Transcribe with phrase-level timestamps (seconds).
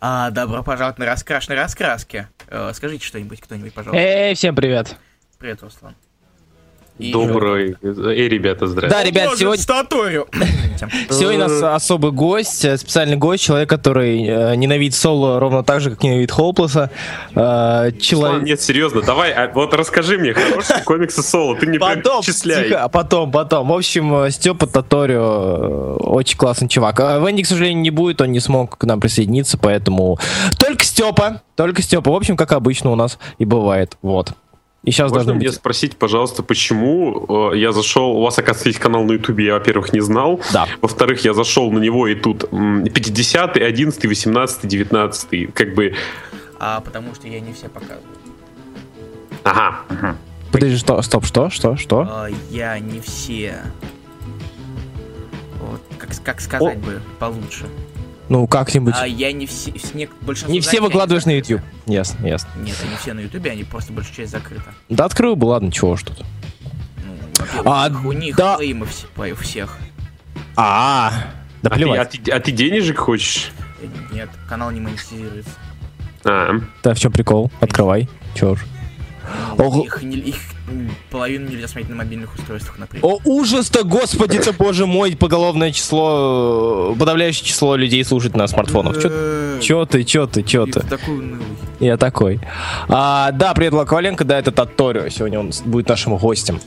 [0.00, 2.28] А, добро пожаловать на раскрашенной раскраске.
[2.48, 4.00] Э, скажите что-нибудь, кто-нибудь, пожалуйста.
[4.00, 4.96] Эй, всем привет.
[5.38, 5.94] Привет, Руслан.
[7.00, 7.76] И- Добрый.
[7.82, 8.94] Эй, ребята, здрасте.
[8.94, 10.26] Да, ребят, сегодня, статорию.
[11.08, 15.80] сегодня у нас особый гость, э, специальный гость, человек, который э, ненавидит соло ровно так
[15.80, 16.90] же, как ненавидит Хоуплеса.
[17.34, 18.42] Э, человек...
[18.42, 22.64] нет, серьезно, давай, а, вот расскажи мне хорошие комиксы соло, ты прям Потом, перечисляй.
[22.64, 23.68] тихо, а потом, потом.
[23.68, 27.00] В общем, э, Степа Таторио э, очень классный чувак.
[27.00, 30.18] А Венди, к сожалению, не будет, он не смог к нам присоединиться, поэтому
[30.58, 32.10] только Степа, только Степа.
[32.10, 33.96] В общем, как обычно у нас и бывает.
[34.02, 34.32] Вот.
[34.82, 35.54] И сейчас Можно мне быть...
[35.56, 39.92] спросить, пожалуйста, почему э, я зашел, у вас, оказывается, есть канал на ютубе, я, во-первых,
[39.92, 40.40] не знал.
[40.54, 40.66] Да.
[40.80, 45.94] Во-вторых, я зашел на него, и тут м, 50 11 18 19 как бы,
[46.58, 48.00] А, потому что я не все показываю.
[49.44, 49.80] ага.
[49.90, 50.16] мгм.
[50.50, 52.06] Подожди, что, стоп, что, что, что?
[52.08, 53.60] А, я не все.
[55.60, 57.66] Вот, как, как сказать бы получше.
[58.30, 58.94] Ну, как-нибудь.
[58.96, 61.30] А я не все, с нек- большинство Не все выкладываешь на.
[61.32, 61.60] YouTube.
[61.86, 62.48] Ясно, ясно.
[62.62, 64.72] Нет, они все на ютубе, они просто большая часть закрыта.
[64.88, 66.24] Да открыл бы, ладно, чего ж тут.
[67.04, 68.56] Ну, А, у них- да.
[68.56, 69.76] клеймы вс- по- у всех.
[70.56, 71.12] А,
[71.62, 73.50] да А ты, а, ты, а ты денежек хочешь?
[73.82, 75.50] Э, Нет, канал не монетизируется.
[76.24, 76.52] А,
[76.84, 77.50] Да, в чем прикол?
[77.60, 78.08] Открывай.
[78.36, 78.64] Чё ж.
[79.58, 79.84] Ну, Ого.
[79.84, 80.36] Их, не- их
[81.10, 83.04] половину нельзя смотреть на мобильных устройствах, например.
[83.04, 89.00] О, ужас-то, господи ты, боже мой, поголовное число, э, подавляющее число людей слушает на смартфонах.
[89.02, 90.82] Чё, Э, чё ты, чё ты, чё ты?
[91.80, 92.40] Я такой.
[92.88, 96.60] А, да, привет, Лаковаленко, да, это Таторио, сегодня он будет нашим гостем.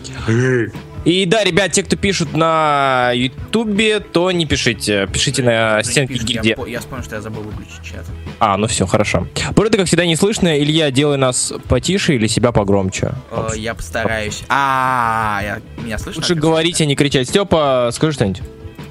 [1.06, 6.14] И да, ребят, те, кто пишут на Ютубе, то не пишите, пишите на Уже стенке
[6.14, 6.56] пишут, я где.
[6.56, 8.06] по- Я вспомнил, что я забыл выключить чат.
[8.40, 9.28] А, ну все, хорошо.
[9.56, 10.58] Просто, как всегда, не слышно.
[10.58, 13.14] Илья, делай нас потише или себя погромче.
[13.56, 14.44] Я постараюсь.
[14.48, 16.22] А, я- меня слышно?
[16.22, 17.28] Лучше говорить, а не кричать.
[17.28, 18.42] Степа, скажи что-нибудь.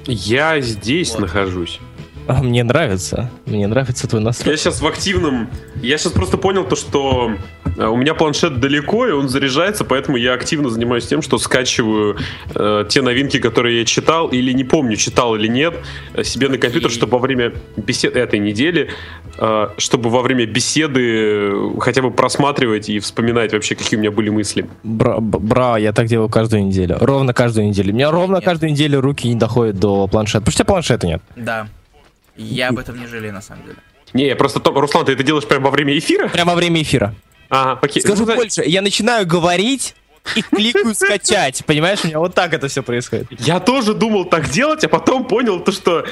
[0.05, 1.21] Я здесь Вот.
[1.21, 1.79] нахожусь.
[2.27, 3.29] А, Мне нравится.
[3.45, 4.53] Мне нравится твой настрой.
[4.53, 5.49] Я сейчас в активном...
[5.81, 7.31] Я сейчас просто понял то, что
[7.77, 12.17] э, у меня планшет далеко, и он заряжается, поэтому я активно занимаюсь тем, что скачиваю
[12.55, 15.73] э, те новинки, которые я читал, или не помню, читал или нет,
[16.13, 18.89] э, себе на компьютер, И- чтобы во время бесед этой недели,
[19.37, 21.01] э, чтобы во время беседы
[21.51, 24.69] э, хотя бы просматривать и вспоминать вообще, какие у меня были мысли.
[24.83, 26.97] Бра, бра, я так делаю каждую неделю.
[27.01, 27.91] Ровно каждую неделю.
[27.91, 28.45] У меня ровно Нет.
[28.45, 30.39] каждую неделю руки не доходят до планшета.
[30.39, 31.21] Потому что у тебя планшета нет.
[31.35, 31.67] Да.
[32.35, 33.77] Я об этом не жалею, на самом деле.
[34.13, 34.59] Не, я просто...
[34.59, 36.27] то- Руслан, ты это делаешь прямо во время эфира?
[36.29, 37.13] Прямо во время эфира.
[37.49, 38.01] Ага, окей.
[38.01, 39.95] Скажу Ну, больше, я начинаю говорить
[40.35, 41.63] и кликаю скачать.
[41.65, 43.27] Понимаешь, у меня вот так это все происходит.
[43.39, 46.05] Я тоже думал так делать, а потом понял то, что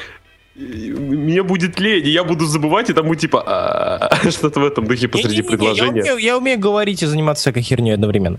[0.55, 5.07] мне будет лень, и я буду забывать, и тому типа а, что-то в этом духе
[5.07, 6.01] посреди Не-не-не, Я предложения.
[6.01, 8.37] умею, я умею говорить и заниматься всякой херней одновременно.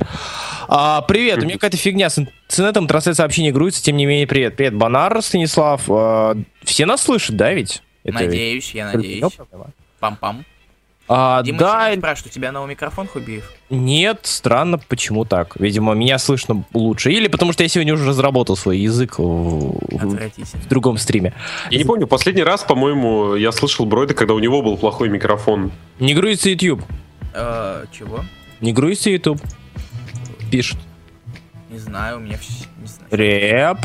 [0.69, 4.56] А, привет, у меня какая-то фигня с интернетом, трансляция сообщений грузится, тем не менее, привет.
[4.56, 5.83] Привет, Банар, Станислав.
[5.89, 7.83] А, все нас слышат, да, ведь?
[8.05, 9.25] Это ведь- Надеюсь, я надеюсь.
[10.00, 10.44] Пам-пам.
[11.09, 13.51] А, Дима да, спрашивает, у тебя новый микрофон, Хубиев?
[13.71, 15.57] нет, странно, почему так?
[15.59, 17.11] Видимо, меня слышно лучше.
[17.13, 19.23] Или потому что я сегодня уже разработал свой язык в,
[19.91, 21.35] в- другом стриме.
[21.71, 25.73] Я не помню, последний раз, по-моему, я слышал Бройда, когда у него был плохой микрофон.
[25.99, 26.83] Не грузится YouTube.
[27.35, 28.25] Э, чего?
[28.61, 29.41] Не грузится YouTube.
[30.51, 30.79] Пишет.
[31.71, 32.53] Не знаю, у меня все...
[32.81, 33.09] Не знаю.
[33.11, 33.79] Рэп.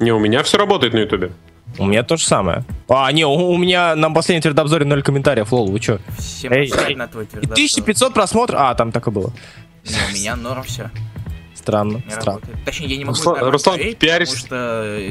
[0.00, 1.30] Не, у меня все работает на Ютубе.
[1.78, 2.64] У меня то же самое.
[2.88, 5.98] А, не, у, у меня на последнем твердообзоре 0 комментариев, лол, вы чё?
[6.18, 6.94] Всем Эй, эй.
[6.94, 7.52] на твой И твердоту.
[7.54, 8.60] 1500 просмотров.
[8.60, 9.32] А, там так и было.
[9.84, 10.90] Не, у меня норм все.
[11.54, 12.40] Странно, Не странно.
[12.40, 12.64] работает.
[12.64, 14.42] Точнее, я не могу Руслан- Руслан, пиаришься.
[14.42, 14.60] потому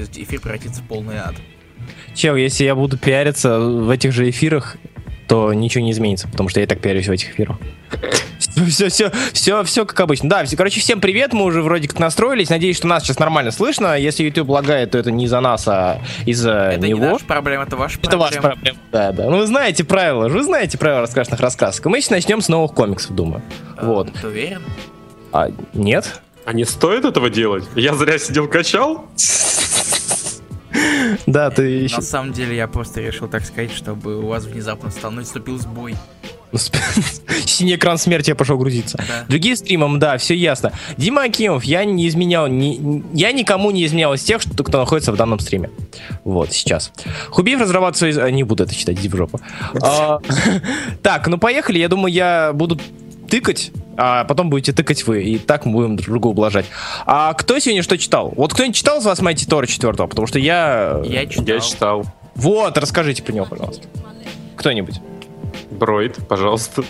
[0.06, 1.36] что эфир превратится в полный ад.
[2.16, 4.78] Чел, если я буду пиариться в этих же эфирах,
[5.28, 7.58] то ничего не изменится, потому что я и так пиарюсь в этих эфирах.
[8.68, 10.30] Все, все, все, все как обычно.
[10.30, 12.50] Да, все, короче, всем привет, мы уже вроде как настроились.
[12.50, 13.98] Надеюсь, что нас сейчас нормально слышно.
[13.98, 17.06] Если YouTube лагает, то это не из-за нас, а из-за Это не него.
[17.14, 18.26] наша проблема, это ваша Это проблема.
[18.30, 18.78] ваша проблема.
[18.92, 19.30] Да, да.
[19.30, 21.86] Ну вы знаете правила, вы знаете правила раскрашенных рассказок.
[21.86, 23.42] Мы сейчас начнем с новых комиксов, думаю.
[23.78, 24.12] Э, Вот.
[24.22, 24.62] Ты уверен?
[25.32, 26.22] А, нет?
[26.46, 27.64] А не стоит этого делать?
[27.76, 29.06] Я зря сидел качал?
[31.26, 31.98] Да, ты еще...
[31.98, 35.96] На самом деле, я просто решил так сказать, чтобы у вас внезапно стал наступил сбой.
[37.46, 38.98] Синий экран смерти, я пошел грузиться.
[39.08, 39.26] Да.
[39.28, 40.72] Другие стримом, да, все ясно.
[40.98, 45.12] Дима Акимов, я не изменял, ни- я никому не изменял из тех, что, кто находится
[45.12, 45.72] в данном стриме.
[46.24, 46.92] Вот, сейчас.
[47.30, 48.28] Хубиев разрабатывает свои...
[48.28, 49.40] а, Не буду это читать, иди в жопу.
[49.82, 50.20] А,
[51.02, 52.80] Так, ну поехали, я думаю, я буду
[53.30, 56.66] тыкать, а потом будете тыкать вы, и так мы будем друг друга ублажать.
[57.06, 58.34] А кто сегодня что читал?
[58.36, 59.94] Вот кто-нибудь читал из вас Майти Тора 4?
[59.94, 61.02] Потому что я...
[61.04, 61.46] Я читал.
[61.46, 62.06] Я читал.
[62.36, 63.88] Вот, расскажите про него, пожалуйста.
[64.56, 65.00] Кто-нибудь.
[65.72, 66.84] Бройд, пожалуйста.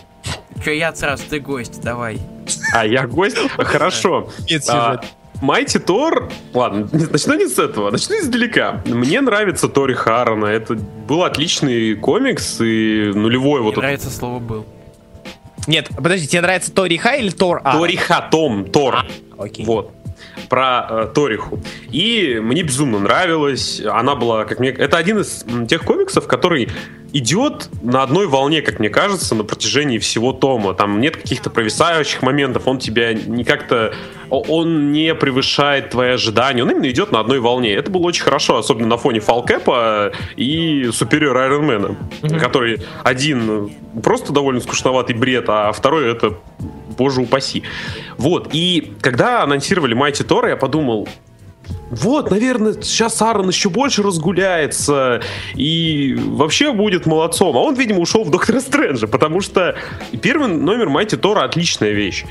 [0.64, 2.20] Че, я сразу, ты гость, давай.
[2.74, 3.38] А, я гость?
[3.58, 4.30] Хорошо.
[4.50, 5.02] Нет, А,
[5.42, 8.82] Майти Тор, ладно, начну не с этого, начну издалека.
[8.86, 14.40] Мне нравится Тори Харрона, это был отличный комикс и нулевой Мне вот этот нравится слово
[14.40, 14.66] «был».
[15.68, 17.74] Нет, подожди, тебе нравится Тори Ха или Тор А?
[17.78, 19.06] Ториха Том, Тор.
[19.38, 19.66] Окей.
[19.66, 19.92] Вот.
[20.50, 21.60] Про э, Ториху.
[21.92, 23.82] И мне безумно нравилось.
[23.82, 24.70] Она была, как мне...
[24.70, 26.70] Это один из тех комиксов, который
[27.14, 30.74] идет на одной волне, как мне кажется, на протяжении всего тома.
[30.74, 33.94] Там нет каких-то провисающих моментов, он тебя не как-то...
[34.30, 37.72] Он не превышает твои ожидания, он именно идет на одной волне.
[37.74, 44.00] Это было очень хорошо, особенно на фоне Фалкэпа и Superior Iron Man, который один э,
[44.02, 46.40] просто довольно скучноватый бред, а второй это
[46.98, 47.64] боже упаси.
[48.18, 51.08] Вот, и когда анонсировали Майти Тора, я подумал,
[51.90, 55.22] вот, наверное, сейчас Аарон еще больше разгуляется
[55.54, 57.56] и вообще будет молодцом.
[57.56, 59.76] А он, видимо, ушел в Доктора Стрэнджа, потому что
[60.22, 62.26] первый номер Майти Тора отличная вещь.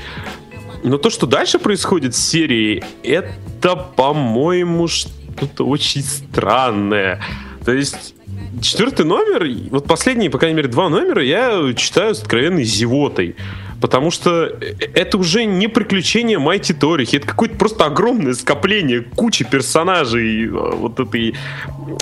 [0.83, 7.21] Но то, что дальше происходит с серией, это, по-моему, что-то очень странное.
[7.63, 8.15] То есть
[8.61, 13.37] четвертый номер, вот последние, по крайней мере, два номера я читаю с откровенной зевотой.
[13.83, 14.49] Потому что
[14.93, 21.01] это уже не приключение Майти Торихи, это какое-то просто огромное скопление кучи персонажей э, вот
[21.01, 21.35] этой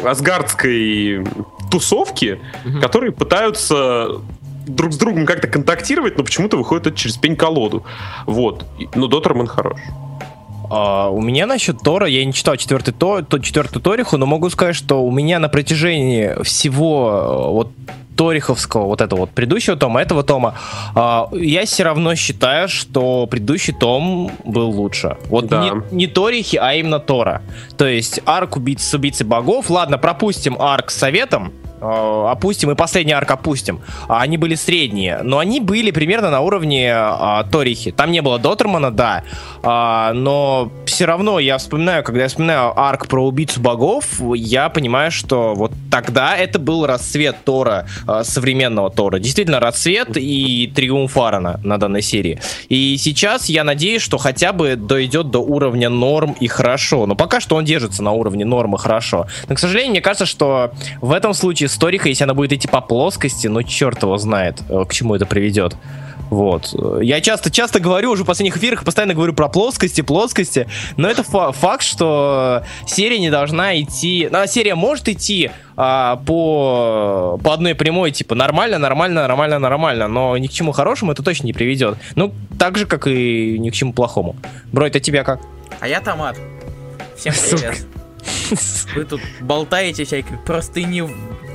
[0.03, 1.25] асгардской
[1.71, 2.39] тусовки,
[2.83, 4.09] которые пытаются
[4.67, 7.83] друг с другом как-то контактировать, но почему-то выходит это через пень-колоду.
[8.27, 8.63] Вот.
[8.93, 9.79] Но Доттерман хорош.
[10.69, 14.51] А, у меня насчет Тора, я не читал четвертый то, то, четвертую Ториху, но могу
[14.51, 17.71] сказать, что у меня на протяжении всего э, вот
[18.15, 20.55] Ториховского, вот этого вот предыдущего тома, этого тома,
[20.95, 25.17] а, я все равно считаю, что предыдущий том был лучше.
[25.29, 25.61] Вот Да.
[25.63, 27.41] не, не Торихи, а именно Тора.
[27.77, 29.69] То есть арк убийц с убийцей богов.
[29.69, 33.81] Ладно, пропустим арк с советом, э, опустим и последний арк опустим.
[34.07, 37.91] А Они были средние, но они были примерно на уровне а, Торихи.
[37.91, 39.23] Там не было Доттермана, да,
[39.63, 44.05] а, но все равно я вспоминаю, когда я вспоминаю арк про убийцу богов,
[44.35, 49.17] я понимаю, что вот тогда это был расцвет Тора, а, современного Тора.
[49.17, 52.39] Действительно, расцвет и триумф Аарона на данной серии.
[52.69, 57.07] И сейчас я надеюсь, что хотя бы дойдет до уровня норм и хорошо.
[57.07, 59.25] Но пока что он держится на уровне норм и хорошо.
[59.49, 60.71] Но, к сожалению, мне кажется, что
[61.01, 64.61] в этом случае с Ториха, если она будет идти по плоскости, ну черт его знает,
[64.69, 65.75] э, к чему это приведет.
[66.31, 66.73] Вот.
[67.03, 71.23] Я часто, часто говорю уже в последних эфирах, постоянно говорю про плоскости, плоскости, но это
[71.23, 74.29] фа- факт, что серия не должна идти...
[74.31, 80.37] Ну, серия может идти а, по, по одной прямой, типа, нормально, нормально, нормально, нормально, но
[80.37, 81.97] ни к чему хорошему это точно не приведет.
[82.15, 84.37] Ну, так же, как и ни к чему плохому.
[84.71, 85.41] Бро, это тебя как?
[85.81, 86.37] А я Томат.
[87.17, 87.57] Всем Сука.
[87.57, 87.85] привет.
[88.95, 91.03] Вы тут болтаете всякие простыни,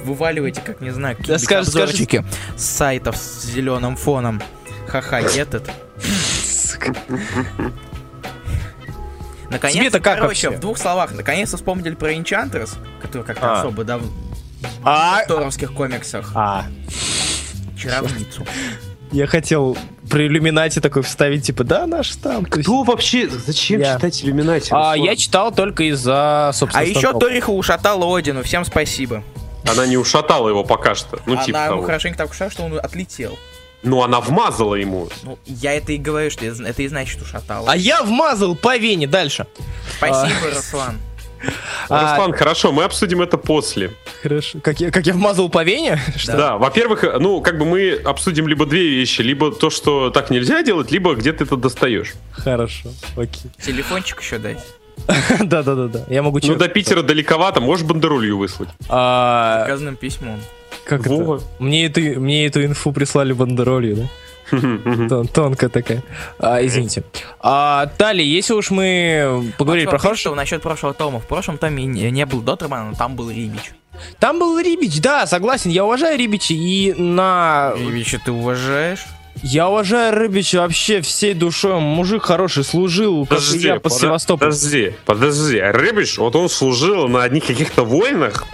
[0.05, 1.61] вываливаете, как не знаю, скажи, скажи.
[1.61, 2.25] обзорчики
[2.59, 4.43] с сайтов с зеленым фоном.
[4.89, 5.71] Ха-ха, этот.
[9.49, 10.59] Наконец, Тебе-то как короче, вообще?
[10.59, 13.61] в двух словах, наконец-то вспомнили про Enchantress, который как-то А.
[13.61, 14.03] особо дав...
[14.83, 16.33] А, в торовских комиксах.
[16.35, 16.65] а,
[17.81, 18.45] Чаровницу.
[19.13, 19.77] я хотел
[20.11, 22.45] при иллюминате такой вставить, типа, да, наш там.
[22.45, 23.95] то есть- Кто вообще, зачем Я.
[23.95, 24.71] читать иллюминати?
[24.73, 27.21] А, я читал только из-за, собственно, А еще станков.
[27.23, 29.23] Ториха ушатала Одину, всем спасибо.
[29.71, 31.21] Она не ушатала его пока что.
[31.27, 31.87] Ну, типа Она ему того.
[31.87, 33.39] хорошенько так ушла, что он отлетел.
[33.87, 35.09] Ну, она вмазала ему.
[35.23, 37.71] Ну, я это и говорю, что это и значит ушатала.
[37.71, 39.47] А я вмазал по вене дальше.
[39.97, 40.99] Спасибо, Руслан.
[41.91, 43.93] А, Руслан, хорошо, мы обсудим это после.
[44.23, 44.59] Хорошо.
[44.61, 46.01] Как я, как я вмазал по вене?
[46.17, 46.37] Что?
[46.37, 50.63] Да, во-первых, ну, как бы мы обсудим либо две вещи, либо то, что так нельзя
[50.63, 52.15] делать, либо где ты это достаешь.
[52.33, 53.51] Хорошо, окей.
[53.65, 54.65] Телефончик еще дать.
[55.41, 56.05] Да-да-да-да.
[56.09, 58.71] Я могу Ну, до Питера далековато, можешь бандеролью выслать.
[58.89, 60.41] А, Заказанным письмом.
[60.87, 61.37] Как Во.
[61.37, 61.45] это?
[61.59, 64.05] Мне эту, мне эту инфу прислали бандеролью, да?
[65.09, 66.03] Тон- Тонкая такая.
[66.39, 67.03] А, извините.
[67.41, 70.21] А, далее, если уж мы поговорили про хорошее...
[70.31, 71.19] Что насчет прошлого тома?
[71.19, 73.73] В прошлом томе не, не был Доттерман, но там был Рибич.
[74.21, 75.71] Там был Рибич, да, согласен.
[75.71, 77.73] Я уважаю Рибича и на...
[77.77, 79.05] Рибича ты уважаешь?
[79.43, 81.79] Я уважаю Рибича вообще всей душой.
[81.79, 84.51] Мужик хороший, служил, как и Подожди, я по подо- Севастополю.
[84.51, 85.59] подожди, подожди.
[85.59, 88.45] А Рыбич, вот он служил на одних каких-то войнах.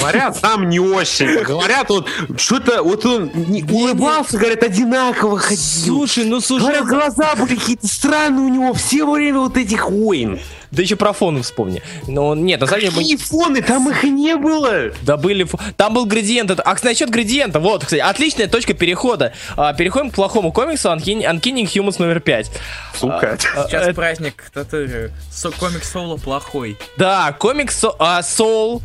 [0.00, 1.42] Говорят, сам не очень.
[1.42, 2.04] Говорят, он
[2.36, 3.30] что-то, вот он
[3.70, 5.58] улыбался, говорят, одинаково ходил.
[5.58, 10.40] Слушай, ну слушай, Говорят, глаза были какие-то странные у него все время вот этих войн.
[10.70, 11.82] Да еще про фон вспомни.
[12.06, 12.92] Но нет, на самом деле...
[12.94, 14.92] Какие фоны, там их и не было.
[15.02, 15.46] Да были...
[15.76, 16.50] Там был градиент.
[16.50, 17.60] А, насчет градиента.
[17.60, 19.32] Вот, кстати, отличная точка перехода.
[19.56, 22.50] А, переходим к плохому комиксу Uncanny, Uncanny Humans номер 5.
[22.94, 23.38] Сука.
[23.40, 25.12] Сейчас это- праздник, татыры.
[25.30, 26.78] Со- комик Соло плохой.
[26.96, 28.82] Да, комикс а, Soul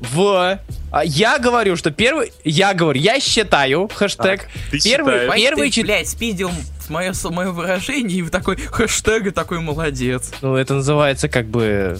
[0.00, 0.58] в...
[0.92, 2.32] а, Я говорю, что первый...
[2.44, 5.42] Я говорю, я считаю, хэштег, Ты первый, считаешь.
[5.42, 6.50] Первый ты, блядь, спиздил
[6.88, 10.32] мое, мое выражение и в такой хэштег и такой молодец.
[10.42, 11.98] Ну, это называется как бы...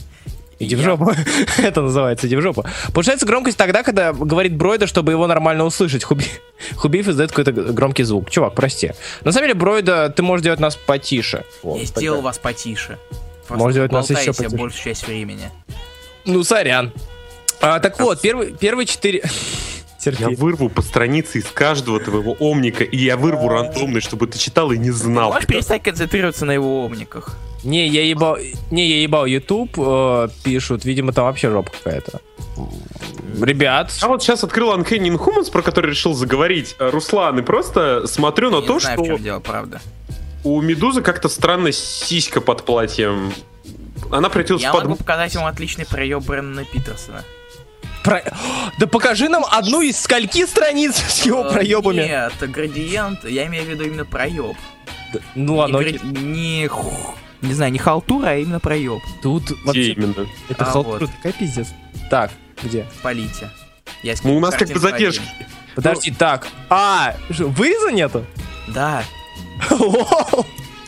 [0.58, 1.12] Иди в жопу.
[1.58, 2.64] это называется иди в жопу.
[2.94, 6.02] Повышается громкость тогда, когда говорит Бройда, чтобы его нормально услышать.
[6.02, 6.24] Хуби...
[6.76, 8.30] Хубиев издает какой-то громкий звук.
[8.30, 8.92] Чувак, прости.
[9.22, 11.44] На самом деле, Бройда, ты можешь делать нас потише.
[11.62, 12.00] Вот, Я тогда.
[12.00, 12.98] сделал вас потише.
[13.46, 14.56] Просто Может, делать нас еще потише.
[14.56, 15.50] большую часть времени.
[16.24, 16.90] Ну, сорян.
[17.60, 19.22] А, так вот, первый, первые четыре...
[20.04, 20.36] Я Терпи.
[20.36, 24.78] вырву по странице из каждого твоего омника, и я вырву рандомный, чтобы ты читал и
[24.78, 25.32] не знал.
[25.32, 27.36] Можешь перестать концентрироваться на его умниках?
[27.64, 28.38] Не, я ебал,
[28.70, 32.20] не, я ебал YouTube, э, пишут, видимо, там вообще жопа какая-то.
[33.42, 38.06] Ребят, Я вот сейчас открыл Uncanny Inhumans, про который решил заговорить, э, Руслан, и просто
[38.06, 39.80] смотрю на Не то, знаю, в что чем дело, правда.
[40.44, 43.32] у Медузы как-то странно сиська под платьем.
[44.12, 44.84] Она превратилась Я в под...
[44.84, 47.24] могу показать вам отличный проеб Брэндона Питерсона.
[48.06, 48.22] Про-
[48.78, 51.96] да покажи нам одну из скольки страниц с его Э, проебами.
[52.02, 54.56] Нет, градиент, я имею в виду именно проеб.
[55.12, 55.98] Да, Ну ладно, не, окей.
[55.98, 59.00] гра- не, ху- не знаю, не халтура, а именно проеб.
[59.22, 60.26] тут Где вообще именно?
[60.48, 61.10] это А, халтура, вот.
[61.16, 61.68] такая пиздец.
[62.10, 62.30] Так,
[62.62, 62.86] где?
[63.02, 63.50] Полите.
[64.02, 65.22] Я Ну, у нас как бы задержки.
[65.74, 66.46] Подожди, так.
[66.70, 68.24] А, выреза нету?
[68.68, 69.02] Да.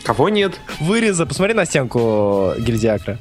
[0.03, 0.59] Кого нет?
[0.79, 3.19] Выреза, посмотри на стенку гильдиакра.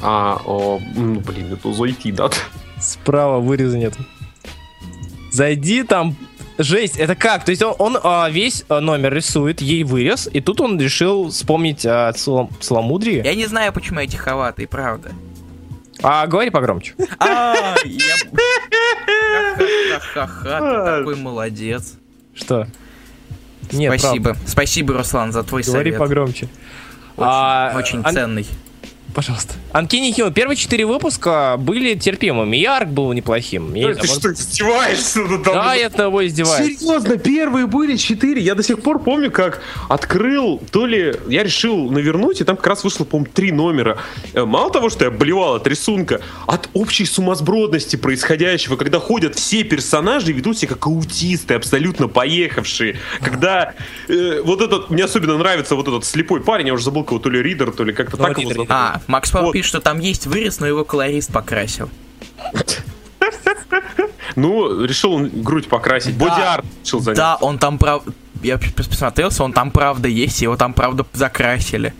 [0.00, 2.36] А, о, ну, блин, это зайти надо.
[2.84, 3.94] Справа выреза нет.
[5.32, 6.16] Зайди там.
[6.56, 7.44] Жесть, это как?
[7.44, 11.30] То есть он, он, а, весь а, номер рисует, ей вырез, и тут он решил
[11.30, 13.24] вспомнить о целом- целомудрии.
[13.24, 15.10] Я не знаю, почему я тиховатый, правда.
[16.00, 16.94] А говори погромче.
[17.18, 18.14] А, я...
[19.56, 21.94] Ха-ха-ха-ха, ты такой молодец.
[22.34, 22.68] Что?
[23.72, 24.36] Нет, Спасибо.
[24.46, 25.72] Спасибо, Руслан, за твой правда.
[25.72, 25.98] Говори совет.
[25.98, 26.48] погромче.
[27.16, 28.46] Очень, А, очень ценный.
[29.14, 29.54] Пожалуйста.
[29.72, 30.32] Анкини Хилл.
[30.32, 32.56] Первые четыре выпуска были терпимыми.
[32.56, 33.72] И арк был неплохим.
[33.74, 35.20] Я Ты что, издеваешься?
[35.20, 36.78] надо Да, я от того издеваюсь.
[36.80, 38.42] Серьезно, первые были четыре.
[38.42, 42.66] Я до сих пор помню, как открыл, то ли я решил навернуть, и там как
[42.66, 43.98] раз вышло, по-моему, три номера.
[44.32, 49.62] Э, Мало того, что я блевал от рисунка, от общей сумасбродности происходящего, когда ходят все
[49.62, 52.98] персонажи и ведут себя как аутисты, абсолютно поехавшие.
[53.20, 53.74] Когда
[54.08, 57.30] э, вот этот, мне особенно нравится вот этот слепой парень, я уже забыл кого, то
[57.30, 58.66] ли Ридер, то ли как-то Ну, так его зовут.
[58.70, 59.52] А, Макс Пауэр Вот.
[59.52, 61.90] пишет, что там есть вырез, но его колорист покрасил.
[64.36, 66.18] Ну, решил грудь покрасить.
[66.18, 66.24] Да.
[66.24, 67.18] Боди-арт решил занять.
[67.18, 68.12] Да, он там правда...
[68.42, 71.94] Я пос- посмотрелся, он там правда есть, его там правда закрасили.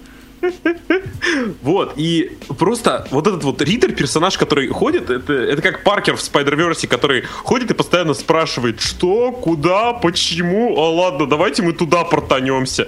[1.62, 6.20] Вот, и просто вот этот вот Ридер, персонаж, который ходит, это, это как Паркер в
[6.21, 12.87] Spider-Verse, который ходит и постоянно спрашивает, что, куда, почему, а ладно, давайте мы туда портанемся.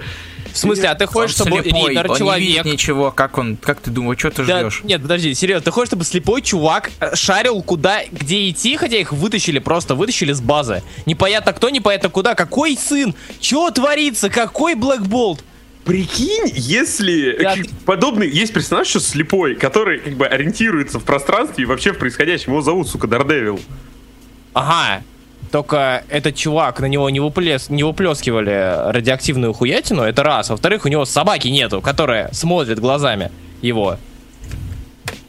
[0.57, 2.47] В смысле, а ты хочешь, Он чтобы слепой, Ридер, он не человек...
[2.47, 4.81] видит ничего, как он, как ты думаешь, что ты Да, ждешь?
[4.83, 9.11] нет, подожди, серьезно, ты хочешь, чтобы слепой чувак э, шарил куда, где идти, хотя их
[9.13, 10.81] вытащили просто, вытащили с базы.
[11.05, 15.41] Непонятно кто, непонятно куда, какой сын, что творится, какой Bolt?
[15.85, 21.65] Прикинь, если Да, подобный есть персонаж еще слепой, который как бы ориентируется в пространстве и
[21.65, 22.51] вообще в происходящем.
[22.51, 23.59] Его зовут, сука, Дардевил.
[24.53, 25.03] Ага,
[25.51, 30.49] только этот чувак, на него не, выплес, не выплескивали радиоактивную хуятину, это раз.
[30.49, 33.97] Во-вторых, у него собаки нету, которая смотрит глазами его.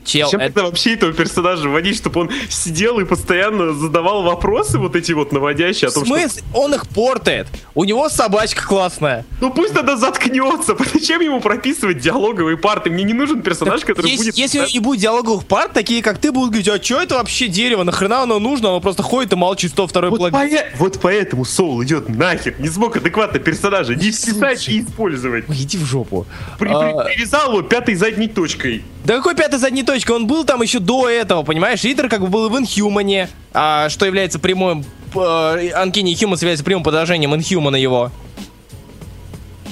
[0.08, 4.78] Чел, Зачем это- тогда вообще этого персонажа вводить, чтобы он сидел и постоянно задавал вопросы
[4.78, 6.16] вот эти вот наводящие о в том, что...
[6.18, 6.42] смысле?
[6.54, 7.46] Он их портает.
[7.74, 9.26] У него собачка классная.
[9.40, 10.76] Ну пусть тогда заткнется.
[10.94, 12.88] Зачем ему прописывать диалоговые парты?
[12.90, 14.38] Мне не нужен персонаж, который Если, будет...
[14.38, 17.82] если не будет диалоговых пар, такие как ты будут говорить, а что это вообще дерево,
[17.84, 22.08] нахрена оно нужно, оно просто ходит и молчит 102 Вот, пое- вот поэтому Соул идет
[22.08, 22.54] нахер.
[22.58, 25.44] Не смог адекватно персонажа не вписать и использовать.
[25.50, 26.26] Ой, иди в жопу.
[26.58, 28.84] При- А, при- привязал его пятой задней точкой.
[29.04, 30.12] Да какой пятый задней точка?
[30.12, 31.82] Он был там еще до этого, понимаешь?
[31.82, 34.84] Ридер как бы был в Инхьюмане, а, что является прямым...
[35.14, 38.12] Анкини Хьюман является прямым подражением Инхьюмана его.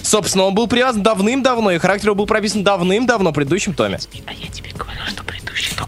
[0.02, 3.98] Собственно, он был привязан давным-давно, и характер его был прописан давным-давно в предыдущем томе.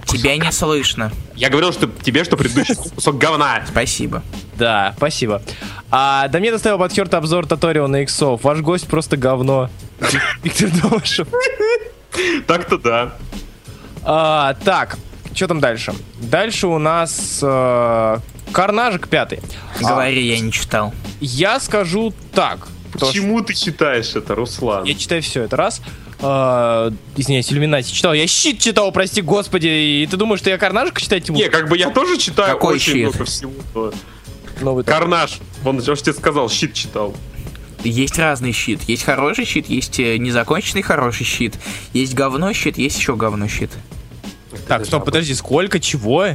[0.06, 1.12] Тебя не слышно.
[1.34, 3.62] Я говорил, что тебе, что предыдущий кусок говна.
[3.68, 4.22] Спасибо.
[4.56, 5.42] Да, спасибо.
[5.90, 8.42] А, да мне доставил подхерт обзор Таториона иксов.
[8.44, 9.70] Ваш гость просто говно.
[10.42, 10.70] Виктор.
[12.46, 13.14] Так-то да.
[14.10, 14.96] А, так,
[15.34, 15.94] что там дальше?
[16.18, 18.16] Дальше у нас э,
[18.52, 19.40] Карнажик пятый.
[19.78, 20.94] Говори, я не читал.
[21.20, 22.68] Я скажу так.
[22.98, 24.84] то, Почему ты читаешь это, Руслан?
[24.84, 25.82] Я читаю все, это раз.
[26.22, 28.14] Э, извиняюсь, Иллюминати читал.
[28.14, 29.66] Я щит читал, прости господи.
[29.66, 31.44] И ты думаешь, что я Карнажик читать не буду?
[31.44, 33.02] Не, как бы я тоже читаю Какой очень щит?
[33.10, 33.52] много всего.
[33.74, 33.92] но-
[34.62, 34.84] Новый.
[34.84, 35.38] Карнаж.
[35.66, 37.14] Он же тебе сказал, щит читал.
[37.84, 38.80] Есть разный щит.
[38.88, 41.54] Есть хороший щит, есть э, незаконченный хороший щит.
[41.92, 43.70] Есть говно щит, есть еще говно щит.
[44.68, 46.26] Так, стоп, подожди, сколько, чего?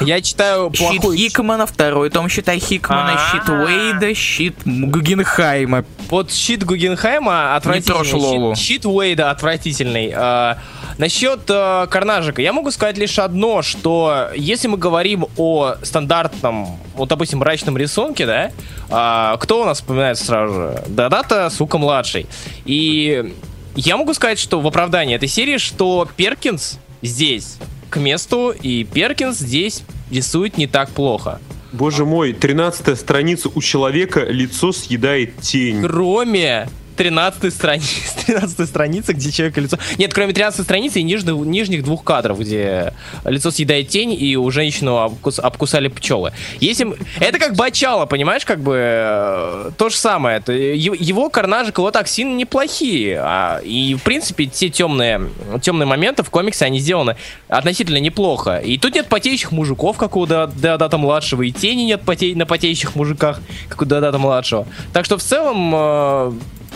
[0.00, 1.16] Я читаю Щит плохой...
[1.16, 5.84] Хикмана, второй том считай Хикмана, щит Уэйда, щит Гугенхайма.
[6.08, 8.12] Вот щит Гугенхайма отвратительный.
[8.12, 8.54] Лолу.
[8.54, 10.12] Щит, щит Уэйда отвратительный.
[10.14, 10.58] А,
[10.96, 17.08] насчет а, Карнажика, я могу сказать лишь одно, что если мы говорим о стандартном, вот,
[17.08, 18.50] допустим, мрачном рисунке, да,
[18.88, 20.84] а, кто у нас вспоминается сразу же?
[20.88, 22.26] Да-да-то, сука, младший.
[22.64, 23.34] И
[23.76, 27.56] я могу сказать, что в оправдании этой серии, что Перкинс здесь
[27.88, 31.40] к месту, и Перкинс здесь рисует не так плохо.
[31.72, 35.82] Боже мой, 13 страница у человека лицо съедает тень.
[35.82, 36.68] Кроме
[37.00, 39.78] 13 страницы, 13 страницы, где человек лицо...
[39.96, 42.92] Нет, кроме 13 страницы и нижних, нижних двух кадров, где
[43.24, 46.34] лицо съедает тень, и у женщину обкус- обкусали пчелы.
[46.60, 46.86] Если...
[47.18, 50.36] Это как бачало, понимаешь, как бы э, то же самое.
[50.36, 53.18] Это, его карнажик, его так сильно неплохие.
[53.18, 55.22] А, и, в принципе, те темные,
[55.62, 57.16] темные моменты в комиксе, они сделаны
[57.48, 58.58] относительно неплохо.
[58.58, 62.44] И тут нет потеющих мужиков, как у Де- Деодата младшего, и тени нет потей- на
[62.44, 63.40] потеющих мужиках,
[63.70, 64.66] как у Деодата младшего.
[64.92, 66.32] Так что в целом э,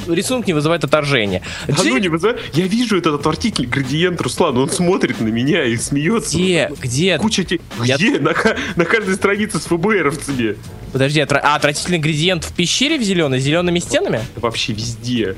[0.08, 1.42] рисунок не вызывает отторжения.
[1.68, 5.64] А ну Джей- не вызывай- Я вижу этот отвратительный градиент Руслана, он смотрит на меня
[5.64, 6.36] и смеется.
[6.36, 6.70] Где?
[6.80, 7.18] Где?
[7.18, 7.60] Куча те...
[7.84, 8.18] Я- Где?
[8.18, 8.34] На,
[8.76, 10.56] на каждой странице с ФБРовцами.
[10.92, 14.20] Подожди, отра- а, отвратительный градиент в пещере в зеленой, зелеными стенами?
[14.36, 15.36] Вообще везде.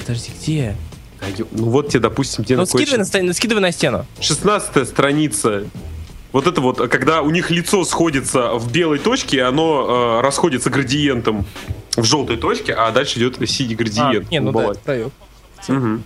[0.00, 0.76] Подожди, где?
[1.20, 4.06] А Ну вот тебе, допустим, где Ну, скидывай на, скидывай на стену.
[4.20, 5.64] 16 страница.
[6.32, 10.70] Вот это вот, когда у них лицо сходится в белой точке, и оно э, расходится
[10.70, 11.44] градиентом
[11.96, 14.30] в желтой точке, а дальше идет синий градиент.
[14.30, 15.10] не, ну да, это.
[15.68, 16.04] Мгм.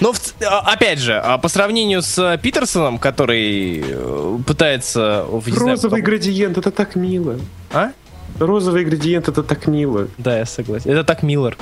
[0.00, 5.24] Но в а, опять же, а, по сравнению с э, Питерсоном, который э, пытается...
[5.28, 7.38] в- знаю, Розовый потом- градиент, это так мило.
[7.72, 7.92] А?
[8.38, 10.08] Розовый градиент, это так мило.
[10.18, 10.90] Да, я согласен.
[10.90, 11.56] Это так Миллер.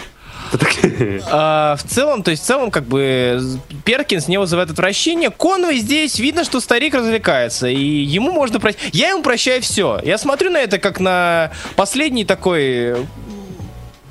[1.31, 3.41] А, в целом, то есть в целом, как бы
[3.85, 5.31] Перкинс не вызывает отвращения.
[5.31, 8.81] Конвой здесь видно, что старик развлекается, и ему можно прощать.
[8.93, 10.01] Я ему прощаю все.
[10.05, 12.97] Я смотрю на это как на последний такой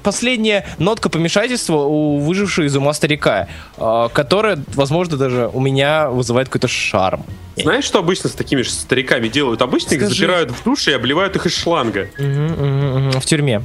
[0.03, 3.47] последняя нотка помешательства у выжившего из ума старика,
[3.77, 7.23] а, которая, возможно, даже у меня вызывает какой-то шарм.
[7.55, 9.61] Знаешь, что обычно с такими же стариками делают?
[9.61, 10.15] Обычно их Скажи.
[10.15, 12.09] запирают в душе и обливают их из шланга.
[12.17, 13.21] Мгм, мгм, мгм.
[13.21, 13.61] В тюрьме.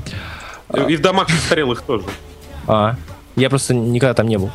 [0.88, 2.04] И в домах престарелых тоже.
[2.66, 2.96] А,
[3.36, 4.50] я просто никогда там не был.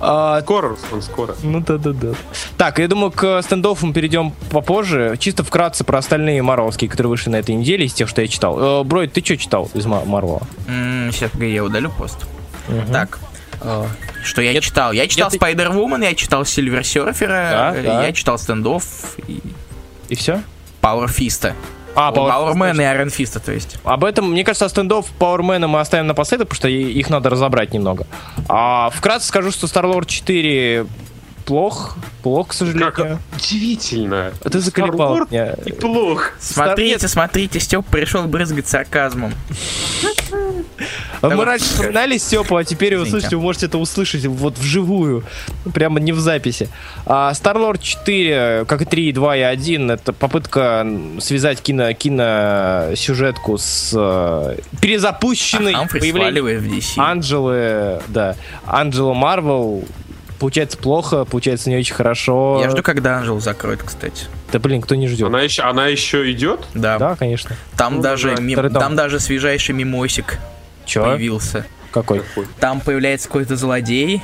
[0.00, 1.34] А, Скоро, Руслан, скоро.
[1.42, 2.08] Ну да, да, да.
[2.56, 5.16] Так, я думаю, к стендоффу мы перейдем попозже.
[5.18, 8.80] Чисто вкратце про остальные Марвелские, которые вышли на этой неделе, из тех, что я читал.
[8.80, 10.42] Э, Бройд, ты что читал из Ма- Марвела?
[10.66, 12.18] Сейчас, погоди, я удалю пост.
[12.68, 12.92] Мгм.
[12.92, 13.18] Так,
[13.60, 13.84] э,
[14.24, 14.92] что я Нет, читал?
[14.92, 18.06] Я читал Spider-Woman, я читал Silver Surfer, Да, э, да.
[18.06, 18.84] я читал стендофф
[19.28, 19.40] и
[20.08, 20.42] И все?
[20.80, 21.52] Power Fist.
[21.94, 23.78] А, Power Powerman и Fist, то есть.
[23.84, 28.06] Об этом, мне кажется, стендов Пауэрмена мы оставим напоследок, потому что их надо разобрать немного.
[28.48, 30.86] А вкратце скажу, что Star-Lord 4
[31.44, 32.92] плох, плох, к сожалению.
[32.92, 34.32] Как удивительно.
[34.42, 35.54] А ты заколебал Star-Lord меня.
[35.66, 36.30] И плохо.
[36.38, 39.32] Смотрите, смотрите, Степ пришел брызгать сарказмом.
[41.20, 45.24] А Мы раньше вспоминали Степу, а теперь вы слышите, вы можете это услышать вот вживую,
[45.72, 46.68] прямо не в записи.
[47.06, 50.84] А Star-Lord 4, как и 3, 2 и 1, это попытка
[51.20, 56.94] связать кино, киносюжетку с э, перезапущенной Хамфри появлением в DC.
[56.96, 58.34] Анджелы, да,
[58.66, 59.84] Анджела Марвел.
[60.42, 62.58] Получается плохо, получается не очень хорошо.
[62.60, 64.24] Я жду, когда Анжел закроет, кстати.
[64.50, 65.28] Да блин, кто не ждет?
[65.28, 66.66] Она еще, она еще идет?
[66.74, 66.98] Да.
[66.98, 67.54] Да, конечно.
[67.76, 70.38] Там Ну, даже да, ми- там даже свежайший мимосик
[70.84, 71.04] Чё?
[71.04, 71.64] появился.
[71.92, 72.22] Какой?
[72.58, 74.20] Там появляется какой-то злодей,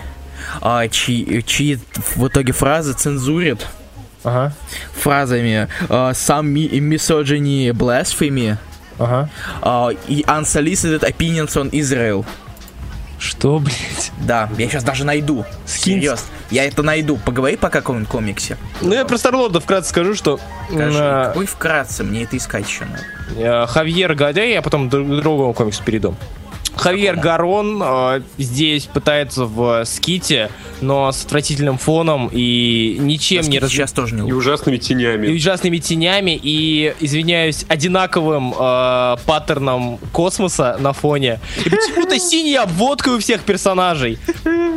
[0.61, 1.78] а, чьи, чьи
[2.16, 3.64] в итоге фразы цензурят
[4.24, 4.52] Ага,
[5.00, 8.57] фразами а, some mi- misogyny blasphemy
[8.98, 9.31] ага.
[9.62, 12.24] а, и unsolicited opinions on Israel.
[13.18, 14.12] Что, блядь?
[14.18, 15.44] Да, я сейчас даже найду.
[15.66, 15.94] Скинь.
[15.94, 16.26] Серьезно.
[16.50, 17.16] Я это найду.
[17.16, 18.57] Поговори по какому-нибудь комиксе.
[18.81, 20.38] Ну, я про Старлорда вкратце скажу, что
[20.72, 23.02] Скажи, м, какой вкратце, мне это искать еще надо.
[23.37, 26.14] э, Хавьер Гадей, я потом к другому комиксу перейду.
[26.79, 33.71] Хавьер Гарон э, здесь пытается в ските, но с отвратительным фоном и ничем не раз...
[33.71, 35.35] Сейчас тоже не И ужасными и тенями.
[35.35, 41.41] ужасными тенями и, извиняюсь, одинаковым э, паттерном космоса на фоне.
[41.64, 44.19] И почему-то синяя обводка у всех персонажей.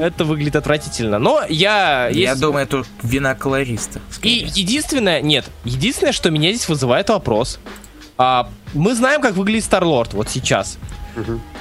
[0.01, 1.19] Это выглядит отвратительно.
[1.19, 2.07] Но я...
[2.11, 4.01] Я если- думаю, это вина колориста.
[4.23, 7.59] И единственное, нет, единственное, что меня здесь вызывает вопрос.
[8.17, 10.77] А, мы знаем, как выглядит Старлорд вот сейчас.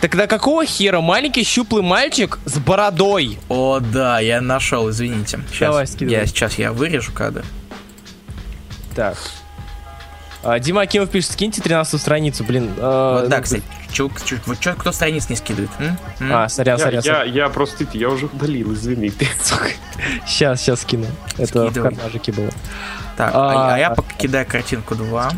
[0.00, 3.38] Тогда какого хера маленький щуплый мальчик с бородой?
[3.48, 5.40] О, да, я нашел, извините.
[5.50, 6.14] Сейчас, Давай, скидывай.
[6.20, 7.44] я, сейчас я вырежу кадр.
[8.94, 9.16] Так.
[10.42, 12.70] А, Дима Акимов пишет, скиньте 13 страницу, блин.
[12.78, 15.70] а, Вот, да, ну, кстати, чё, чё- вот чё, кто страниц не скидывает?
[15.78, 15.98] м?
[16.20, 16.32] М?
[16.32, 19.12] А, сорян, Я, сорян, я, я просто, я уже удалил, извини.
[20.26, 21.04] Сейчас, сейчас скину.
[21.36, 21.94] Это в Скидывай.
[21.94, 22.48] кармажике было.
[23.18, 25.30] Так, а, а я пока кидаю картинку 2.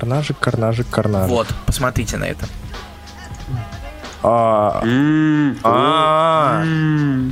[0.00, 1.30] Карнажик, карнажик, карнажик.
[1.30, 2.46] Вот, посмотрите на это.
[4.22, 4.82] А,
[5.62, 6.62] А.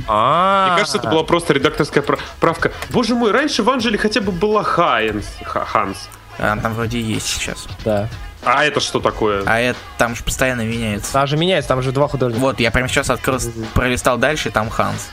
[0.07, 0.67] а.
[0.67, 2.71] Мне кажется, это была просто редакторская пра- правка.
[2.89, 5.27] Боже мой, раньше в Анжеле хотя бы была Хайнс.
[5.43, 6.09] Ха- Ханс.
[6.39, 7.67] Она там вроде есть сейчас.
[7.83, 8.09] Да.
[8.43, 9.43] А это что такое?
[9.45, 11.13] А это там же постоянно меняется.
[11.13, 12.41] Там же меняется, там же два художника.
[12.41, 13.39] Вот, я прямо сейчас открыл,
[13.75, 15.09] пролистал дальше, и там Ханс.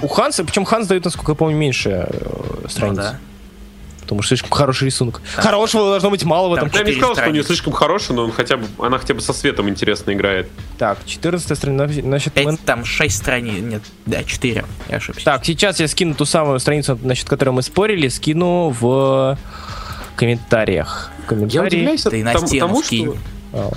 [0.00, 2.28] У Ханса, причем Ханс дает, насколько я помню, меньше э,
[2.62, 2.96] Ну страниц.
[2.96, 3.18] да.
[4.10, 5.22] Потому что слишком хороший рисунок.
[5.36, 6.68] Хорошего должно быть мало в этом.
[6.68, 9.14] Там Я не сказал, что у нее слишком хороший, но он хотя бы, она хотя
[9.14, 10.48] бы со светом интересно играет.
[10.78, 12.00] Так, 14 страница.
[12.02, 13.62] Значит, мы- Пять, там 6 страниц.
[13.62, 14.64] Нет, да, 4.
[14.88, 15.24] Я ошибся.
[15.24, 19.38] Так, сейчас я скину ту самую страницу, насчет которой мы спорили, скину в
[20.16, 21.10] комментариях.
[21.18, 21.66] В Я комментарии.
[21.76, 23.14] удивляюсь Ты на тому- стену тому, скинь.
[23.52, 23.72] что...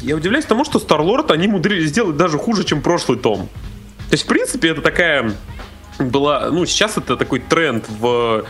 [0.00, 3.48] Я удивляюсь тому, что Старлорд они умудрились сделать даже хуже, чем прошлый том.
[4.08, 5.32] То есть, в принципе, это такая
[5.98, 6.48] была...
[6.50, 8.44] Ну, сейчас это такой тренд в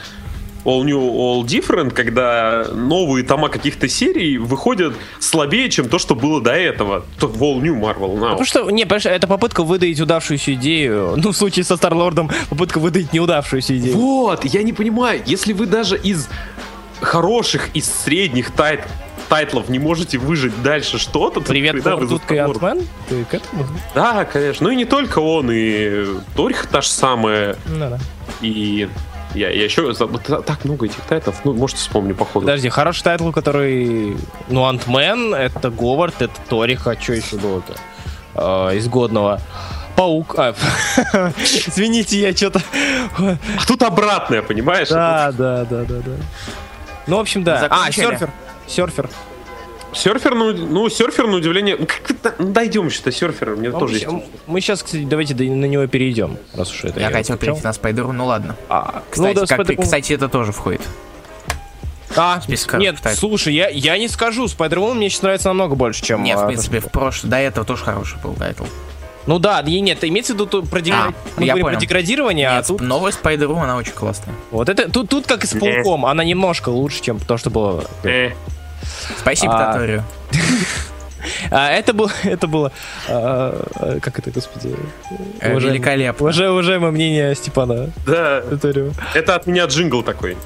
[0.64, 6.40] All New, All Different, когда новые тома каких-то серий выходят слабее, чем то, что было
[6.40, 7.04] до этого.
[7.18, 8.30] То в All New Marvel Now.
[8.30, 11.14] Потому что, не, понимаешь, это попытка выдать удавшуюся идею.
[11.28, 13.96] Ну, в случае со Старлордом, попытка выдать неудавшуюся идею.
[13.96, 16.28] Вот, я не понимаю, если вы даже из
[17.00, 18.80] хороших, из средних тайт
[19.28, 22.38] тайтлов не можете выжить дальше что-то, то Привет, Туртутка и?
[22.38, 22.86] Ant-Man?
[23.10, 23.66] Ты к этому?
[23.94, 24.66] Да, конечно.
[24.66, 27.98] Ну и не только он, и Торих та же самая, Ну, да.
[28.40, 28.88] и
[29.34, 32.46] я, я еще забыл- та- так много этих тайтлов, ну, может, вспомню, походу.
[32.46, 34.16] Подожди, хороший тайтл, который...
[34.48, 37.74] Ну, Ant-Man, это Говард, это Торих, а что еще было-то?
[38.34, 39.40] А, из годного.
[39.96, 40.34] Паук.
[40.38, 40.54] А,
[41.38, 42.62] извините, я что-то...
[43.18, 43.36] А
[43.66, 44.88] тут обратное, понимаешь?
[44.88, 46.12] Да, да, да, да, да.
[47.06, 47.66] Ну, в общем, да.
[47.70, 48.30] А, серфер.
[48.66, 49.08] Серфер.
[49.98, 51.76] Серфер, ну, ну, серфер, на удивление...
[51.78, 54.06] ну, как это- ну, дойдем еще до серфера, мне тоже есть.
[54.46, 57.54] Мы сейчас, кстати, давайте до- на него перейдем, раз уж это Я хотел включал.
[57.54, 58.54] перейти на Spider-Woman, ну ладно.
[58.68, 60.82] А, Кстати, ну, да, как Spider-Man- кстати, это тоже входит.
[62.16, 63.18] А, списка нет, тайтлов.
[63.18, 66.22] слушай, я, я не скажу, Spider-Man мне сейчас нравится намного больше, чем...
[66.22, 68.64] Нет, в а, принципе, в прошлом, до этого тоже хороший был тайтл.
[69.26, 71.76] Ну да, и нет, имеется в виду то- про, дегра- А, мы я говорим понял.
[71.76, 74.34] про деградирование, а Нет, тут новая Spider-Woman, она очень классная.
[74.50, 77.84] вот это тут тут как и с пауком, она немножко лучше, чем то, что было.
[78.04, 78.30] Э,
[79.18, 80.04] Спасибо, А, Таторию.
[81.50, 82.70] А это было, это было,
[83.08, 84.74] а, а, как это, господи,
[85.40, 86.24] Э, уважаемый- великолепно.
[86.26, 88.92] уважа- уважаемое мнение Степана да, Таторио.
[89.14, 90.36] это от меня джингл такой.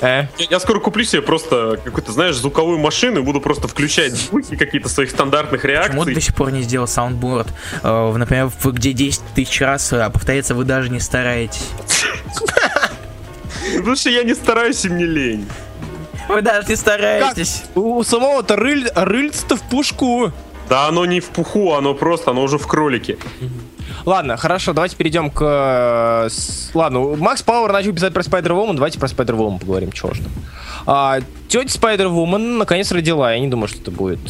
[0.00, 4.14] Э, Я, я скоро куплю себе просто какую-то, знаешь, звуковую машину и буду просто включать
[4.14, 6.14] звуки какие-то своих стандартных Почему ты реакций.
[6.14, 7.48] до сих пор не сделал soundboard?
[7.82, 11.68] Э, в- Например, в- где 10 тысяч раз а повторяется, вы даже не стараетесь.
[13.76, 15.46] Потому что я не стараюсь, и мне лень.
[16.28, 17.64] Вы даже не стараетесь.
[17.74, 20.32] у у самого-то рыль, рыльца-то в пушку.
[20.68, 23.18] Да оно не в пуху, оно просто, оно уже в кролике.
[24.06, 25.42] Ладно, хорошо, давайте перейдем к...
[25.42, 26.28] э,
[26.74, 30.32] Ладно, Макс Пауэр начал писать про Спайдер-Вумен, давайте про Спайдер-Вумен поговорим, чего ж там.
[30.86, 34.20] А, тетя Спайдер-Вумен наконец родила, я не думаю, что это будет...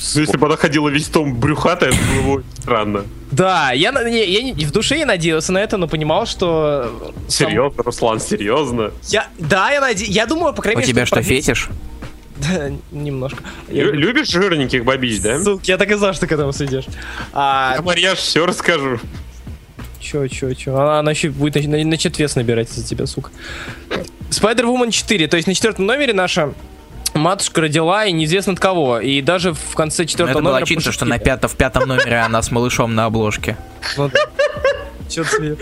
[0.00, 3.04] э, Ну, если бы она ходила весь том брюхатая, это было бы странно.
[3.30, 7.12] Да, я, на- не- я не- в душе я надеялся на это, но понимал, что...
[7.28, 8.90] сам- Серьезно, Руслан, серьезно.
[9.08, 10.92] Я, да, я надеюсь, я думаю, по крайней У мере...
[10.92, 11.68] тебя что, продлится- фетиш?
[12.40, 13.42] Да, немножко.
[13.68, 15.38] Я Лю- Любишь жирненьких бабич, да?
[15.44, 16.86] Сука, я так и знал, что ты к этому сведешь.
[17.34, 18.98] А, Я все расскажу.
[20.00, 20.74] Чё, чё, чё?
[20.74, 23.30] Она, она еще будет нач- на- начнет вес набирать из-за тебя, сука.
[24.30, 26.54] Spider-Woman 4, то есть на четвертом номере наша
[27.14, 29.00] матушка родила, и неизвестно от кого.
[29.00, 30.64] И даже в конце Ну, четвертого это было номера...
[30.64, 33.56] очевидно, что на пятом, в пятом номере она с малышом на обложке.
[35.08, 35.56] Чё ты?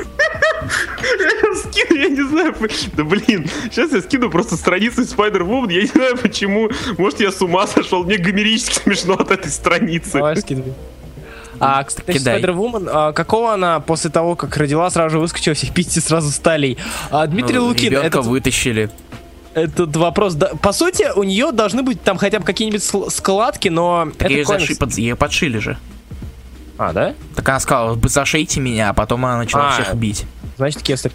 [0.61, 2.55] Я скину, я не знаю,
[2.95, 7.31] да блин, сейчас я скину просто страницу из Spider-Woman, я не знаю почему, может я
[7.33, 10.15] с ума сошел, мне гомерически смешно от этой страницы.
[10.15, 10.75] Давай скидывай.
[11.61, 12.41] А, кстати, Кидай.
[12.43, 16.79] Spider-Woman, а, какого она после того, как родила, сразу же выскочила всех пяти сразу сталей?
[17.11, 18.91] А, Дмитрий Ну, Лукин, ребенка этот, вытащили.
[19.59, 24.09] Этот вопрос, да, по сути, у нее должны быть там хотя бы какие-нибудь складки, но
[24.19, 25.79] это Ее, заши- под- ее подшили же.
[26.79, 27.15] А, да?
[27.35, 29.73] Так она сказала, вы зашейте меня, а потом она начала А.
[29.73, 30.25] всех бить.
[30.57, 31.13] Значит, кесарь.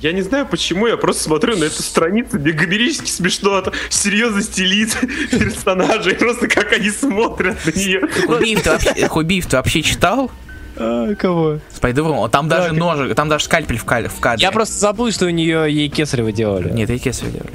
[0.00, 4.62] Я не знаю почему, я просто смотрю на эту страницу, мне гомерически смешно от серьезности
[4.62, 4.96] лиц
[5.30, 8.00] персонажей, просто как они смотрят на нее.
[8.26, 10.30] Хубиев ты вообще, Хубиев ты вообще читал?
[10.76, 11.58] А, кого?
[11.72, 12.28] Спайдервум?
[12.30, 14.08] Там даже ножик, там даже скальпель в, кадре.
[14.38, 16.70] Я просто забыл, что у нее ей кесарево делали.
[16.72, 17.52] Нет, и кесарь делали.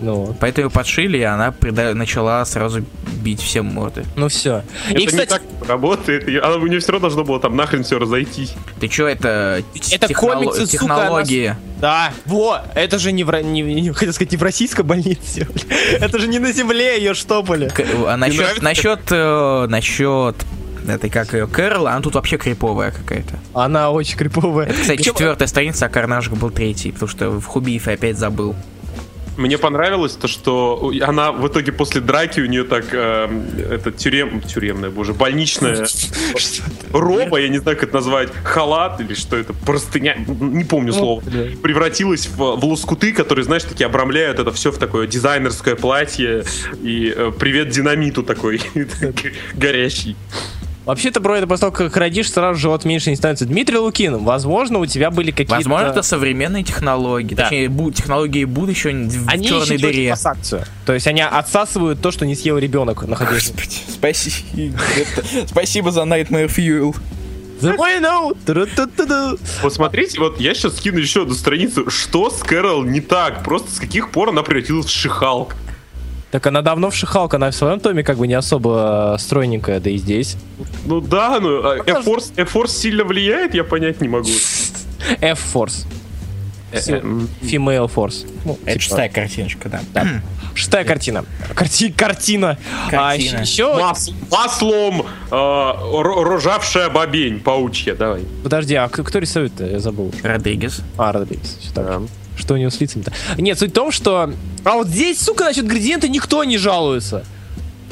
[0.00, 0.36] Ну.
[0.40, 2.84] Поэтому ее подшили, и она прида- начала сразу
[3.22, 4.04] бить всем морды.
[4.16, 4.62] ну все.
[4.88, 7.56] Это И, кстати, не так работает, и- а у нее все равно должно было там
[7.56, 8.54] нахрен все разойтись.
[8.80, 11.56] Ты чё, это, Это техноло- комиксы, сука, технологии.
[11.80, 15.48] да, во, это же не в, не, не- хотел сказать, не в российской больнице.
[16.00, 17.68] Это же не на земле ее штопали.
[17.68, 18.62] К- а насчет, нравится?
[18.64, 20.36] насчет, э, насчет
[20.86, 23.34] этой, как ее, Кэрол, она тут вообще криповая какая-то.
[23.52, 24.68] Она очень криповая.
[24.68, 28.54] Это, кстати, Причем- четвертая страница, а Карнаж был третий, потому что в Хубиев опять забыл.
[29.38, 33.28] Мне понравилось то, что она в итоге после драки у нее так э,
[33.70, 35.86] это тюрем, тюремная, боже, больничная
[36.92, 41.22] роба, я не знаю, как это назвать, халат или что это, простыня, не помню слово,
[41.62, 46.42] превратилась в, в лоскуты, которые, знаешь, такие обрамляют это все в такое дизайнерское платье
[46.82, 48.60] и э, привет динамиту такой
[49.54, 50.16] горящий.
[50.88, 53.44] Вообще-то, бро, это после того, как родишь, сразу живот меньше не становится.
[53.44, 55.56] Дмитрий Лукин, возможно, у тебя были какие-то...
[55.56, 57.34] Возможно, это современные технологии.
[57.34, 57.42] Да.
[57.42, 60.16] Точнее, бу- технологии будущего в Они черной дыре.
[60.24, 60.64] акцию.
[60.86, 63.50] То есть они отсасывают то, что не съел ребенок, находясь.
[63.50, 64.78] Господи, спасибо.
[65.46, 66.96] Спасибо за Nightmare Fuel.
[67.60, 68.34] The I know.
[68.46, 69.38] Тру-ту-ту-ду.
[69.60, 73.70] Вот смотрите, вот я сейчас скину еще одну страницу, что с Кэрол не так, просто
[73.72, 75.54] с каких пор она превратилась в шихалк.
[76.30, 79.80] Так она давно в шихалка, она в своем томе как бы не особо э, стройненькая,
[79.80, 80.36] да и здесь.
[80.84, 84.28] Ну да, ну а F-Force, F-Force сильно влияет, я понять не могу.
[85.20, 85.86] F-Force.
[86.72, 87.00] Э, э.
[87.42, 88.26] Female Force.
[88.44, 90.06] Ну, Это типа, шестая картиночка, да.
[90.54, 91.24] Шестая картина.
[91.54, 92.58] Карти- картина.
[92.88, 93.40] А, Картина.
[93.40, 93.74] еще...
[93.78, 98.22] Мас- маслом э, ро- рожавшая бобень, паучья, давай.
[98.42, 99.52] Подожди, а кто рисует?
[99.60, 100.12] Я забыл.
[100.22, 100.80] Родригес.
[100.96, 101.70] А, Родригес.
[101.74, 102.02] Так.
[102.36, 103.12] Что у него с лицами-то?
[103.38, 104.32] Нет, суть в том, что...
[104.64, 107.24] А вот здесь, сука, насчет градиента никто не жалуется.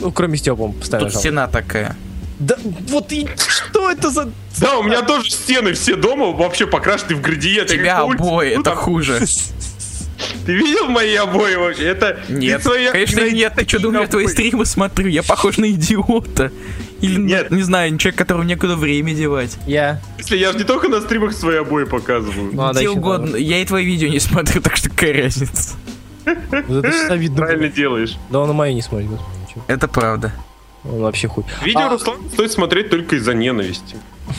[0.00, 1.18] Ну, кроме Степа, он постоянно Тут жалуется.
[1.20, 1.96] стена такая.
[2.38, 2.56] Да,
[2.88, 4.30] вот и что это за...
[4.58, 7.68] Да, у меня тоже стены все дома вообще покрашены в градиент.
[7.68, 9.20] Тебя обои, иду, это там- хуже.
[10.46, 11.84] Ты видел мои обои вообще?
[11.84, 13.54] Это Нет, свои- конечно нет.
[13.56, 15.08] Ты что, думаешь, я твои стримы смотрю?
[15.08, 16.52] Я похож на идиота.
[17.00, 17.50] Или, Нет.
[17.50, 19.58] не знаю, человек, которому некуда время девать.
[19.66, 20.00] Я...
[20.18, 22.52] Если я же не только на стримах свои обои показываю.
[22.54, 23.36] Ну, надо Где угодно.
[23.36, 25.74] Я и твои видео не смотрю, так что какая разница.
[26.24, 27.36] Вот это видно.
[27.44, 28.16] Правильно делаешь.
[28.30, 29.10] Да он и мои не смотрит.
[29.68, 30.32] Это правда.
[30.92, 31.44] Он вообще хуй.
[31.64, 33.96] Видео А- Руслан стоит смотреть только из-за ненависти.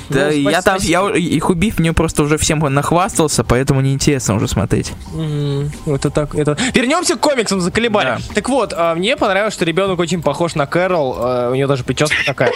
[0.10, 4.48] Да, Ну, я там, я и Хубив мне просто уже всем нахвастался, поэтому неинтересно уже
[4.48, 4.92] смотреть.
[5.14, 5.72] Мгм.
[5.86, 6.58] Это так, это...
[6.74, 8.06] Вернемся к комиксам, заколебали.
[8.06, 8.20] Да.
[8.36, 11.84] Так вот, а, мне понравилось, что ребенок очень похож на Кэрол, а, у нее даже
[11.86, 12.52] прическа такая.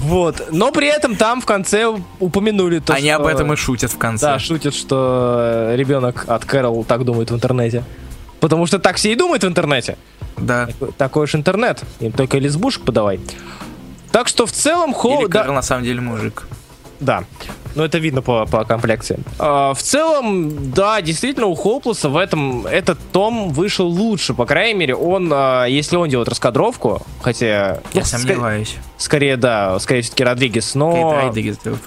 [0.00, 1.86] Вот, но при этом там в конце
[2.20, 4.26] упомянули то, Они что- об этом и шутят в конце.
[4.26, 7.82] Да, шутят, что ребенок от Кэрол так думает в интернете.
[8.46, 9.98] Потому что так все и думают в интернете.
[10.36, 10.68] Да.
[10.98, 11.82] Такой уж интернет.
[11.98, 13.18] Им только лесбушек подавай.
[14.12, 15.22] Так что в целом Хоу...
[15.22, 16.46] Или да- Карл на самом деле мужик.
[17.00, 17.24] Да.
[17.74, 19.18] Ну, это видно по, по комплекции.
[19.40, 24.32] А, в целом, да, действительно, у Хоуплеса в этом этот том вышел лучше.
[24.32, 27.80] По крайней мере, он, а, если он делает раскадровку, хотя...
[27.94, 28.76] Я ну, сомневаюсь.
[28.98, 31.20] скорее, да, скорее все-таки Родригес, Это но...
[31.20, 31.82] Родригес делает.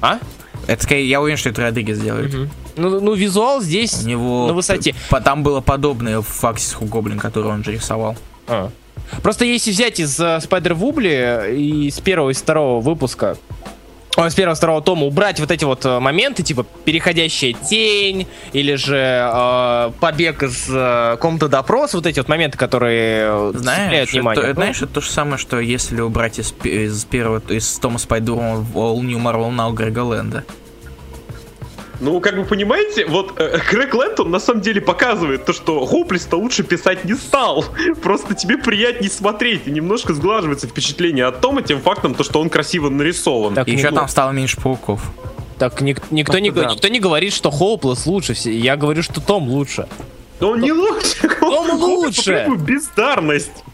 [0.00, 0.20] А?
[0.68, 2.48] Это скорее, я уверен, что это Родригес делает.
[2.76, 4.94] Ну, ну, визуал здесь У него на высоте.
[5.10, 8.16] по- Там было подобное в Факсис Гоблин, который он же рисовал.
[8.48, 8.70] А.
[9.22, 13.36] Просто если взять из э, Спайдер Вубли и с первого и с второго выпуска,
[14.16, 18.26] ой, с первого и второго тома убрать вот эти вот э, моменты, типа переходящая тень,
[18.52, 24.12] или же э, побег из э, комнаты допрос, вот эти вот моменты, которые э, Знаешь,
[24.12, 24.42] внимание.
[24.42, 27.98] это, Ну, знаешь, это то же самое, что если убрать из, из первого, из Тома
[27.98, 30.44] Спайдерма All New Marvel Now Грега Лэнда.
[32.04, 36.36] Ну, как вы понимаете, вот э, Грег Лэнтон на самом деле показывает то, что Хоплис-то
[36.36, 37.64] лучше писать не стал.
[38.02, 42.50] Просто тебе приятнее смотреть, и немножко сглаживается впечатление от Тома тем фактом, то, что он
[42.50, 43.54] красиво нарисован.
[43.54, 45.00] Так И еще там стало меньше пауков.
[45.58, 46.66] Так ник- никто, не, Да.
[46.66, 48.34] никто не говорит, что Хоуплес лучше.
[48.34, 49.86] все- Я говорю, что Том лучше.
[50.40, 51.16] Но он не лучше.
[51.40, 52.46] Он Хоплис лучше.
[52.58, 53.64] бездарность.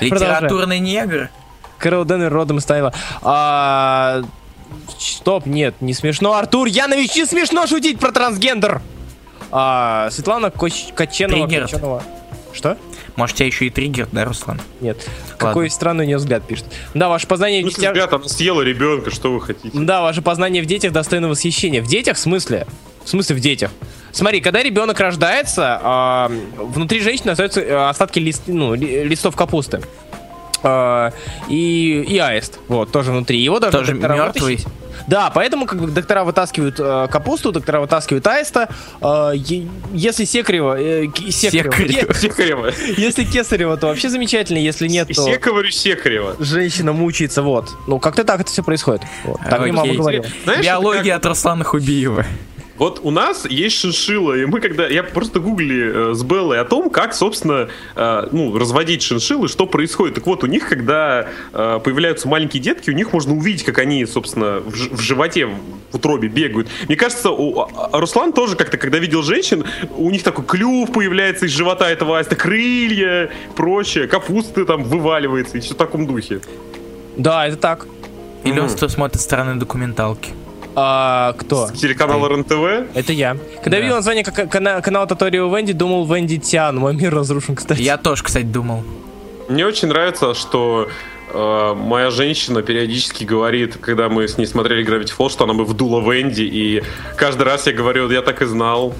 [0.00, 1.28] Литературный негр.
[1.78, 2.92] Кэрол Денвер родом из Тайва.
[3.22, 4.22] А,
[4.98, 6.34] Стоп, нет, не смешно.
[6.34, 8.80] Артур Янович, не смешно шутить про трансгендер.
[9.50, 11.46] А, Светлана Коч- Каченова.
[11.48, 11.66] Триггер.
[11.66, 12.02] Каченова.
[12.52, 12.76] Что?
[13.16, 14.60] Может, тебя еще и триггер, да, Руслан?
[14.80, 15.08] Нет.
[15.38, 16.64] Какой странный у нее взгляд пишет.
[16.94, 17.94] Да, ваше познание в Ну, детях...
[17.94, 19.70] ребята, она съела ребенка, что вы хотите?
[19.76, 21.82] Да, ваше познание в детях достойно восхищения.
[21.82, 22.66] В детях в смысле?
[23.04, 23.70] В смысле в детях?
[24.12, 29.80] Смотри, когда ребенок рождается, а, внутри женщины остаются э, остатки лист, ну, ли- листов капусты.
[30.62, 31.12] А,
[31.48, 33.38] и, и аист, вот, тоже внутри.
[33.38, 34.58] Его даже Тоже мертвый.
[35.06, 38.68] Да, поэтому как бы доктора вытаскивают э, капусту, доктора вытаскивают аиста.
[39.00, 42.08] Э, е- если секрево, э, секрево, Секрево.
[42.10, 42.72] е- Секарева.
[42.98, 46.36] если кесарево, то вообще замечательно, если нет, то Сековарю Секарева.
[46.38, 47.70] женщина мучается, вот.
[47.88, 49.02] Ну, как-то так это все происходит.
[49.24, 49.40] Вот.
[49.48, 49.96] Так мне мама Окей.
[49.96, 50.26] говорила.
[50.44, 52.26] Знаешь, Биология это от Руслана Хубиева.
[52.80, 54.86] Вот у нас есть шиншилла, и мы когда...
[54.88, 59.66] Я просто гугли э, с Беллой о том, как, собственно, э, ну, разводить шиншиллы, что
[59.66, 60.14] происходит.
[60.14, 64.06] Так вот, у них, когда э, появляются маленькие детки, у них можно увидеть, как они,
[64.06, 65.44] собственно, в, ж- в животе,
[65.90, 66.68] в утробе бегают.
[66.88, 69.62] Мне кажется, у, а- а Руслан тоже как-то, когда видел женщин,
[69.98, 75.60] у них такой клюв появляется из живота этого аиста, крылья, прочее, капуста там вываливается, и
[75.60, 76.40] все в таком духе.
[77.18, 77.86] Да, это так.
[78.44, 78.76] Или он Мгм.
[78.78, 80.30] что смотрит стороны документалки?
[80.76, 81.66] А, кто?
[81.68, 82.94] С телеканала РЕН-ТВ.
[82.96, 83.36] Это я.
[83.62, 83.86] Когда я Да.
[83.86, 86.76] видел название ка- кана- канала Таторио Венди, думал Венди Тиан.
[86.76, 87.80] Мой мир разрушен, кстати.
[87.82, 88.82] Я тоже, кстати, думал.
[89.48, 90.88] Мне очень нравится, что
[91.32, 95.64] э, моя женщина периодически говорит, когда мы с ней смотрели Gravity Falls, что она бы
[95.64, 96.82] вдула Венди, и
[97.16, 98.94] каждый раз я говорю, я так и знал.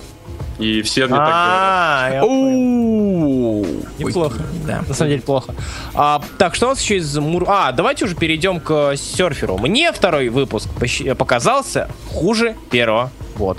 [0.61, 2.14] И все мне так говорят.
[2.14, 3.66] А, понял.
[3.99, 4.38] Неплохо.
[4.66, 4.83] Да.
[4.87, 5.55] На самом деле плохо.
[5.94, 7.44] А, так, что у нас еще из Мур...
[7.49, 9.59] А, давайте уже перейдем к серферу.
[9.59, 10.68] Мне второй выпуск
[11.16, 13.11] показался хуже первого.
[13.37, 13.59] Вот.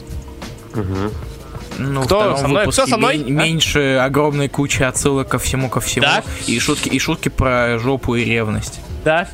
[1.78, 2.68] Ну, Кто со мной?
[2.68, 3.18] Кто со мной?
[3.18, 3.44] мен- А?
[3.44, 6.04] Меньше огромной кучи отсылок ко всему, ко всему.
[6.06, 6.24] Да?
[6.46, 8.80] И шутки, и шутки про жопу и ревность.
[9.04, 9.28] Да.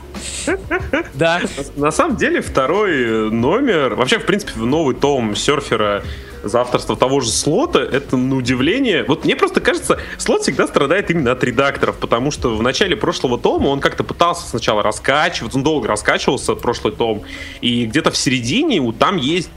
[1.13, 1.41] Да.
[1.75, 6.03] На самом деле второй э, номер, вообще в принципе новый том серфера
[6.43, 9.03] за авторство того же слота, это на удивление.
[9.03, 13.37] Вот мне просто кажется, слот всегда страдает именно от редакторов, потому что в начале прошлого
[13.37, 17.23] тома он как-то пытался сначала раскачиваться, он долго раскачивался, прошлый том,
[17.59, 19.49] и где-то в середине у- там есть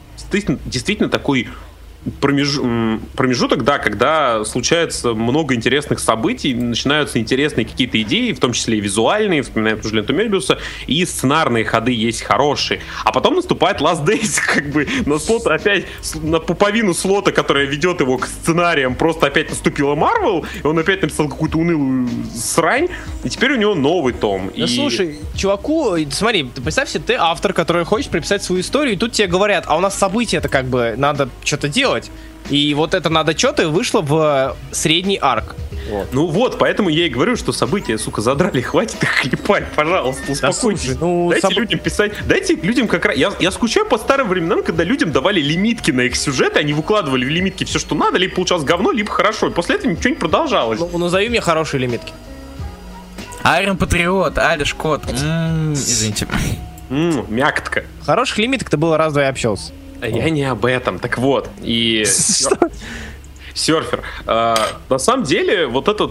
[0.65, 1.49] действительно такой
[2.21, 8.79] промеж- промежуток, да, когда случается много интересных событий, начинаются интересные какие-то идеи, в том числе
[8.79, 12.81] и визуальные, вспоминаем ту же ленту Мельбиуса, и сценарные ходы есть хорошие.
[13.05, 18.01] А потом наступает Last Days, как бы на слот опять, на пуповину слота, которая ведет
[18.01, 22.89] его к сценариям, просто опять наступила Марвел, и он опять написал какую-то унылую срань,
[23.25, 24.51] и теперь у него новый том.
[24.57, 24.69] Ну и...
[24.69, 29.29] слушай, чуваку, смотри, представь себе, ты автор, который хочет приписать свою историю, и тут тебе
[29.29, 31.90] говорят, а у нас события-то как бы надо что-то делать.
[32.49, 35.55] И вот это надо что-то вышло в средний арк.
[36.13, 40.83] Ну вот, поэтому я и говорю, что события, сука, задрали, хватит их клепать, пожалуйста, успокойтесь.
[40.83, 43.17] слушай, ну, дайте соб- людям писать, дайте людям как раз...
[43.17, 47.25] Я, я скучаю по старым временам, когда людям давали лимитки на их сюжеты, они выкладывали
[47.25, 50.17] в лимитки все, что надо, либо получалось говно, либо хорошо, и после этого ничего не
[50.17, 50.79] продолжалось.
[50.79, 52.13] Ну, назови мне хорошие лимитки.
[53.43, 55.03] Айрон Патриот, Алиш Кот.
[55.07, 56.29] Извините.
[56.89, 57.85] Мякотка.
[58.05, 59.73] Хороших лимиток-то было раз-два и общался.
[60.01, 61.49] А Я не об этом, так вот.
[61.63, 62.05] И
[63.55, 64.03] серфер.
[64.27, 64.57] А,
[64.89, 66.11] на самом деле, вот это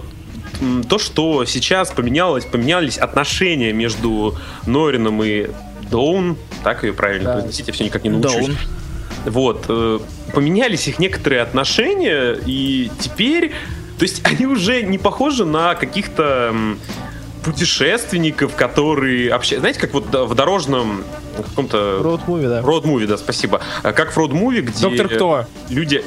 [0.90, 5.48] то, что сейчас поменялось, поменялись отношения между Норином и
[5.90, 7.34] Доун, так ее правильно Да.
[7.36, 8.34] произносить, я все никак не научусь.
[8.48, 8.58] Доун.
[9.26, 10.00] Вот, э,
[10.34, 13.52] поменялись их некоторые отношения, и теперь,
[13.98, 16.54] то есть они уже не похожи на каких-то
[17.44, 21.04] путешественников, которые общаются, знаете, как вот в дорожном
[21.38, 22.62] каком-то Роуд-муви, да.
[22.62, 23.62] Роуд-муви, да, спасибо.
[23.84, 24.82] А Как в роуд-муви, где...
[24.82, 25.46] Доктор кто?
[25.70, 26.04] Люди,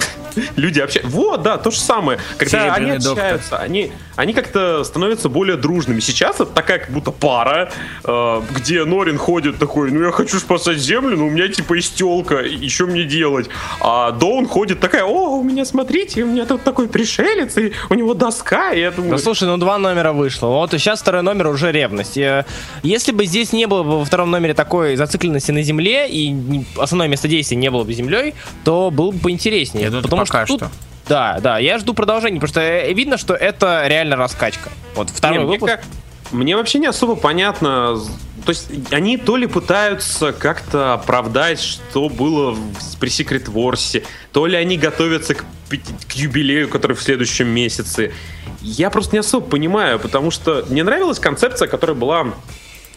[0.56, 1.10] люди общаются.
[1.10, 2.18] Вот, да, то же самое.
[2.38, 3.24] Когда они Серебряный доктор.
[3.24, 6.00] общаются, они, они как-то становятся более дружными.
[6.00, 7.70] Сейчас это такая как будто пара,
[8.04, 11.94] э, где Норин ходит такой, ну я хочу спасать землю, но у меня типа есть
[11.96, 13.48] телка, и что мне делать?
[13.80, 17.94] А Доун ходит такая, о, у меня, смотрите, у меня тут такой пришелец, и у
[17.94, 19.12] него доска, и я думаю...
[19.12, 20.48] Да слушай, ну два номера вышло.
[20.48, 22.16] Вот и сейчас второй номер уже ревность.
[22.16, 22.44] Э,
[22.82, 26.34] Если бы здесь не было бы во втором номере такой зацикленности на земле и
[26.76, 29.84] основное место действия не было бы землей, то было бы поинтереснее.
[29.84, 30.68] Я думаю, потому пока что, тут-
[31.08, 34.70] Да, да, я жду продолжения, потому что э, видно, что это реально раскачка.
[34.94, 35.72] Вот второй Не, мне, выпуск.
[35.72, 35.84] как-
[36.32, 37.98] мне вообще не особо понятно.
[38.46, 42.56] То есть они то ли пытаются как-то оправдать, что было
[42.98, 45.44] при Secret Wars, то ли они готовятся к,
[46.08, 48.12] к юбилею, который в следующем месяце.
[48.60, 52.28] Я просто не особо понимаю, потому что мне нравилась концепция, которая была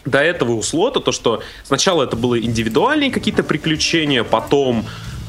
[0.04, 4.86] до этого у слота, то что сначала это было индивидуальные какие-то приключения, потом,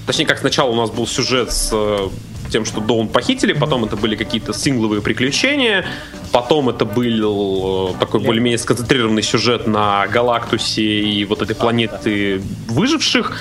[0.07, 2.09] точнее как сначала у нас был сюжет с э,
[2.49, 5.85] тем, что Доун похитили, потом это были какие-то сингловые приключения,
[6.31, 13.37] потом это был э, такой более-менее сконцентрированный сюжет на Галактусе и вот этой планеты выживших,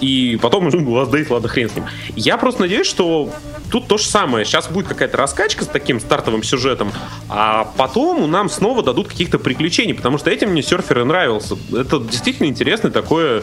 [0.00, 1.84] и потом уже ну, Last Days, ладно, хрен с ним.
[2.16, 3.30] Я просто надеюсь, что
[3.70, 4.44] тут то же самое.
[4.44, 6.90] Сейчас будет какая-то раскачка с таким стартовым сюжетом,
[7.28, 11.56] а потом нам снова дадут каких-то приключений, потому что этим мне серфер и нравился.
[11.72, 13.42] Это действительно интересный такой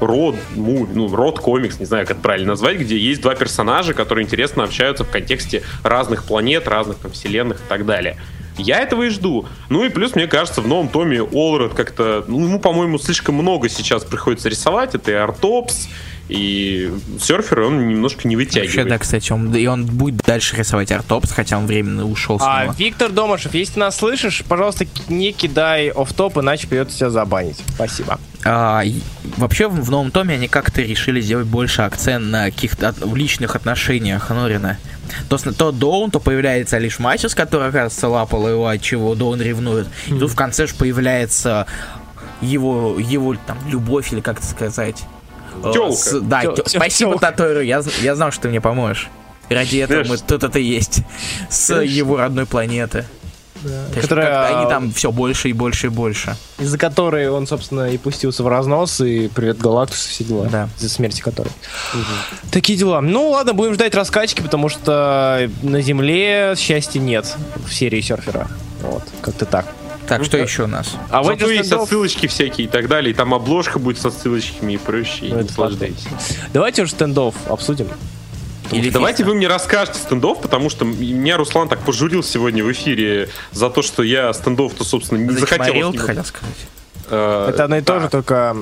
[0.00, 4.24] род, ну, род комикс, не знаю, как это правильно назвать, где есть два персонажа, которые
[4.24, 8.16] интересно общаются в контексте разных планет, разных там вселенных и так далее.
[8.58, 9.46] Я этого и жду.
[9.68, 13.68] Ну и плюс, мне кажется, в новом томе Олред как-то, ну, ему, по-моему, слишком много
[13.68, 14.94] сейчас приходится рисовать.
[14.94, 15.88] Это и Артопс,
[16.28, 18.88] и серфер, он немножко не Вообще, вытягивает.
[18.88, 22.64] да, кстати, он, и он будет дальше рисовать артопс, хотя он временно ушел с А,
[22.64, 22.74] него.
[22.76, 27.62] Виктор Домашев, если ты нас слышишь, пожалуйста, не кидай оф-топ, иначе придется тебя забанить.
[27.74, 28.20] Спасибо.
[28.44, 29.00] А, и
[29.38, 34.28] вообще в в новом томе они как-то решили сделать больше акцент на каких-то личных отношениях
[34.28, 34.76] Норина.
[35.28, 39.86] То, то Доун, то появляется лишь Мачес, который, кажется, лапал его, от чего Доун ревнует.
[40.06, 41.66] И тут в конце же появляется
[42.40, 45.02] его, его там любовь, или как это сказать.
[45.64, 45.96] Э, Тёлка.
[45.96, 47.26] с- да, Тё- тё- спасибо, тёлка.
[47.26, 49.08] Татору, я, я знал, что ты мне поможешь.
[49.48, 51.00] Ради этого Знаешь, мы тут это есть.
[51.48, 53.04] С знаешь, его родной планеты.
[53.62, 56.36] То есть Которая- как-то они там все больше и больше и больше.
[56.58, 60.46] из-за которой он, собственно, и пустился в разнос, и привет Галактус, и все дела.
[60.50, 60.68] Да.
[60.78, 61.50] Из-за смерти которой.
[62.50, 63.00] Такие дела.
[63.00, 67.36] Ну ладно, будем ждать раскачки, потому что на Земле счастья нет
[67.66, 68.48] в серии серфера.
[68.82, 69.66] Вот, как-то так.
[70.06, 70.42] Так, Ну, что да.
[70.44, 70.94] еще у нас?
[71.10, 73.10] А Зато Avengers есть Standoff- отсылочки всякие и так далее.
[73.10, 75.30] И там обложка будет со ссылочками и прочее.
[75.32, 76.06] Ну, и это наслаждайтесь.
[76.54, 77.88] Давайте уже стендов обсудим.
[78.72, 79.28] Или Давайте фишка?
[79.30, 83.82] вы мне расскажете стендов, потому что меня Руслан так пожурил сегодня в эфире за то,
[83.82, 85.92] что я стендов-то, собственно, не захотел.
[85.92, 86.56] Ты хотел сказать.
[87.10, 88.56] Э, Это одно и то же, только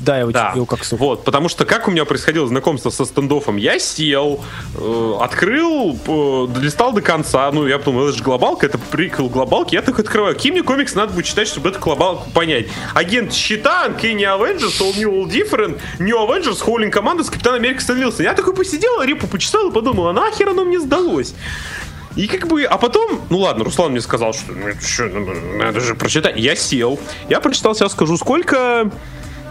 [0.00, 0.52] да, его, Да.
[0.54, 1.00] его как суп.
[1.00, 3.56] Вот, потому что как у меня происходило знакомство со стендофом?
[3.56, 7.50] Я сел, э, открыл, э, листал до конца.
[7.52, 9.74] Ну, я подумал, это же глобалка, это прикол глобалки.
[9.74, 10.34] Я так открываю.
[10.34, 12.66] Какие мне комиксы надо будет читать, чтобы эту глобалку понять?
[12.94, 17.98] Агент Щита, Uncanny Avengers, All New, All Different, New Avengers, Howling Commandos, Капитан Америка Стэн
[17.98, 18.24] Вилсон.
[18.24, 21.34] Я такой посидел, репу почитал и подумал, а нахер оно мне сдалось?
[22.16, 25.78] И как бы, а потом, ну ладно, Руслан мне сказал, что ну, чё, ну, надо
[25.78, 26.36] же прочитать.
[26.36, 28.90] Я сел, я прочитал, сейчас скажу, сколько...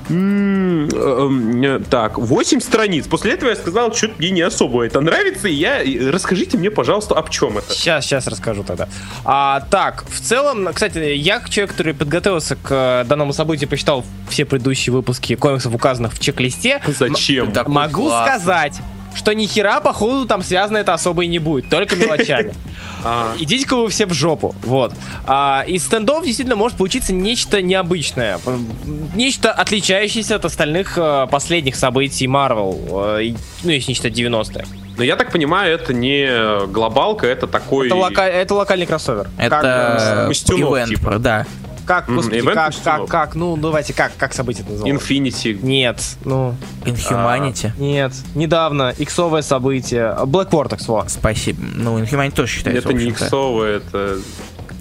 [0.10, 3.08] М, эм, э, Так, 8 страниц.
[3.08, 5.48] После этого я сказал, что мне не особо это нравится.
[5.48, 5.82] И я
[6.12, 7.74] расскажите мне, пожалуйста, об чем это.
[7.74, 8.88] Сейчас, сейчас расскажу тогда.
[9.26, 14.46] А, так, в целом, кстати, я, человек, который подготовился к э, данному событию, посчитал все
[14.46, 17.54] предыдущие выпуски комиксов, указанных в чек-листе, Зачем?
[17.68, 18.80] Могу сказать,
[19.18, 22.54] что ни хера, походу, там связано это особо и не будет, только мелочами.
[23.04, 24.92] А, Идите-ка вы все в жопу, вот.
[25.28, 28.40] А, из стендов действительно может получиться нечто необычное,
[29.14, 34.66] нечто отличающееся от остальных э, последних событий Marvel, э, ну, если не считать 90-е.
[34.98, 37.86] Но я так понимаю, это не глобалка, это такой...
[37.86, 39.26] Это, лока- это локальный кроссовер.
[39.38, 41.20] Как, Это э, Костюмов, ивент, типа.
[41.20, 41.46] да.
[41.88, 45.02] Как, господи, ивент как, как, как, ну, давайте, как, как событие называлось?
[45.02, 45.58] Infinity.
[45.64, 47.72] Нет, ну, Inhumanity.
[47.80, 51.08] нет, недавно, иксовое событие, Black Vortex, во.
[51.08, 51.60] Спасибо.
[51.76, 54.18] Ну, Inhumanity тоже считается, Это не иксовое, это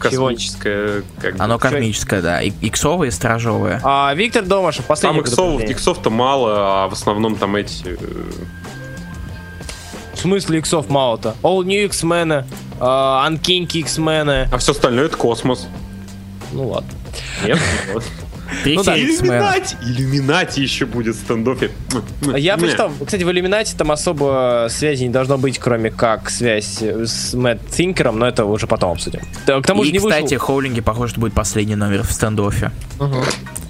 [0.01, 1.05] космическое.
[1.21, 1.45] Как бы.
[1.45, 2.43] Оно космическое, да.
[2.43, 3.81] И- Иксовое и стражовое.
[3.85, 5.75] А, Виктор Домашев, Там последний иксов, предупреждение.
[5.77, 6.55] иксов-то мало,
[6.85, 7.87] а в основном там эти...
[7.87, 7.97] э,
[10.15, 11.35] В смысле иксов мало-то?
[11.43, 12.45] All New X-Men,
[12.81, 15.67] а, Uncanny X-Men, А все остальное это космос.
[16.53, 16.91] ну ладно.
[17.45, 17.59] Нет?
[17.93, 18.05] Вот.
[18.64, 18.97] Ну да.
[18.97, 19.77] Иллюминати!
[19.83, 21.71] Иллюминати еще будет в стендофе.
[22.37, 27.35] Я прочитал, кстати, в Иллюминате там особо связи не должно быть, кроме как связь с
[27.35, 29.21] Мэтт Тинкером, но это уже потом обсудим.
[29.47, 32.71] К тому же И, не вышел- кстати, Хоулинги, похоже, что будет последний номер в стендофе.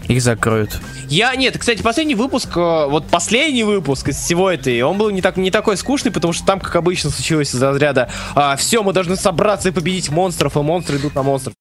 [0.09, 0.79] Их закроют.
[1.09, 5.21] Я, нет, кстати, последний выпуск, э, вот последний выпуск из всего этой, он был не,
[5.21, 8.09] так, не такой скучный, потому что там, как обычно, случилось из разряда
[8.57, 11.55] все, мы должны собраться и победить монстров, и монстры идут на монстров.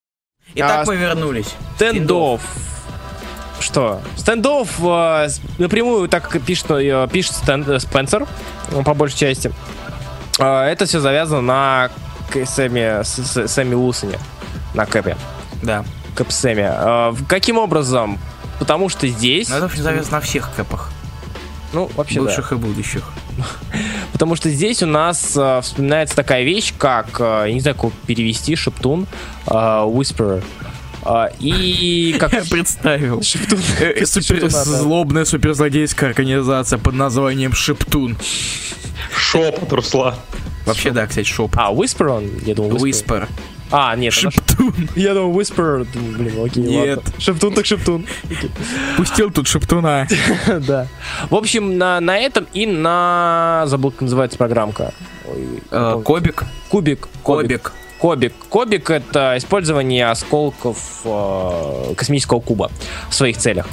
[0.56, 1.54] Итак, А, мы вернулись.
[1.76, 2.42] Стендов.
[3.60, 4.02] Что?
[4.16, 5.28] Стендов э,
[5.58, 8.26] напрямую так пишет, э, пишет Стен- э, Спенсер,
[8.72, 9.52] ну, по большей части.
[10.40, 11.90] Э, это все завязано на
[12.32, 14.20] К- Сэме, С- С- Сэме Уилсоне,
[14.74, 15.18] на Кэпе.
[15.62, 15.84] Да.
[16.16, 16.70] Кэп Сэме.
[16.74, 18.20] Э, каким образом?
[18.60, 19.50] Потому что здесь...
[19.50, 20.90] Но это завязано на всех кэпах.
[21.74, 22.22] Ну, вообще да.
[22.26, 23.04] Бывших и будущих.
[24.12, 27.92] Потому что здесь у нас э, вспоминается такая вещь, как, э, я не знаю, как
[28.08, 29.08] перевести, шептун,
[29.48, 30.44] э, whisperer.
[31.06, 32.34] Э, и как...
[32.34, 33.22] Я представил.
[33.22, 33.60] Шептун.
[33.80, 34.64] Э, супер- Шептуна, да.
[34.64, 38.18] Злобная суперзлодейская организация под названием Шептун.
[39.16, 40.16] Шепот, Руслан.
[40.66, 41.56] Вообще, да, кстати, шоп.
[41.58, 42.30] А, Whisper он?
[42.46, 43.28] Я думал, Whisper.
[43.28, 43.28] Whisper.
[43.72, 44.74] А, нет, она Шептун.
[44.96, 45.88] я думал Whisper.
[45.94, 46.98] Блин, окей, Нет.
[46.98, 47.14] ладно.
[47.20, 48.06] Шептун так шептун.
[48.98, 50.08] Пустил тут Шептуна.
[50.68, 50.88] да.
[51.30, 53.64] В общем, на, на этом и на...
[53.66, 54.94] Забыл, как называется программка.
[55.28, 56.02] Ой, помню.
[56.02, 56.44] Кобик.
[56.70, 57.10] Кубик.
[57.24, 57.74] Кобик.
[58.00, 58.34] Кобик.
[58.50, 62.70] Кобик— это использование осколков э, космического куба
[63.10, 63.68] в своих целях.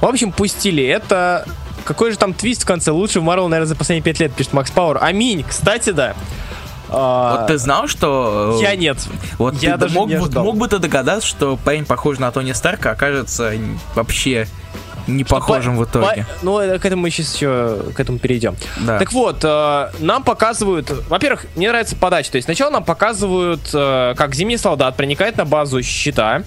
[0.00, 1.46] В общем, пустили это.
[1.84, 2.90] Какой же там твист в конце?
[2.90, 4.98] Лучше в Marvel, наверное, за последние пять лет, пишет Макс Пауэр.
[5.02, 6.14] Аминь, кстати, да.
[6.90, 8.56] А, Вот ты знал, что...
[8.58, 8.98] э, Я нет.
[9.38, 10.44] Вот я ты даже мог, не ожидал.
[10.44, 14.46] мог бы ты догадаться, что парень похож на Тони Старка, окажется н- вообще
[15.06, 16.26] не похожим в итоге.
[16.40, 18.56] По- Ну, э, к этому мы сейчас еще к этому перейдем.
[18.80, 18.98] Да.
[18.98, 20.90] Так вот, э, нам показывают.
[21.08, 22.30] Во-первых, мне нравится подача.
[22.32, 26.42] То есть сначала нам показывают, э, как зимний солдат проникает на базу щита.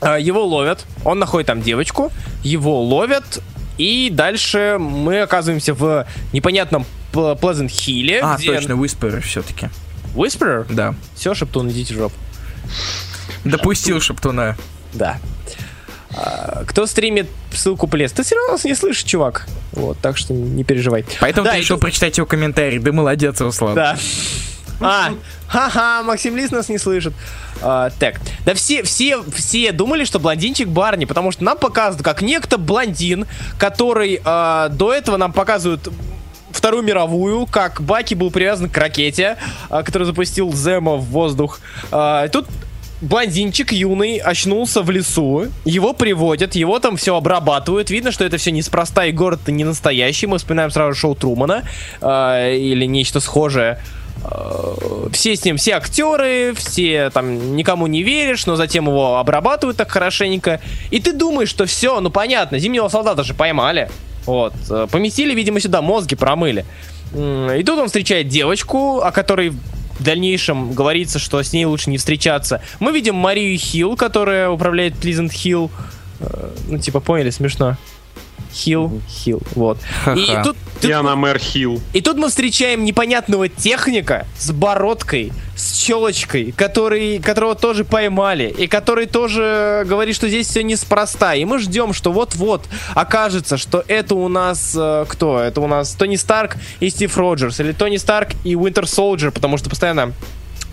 [0.00, 0.84] Э, Его ловят.
[1.04, 2.10] Он находит там девочку.
[2.42, 3.40] Его ловят.
[3.78, 8.20] И дальше мы оказываемся в непонятном Pleasant Hill.
[8.22, 8.52] а, где...
[8.54, 9.68] точно, Whisperer все-таки.
[10.14, 10.66] Whisperer?
[10.72, 10.94] Да.
[11.16, 12.14] Все, Шептун, идите в жопу.
[13.44, 14.56] Допустил Шептуна.
[14.92, 15.18] Да.
[16.16, 18.12] А, Кто стримит, ссылку полез.
[18.12, 19.46] Ты все равно нас не слышишь, чувак.
[19.72, 21.04] Вот, так что не переживай.
[21.20, 22.78] Поэтому Да, ты решил тут- прочитать его комментарий.
[22.78, 23.74] Да молодец, Руслан.
[23.74, 23.96] Да.
[24.80, 25.12] А,
[25.46, 27.12] ха-ха, Максим Лис нас не слышит.
[27.62, 32.22] А, так, да все, все, все думали, что блондинчик Барни, потому что нам показывают, как
[32.22, 33.26] некто блондин,
[33.58, 35.88] который а, до этого нам показывают
[36.54, 39.36] Вторую мировую, как Баки был привязан к ракете,
[39.70, 41.58] а, который запустил Зема в воздух.
[41.90, 42.46] А, Тут
[43.00, 48.52] блондинчик юный очнулся в лесу, его приводят, его там все обрабатывают, видно, что это все
[48.52, 51.64] неспроста и город-то не настоящий, мы вспоминаем сразу шоу Трумана
[52.00, 53.80] а, или нечто схожее.
[55.12, 59.90] Все с ним, все актеры, все там никому не веришь, но затем его обрабатывают так
[59.90, 60.60] хорошенько.
[60.90, 63.90] И ты думаешь, что все, ну понятно, зимнего солдата же поймали.
[64.24, 64.54] Вот.
[64.70, 66.64] э, Поместили, видимо, сюда, мозги промыли.
[67.14, 71.98] И тут он встречает девочку, о которой в дальнейшем говорится, что с ней лучше не
[71.98, 72.60] встречаться.
[72.80, 75.70] Мы видим Марию Хилл, которая управляет Плизент Хилл.
[76.20, 77.76] Э, Ну, типа, поняли, смешно.
[78.54, 79.78] Хилл, Хилл, вот.
[79.78, 80.42] И Ха-ха.
[80.44, 81.80] тут, И тут она мэр Хилл.
[81.92, 88.66] и тут мы встречаем непонятного техника с бородкой, с челочкой, который, которого тоже поймали, и
[88.68, 91.34] который тоже говорит, что здесь все неспроста.
[91.34, 95.40] И мы ждем, что вот-вот окажется, что это у нас э, кто?
[95.40, 99.56] Это у нас Тони Старк и Стив Роджерс, или Тони Старк и Уинтер Солджер, потому
[99.58, 100.12] что постоянно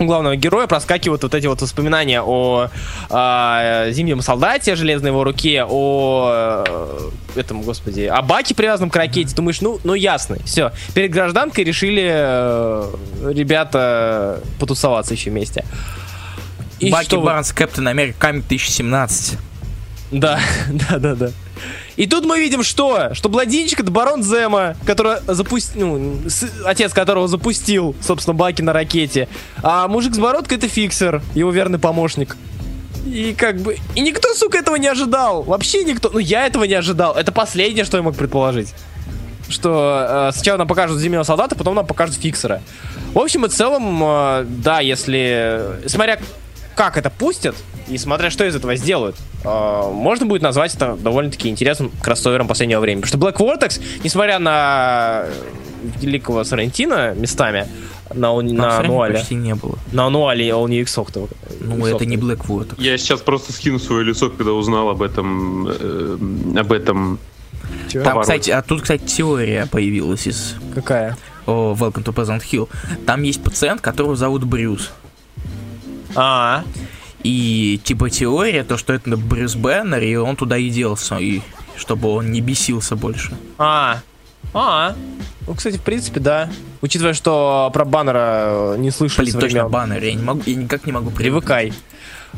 [0.06, 2.68] главного героя проскакивают вот эти вот воспоминания о
[3.10, 8.96] а, зимнем солдате, о железной его руке, о э, этом, господи, о баке, привязанном к
[8.96, 9.34] ракете.
[9.34, 10.72] Думаешь, ну, ну ясно, все.
[10.94, 12.92] Перед гражданкой решили э,
[13.32, 15.64] ребята потусоваться еще вместе.
[16.78, 19.38] И Баки что Барнс, Кэптен Америка, Камик 2017.
[20.12, 20.38] Да,
[20.68, 21.30] да, да, да.
[21.96, 23.14] И тут мы видим что?
[23.14, 28.72] Что блондинчик это барон Зема, который запустил, ну, с- отец которого запустил, собственно, баки на
[28.72, 29.28] ракете.
[29.62, 32.36] А мужик с бородкой это фиксер, его верный помощник.
[33.04, 33.76] И как бы...
[33.94, 35.42] И никто, сука, этого не ожидал.
[35.42, 36.08] Вообще никто.
[36.12, 37.14] Ну, я этого не ожидал.
[37.14, 38.72] Это последнее, что я мог предположить.
[39.48, 42.62] Что э, сначала нам покажут зимнего солдата, потом нам покажут фиксера.
[43.12, 45.62] В общем и целом, э, да, если...
[45.88, 46.20] Смотря
[46.74, 47.54] как это пустят,
[47.88, 52.80] и смотря что из этого сделают, э, можно будет назвать это довольно-таки интересным кроссовером последнего
[52.80, 53.02] времени.
[53.02, 55.24] Потому что Black Vortex, несмотря на
[56.00, 57.66] великого Сарантино местами,
[58.14, 59.78] на, он- Там на ануале, почти не было.
[59.92, 60.96] на ануале All New X
[61.60, 62.74] Ну, это не Blackwood.
[62.78, 66.16] Я сейчас просто скину свое лицо, когда узнал об этом, э,
[66.58, 67.18] об этом.
[67.92, 71.16] Там, кстати, а тут, кстати, теория появилась из Какая?
[71.46, 72.68] о, Welcome to Pleasant Hill.
[73.06, 74.90] Там есть пациент, которого зовут Брюс.
[76.14, 76.64] А,
[77.22, 81.40] И типа теория, то, что это Брюс Беннер, и он туда и делся, и
[81.76, 83.32] чтобы он не бесился больше.
[83.58, 83.98] а,
[84.54, 84.94] а.
[85.46, 86.48] Ну, кстати, в принципе, да.
[86.82, 90.86] Учитывая, что про баннера э, не слышали Блин, точно баннер, я, не могу, я никак
[90.86, 91.44] не могу привыкнуть.
[91.44, 91.72] Привыкай.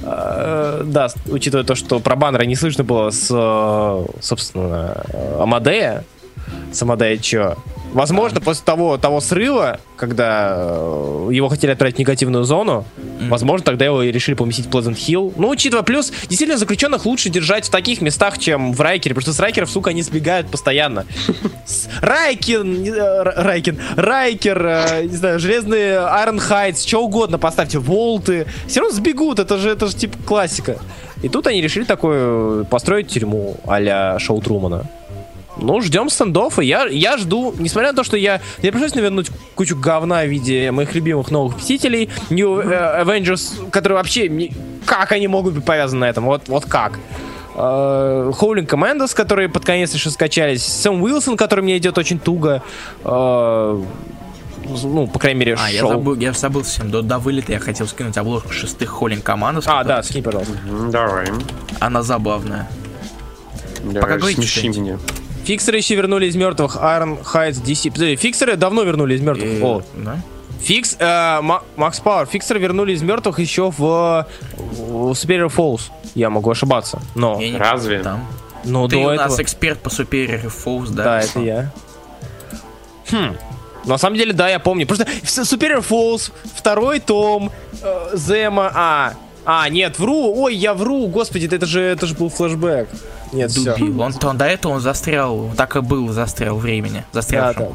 [0.03, 5.05] Э, Да, учитывая то, что про баннера не слышно было с, э, собственно,
[5.41, 6.05] Амадея.
[6.73, 7.57] С Амадея чё?
[7.95, 12.85] Возможно, после того, того срыва, когда э, его хотели отправить в негативную зону,
[13.29, 15.33] возможно, тогда его и решили поместить в Pleasant Hill.
[15.37, 19.33] Ну, учитывая, плюс, действительно, заключенных лучше держать в таких местах, чем в Райкере, потому что
[19.33, 21.07] с Райкеров, сука, они сбегают постоянно.
[22.01, 28.97] Райкин, э, Райкин, Райкер, э, не знаю, железные Heights, что угодно поставьте, Волты, все равно
[28.97, 30.79] сбегут, это же, это же типа классика.
[31.23, 34.85] И тут они решили такое построить тюрьму а-ля Шоу Трумана.
[35.65, 39.31] Ну, ждем стендов, и я, я жду, несмотря на то, что я не пришлось навернуть
[39.55, 44.53] кучу говна в виде моих любимых новых Мстителей, New э, Avengers, которые вообще, не-
[44.85, 46.99] как они могут быть повязаны на этом, вот, вот как.
[47.57, 52.63] Хоулинг Командос, которые под конец еще скачались, Сэм Уилсон, который мне идет очень туго,
[53.05, 53.83] э,
[54.83, 55.91] ну, по крайней мере, А, я шоу.
[55.91, 59.63] забыл, я забыл совсем, до, до вылета я хотел скинуть обложку шестых Холлин команд.
[59.67, 60.55] А, да, скинь, пожалуйста.
[60.91, 61.27] Давай.
[61.81, 62.69] Она забавная.
[63.85, 64.79] Давай, говорите смеши что-нибудь.
[64.79, 64.99] меня.
[65.45, 67.91] Фиксеры еще вернули из мертвых, Iron Heights, DC.
[67.93, 69.49] Подожди, фиксеры давно вернули из мертвых.
[69.49, 70.19] И- О, да?
[70.61, 73.79] Фикс, э, Ма- Макс Пауэр, фиксеры вернули из мертвых еще в,
[74.57, 75.83] в Superior Falls.
[76.15, 77.03] Я могу ошибаться.
[77.15, 77.99] Но, Я не Разве?
[78.03, 78.27] Там.
[78.65, 79.29] но Ты до у этого...
[79.29, 81.05] нас эксперт по Superior Falls, да?
[81.05, 81.71] Да, это я.
[83.11, 83.37] Хм.
[83.85, 84.87] На самом деле, да, я помню.
[84.87, 87.51] Просто Superior Falls, второй том,
[87.83, 89.13] э, Зема, а,
[89.45, 92.89] а, нет, вру, ой, я вру, господи, это же, это же был флешбэк.
[93.33, 93.53] Нет.
[93.55, 94.01] Дубил.
[94.01, 97.05] Он, он до этого он застрял, так и был, застрял времени.
[97.13, 97.53] Да, Застрял.
[97.55, 97.67] да.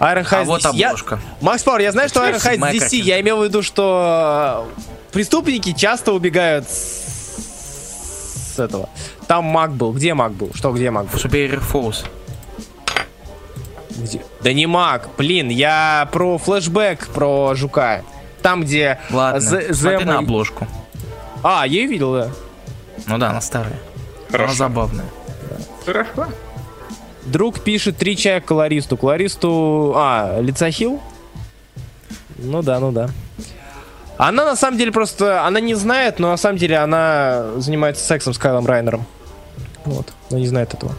[0.00, 0.74] Iron А вот DC.
[0.74, 1.18] Я- обложка.
[1.40, 3.04] Макс Пауэр, я знаю, что Iron Седьмая DC, картина.
[3.04, 4.80] я имел в виду, что э,
[5.12, 8.88] преступники часто убегают с, с этого.
[9.26, 9.92] Там маг был.
[9.92, 10.52] Где маг был?
[10.54, 11.18] Что, где маг был?
[11.18, 12.04] Superior Falls.
[13.90, 14.22] Где?
[14.42, 18.02] Да не маг, блин, я про флешбэк, про жука.
[18.42, 18.98] Там, где...
[19.10, 20.66] Ладно, смотри Зема на обложку.
[21.42, 22.30] А, я ее видел, да.
[23.06, 23.78] Ну да, она старая.
[24.28, 24.54] Она Хорошо.
[24.54, 25.06] забавная.
[25.84, 26.26] Хорошо.
[27.24, 28.96] Друг пишет три чая колористу.
[28.96, 29.92] Колористу...
[29.96, 31.00] А, лицахил?
[32.38, 33.10] Ну да, ну да.
[34.16, 35.46] Она на самом деле просто...
[35.46, 39.06] Она не знает, но на самом деле она занимается сексом с Кайлом Райнером.
[39.84, 40.12] Вот.
[40.30, 40.92] Но не знает этого.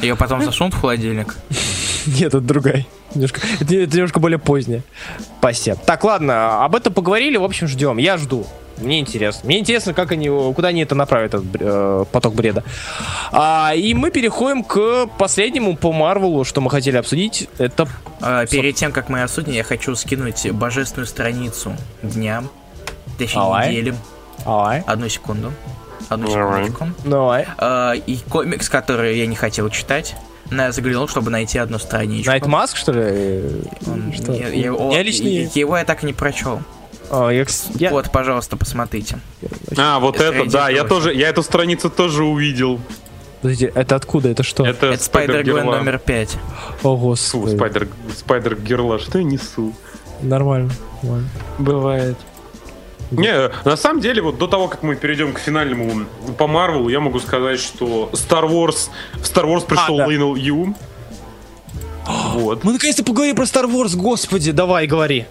[0.00, 1.36] Ее потом засунут в холодильник.
[2.06, 2.86] Нет, это другая.
[3.16, 4.82] Немножко, это, это немножко более поздняя.
[5.38, 5.76] Спасибо.
[5.84, 7.96] Так, ладно, об этом поговорили, в общем, ждем.
[7.98, 8.46] Я жду.
[8.78, 9.46] Мне интересно.
[9.46, 12.62] Мне интересно, как они, куда они это направят, этот э, поток бреда.
[13.32, 17.48] А, и мы переходим к последнему по Марвелу, что мы хотели обсудить.
[17.58, 17.88] Это
[18.20, 22.50] А, перед тем, как мы осудим, я хочу скинуть божественную страницу дням.
[23.18, 23.70] Точнее, Давай.
[23.70, 23.96] неделям.
[24.44, 24.82] Давай.
[24.86, 25.52] Одну секунду.
[26.10, 26.88] Одну секундочку.
[27.04, 27.46] Давай.
[27.56, 30.16] А, и комикс, который я не хотел читать.
[30.50, 32.30] Я заглянул, чтобы найти одну страничку.
[32.30, 33.42] Найт Маск, что ли?
[33.86, 34.32] Он- Что?
[34.32, 36.60] я- я его, Я лично его я так и не прочел.
[37.10, 37.44] А, я,
[37.90, 39.18] Вот, пожалуйста, посмотрите.
[39.76, 42.80] А, вот Это это, да, я тоже, я эту страницу тоже увидел.
[43.42, 44.28] Подождите, это откуда?
[44.30, 44.66] Это что?
[44.66, 45.76] Это, Это Гвен Герла.
[45.76, 46.36] номер 5.
[46.82, 47.54] О, Фу, господи.
[47.54, 49.72] Спайдер, Спайдер Герла, что я несу?
[50.22, 50.70] Нормально.
[51.02, 51.28] нормально.
[51.58, 52.16] Бывает.
[53.10, 57.00] Не, на самом деле, вот до того, как мы перейдем к финальному по Марвелу, я
[57.00, 60.06] могу сказать, что Star Wars, в Star Wars пришел да.
[60.06, 60.74] Лейнел Ю.
[62.06, 62.64] Вот.
[62.64, 65.26] Мы наконец-то поговорим про Star Wars, господи, давай, говори.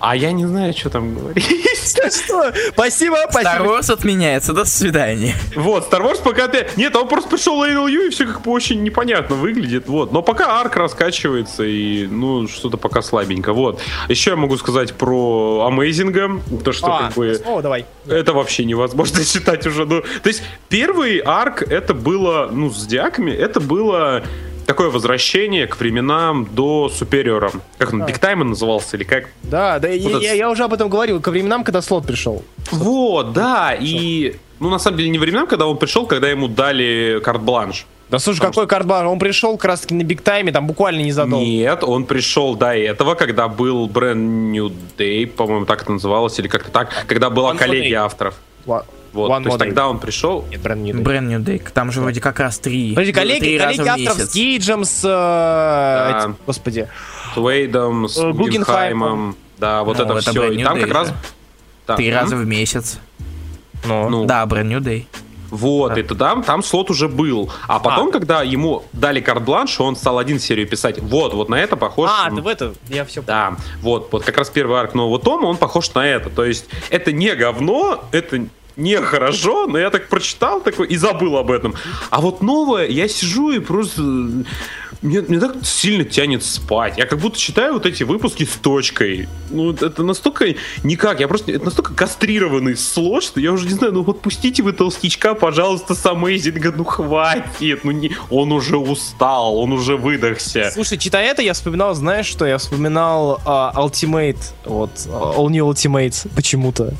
[0.00, 1.46] А я не знаю, что там говорить.
[1.86, 2.52] Что?
[2.72, 3.64] Спасибо, Star спасибо.
[3.64, 5.34] Wars отменяется, до свидания.
[5.54, 6.66] Вот, Star Wars пока ты...
[6.76, 10.12] Нет, он просто пришел Ю, и все как бы очень непонятно выглядит, вот.
[10.12, 13.80] Но пока арк раскачивается, и, ну, что-то пока слабенько, вот.
[14.08, 17.40] Еще я могу сказать про Амейзинга, то, что А, как бы...
[17.46, 17.86] О, давай.
[18.06, 19.84] Это вообще невозможно читать уже.
[19.84, 24.22] Ну, то есть первый арк это было, ну, с диаками, это было
[24.66, 27.50] такое возвращение к временам до Супериора.
[27.78, 28.04] Как он.
[28.04, 29.24] Биг Тайм назывался или как?
[29.42, 32.44] Да, да, я, этот- я- я уже об этом говорил, ко временам, когда слот пришел.
[32.72, 34.36] Вот, да, и...
[34.58, 37.86] Ну, на самом деле, не временам, когда он пришел, когда ему дали карт-бланш.
[38.08, 39.04] Да слушай, Потому какой картбар?
[39.06, 41.44] Он пришел как раз таки на Биг Тайме, там буквально незадолго.
[41.44, 44.14] Нет, он пришел до этого, когда был Brand
[44.52, 48.34] New Day, по-моему, так это называлось, или как-то так, когда была One коллегия авторов.
[48.64, 48.86] Ла-
[49.16, 51.02] Вот, One то есть тогда он пришел, Нет, Brand New Day.
[51.02, 51.68] Brand New Day.
[51.72, 52.90] Там же вроде как раз три.
[52.90, 54.32] Подожди, коллеги, три раза коллеги в авторов с месяц.
[54.32, 55.00] Кейджем, с...
[55.04, 55.08] э,
[56.12, 56.18] Да.
[56.20, 56.88] этим, господи.
[57.34, 59.36] с Уэйдом, с Э, Гугенхаймом.
[59.58, 60.48] Да, вот Ну, это, это все.
[60.48, 61.08] Brand И там Day как раз...
[61.08, 61.14] же.
[61.86, 62.14] да, Три м?
[62.14, 62.98] раза в месяц.
[63.84, 65.06] Ну, Ну, Да, Brand New Day.
[65.50, 67.50] вот, и тогда там слот уже был.
[67.68, 70.98] А потом, когда ему дали карт-бланш, он стал один серию писать.
[71.00, 72.10] Вот, вот на это похож.
[72.12, 75.46] А, ты в это, я все Да, вот, вот как раз первый арк нового тома,
[75.46, 76.30] он похож на это.
[76.30, 78.46] То есть это не говно, это
[78.76, 81.74] не хорошо, но я так прочитал такой и забыл об этом.
[82.10, 84.02] А вот новое, я сижу и просто...
[84.02, 84.44] э,
[85.02, 86.98] Мне, мне так сильно тянет спать.
[86.98, 89.28] Я как будто читаю вот эти выпуски с точкой.
[89.50, 90.54] Ну, это настолько
[90.84, 91.20] никак.
[91.20, 91.52] Я просто...
[91.52, 95.94] Это настолько кастрированный слот, что я уже не знаю, ну вот пустите вы толстячка, пожалуйста,
[95.94, 97.84] с Амейзинга, ну хватит.
[97.84, 98.10] Ну, не...
[98.30, 100.70] Он уже устал, он уже выдохся.
[100.72, 102.44] Слушай, читая это, я вспоминал, знаешь что?
[102.46, 106.92] Я вспоминал а, Ultimate, вот, а, All New Ultimate, почему-то.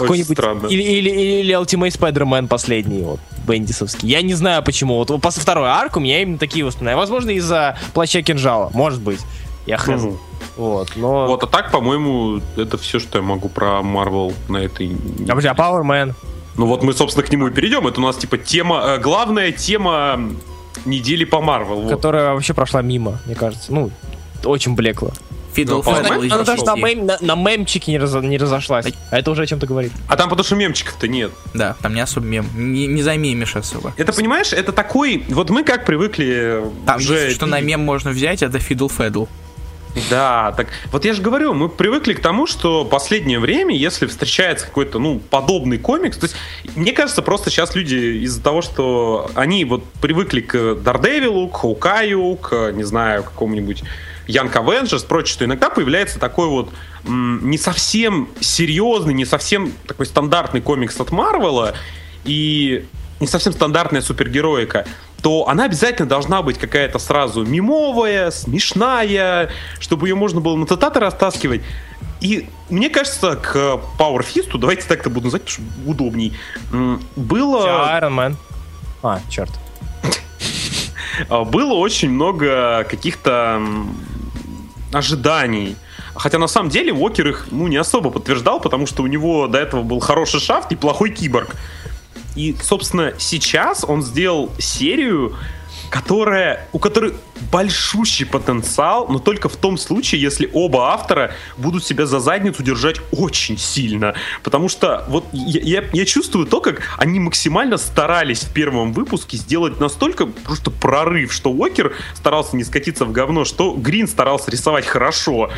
[0.00, 0.70] Какой-нибудь...
[0.70, 4.08] Или, или, или Ultimate Spider-Man последний, вот, бендисовский.
[4.08, 4.96] Я не знаю почему.
[4.96, 6.96] Вот после второй арк у меня именно такие воспоминания.
[6.96, 9.20] Возможно, из-за плаща кинжала, может быть.
[9.66, 9.88] Я хз.
[9.88, 10.18] Мгм.
[10.56, 11.26] Вот, но...
[11.26, 14.90] Вот, а так, по-моему, это все, что я могу про Марвел на этой...
[15.24, 16.14] А, подожди, а Power Man?
[16.56, 17.86] Ну вот мы, собственно, к нему и перейдем.
[17.86, 18.82] Это у нас, типа, тема...
[18.84, 20.20] э, главная тема
[20.84, 21.82] недели по Марвел.
[21.82, 21.90] Вот.
[21.90, 23.72] которая вообще прошла мимо, мне кажется.
[23.72, 23.90] Ну,
[24.44, 25.12] очень блекло.
[25.52, 28.86] Фидл Ну, из Она даже на, мем- на- на мемчике не, разо- не разошлась.
[29.10, 29.92] А это уже о чем-то говорит.
[30.08, 31.30] А там потому что мемчиков-то нет.
[31.54, 32.46] Да, там не особо мем.
[32.54, 33.92] Не, не замемишь особо.
[33.96, 35.24] Это, понимаешь, это такой...
[35.28, 37.14] Вот мы как привыкли Там, уже...
[37.14, 39.26] единственное, что на мем можно взять, это Фидл Фэдл.
[40.08, 44.66] Да, так вот я же говорю, мы привыкли к тому, что последнее время, если встречается
[44.66, 46.36] какой-то, ну, подобный комикс, то есть,
[46.76, 52.36] мне кажется, просто сейчас люди из-за того, что они вот привыкли к Дардевилу, к Хаукаю,
[52.36, 53.82] к, не знаю, какому-нибудь
[54.26, 56.72] Янг Авенджерс, прочее, что иногда появляется такой вот
[57.04, 61.74] не совсем серьезный, не совсем такой стандартный комикс от Марвела,
[62.24, 62.86] и
[63.20, 64.86] не совсем стандартная супергероика,
[65.22, 71.00] то она обязательно должна быть какая-то сразу мимовая, смешная, чтобы ее можно было на цитаты
[71.00, 71.62] растаскивать.
[72.20, 73.56] И мне кажется, к
[73.98, 76.34] Power Fist, давайте так-то буду называть, потому что удобней,
[77.16, 77.98] было...
[77.98, 78.36] Iron Man.
[79.02, 79.50] А, черт.
[81.28, 83.62] Было очень много каких-то
[84.92, 85.76] ожиданий.
[86.14, 89.58] Хотя на самом деле Уокер их ну, не особо подтверждал, потому что у него до
[89.58, 91.56] этого был хороший шафт и плохой киборг.
[92.36, 95.36] И, собственно, сейчас он сделал серию,
[95.90, 97.14] которая, у которой
[97.50, 102.96] большущий потенциал, но только в том случае, если оба автора будут себя за задницу держать
[103.10, 104.14] очень сильно.
[104.44, 109.36] Потому что вот я, я- я чувствую то, как они максимально старались в первом выпуске
[109.36, 114.86] сделать настолько просто прорыв, что Уокер старался не скатиться в говно, что Грин старался рисовать
[114.86, 115.50] хорошо.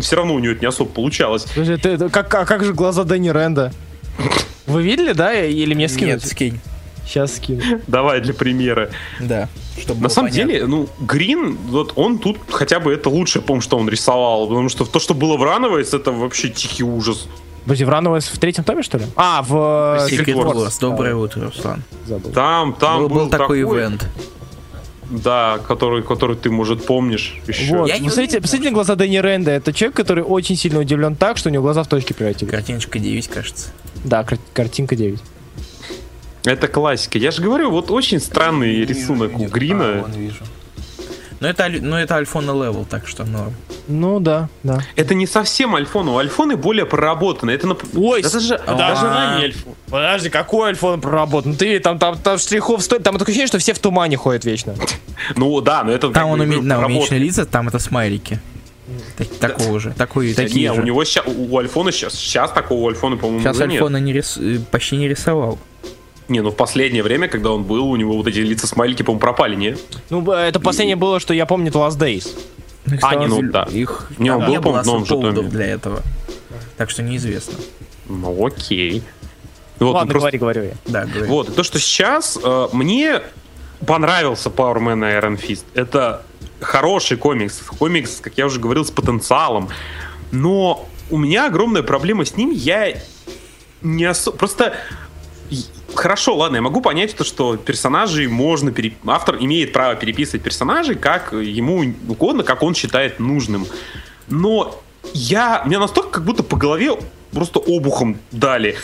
[0.00, 1.42] Все равно у него это не особо получалось.
[1.54, 3.72] Подожди, ты- ты- как, а как же глаза Дэнни Ренда?
[4.66, 5.34] Вы видели, да?
[5.34, 6.22] Или мне скинуть?
[6.22, 6.60] Нет, скинь.
[7.06, 7.62] Сейчас скину.
[7.86, 8.90] Давай для примера.
[9.20, 9.48] Да.
[9.80, 10.52] Чтобы На самом понятно.
[10.52, 14.46] деле, ну, Грин, вот он тут хотя бы это лучшее, по что он рисовал.
[14.48, 17.26] Потому что то, что было в Runaways, это вообще тихий ужас.
[17.64, 19.04] Подожди, в Runaways в третьем томе, что ли?
[19.16, 19.52] А, в...
[20.10, 20.54] Secret Secret Wars.
[20.54, 20.80] Wars.
[20.80, 21.82] Доброе утро, Руслан.
[22.06, 22.30] Забыл.
[22.32, 24.06] Там, там был, был такой ивент.
[25.10, 27.76] Да, который, который ты, может, помнишь еще.
[27.76, 29.50] Вот, Я посмотрите, посмотрите на глаза Дэнни Рэнда.
[29.50, 32.50] Это человек, который очень сильно удивлен так, что у него глаза в точки превратились.
[32.50, 33.68] Картиночка 9, кажется.
[34.04, 35.20] Да, кар- картинка 9.
[36.44, 37.18] Это классика.
[37.18, 40.00] Я же говорю, вот очень странный рисунок у А, Грина.
[40.02, 40.44] вон вижу.
[41.40, 43.52] Но это, но это Альфона level, так что норм.
[43.88, 44.80] Ну да, да.
[44.94, 47.50] Это не совсем Альфона, у Альфоны более проработаны.
[47.50, 49.74] Это нап- Ой, Да даже, а- даже ранний Альфона.
[49.90, 51.56] Подожди, какой Альфона проработан?
[51.56, 53.02] Ты там, там, там штрихов стоит.
[53.02, 54.74] Там такое ощущение, что все в тумане ходят вечно.
[55.36, 58.38] Ну да, но это Там он умеет, да, уменьшенные лица, там это смайлики.
[59.16, 59.92] Так- такого же.
[59.96, 60.80] Такой, Да такие не, же.
[60.80, 64.38] у него ща- у, у альфона сейчас, сейчас такого альфона, по-моему, Сейчас альфона не рис-
[64.40, 65.58] э, почти не рисовал.
[66.28, 69.20] Не, ну в последнее время, когда он был, у него вот эти лица смайлики, по-моему,
[69.20, 69.76] пропали, не?
[70.10, 72.28] Ну, это последнее было, что я помню, это Last Days.
[73.02, 73.64] А, не, ну, да.
[73.70, 76.02] Их Не, он там был, не по-моему, в новом же для этого.
[76.76, 77.54] Так что неизвестно.
[78.08, 79.02] Ну окей.
[79.78, 80.74] Вот, ну, Ладно, просто- говори, говорю я.
[80.86, 81.26] Да, говорю.
[81.26, 83.22] Вот, и то, что сейчас э, мне
[83.86, 85.64] понравился Power Man Iron Fist.
[85.74, 86.22] Это
[86.60, 87.60] хороший комикс.
[87.78, 89.68] Комикс, как я уже говорил, с потенциалом.
[90.30, 92.50] Но у меня огромная проблема с ним.
[92.50, 92.96] Я
[93.82, 94.36] не особо...
[94.36, 94.74] Просто...
[96.02, 98.72] Хорошо, ладно, я могу понять то, что персонажей можно...
[98.72, 103.68] пере- Автор имеет право переписывать персонажей, как ему угодно, как он считает нужным.
[104.26, 104.82] Но
[105.14, 105.62] я...
[105.64, 106.90] Меня настолько как будто по голове
[107.30, 108.74] просто обухом дали.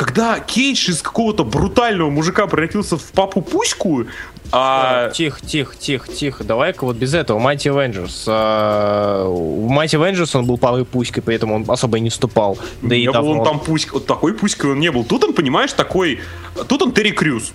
[0.00, 4.06] Когда Кейдж из какого-то брутального мужика превратился в папу Пуську,
[4.50, 5.10] а...
[5.10, 6.42] Тихо, тихо, тихо, тихо.
[6.42, 7.38] Давай-ка вот без этого.
[7.38, 8.22] Mighty Avengers.
[8.26, 12.58] А, В Mighty Avengers он был палой пуськой, поэтому он особо и не вступал.
[12.80, 13.30] Да и не был давно.
[13.40, 15.04] он там пуська, вот такой пуськой он не был.
[15.04, 16.20] Тут он, понимаешь, такой...
[16.66, 17.52] Тут он Терри Крюс.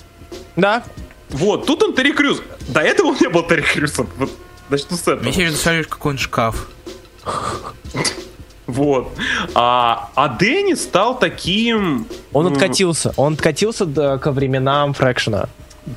[0.56, 0.84] Да.
[1.30, 2.44] Вот, тут он Терри Крюс.
[2.68, 4.08] До этого он не был Терри Крюсом.
[4.18, 4.30] Вот,
[4.70, 5.24] начну с этого.
[5.24, 6.68] Мне сейчас представляешь, какой он шкаф.
[8.68, 9.12] Вот.
[9.54, 12.08] А, а Дэнни стал таким...
[12.34, 13.14] Он откатился.
[13.16, 15.50] Он откатился до, ко временам Фрэкшена.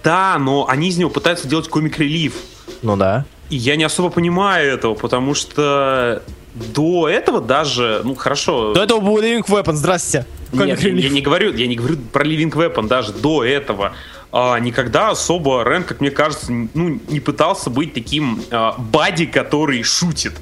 [0.04, 2.34] Да, но они из него пытаются делать комик-релив.
[2.82, 3.24] Ну да.
[3.50, 6.22] И я не особо понимаю этого, потому что
[6.54, 8.74] до этого даже, ну хорошо.
[8.74, 10.26] До этого был Living Weapon, здрасте.
[10.52, 13.92] Нет, я, не говорю, я не говорю про Living Weapon даже до этого.
[14.30, 19.82] А, никогда особо Рен, как мне кажется, ну, не пытался быть таким а, бади, который
[19.82, 20.34] шутит.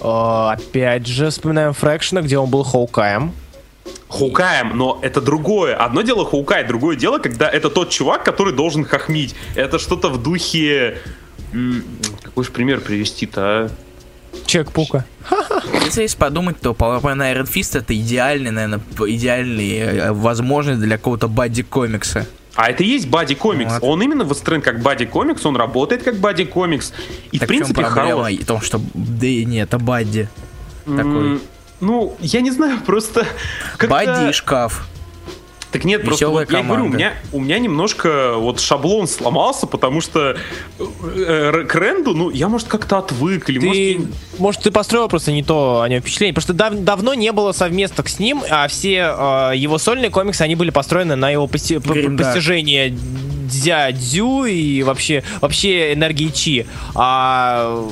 [0.00, 3.32] А, Опять же, вспоминаем Фрэкшена, где он был Хоукаем.
[4.08, 5.76] Хоукаем, но это другое.
[5.76, 9.34] Одно дело Хоукай, другое дело, когда это тот чувак, который должен хохмить.
[9.54, 10.98] Это что-то в духе...
[12.22, 13.70] Какой же пример привести-то, а?
[14.46, 15.04] Чек Пука.
[15.84, 21.62] Если если подумать, то Iron Fist это идеальный, наверное, идеальный э, возможность для какого-то бадди
[21.62, 22.26] комикса.
[22.54, 23.74] А это и есть Бади комикс.
[23.74, 23.82] Вот.
[23.82, 26.92] Он именно выстроен как Бади комикс, он работает как Бади комикс.
[27.32, 28.38] И Так в принципе проблема хорош.
[28.38, 30.28] в том, что да и нет, это бадди.
[30.84, 31.40] такой.
[31.80, 33.26] Ну, я не знаю, просто...
[33.88, 34.86] Бадди и шкаф.
[35.72, 39.66] Так нет, просто Веселая вот я говорю, у меня, у меня немножко вот шаблон сломался,
[39.68, 40.36] потому что
[40.80, 44.00] э, к Ренду, ну, я, может, как-то отвык, или, может, Ты, я-
[44.38, 46.34] может, ты построил просто не то о нем впечатление.
[46.34, 50.42] Потому что дав- давно не было совместок с ним, а все э, его сольные комиксы,
[50.42, 52.32] они были построены на его пости- п- п- Гримдарк.
[52.34, 56.66] постижение дядю и вообще, вообще энергии Чи.
[56.94, 57.88] А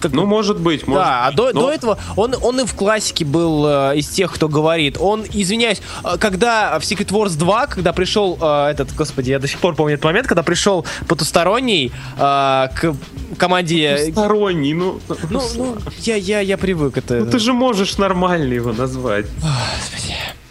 [0.00, 2.74] как- ну, может быть, может да, а до, но- до этого он, он и в
[2.74, 4.96] классике был э, из тех, кто говорит.
[4.98, 9.46] Он, извиняюсь, э, когда в Secret Wars 2, когда пришел э, этот, господи, я до
[9.46, 12.96] сих пор помню этот момент, когда пришел потусторонний э, к
[13.36, 14.10] команде...
[14.12, 17.14] Сторонний, ну, Ну, ну, я, я, я привык это.
[17.14, 19.26] ну, ты же можешь нормально его назвать.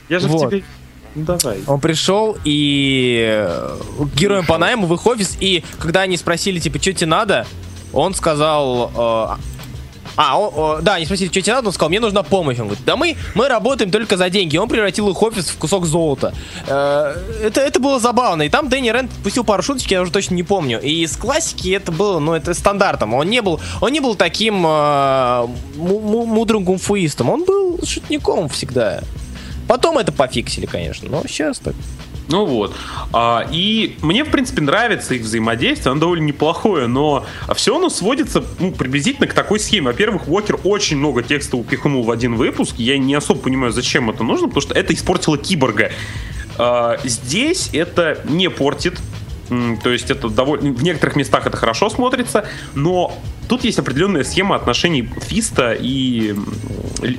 [0.10, 0.50] Я же в Вот.
[0.50, 0.64] тебе...
[1.16, 1.60] Ну, давай.
[1.66, 6.60] Он пришел и э, к героям по найму в их офис, и когда они спросили,
[6.60, 7.48] типа, что тебе надо,
[7.94, 8.92] он сказал...
[8.96, 9.36] э,
[10.22, 12.58] а, о- о, да, они спросили, что тебе надо, он сказал, мне нужна помощь.
[12.60, 14.58] Он говорит, да мы, мы работаем только за деньги.
[14.58, 16.34] Он превратил их офис в кусок золота.
[16.68, 18.42] Э, это, это было забавно.
[18.42, 20.82] И там Дэнни Рент пустил пару шуточек, я уже точно не помню.
[20.82, 23.14] И из классики это было, ну, это стандартом.
[23.14, 27.30] Он не был, он не был таким э, му- му- мудрым кунфуистом.
[27.30, 29.02] Он был шутником всегда.
[29.70, 31.76] Потом это пофиксили, конечно, но сейчас так.
[32.30, 32.76] Ну вот.
[33.12, 37.26] А, и мне, в принципе, нравится их взаимодействие, оно довольно неплохое, но
[37.56, 39.88] все оно сводится ну, приблизительно к такой схеме.
[39.88, 42.76] Во-первых, Уокер очень много текста упихнул в один выпуск.
[42.78, 45.92] Я не особо понимаю, зачем это нужно, потому что это испортило киборга.
[46.58, 49.00] А, здесь это не портит.
[49.84, 50.72] То есть это довольно...
[50.72, 53.14] В некоторых местах это хорошо смотрится, но
[53.48, 56.36] тут есть определенная схема отношений Фиста и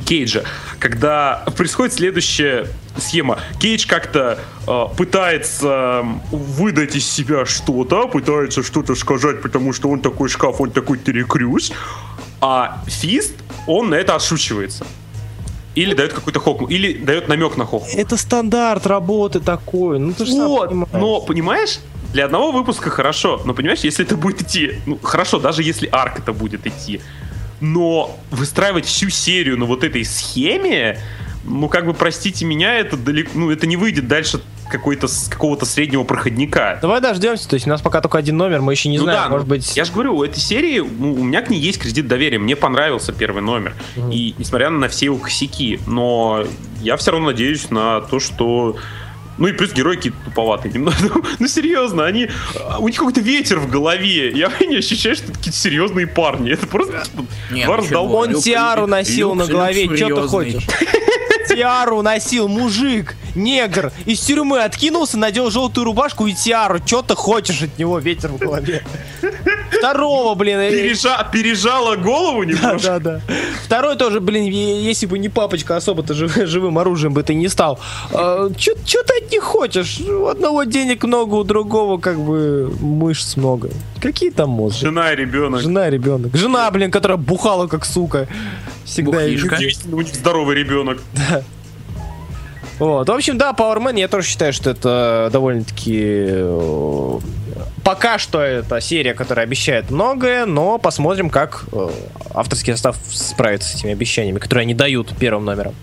[0.04, 0.44] Кейджа,
[0.78, 2.66] когда происходит следующая
[2.96, 3.38] схема.
[3.60, 10.28] Кейдж как-то э, пытается выдать из себя что-то, пытается что-то сказать, потому что он такой
[10.28, 11.72] шкаф, он такой терекрюс,
[12.40, 13.34] а Фист,
[13.66, 14.86] он на это отшучивается.
[15.76, 17.84] Или дает какой-то хок, или дает намек на хок.
[17.94, 19.98] Это стандарт работы такой.
[19.98, 20.92] Ну ты же сам Вот, понимаешь.
[20.92, 21.78] но понимаешь,
[22.12, 26.18] для одного выпуска хорошо, но понимаешь, если это будет идти, ну хорошо, даже если арк
[26.18, 27.00] это будет идти,
[27.60, 30.98] но выстраивать всю серию на вот этой схеме,
[31.44, 34.40] ну как бы простите меня, это далеко, ну это не выйдет дальше
[34.70, 36.78] какой-то с какого-то среднего проходника.
[36.80, 39.22] Давай дождемся, то есть у нас пока только один номер, мы еще не ну знаем,
[39.24, 39.76] да, может ну, быть...
[39.76, 42.38] я же говорю, у этой серии ну, у меня к ней есть кредит доверия.
[42.38, 43.74] Мне понравился первый номер.
[44.10, 46.44] И несмотря на все его косяки, но
[46.80, 48.76] я все равно надеюсь на то, что
[49.40, 50.96] ну и плюс герои какие-то туповатые немного.
[51.38, 52.28] Ну серьезно, они...
[52.78, 54.30] У них какой-то ветер в голове.
[54.30, 56.52] Я не ощущаю, что это какие-то серьезные парни.
[56.52, 58.34] Это просто типа, Нет, ну чего, раздолбая.
[58.34, 60.66] Он тиару носил на голове, что ты хочешь?
[61.54, 66.78] Тиару носил мужик, негр, из тюрьмы откинулся, надел желтую рубашку и тиару.
[66.86, 68.84] Что ты хочешь от него, ветер в голове?
[69.78, 72.88] Второго, блин, Пережа- Пережала голову Да, немножко.
[72.88, 73.20] да, да.
[73.64, 77.78] Второй тоже, блин, если бы не папочка особо-то жив- живым оружием бы ты не стал.
[78.56, 80.00] Че ты от них хочешь?
[80.00, 83.70] У одного денег много, у другого как бы мышц много.
[84.00, 84.80] Какие там мозги?
[84.86, 85.60] Жена и ребенок.
[85.62, 86.34] Жена и ребенок.
[86.36, 88.28] Жена, блин, которая бухала как сука.
[88.90, 89.22] Всегда.
[89.22, 91.00] Естественно, У них здоровый ребенок.
[92.78, 93.06] Вот.
[93.10, 96.00] В общем, да, Power Man, я тоже считаю, что это довольно-таки...
[96.02, 97.18] э,
[97.84, 101.90] Пока что это серия, которая обещает многое, но посмотрим, как э,
[102.32, 105.74] авторский состав справится с этими обещаниями, которые они дают первым номером.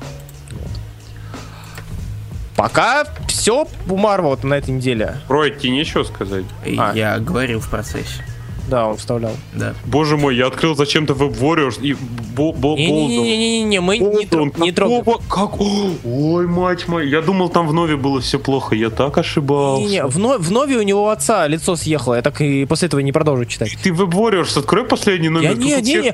[2.56, 5.18] Пока все у Марвел вот на этой неделе.
[5.28, 6.46] Про тебе нечего сказать.
[6.80, 6.94] А.
[6.96, 8.24] Я говорил в процессе.
[8.68, 9.32] Да, он вставлял.
[9.54, 9.74] Да.
[9.86, 11.96] Боже мой, я открыл зачем-то Web Warriors и
[12.36, 12.76] Бо- Бо-.
[12.76, 15.04] Не-не-не, мы не, тро- не трогаем.
[15.30, 15.52] Как?
[15.60, 17.08] Ой, мать моя.
[17.08, 18.76] Я думал, там в Нове было все плохо.
[18.76, 19.82] Я так ошибался.
[19.84, 23.00] Не-не, в, Но- в Нове у него отца лицо съехало, я так и после этого
[23.00, 23.78] не продолжу читать.
[23.82, 25.52] Ты Web Warriors, открой последний номер.
[25.52, 26.14] Я не- не- не.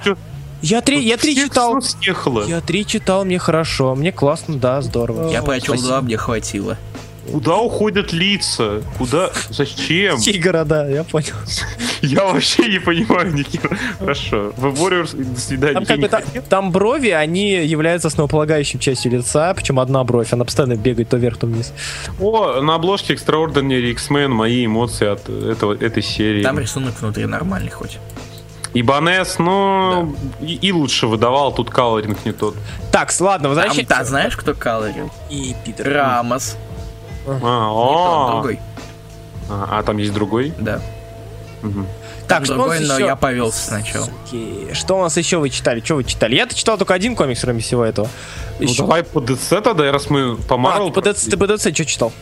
[0.62, 1.82] Я три, я три читал.
[2.48, 5.30] Я три читал, мне хорошо, мне классно, да, здорово.
[5.30, 5.88] Я прочел Спасибо.
[5.90, 6.78] два, мне хватило.
[7.32, 8.82] Куда уходят лица?
[8.98, 9.32] Куда?
[9.50, 10.18] Зачем?
[10.18, 11.34] Какие города, я понял.
[12.02, 13.70] Я вообще не понимаю, Никита.
[13.98, 14.50] Хорошо.
[14.58, 15.74] Web Warriors, до свидания.
[15.74, 20.76] Там, как бы, там брови, они являются основополагающей частью лица, причем одна бровь, она постоянно
[20.76, 21.72] бегает то вверх, то вниз.
[22.20, 26.44] О, на обложке Extraordinary X-Men мои эмоции от этого, этой серии.
[26.44, 28.00] Там рисунок внутри нормальный хоть.
[28.74, 32.56] Ибанес, ну, и, и лучше выдавал, тут калоринг не тот.
[32.92, 33.88] Так, ладно, Там, возвращайтесь.
[33.88, 35.12] да, знаешь, кто колорил?
[35.30, 35.94] И Питер.
[35.94, 36.58] Рамос.
[37.26, 38.60] А, другой.
[39.50, 40.54] а, а там есть другой?
[40.60, 40.82] Да.
[42.28, 44.08] Так, что другой, но я повелся сначала.
[44.74, 45.82] Что у нас еще вы читали?
[45.82, 46.36] Что вы читали?
[46.36, 48.10] Я-то читал только один комикс, кроме всего этого.
[48.60, 51.86] Ну, давай по DC тогда, раз мы по А, ты по ты по DC что
[51.86, 52.14] читал?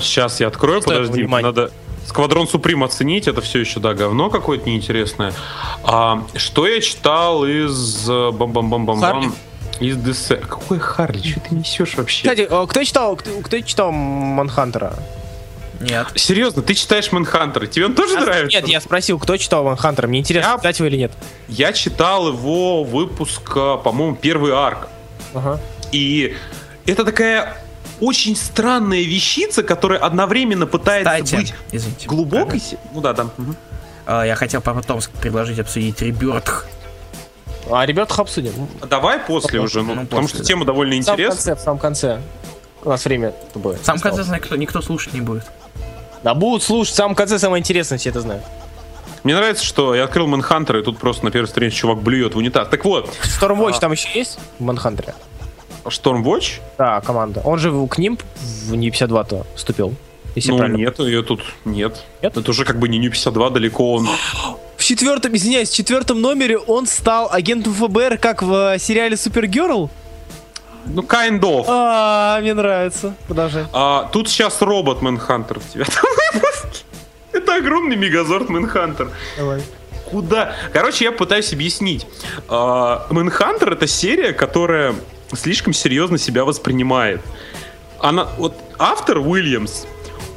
[0.00, 1.70] сейчас я открою, подожди, надо
[2.08, 5.34] Сквадрон Суприм оценить, это все еще, да, говно какое-то неинтересное.
[5.84, 9.00] А, что я читал из э, бам-бам-бам-бам-бам?
[9.00, 9.30] Харли?
[9.80, 10.36] Из DC.
[10.46, 11.22] Какой Харли?
[11.30, 12.22] Что ты несешь вообще?
[12.28, 14.94] Кстати, э, кто читал, кто, кто читал Манхантера?
[15.80, 16.08] Нет.
[16.16, 18.56] Серьезно, ты читаешь Мэнхантера, тебе он тоже Я- нравится?
[18.58, 20.08] Нет, я спросил, кто читал Манхантера.
[20.08, 21.12] Мне интересно, Я- читать его или нет.
[21.46, 24.88] Я читал его выпуск, э, по-моему, первый арк.
[25.34, 25.60] Ага.
[25.92, 26.34] И
[26.84, 27.56] это такая
[28.00, 32.08] очень странная вещица, которая одновременно пытается Кстати, быть извините.
[32.08, 32.58] глубокой.
[32.58, 33.26] се- Ну да, да.
[34.06, 36.64] А, Я хотел потом предложить обсудить Реберт.
[37.70, 38.52] А ребят обсудим.
[38.88, 40.44] Давай после уже, ну, ну, потому после, что да.
[40.44, 41.36] тема довольно В самом интересная.
[41.36, 42.20] конце, в самом конце.
[42.84, 43.76] У нас время тобой.
[43.76, 44.26] В самом конце осталось.
[44.26, 45.44] знаю, кто, никто слушать не будет.
[46.22, 48.44] Да будут слушать, в самом конце самое интересное, все это знают.
[49.24, 52.38] Мне нравится, что я открыл Мэнхантер, и тут просто на первой странице чувак блюет в
[52.38, 52.68] унитаз.
[52.68, 53.80] Так вот, Stormwatch А.
[53.80, 55.14] там еще есть в Манхантере?
[55.84, 56.60] Stormwatch?
[56.78, 57.40] Да, команда.
[57.44, 59.94] Он же к ним в не 52-то вступил.
[60.34, 60.76] Если Ну, правильно.
[60.76, 62.04] нет, ее тут нет.
[62.22, 62.36] Нет?
[62.36, 64.08] Это уже как бы не Нью 52 далеко он.
[64.88, 69.90] Четвертом, извиняюсь, в четвертом номере он стал агентом ФБР, как в э, сериале Супергерл.
[70.86, 71.66] Ну, kind of.
[71.68, 73.14] А, мне нравится.
[73.26, 73.66] Продолжай.
[73.74, 76.86] А, тут сейчас робот Мэнхантер в выпуске.
[77.32, 79.10] Это огромный мегазорд Мэнхантер.
[79.36, 79.60] Давай.
[80.06, 80.54] Куда?
[80.72, 82.06] Короче, я пытаюсь объяснить.
[82.48, 84.94] А, Мэнхантер это серия, которая
[85.34, 87.20] слишком серьезно себя воспринимает.
[88.00, 89.84] Она, вот автор Уильямс,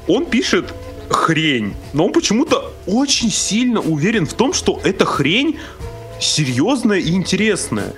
[0.09, 0.73] он пишет
[1.11, 5.59] хрень, но он почему-то очень сильно уверен в том, что эта хрень
[6.19, 7.93] серьезная и интересная.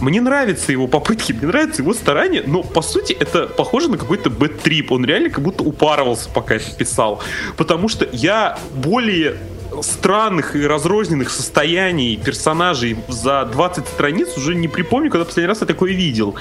[0.00, 4.30] мне нравятся его попытки, мне нравятся его старания, но по сути это похоже на какой-то
[4.30, 4.90] бэт-трип.
[4.92, 7.22] Он реально как будто упарывался, пока это писал.
[7.56, 9.36] Потому что я более
[9.80, 15.66] странных и разрозненных состояний персонажей за 20 страниц уже не припомню, когда последний раз я
[15.66, 16.34] такое видел.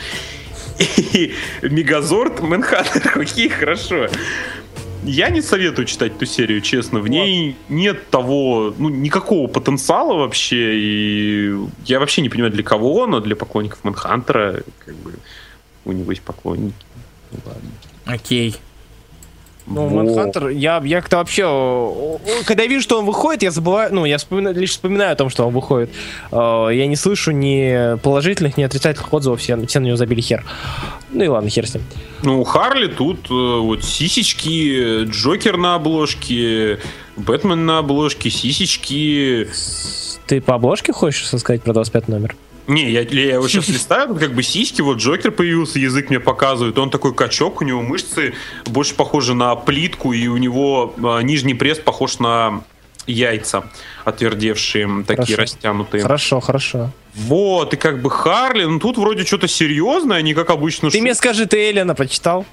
[0.97, 4.07] И Мегазорд, Мэнхаттер, окей, хорошо.
[5.03, 6.99] Я не советую читать эту серию, честно.
[6.99, 10.75] В ней нет того, ну, никакого потенциала вообще.
[10.75, 15.13] И я вообще не понимаю, для кого, но для поклонников Мэнхантера, как бы,
[15.85, 16.85] у него есть поклонники.
[17.31, 17.69] Ну, ладно.
[18.05, 18.55] Окей.
[19.73, 19.89] Ну.
[19.89, 21.43] Манхантер, я, я как-то вообще...
[22.45, 23.93] Когда я вижу, что он выходит, я забываю...
[23.93, 25.89] Ну, я вспоминаю- лишь вспоминаю о том, что он выходит.
[26.31, 30.43] Э, Я не слышу ни положительных, ни отрицательных отзывов, все, все на него забили хер.
[31.11, 31.83] Ну и ладно, хер с ним.
[32.23, 36.79] Ну, у Харли тут э, вот сисечки, Джокер на обложке,
[37.17, 39.47] Бэтмен на обложке, сисечки.
[40.27, 42.35] Ты по обложке хочешь сказать про 25 номер?
[42.71, 46.21] Не, я, я его сейчас листаю, тут как бы сиськи, вот Джокер появился, язык мне
[46.21, 48.33] показывает, он такой качок, у него мышцы
[48.65, 52.63] больше похожи на плитку, и у него э, нижний пресс похож на
[53.07, 53.69] яйца
[54.05, 55.41] отвердевшие, такие Хорошо.
[55.41, 56.03] растянутые.
[56.03, 56.91] Хорошо, хорошо.
[57.13, 60.89] Вот, и как бы Харли, ну тут вроде что-то серьезное, не как обычно.
[60.89, 62.45] Ты шу- мне скажи, ты Эллина прочитал?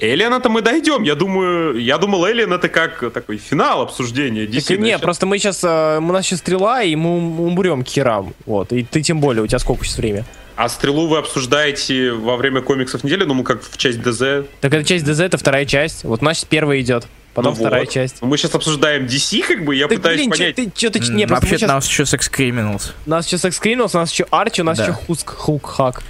[0.00, 1.02] Эллиан это мы дойдем.
[1.02, 4.68] Я думаю, я думал, Эллиан это как такой финал обсуждения DC.
[4.68, 5.62] Так, не, просто мы сейчас...
[5.64, 5.66] У
[6.12, 8.34] нас сейчас стрела, и мы ум- умрем к херам.
[8.46, 10.24] Вот, и ты тем более, у тебя сколько сейчас времени?
[10.56, 14.46] А стрелу вы обсуждаете во время комиксов недели, ну, как в часть ДЗ.
[14.60, 16.02] Так это часть ДЗ, это вторая часть.
[16.04, 17.06] Вот, значит, первая идет.
[17.34, 17.92] Потом Ну вторая вот.
[17.92, 18.16] часть.
[18.22, 20.54] Мы сейчас обсуждаем DC, как бы, я Так, пытаюсь блин, чё понять.
[20.56, 22.90] ты, чё ты, не, просто мы Вообще-то щас- у нас еще Sex Criminals.
[23.06, 24.84] У нас сейчас экскринус, у нас еще Арчи, у нас Да.
[24.84, 26.02] еще Хуск, Хук, Хак.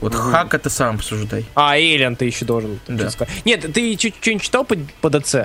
[0.00, 1.46] Вот хак это сам обсуждай.
[1.54, 2.78] А, Эйлен ты еще должен.
[2.86, 3.10] Да.
[3.10, 3.32] сказать.
[3.44, 5.36] Нет, ты что-нибудь читал по, по ДЦ?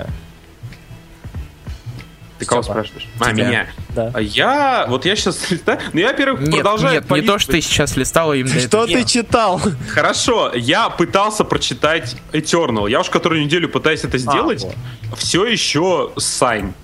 [2.38, 3.06] Ты кого спрашиваешь?
[3.20, 3.46] А, Тебя.
[3.46, 3.66] меня.
[3.90, 4.10] Да.
[4.12, 7.52] А я, вот я сейчас листаю, ну я, во-первых, Нет, продолжаю нет, не то, что
[7.52, 8.94] ты сейчас листал, а именно Что это.
[8.94, 9.60] ты читал?
[9.88, 12.90] Хорошо, я пытался прочитать Eternal.
[12.90, 14.64] Я уж которую неделю пытаюсь это сделать.
[14.64, 15.18] вот.
[15.18, 16.74] Все еще Сайн.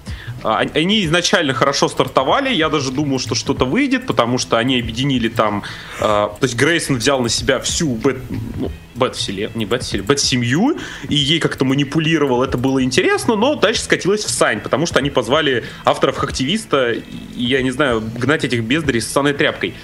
[0.42, 5.28] А, Они изначально хорошо стартовали, я даже думал, что что-то выйдет, потому что они объединили
[5.28, 5.64] там,
[5.98, 8.18] э, то есть Грейсон взял на себя всю бет,
[8.56, 10.78] ну, бет-вселенную, не бет-вселенную, бет-семью,
[11.08, 15.10] и ей как-то манипулировал, это было интересно, но дальше скатилось в Сайн, потому что они
[15.10, 17.02] позвали авторов Активиста, и,
[17.36, 19.74] я не знаю, гнать этих бездарей с саной тряпкой.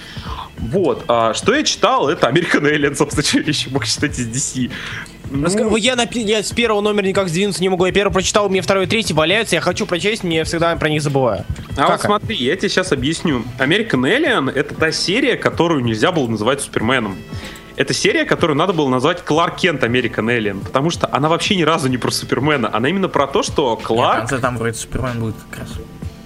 [0.57, 4.29] Вот, а что я читал, это American Alien, собственно, что я еще мог читать из
[4.29, 4.71] DC.
[5.31, 7.87] Ну, Раска- Я, напи- я с первого номера никак сдвинуться не могу.
[7.87, 9.57] Я первый прочитал, мне второй и третий валяются.
[9.57, 11.45] Я хочу прочесть, мне всегда про них забываю.
[11.77, 12.03] А вот Как?
[12.03, 13.45] смотри, я тебе сейчас объясню.
[13.59, 17.17] American Alien— это та серия, которую нельзя было называть Суперменом.
[17.77, 21.63] Это серия, которую надо было назвать Кларк Кент American Alien, потому что она вообще ни
[21.63, 24.19] разу не про Супермена, она именно про то, что Нет, Кларк...
[24.21, 25.71] конце там вроде Супермен будет как раз.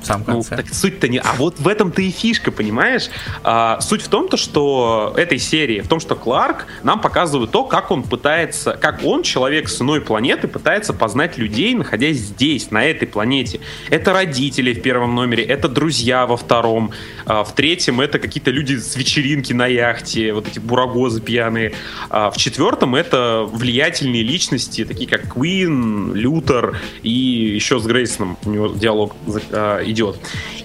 [0.03, 0.57] В самом Ну, конце.
[0.57, 1.19] так суть-то не...
[1.19, 3.09] А вот в этом-то и фишка, понимаешь?
[3.43, 7.65] А, суть в том, то, что этой серии, в том, что Кларк нам показывает то,
[7.65, 12.85] как он пытается, как он, человек с иной планеты, пытается познать людей, находясь здесь, на
[12.85, 13.61] этой планете.
[13.91, 16.93] Это родители в первом номере, это друзья во втором,
[17.27, 21.73] а, в третьем это какие-то люди с вечеринки на яхте, вот эти бурагозы пьяные.
[22.11, 28.51] А, в четвертом это влиятельные личности, такие как Куин, Лютер и еще с Грейсоном у
[28.51, 29.15] него диалог
[29.51, 30.17] а, идет.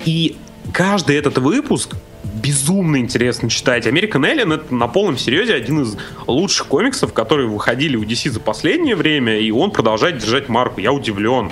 [0.06, 0.36] И
[0.72, 3.86] каждый этот выпуск безумно интересно читать.
[3.86, 5.98] American Alien это на полном серьезе один из
[6.28, 10.82] лучших комиксов, которые выходили у DC за последнее время, и он продолжает держать марку.
[10.82, 11.52] Я удивлен,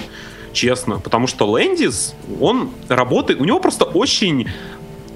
[0.54, 4.48] честно, потому что Лэндис, он работает, у него просто очень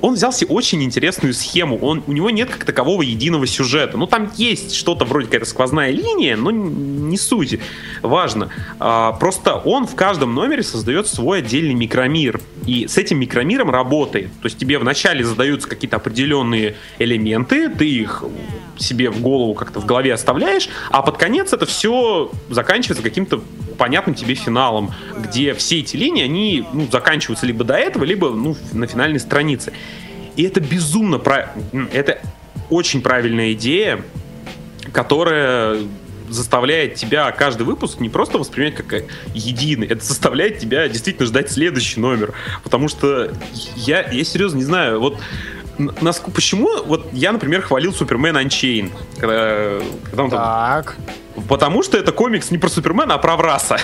[0.06, 1.80] он взял себе очень интересную схему.
[1.80, 3.98] Он, у него нет как такового единого сюжета.
[3.98, 7.60] Ну, там есть что-то вроде какая-то сквозная линия, но не суть.
[8.04, 8.50] Важно.
[8.80, 12.40] А, просто он в каждом номере создает свой отдельный микромир.
[12.68, 14.30] И с этим микромиром работает.
[14.42, 18.24] То есть тебе вначале задаются какие-то определенные элементы, ты их
[18.78, 23.42] себе в голову как-то в голове оставляешь, а под конец это все заканчивается каким-то
[23.78, 28.56] понятным тебе финалом, где все эти линии, они ну, заканчиваются либо до этого, либо ну,
[28.74, 29.74] на финальной странице.
[30.36, 31.50] И это безумно прав...
[31.94, 32.20] Это
[32.70, 34.02] очень правильная идея,
[34.92, 35.80] которая
[36.30, 39.04] заставляет тебя каждый выпуск не просто воспринимать как
[39.36, 42.34] единый, это заставляет тебя действительно ждать следующий номер.
[42.64, 43.32] Потому что
[43.76, 45.20] я, я серьезно не знаю, вот
[45.78, 49.80] н- наск- почему вот я, например, хвалил Супермен Unchained, когда,
[50.10, 50.98] когда он там Так.
[51.48, 53.78] Потому что это комикс не про Супермена, а про Враса.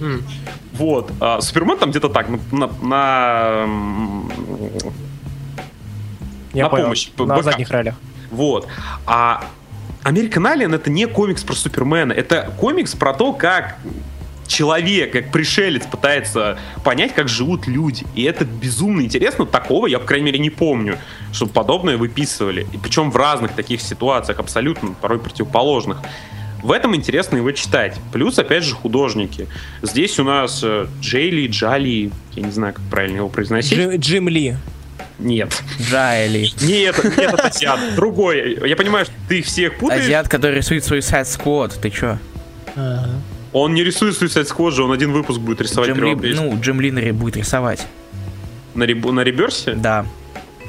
[0.00, 0.22] Хм.
[0.74, 1.10] Вот.
[1.20, 4.30] А Супермен там где-то так, на, на, на, м,
[6.52, 6.84] Я На понял.
[6.84, 7.42] помощь, На БК.
[7.42, 7.94] задних ролях.
[8.30, 8.66] Вот.
[9.06, 9.44] А
[10.04, 13.76] American Alien это не комикс про Супермена, это комикс про то, как
[14.46, 18.04] человек, как пришелец пытается понять, как живут люди.
[18.16, 19.46] И это безумно интересно.
[19.46, 20.98] Такого я, по крайней мере, не помню,
[21.32, 22.66] чтобы подобное выписывали.
[22.72, 25.98] И причем в разных таких ситуациях, абсолютно порой противоположных.
[26.64, 27.96] В этом интересно его читать.
[28.12, 29.46] Плюс, опять же, художники.
[29.82, 33.78] Здесь у нас э, Джейли, Джали, я не знаю, как правильно его произносить.
[33.78, 34.56] Джим, Джим Ли.
[35.20, 35.62] Нет.
[35.80, 36.48] Джайли.
[36.62, 38.58] Не это, не этот азиат, другой.
[38.68, 40.04] Я понимаю, что ты их всех путаешь.
[40.04, 42.18] Азиат, который рисует Suicide Squad, ты чё?
[43.52, 46.80] Он не рисует Suicide Squad же, он один выпуск будет рисовать Джим Ли, ну, Джим
[46.80, 47.86] Ли будет рисовать.
[48.74, 49.74] На, реб- на реберсе?
[49.74, 50.06] Да.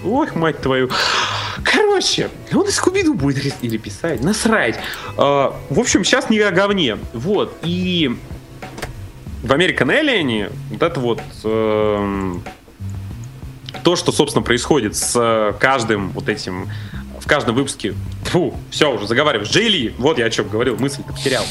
[0.04, 0.90] Ох, мать твою.
[1.64, 4.80] Короче, он из Скубиду будет рис- или писать, насрать.
[5.16, 6.98] А, в общем, сейчас не о говне.
[7.14, 8.10] Вот, и
[9.44, 12.44] в American Alien вот это вот эм,
[13.84, 16.70] то, что, собственно, происходит с э, каждым вот этим
[17.20, 21.14] в каждом выпуске, фу, все, уже заговариваешь, Джей Ли, вот я о чем говорил, мысль-то
[21.14, 21.46] потерял.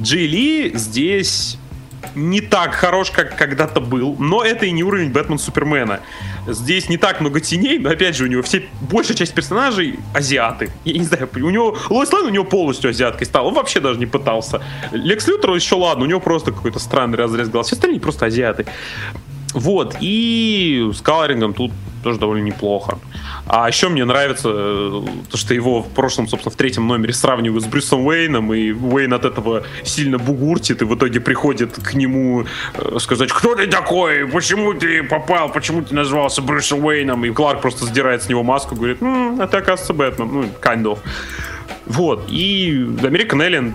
[0.00, 1.58] Джей Ли здесь
[2.14, 6.00] не так хорош, как когда-то был, но это и не уровень Бэтмен Супермена.
[6.46, 10.70] Здесь не так много теней, но опять же у него все, большая часть персонажей азиаты.
[10.84, 13.98] Я не знаю, у него, Лоис Лейн у него полностью азиаткой стал, он вообще даже
[13.98, 14.62] не пытался.
[14.92, 18.66] Лекс Лютер еще ладно, у него просто какой-то странный разрез глаз, все остальные просто азиаты.
[19.56, 21.72] Вот, и с колорингом тут
[22.04, 22.98] тоже довольно неплохо.
[23.46, 27.64] А еще мне нравится э, то, что его в прошлом, собственно, в третьем номере сравнивают
[27.64, 32.44] с Брюсом Уэйном, и Уэйн от этого сильно бугуртит, и в итоге приходит к нему
[32.74, 37.62] э, сказать, кто ты такой, почему ты попал, почему ты назвался Брюсом Уэйном, и Кларк
[37.62, 40.98] просто сдирает с него маску, говорит, «М, а ты, оказывается, Бэтмен, ну, kind of.
[41.86, 43.72] Вот, и American Alien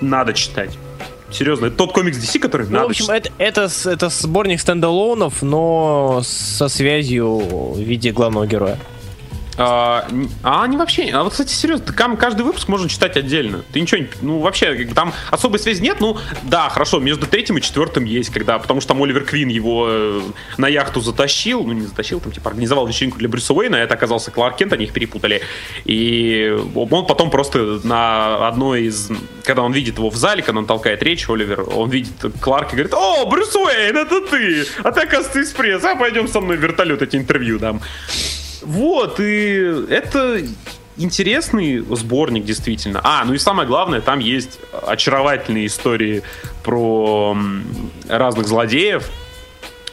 [0.00, 0.78] надо читать.
[1.32, 5.42] Серьезно, это тот комикс DC, который Ну, надо в общем, это, это, это сборник стендалонов,
[5.42, 8.78] но со связью в виде главного героя.
[9.58, 10.06] А,
[10.42, 11.10] а они вообще...
[11.12, 13.62] А вот, кстати, серьезно, там каждый выпуск можно читать отдельно.
[13.72, 14.08] Ты ничего не...
[14.22, 15.98] Ну, вообще, там особой связи нет.
[16.00, 18.58] Ну, да, хорошо, между третьим и четвертым есть, когда...
[18.58, 20.22] Потому что там Оливер Квин его э,
[20.56, 21.64] на яхту затащил.
[21.64, 23.76] Ну, не затащил, там, типа, организовал вечеринку для Брюса Уэйна.
[23.76, 25.42] Это оказался Кларк Кент, они их перепутали.
[25.84, 29.10] И он потом просто на одной из...
[29.44, 32.76] Когда он видит его в зале, когда он толкает речь, Оливер, он видит Кларка и
[32.76, 34.66] говорит, о, Брюс Уэйн, это ты!
[34.82, 35.84] А ты, оказывается, из пресс.
[35.84, 37.80] А пойдем со мной в вертолет эти интервью дам.
[38.62, 40.40] Вот, и это
[40.96, 43.00] интересный сборник, действительно.
[43.02, 46.22] А, ну и самое главное, там есть очаровательные истории
[46.62, 47.36] про
[48.08, 49.08] разных злодеев.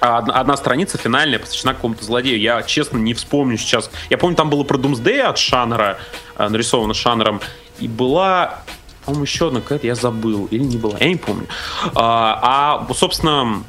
[0.01, 2.39] А Одна, одна страница финальная посвящена какому-то злодею.
[2.39, 3.91] Я, честно, не вспомню сейчас.
[4.09, 5.97] Я помню, там было про Думсдея от Шаннера,
[6.37, 7.41] э, нарисовано Шаннером.
[7.79, 8.61] И была,
[9.03, 10.45] по-моему, еще одна какая-то, я забыл.
[10.51, 11.47] Или не была, я не помню.
[11.95, 13.63] А, а, собственно,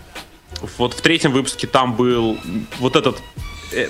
[0.78, 2.38] вот в третьем выпуске там был
[2.78, 3.18] вот этот
[3.72, 3.88] э,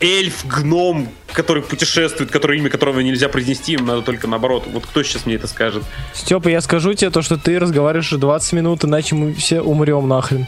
[0.00, 4.64] эльф, гном, который путешествует, который имя которого нельзя произнести, им надо только наоборот.
[4.66, 5.82] Вот кто сейчас мне это скажет?
[6.14, 10.46] Степа, я скажу тебе то, что ты разговариваешь 20 минут, иначе мы все умрем нахрен.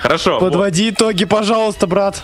[0.00, 0.38] Хорошо.
[0.38, 0.50] вот.
[0.50, 2.22] Подводи итоги, пожалуйста, брат.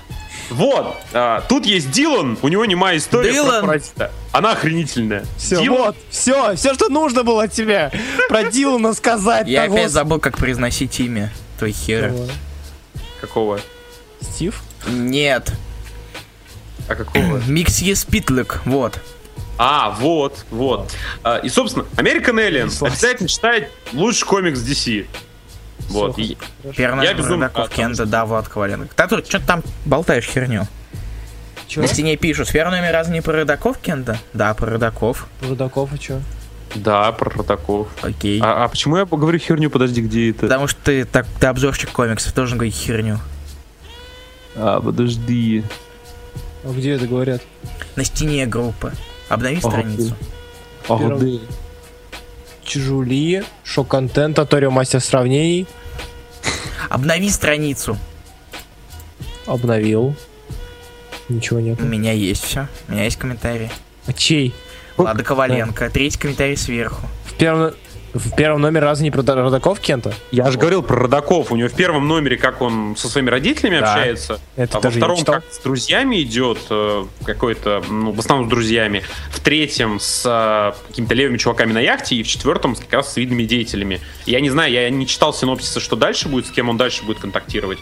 [0.51, 3.61] Вот, а, тут есть Дилан, у него немая история Дилан?
[3.61, 4.11] про паразита.
[4.33, 5.25] Она охренительная.
[5.37, 7.93] Все, Дилан- вот, все, все, что нужно было от тебя.
[8.29, 9.47] Про Дилана сказать.
[9.47, 11.33] Я того опять забыл, как произносить имя.
[11.59, 12.13] Твой хер.
[13.21, 13.61] Какого?
[14.21, 14.61] Стив?
[14.89, 15.53] Нет.
[16.89, 17.39] А какого?
[17.47, 18.61] Миксье Спитлик.
[18.65, 19.01] Вот.
[19.59, 20.91] А, вот, вот.
[21.23, 22.87] А, и, собственно, American Alien.
[22.87, 25.07] Обязательно читать лучший комикс DC.
[25.89, 26.19] Вот.
[26.19, 26.39] И-
[26.77, 28.95] Первый Я безумно Родаков рад, Кенда, да, Влад Коваленко.
[28.95, 30.67] Который, что ты там болтаешь херню?
[31.67, 31.83] Чё?
[31.83, 34.19] На стене пишут, сфера номер раз не про Родаков Кенда?
[34.33, 35.27] Да, про Родаков.
[35.43, 36.21] Рудаков, и чё?
[36.75, 37.89] Да, про Ротаков.
[38.03, 38.41] Окей.
[38.43, 39.71] А, а почему я говорю херню?
[39.71, 40.41] Подожди, где это?
[40.43, 43.19] Потому что ты, так, ты обзорщик комиксов, должен говорить херню.
[44.57, 45.65] А, подожди.
[46.65, 47.43] А где это говорят?
[47.97, 48.93] На стене группы.
[49.29, 50.15] Обнови Ага, страницу.
[50.89, 51.27] Ах, да.
[52.65, 55.67] Чужули, шок-контент, Аторио мастер сравнений.
[56.89, 57.97] Обнови страницу.
[59.47, 60.15] Обновил.
[61.29, 61.81] Ничего нет.
[61.81, 62.69] У меня есть все.
[62.89, 63.71] У меня есть комментарий.
[64.07, 64.53] А чей?
[64.97, 65.91] Влада Коваленко.
[65.91, 67.07] Третий комментарий сверху.
[67.25, 67.73] В первом,
[68.13, 70.13] в первом номере разве не про Родаков Кента?
[70.33, 71.53] Я же говорил про Родаков.
[71.53, 73.95] У него в первом номере, как он со своими родителями Да.
[73.95, 74.41] общается.
[74.57, 79.03] Это а во втором, как с друзьями идет, э, какой-то, ну, в основном с друзьями.
[79.31, 82.17] В третьем с э, какими-то левыми чуваками на яхте.
[82.17, 84.01] И в четвертом как раз с видными деятелями.
[84.27, 87.19] Я не знаю, я не читал синопсиса, что дальше будет, с кем он дальше будет
[87.19, 87.79] контактировать.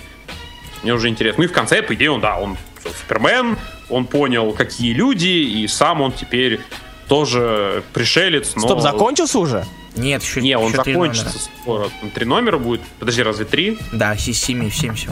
[0.83, 1.43] Мне уже интересно.
[1.43, 3.57] Ну и в конце, по идее, он, да, он Супермен,
[3.89, 6.61] он понял, какие люди, и сам он теперь
[7.09, 8.63] тоже пришелец, но...
[8.63, 9.65] Стоп, закончился уже?
[9.97, 11.89] Нет, еще Не, он еще закончится скоро.
[12.01, 12.81] Там Три номера будет.
[12.99, 13.79] Подожди, разве три?
[13.93, 15.11] Да, с 7 всем все.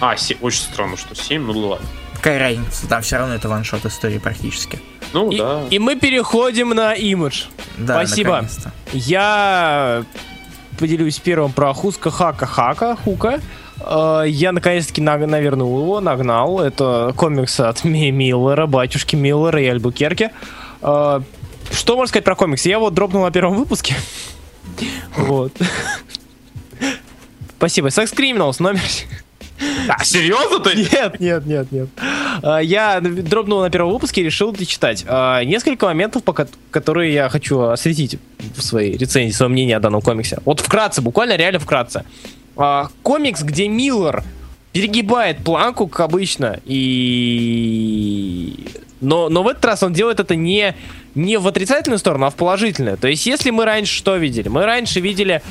[0.00, 1.86] А, се- очень странно, что семь, ну ладно.
[2.14, 2.88] Какая разница?
[2.88, 4.78] Там все равно это ваншот истории практически.
[5.12, 5.62] Ну И, да.
[5.70, 7.44] и мы переходим на имидж.
[7.78, 8.46] Да, Спасибо.
[8.92, 10.04] Я
[10.78, 13.40] поделюсь первым про Хуска Хака Хака Хука.
[13.80, 16.60] Э, Я наконец-таки, на- наверное, его нагнал.
[16.60, 20.30] Это комикс от Ми- Миллера, батюшки Миллера и Альбукерки.
[21.70, 22.66] Что можно сказать про комикс?
[22.66, 23.94] Я вот дропнул на первом выпуске.
[25.16, 25.52] Вот.
[27.56, 27.88] Спасибо.
[27.88, 28.80] Sex Criminals номер...
[29.88, 30.68] А, серьезно?
[30.68, 30.92] Есть?
[30.92, 31.88] Нет, нет, нет, нет.
[32.42, 35.04] А, Я дропнул на первом выпуске и решил дочитать.
[35.08, 36.24] А, Несколько моментов,
[36.70, 38.18] которые я хочу осветить
[38.54, 40.40] в своей рецензии, свое мнение о данном комиксе.
[40.44, 42.04] Вот вкратце, буквально реально вкратце.
[42.56, 44.22] А, Комикс, где Миллер
[44.72, 48.66] перегибает планку, как обычно, и...
[49.00, 50.74] Но, но в этот раз он делает это не,
[51.16, 52.96] не в отрицательную сторону, а в положительную.
[52.96, 54.48] То есть, если мы раньше что видели?
[54.48, 55.42] Мы раньше видели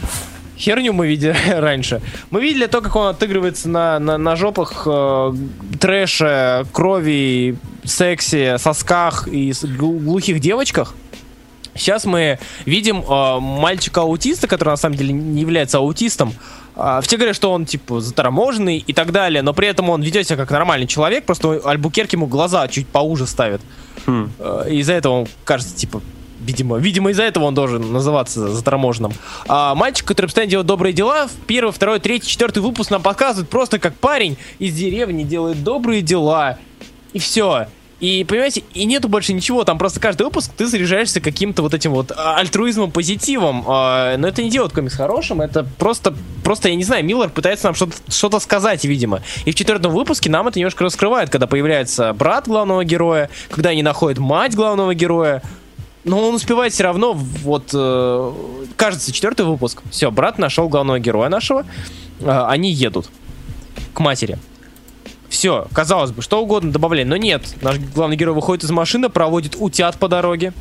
[0.58, 2.02] Херню мы видели раньше.
[2.30, 5.34] Мы видели то, как он отыгрывается на, на, на жопах э,
[5.80, 10.96] трэша, крови, сексе, сосках и глухих девочках.
[11.76, 16.34] Сейчас мы видим э, мальчика-аутиста, который на самом деле не является аутистом.
[16.76, 20.28] А, все говорят, что он типа заторможенный и так далее, но при этом он ведет
[20.28, 23.62] себя как нормальный человек, просто Альбукерки ему глаза чуть поуже ставит.
[24.06, 24.30] Хм.
[24.40, 26.02] Э, Из-за этого он кажется, типа,
[26.42, 29.14] видимо, видимо, из-за этого он должен называться заторможенным.
[29.48, 33.50] А мальчик, который постоянно делает добрые дела, в первый, второй, третий, четвертый выпуск нам показывает
[33.50, 36.58] просто как парень из деревни делает добрые дела.
[37.14, 37.68] И все.
[38.02, 41.92] И, понимаете, и нету больше ничего, там просто каждый выпуск ты заряжаешься каким-то вот этим
[41.92, 43.64] вот а, альтруизмом, позитивом.
[43.68, 46.14] А, Но это не делает комикс хорошим, это просто,
[46.44, 49.22] просто, я не знаю, Миллер пытается нам что-то что сказать, видимо.
[49.46, 53.82] И в четвертом выпуске нам это немножко раскрывает, когда появляется брат главного героя, когда они
[53.82, 55.42] находят мать главного героя.
[56.04, 58.34] Но он успевает все равно, вот, э,
[58.76, 59.82] кажется, четвертый выпуск.
[59.90, 61.66] Все, брат нашел главного героя нашего.
[62.20, 63.10] Э, они едут
[63.94, 64.38] к матери.
[65.36, 67.56] Все, казалось бы, что угодно добавляй, но нет.
[67.62, 70.54] Наш главный герой выходит из машины, проводит утят по дороге.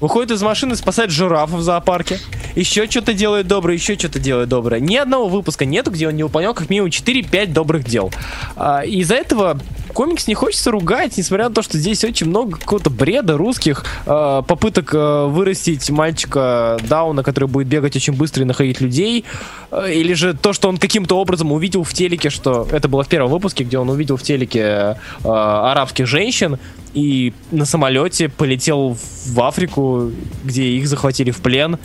[0.00, 2.18] Выходит из машины, спасает жирафа в зоопарке.
[2.54, 4.80] Еще что-то делает доброе, еще что-то делает доброе.
[4.80, 8.12] Ни одного выпуска нету, где он не выполнял как минимум 4-5 добрых дел.
[8.56, 9.58] А, из-за этого
[9.92, 14.42] комикс не хочется ругать, несмотря на то, что здесь очень много какого-то бреда русских, а,
[14.42, 19.24] попыток а, вырастить мальчика Дауна, который будет бегать очень быстро и находить людей,
[19.70, 23.08] а, или же то, что он каким-то образом увидел в телеке, что это было в
[23.08, 26.58] первом выпуске, где он увидел в телеке а, арабских женщин,
[26.94, 29.51] и на самолете полетел в Африку,
[30.44, 31.78] где их захватили в плен,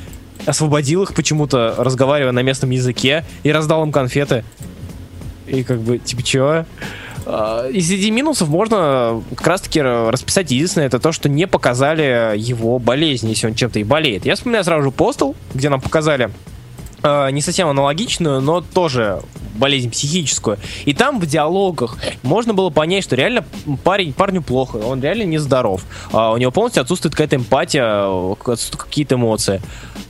[0.46, 4.44] освободил их почему-то, разговаривая на местном языке, и раздал им конфеты.
[5.48, 6.66] И как бы, типа, чё?
[7.26, 12.80] А, И среди минусов можно как раз-таки расписать единственное, это то, что не показали его
[12.80, 14.26] болезнь, если он чем-то и болеет.
[14.26, 16.30] Я вспоминаю сразу же Постел, где нам показали
[17.04, 19.22] э, не совсем аналогичную, но тоже
[19.56, 20.58] болезнь психическую.
[20.86, 23.46] И там в диалогах можно было понять, что реально
[23.84, 25.84] парень, парню плохо, он реально нездоров.
[26.12, 28.36] А у него полностью отсутствует какая-то эмпатия,
[28.78, 29.62] какие-то эмоции.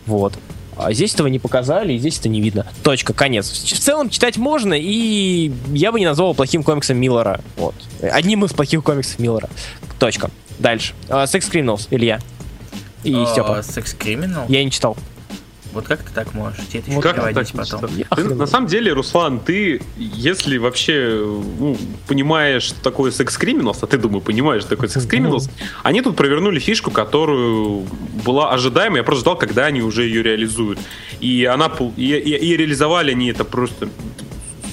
[0.05, 0.34] Вот.
[0.77, 2.68] А здесь этого не показали, и здесь это не видно.
[2.84, 3.49] Точка, конец.
[3.49, 7.41] В целом читать можно, и я бы не назвал плохим комиксом Миллера.
[7.55, 7.73] Вот.
[8.01, 9.49] Одним из плохих комиксов Миллера.
[9.97, 10.30] Точка.
[10.59, 10.93] Дальше.
[11.09, 12.19] А, Sex Criminals, Илья.
[13.03, 13.64] И А, Степа.
[13.64, 14.45] Секс Криминал?
[14.49, 14.97] Я не читал.
[15.73, 16.60] Вот как ты так можешь?
[16.68, 17.89] Тебе это Вот еще Как так потом.
[18.15, 21.19] Ты, на самом деле, Руслан, ты, если вообще
[21.60, 21.77] ну,
[22.07, 25.49] понимаешь, что такое секс криминалс, а ты, думаю, понимаешь, что такое секс криминалс,
[25.84, 27.85] они тут провернули фишку, которую
[28.26, 30.80] была ожидаема, я просто ждал, когда они уже ее реализуют.
[31.19, 33.89] И она пол- и, и- и реализовали они это просто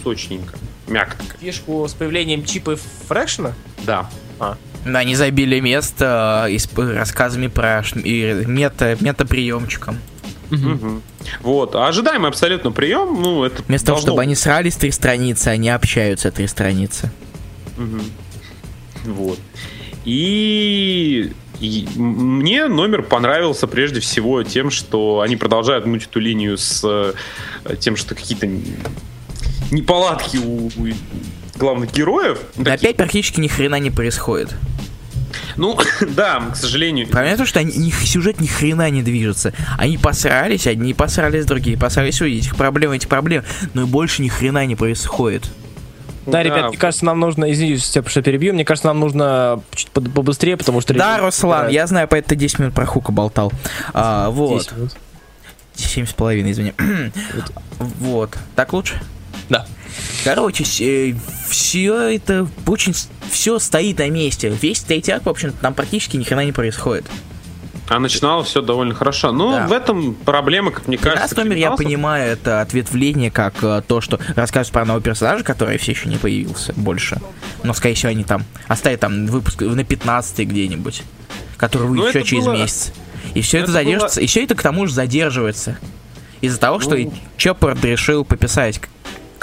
[0.03, 0.55] сочненько,
[0.89, 1.23] мягко.
[1.41, 2.77] Фишку с появлением чипа
[3.09, 3.53] Фрэкшена?
[3.85, 4.09] Да.
[4.39, 9.99] Да, они забили место э, и с рассказами про мета, метаприемчиком.
[10.51, 11.03] Мгм.
[11.41, 11.75] Вот.
[11.75, 15.71] А ожидаемый абсолютно прием, ну, это Вместо того, должно чтобы они срались три страницы, они
[15.71, 17.11] общаются три страницы.
[17.77, 18.03] Мгм.
[19.05, 19.39] Вот.
[20.05, 26.83] И, и мне номер понравился прежде всего тем, что они продолжают гнуть эту линию с
[26.85, 28.49] э, тем, что какие-то
[29.71, 30.89] неполадки у, у
[31.59, 32.39] главных героев.
[32.57, 34.55] Да Такие- опять практически ни хрена не происходит.
[35.57, 37.09] Ну, да, к сожалению.
[37.11, 39.53] Помимо того, что они, их сюжет ни хрена не движется.
[39.79, 43.45] Они посрались, одни посрались, другие посрались, у этих проблем, этих проблем,
[43.75, 45.51] но и больше ни хрена не происходит.
[46.27, 49.91] Да, ребят, мне кажется, нам нужно, извините, Степ, что перебью, мне кажется, нам нужно чуть
[49.91, 50.95] побыстрее, потому что...
[50.95, 53.53] Да, Руслан, я знаю, поэтому ты 10 минут про Хука болтал.
[53.93, 54.63] А, вот.
[54.63, 54.93] 10 минут.
[55.75, 56.73] Семь с половиной, извини.
[57.79, 58.39] вот.
[58.55, 59.01] Так лучше?
[59.49, 59.67] Да.
[60.25, 60.65] Короче,
[61.49, 62.95] все это очень...
[63.31, 64.49] Все стоит на месте.
[64.49, 67.05] Весь третий акт, в общем там практически ни хрена не происходит.
[67.89, 69.31] А начинало все довольно хорошо.
[69.33, 69.67] Ну, Да.
[69.67, 71.23] в этом проблема, как мне кажется.
[71.23, 75.77] Раз номер я понимаю, это ответвление, как э, то, что рассказывают про нового персонажа, который
[75.77, 77.21] все еще не появился больше.
[77.63, 81.03] Но, скорее всего, они там оставят там выпуск на 15 где-нибудь,
[81.59, 82.93] который выйдет Ну, еще через было- месяц.
[83.35, 85.77] И все это, это задержится, и все это к тому же задерживается.
[86.41, 87.13] Из-за того, что Ну.
[87.37, 88.81] Чоппорд решил пописать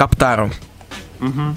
[0.01, 0.49] Каптару.
[1.19, 1.55] Мгм.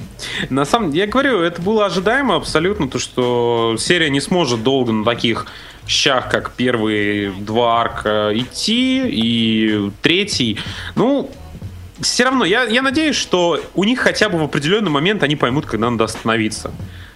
[0.51, 4.93] На самом деле, я говорю, это было ожидаемо абсолютно, то, что серия не сможет долго
[4.93, 5.47] на таких
[5.87, 10.59] щах, как первые два арка идти, и третий.
[10.95, 11.31] Ну,
[12.01, 15.65] все равно, я, я надеюсь, что у них хотя бы в определенный момент они поймут,
[15.65, 16.71] когда надо остановиться.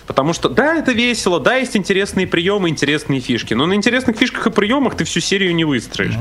[0.07, 4.47] Потому что, да, это весело, да, есть интересные приемы, интересные фишки, но на интересных фишках
[4.47, 6.15] и приемах ты всю серию не выстроишь.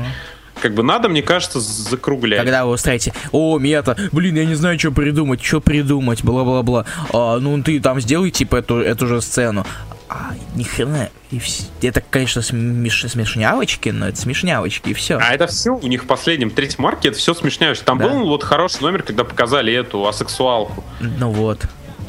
[0.60, 2.38] Как бы надо, мне кажется, закруглять.
[2.40, 6.84] Когда вы устраиваете, о, мета, блин, я не знаю, что придумать, что придумать, бла-бла-бла.
[7.12, 9.64] А, ну, ты там сделай, типа, эту, эту же сцену.
[10.10, 11.10] А, ни хрена.
[11.30, 13.04] И вс- Это, конечно, смеш...
[13.10, 15.18] смешнявочки, но это смешнявочки, и все.
[15.18, 17.78] А это все у них в последнем, третьем марке, это все смешняешь.
[17.80, 18.08] Там Да.
[18.08, 20.82] был вот хороший номер, когда показали эту асексуалку.
[21.00, 21.60] Ну вот.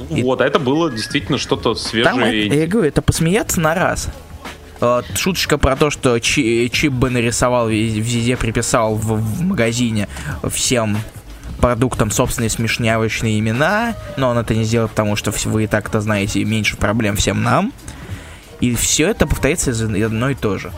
[0.10, 2.48] И- Вот, а это было действительно что-то Там, это, свежее.
[2.62, 4.08] я говорю, это посмеяться на раз.
[4.80, 10.07] Вот, шуточка про то, что Чи- Чип бы нарисовал, вез- везде приписал в, магазине
[10.49, 10.97] всем
[11.60, 16.43] продуктам собственные смешнявочные имена, но он это не сделал, потому что вы и так-то знаете,
[16.45, 17.73] меньше проблем всем нам.
[18.61, 20.72] И все это повторяется из одно и то же.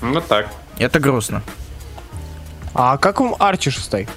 [0.00, 0.48] Ну так.
[0.78, 1.42] Это грустно.
[2.74, 4.08] А как вам Арчи шестой?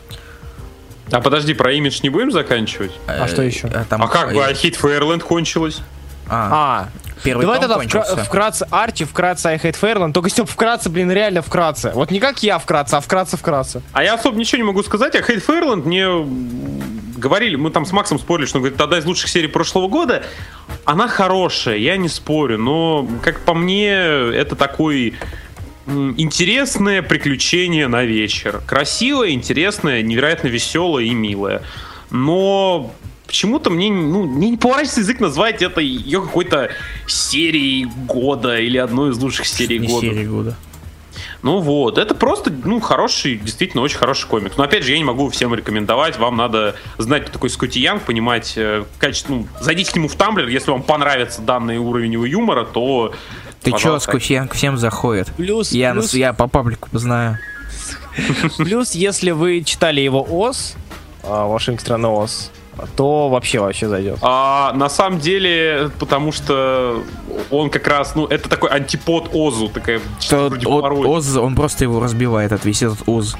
[1.11, 2.91] А подожди, про имидж не будем заканчивать?
[3.07, 3.67] А что еще?
[3.89, 5.81] там, а как э, бы I Hate Fairland кончилась?
[6.27, 6.89] А, А,
[7.25, 10.13] первый давай том тогда вкра- вкратце Арчи, вкратце I Hate Fairland.
[10.13, 11.91] Только Степ, вкратце, блин, реально вкратце.
[11.93, 13.81] Вот не как я вкратце, а вкратце-вкратце.
[13.91, 15.15] А я особо ничего не могу сказать.
[15.15, 16.07] А Hate Fairland мне
[17.17, 20.23] говорили, мы там с Максом спорили, что он говорит, одна из лучших серий прошлого года.
[20.85, 25.15] Она хорошая, я не спорю, но, как по мне, это такой
[25.87, 28.61] интересное приключение на вечер.
[28.67, 31.61] Красивое, интересное, невероятно веселое и милое.
[32.11, 32.91] Но
[33.27, 36.69] почему-то мне, ну, мне не поворачивается язык назвать это ее какой-то
[37.07, 40.01] серией года или одной из лучших серий Не года.
[40.07, 40.55] серии года.
[41.41, 44.57] Ну вот, это просто, ну, хороший, действительно очень хороший комикс.
[44.57, 46.17] Но опять же, я не могу всем рекомендовать.
[46.17, 49.33] Вам надо знать, кто такой Скотти Янг, понимать э, качество.
[49.33, 53.13] Ну, зайдите к нему в Тамблер, если вам понравится данный уровень его юмора, то.
[53.61, 54.09] Ты чё, пожалуйста.
[54.11, 55.31] Скучьянг всем заходит?
[55.37, 57.37] Плюс, Я, плюс, я по паблику знаю.
[58.57, 60.75] плюс, если вы читали его ОС,
[61.79, 62.51] страны ОС,
[62.95, 64.17] то вообще вообще зайдет.
[64.21, 67.03] А, на самом деле, потому что
[67.51, 71.07] он как раз, ну, это такой антипод Озу, такая Что О-.
[71.07, 73.35] Оз, он просто его разбивает, от весь этот Оз.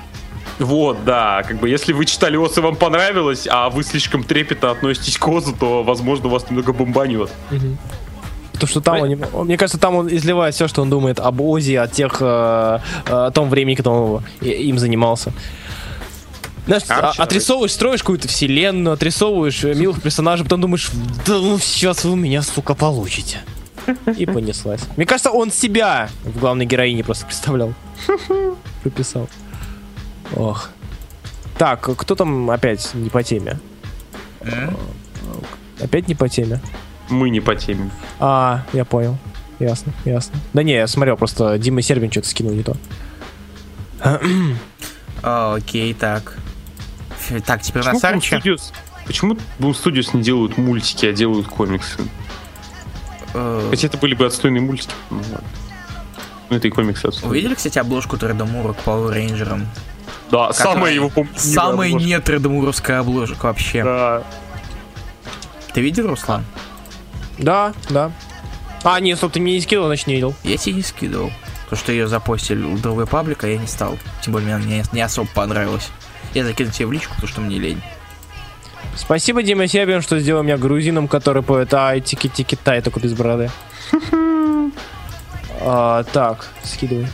[0.59, 4.71] Вот, да, как бы если вы читали Оз и вам понравилось, а вы слишком трепетно
[4.71, 7.29] относитесь к Озу, то, возможно, вас немного бомбанет.
[8.53, 11.41] Потому что там, он, он- мне кажется, там он изливает все, что он думает об
[11.41, 15.33] Ози, о тех, э, о том времени, когда он им занимался.
[16.65, 20.89] Знаешь, а- отрисовываешь, строишь какую-то вселенную, отрисовываешь э, милых персонажей, потом думаешь,
[21.25, 23.39] да ну сейчас вы меня, сука, получите.
[24.17, 24.81] И понеслась.
[24.97, 27.73] Мне кажется, он себя в главной героине просто представлял.
[28.83, 29.29] Прописал.
[30.35, 30.69] Ох.
[31.59, 33.59] Так, кто там опять не по теме?
[35.79, 36.59] Опять не по теме?
[37.09, 37.91] Мы не по теме.
[38.19, 39.17] А, я понял.
[39.59, 40.39] Ясно, ясно.
[40.53, 42.75] Да не, я смотрел, просто Дима Сербин что-то скинул не то.
[45.23, 46.37] А, окей, так.
[47.45, 48.37] Так, теперь на Почему Boom Сарче.
[48.37, 48.73] Studios,
[49.05, 51.99] почему Boom Studios не делают мультики, а делают комиксы?
[53.33, 54.93] Э, Хотя это были бы отстойные мультики.
[55.09, 55.43] Ну, ладно.
[56.49, 57.31] Ну, это и комиксы отстойные.
[57.31, 59.67] Увидели, кстати, обложку Тредомура к Power Рейнджерам?
[60.31, 61.11] Да, самая его.
[61.35, 63.83] Самая не Тредомуровская обложка вообще.
[63.83, 64.23] Да.
[65.73, 66.45] Ты видел, Руслан?
[67.37, 68.11] Да, да.
[68.83, 70.35] А, нет, стоп, ты мне не скинул, значит не видел.
[70.43, 71.31] Я тебе не скидывал.
[71.69, 73.97] То, что ее запостили у другой паблика, я не стал.
[74.21, 75.89] Тем более, мне не, не особо понравилось.
[76.35, 77.81] Я закину тебе в личку, потому что мне лень.
[78.95, 83.13] Спасибо, Дима Сербин, что сделал меня грузином, который поет ай тики тики тай только без
[83.13, 83.49] бороды.
[85.67, 87.07] А, так, скидывай.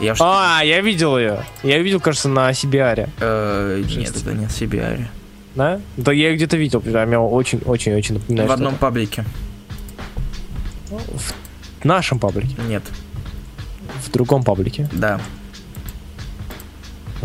[0.00, 0.18] Я уж...
[0.20, 1.44] А, я видел ее.
[1.62, 3.08] Я видел, кажется, на Сибиаре.
[3.20, 5.06] э, нет, это не Сибиари.
[5.54, 5.80] Да?
[5.96, 8.48] Да я ее где-то видел, прям я очень-очень-очень напоминаю.
[8.48, 8.80] В одном что-то.
[8.86, 9.24] паблике.
[10.90, 12.56] В нашем паблике.
[12.66, 12.82] Нет,
[14.04, 14.88] В другом паблике.
[14.92, 15.20] да.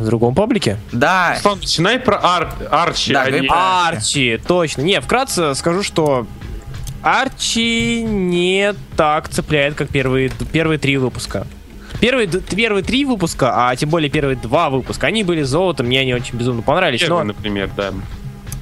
[0.01, 0.77] В другом паблике?
[0.91, 4.81] Да, Руслан, начинай про Ар- Арчи, Да, а не- про- Арчи, точно.
[4.81, 6.25] Не, вкратце скажу, что
[7.03, 11.45] Арчи не так цепляет, как первые, первые три выпуска.
[11.99, 16.13] Первые, первые три выпуска, а тем более первые два выпуска, они были золотом, мне они
[16.15, 17.01] очень безумно понравились.
[17.01, 17.91] Первый, Но например, да.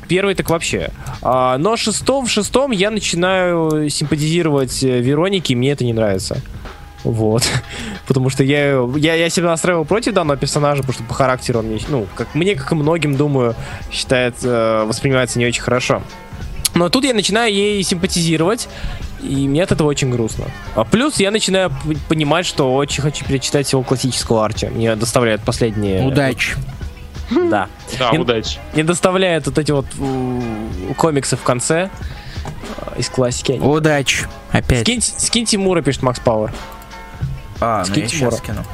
[0.09, 0.89] первый так вообще.
[1.21, 6.41] А, но шестом, в шестом я начинаю симпатизировать э, Веронике, и мне это не нравится.
[7.03, 7.43] Вот.
[8.07, 11.65] Потому что я, я, я себя настраивал против данного персонажа, потому что по характеру он
[11.67, 13.55] мне, ну, как мне, как и многим, думаю,
[13.91, 16.01] считает, э, воспринимается не очень хорошо.
[16.75, 18.67] Но тут я начинаю ей симпатизировать,
[19.21, 20.45] И мне от этого очень грустно.
[20.75, 21.71] А плюс я начинаю
[22.07, 24.67] понимать, что очень хочу перечитать всего классического Арчи.
[24.67, 26.05] Мне доставляют последние...
[26.05, 26.55] Удачи.
[27.31, 27.67] Да.
[27.99, 28.57] Да, И- удачи.
[28.73, 29.85] Не доставляют вот эти вот
[30.97, 31.89] комиксы в конце
[32.95, 33.51] э, из классики.
[33.51, 34.25] Удачи.
[34.51, 34.81] Опять.
[34.81, 36.51] Скиньте, скиньте Мура, пишет Макс Пауэр.
[37.61, 38.65] А, ну я скиньте сейчас скину.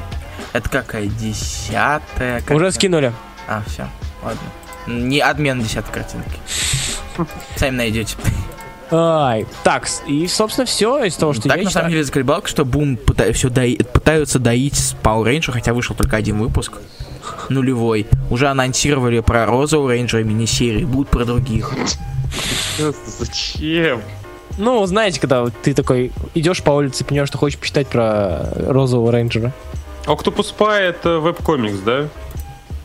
[0.53, 1.07] Это какая?
[1.07, 2.41] Десятая?
[2.41, 3.11] как Уже скинули.
[3.47, 3.87] А, все.
[4.23, 4.39] Ладно.
[4.87, 6.39] Не отмена десятой картинки.
[7.55, 8.15] Сами найдете.
[8.91, 12.65] Ай, так, и, собственно, все из того, что так, я на самом деле, заколебалка, что
[12.65, 16.73] Бум пыта- все пытаются доить с Power Ranger, хотя вышел только один выпуск.
[17.49, 18.05] Нулевой.
[18.29, 21.71] Уже анонсировали про Розового Рейнджера мини-серии, будут про других.
[23.19, 24.01] Зачем?
[24.57, 29.51] Ну, знаете, когда ты такой идешь по улице понимаешь, что хочешь почитать про розового рейнджера.
[30.05, 32.07] Octopus Spy это веб-комикс, да?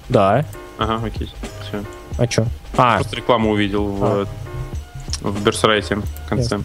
[0.09, 0.45] Да.
[0.79, 1.33] Ага, окей.
[1.63, 1.85] Все.
[2.19, 2.47] А чё?
[2.77, 4.27] А, Просто рекламу увидел в,
[5.21, 6.61] в Берсрайте в конце.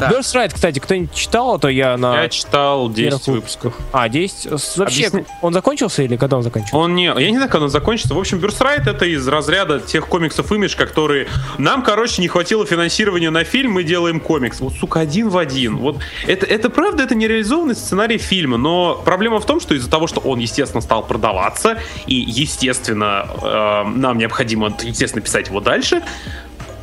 [0.00, 0.10] Да.
[0.10, 3.74] Ride, кстати, кто-нибудь читал, а то я на Я читал 10 первых выпусков.
[3.92, 4.58] А, 10?
[4.60, 6.76] С- Вообще, Объясни- он закончился или когда он закончился?
[6.76, 8.14] Он не, я не знаю, когда он закончится.
[8.14, 11.26] В общем, Бюрсрайт это из разряда тех комиксов имидж, которые
[11.58, 14.60] нам, короче, не хватило финансирования на фильм, мы делаем комикс.
[14.60, 15.76] Вот, сука, один в один.
[15.78, 20.06] Вот это, это правда, это нереализованный сценарий фильма, но проблема в том, что из-за того,
[20.06, 26.02] что он, естественно, стал продаваться, и, естественно, э, нам необходимо, естественно, писать его дальше,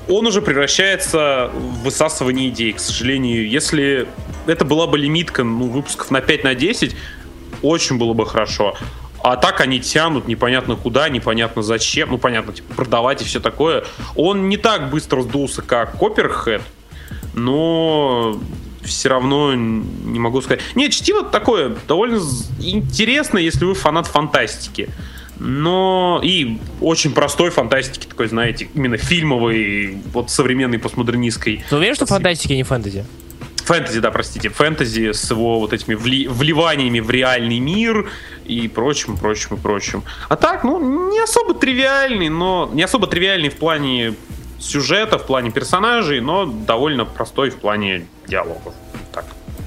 [0.07, 3.47] он уже превращается в высасывание идей, к сожалению.
[3.47, 4.07] Если
[4.47, 6.95] это была бы лимитка ну, выпусков на 5 на 10,
[7.61, 8.75] очень было бы хорошо.
[9.23, 12.11] А так они тянут непонятно куда, непонятно зачем.
[12.11, 13.83] Ну, понятно, типа, продавать и все такое.
[14.15, 16.61] Он не так быстро сдулся, как Копперхед,
[17.33, 18.39] но
[18.83, 20.61] все равно не могу сказать.
[20.75, 22.19] Нет, чтиво такое довольно
[22.59, 24.89] интересно, если вы фанат фантастики.
[25.39, 31.63] Но и очень простой фантастики, такой, знаете, именно фильмовой, вот современной постмодернистской.
[31.69, 33.05] Ты уверен, что фантастики, а не фэнтези?
[33.65, 38.09] Фэнтези, да, простите, фэнтези с его вот этими вли- вливаниями в реальный мир
[38.45, 40.03] и прочим, прочим и прочим.
[40.29, 44.13] А так, ну, не особо тривиальный, но не особо тривиальный в плане
[44.59, 48.73] сюжета, в плане персонажей, но довольно простой в плане диалогов.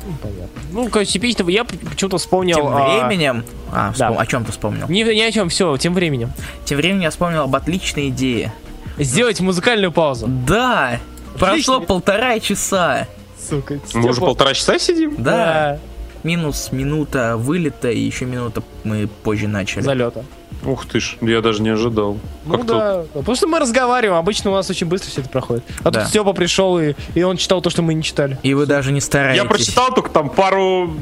[0.08, 0.60] Ну, понятно.
[0.72, 2.56] Ну, короче, типично, я почему-то вспомнил...
[2.56, 3.44] Тем а, временем...
[3.70, 4.08] А, да.
[4.08, 4.88] вспом- о чем ты вспомнил?
[4.88, 6.32] Ни, ни о чем, все, тем временем.
[6.64, 8.52] Тем временем я вспомнил об отличной идее.
[8.96, 10.26] Сделать музыкальную паузу.
[10.26, 10.98] Да!
[11.34, 11.80] Прошло Отлично.
[11.80, 13.06] полтора часа.
[13.38, 13.78] Сука.
[13.94, 15.22] Мы уже полтора часа сидим?
[15.22, 15.78] Да.
[16.24, 19.82] Минус минута вылета и еще минута мы позже начали.
[19.82, 20.24] Залета.
[20.64, 22.18] Ух ты ж, я даже не ожидал.
[22.44, 25.62] Ну Как да, потому что мы разговариваем, обычно у нас очень быстро все это проходит.
[25.84, 26.00] А Да.
[26.00, 28.38] тут Степа пришел, и, и он читал то, что мы не читали.
[28.42, 29.40] И вы даже не стараетесь.
[29.42, 30.94] Я прочитал только там пару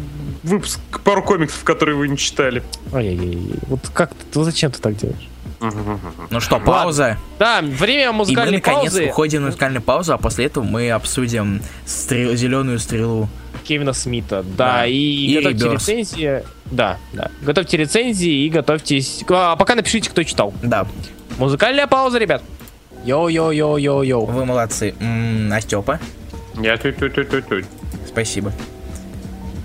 [0.42, 2.62] выпуск, пару комиксов, которые вы не читали.
[2.92, 3.54] Ай-яй-яй.
[3.68, 5.26] Вот как ты, ну зачем ты так делаешь?
[6.30, 7.16] Ну что, пауза.
[7.38, 10.90] Да, время И мы музыкальной наконец паузы уходим на музыкальную паузу, а после этого мы
[10.90, 13.28] обсудим стрел- зеленую стрелу.
[13.66, 14.42] Кевина Смита.
[14.42, 14.86] Да, Да.
[14.86, 15.72] и, И готовьте Rebirth.
[15.74, 16.42] рецензии.
[16.66, 17.30] Да, да.
[17.42, 19.24] Готовьте рецензии и готовьтесь.
[19.28, 20.52] А пока напишите, кто читал.
[20.62, 20.86] Да,
[21.38, 22.42] Музыкальная пауза, ребят.
[23.04, 24.26] Йоу-йоу-йоу-йоу-йоу.
[24.26, 24.94] вы молодцы.
[25.00, 26.00] М, А Степа?
[26.60, 27.64] Я тю-тю-тю-тю-тю.
[28.06, 28.52] Спасибо.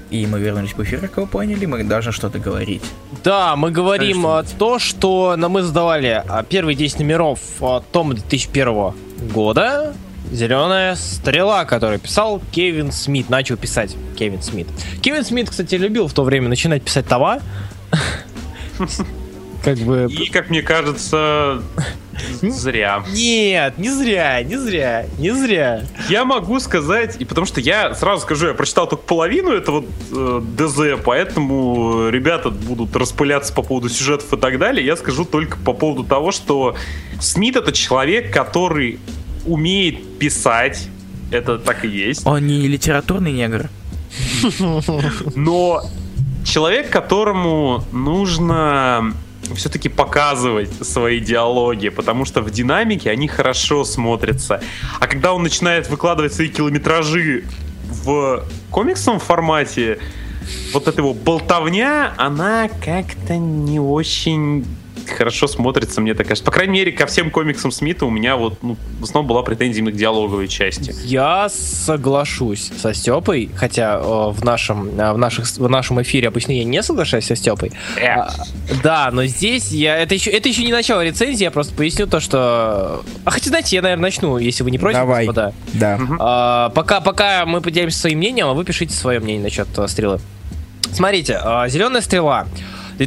[0.10, 2.82] И мы вернулись в эфир, как вы поняли, мы должны что-то говорить.
[3.24, 8.14] Да, мы говорим а, то, что нам мы сдавали а, первые 10 номеров а, тома
[8.16, 8.94] 2001
[9.34, 9.94] года.
[10.32, 13.30] Зеленая стрела, которую писал Кевин Смит.
[13.30, 14.68] Начал писать Кевин Смит.
[15.02, 17.42] Кевин Смит, кстати, любил в то время начинать писать тома.
[19.64, 20.08] Как бы...
[20.10, 21.62] И, как мне кажется,
[22.42, 23.04] зря.
[23.14, 25.84] Нет, не зря, не зря, не зря.
[26.10, 30.42] Я могу сказать, и потому что я сразу скажу, я прочитал только половину этого э,
[30.58, 34.84] ДЗ, поэтому ребята будут распыляться по поводу сюжетов и так далее.
[34.84, 36.76] Я скажу только по поводу того, что
[37.20, 39.00] Смит это человек, который
[39.46, 40.88] умеет писать.
[41.32, 42.26] Это так и есть.
[42.26, 43.70] Он не литературный негр.
[45.36, 45.82] Но
[46.44, 49.14] человек, которому нужно
[49.56, 54.62] все-таки показывать свои диалоги, потому что в динамике они хорошо смотрятся.
[55.00, 57.46] А когда он начинает выкладывать свои километражи
[58.04, 60.00] в комиксовом формате,
[60.74, 64.66] вот эта его болтовня, она как-то не очень
[65.10, 66.46] хорошо смотрится, мне так кажется.
[66.46, 69.80] По крайней мере, ко всем комиксам Смита у меня вот ну, в основном была претензия
[69.82, 70.94] именно к диалоговой части.
[71.04, 76.52] Я соглашусь со Степой, хотя э, в, нашем, э, в, наших, в нашем эфире обычно
[76.52, 77.72] я не соглашаюсь со Степой.
[78.02, 78.32] А,
[78.84, 79.98] да, но здесь я.
[79.98, 83.04] Это еще, это еще не начало рецензии, я просто поясню то, что.
[83.26, 85.26] А хотя, знаете, я, наверное, начну, если вы не против, Давай.
[85.26, 85.54] господа.
[85.74, 86.00] Да.
[86.20, 90.20] А, пока, пока мы поделимся своим мнением, а вы пишите свое мнение насчет э, стрелы.
[90.92, 92.48] Смотрите, зеленая стрела.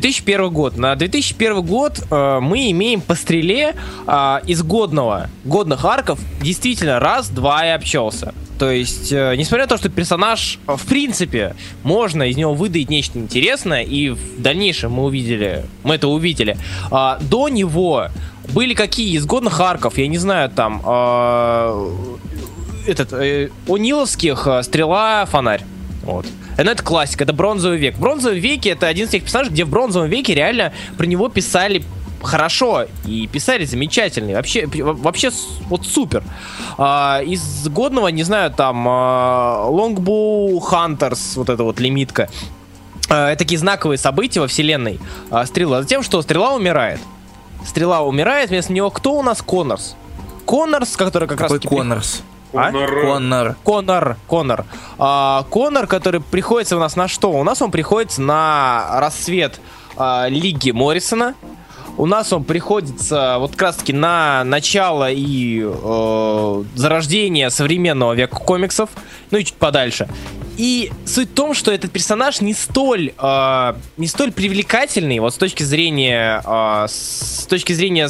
[0.00, 0.76] 2001 год.
[0.76, 3.76] На 2001 год э, мы имеем по стреле
[4.06, 8.34] э, из годного, годных арков действительно раз-два и обчелся.
[8.58, 11.54] То есть, э, несмотря на то, что персонаж, в принципе,
[11.84, 16.56] можно из него выдать нечто интересное, и в дальнейшем мы увидели, мы это увидели,
[16.90, 18.08] э, до него
[18.52, 21.90] были какие из годных арков, я не знаю, там, э,
[22.88, 25.62] этот, э, у Ниловских э, стрела, фонарь.
[26.02, 26.26] Вот.
[26.56, 27.96] Ну, это классика, это бронзовый век.
[27.96, 31.28] В бронзовом веке это один из тех персонажей, где в бронзовом веке реально про него
[31.28, 31.82] писали
[32.24, 34.32] хорошо и писали замечательно.
[34.32, 35.30] Вообще, вообще
[35.68, 36.24] вот супер.
[36.78, 42.28] А, из годного, не знаю, там а, Longbow Hunters, вот эта вот лимитка.
[43.08, 44.98] А, это такие знаковые события во вселенной
[45.30, 45.82] а, Стрела.
[45.82, 47.00] Затем, что Стрела умирает.
[47.64, 49.42] Стрела умирает, вместо него кто у нас?
[49.42, 49.96] Коннорс.
[50.44, 51.66] Коннорс, который как Какой раз...
[51.66, 52.22] Коннорс?
[52.54, 52.70] А?
[52.70, 53.56] Коннор.
[53.62, 54.64] Конор, Конор.
[54.98, 57.30] А, Конор, который приходится у нас на что?
[57.30, 59.60] У нас он приходится на рассвет
[59.96, 61.34] а, Лиги Моррисона.
[61.96, 68.34] У нас он приходится вот как раз таки на начало и э, зарождение современного века
[68.34, 68.90] комиксов,
[69.30, 70.08] ну и чуть подальше.
[70.56, 75.36] И суть в том, что этот персонаж не столь, э, не столь привлекательный, вот с
[75.36, 78.08] точки зрения, э, с точки зрения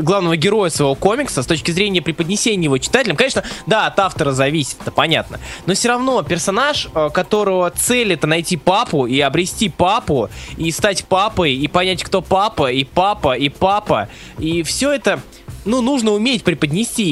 [0.00, 3.16] главного героя своего комикса с точки зрения преподнесения его читателям.
[3.16, 5.40] Конечно, да, от автора зависит, это понятно.
[5.66, 11.04] Но все равно персонаж, э, которого цель это найти папу и обрести папу, и стать
[11.04, 15.20] папой, и понять, кто папа, и папа, и папа, и все это
[15.64, 17.04] ну, нужно уметь преподнести.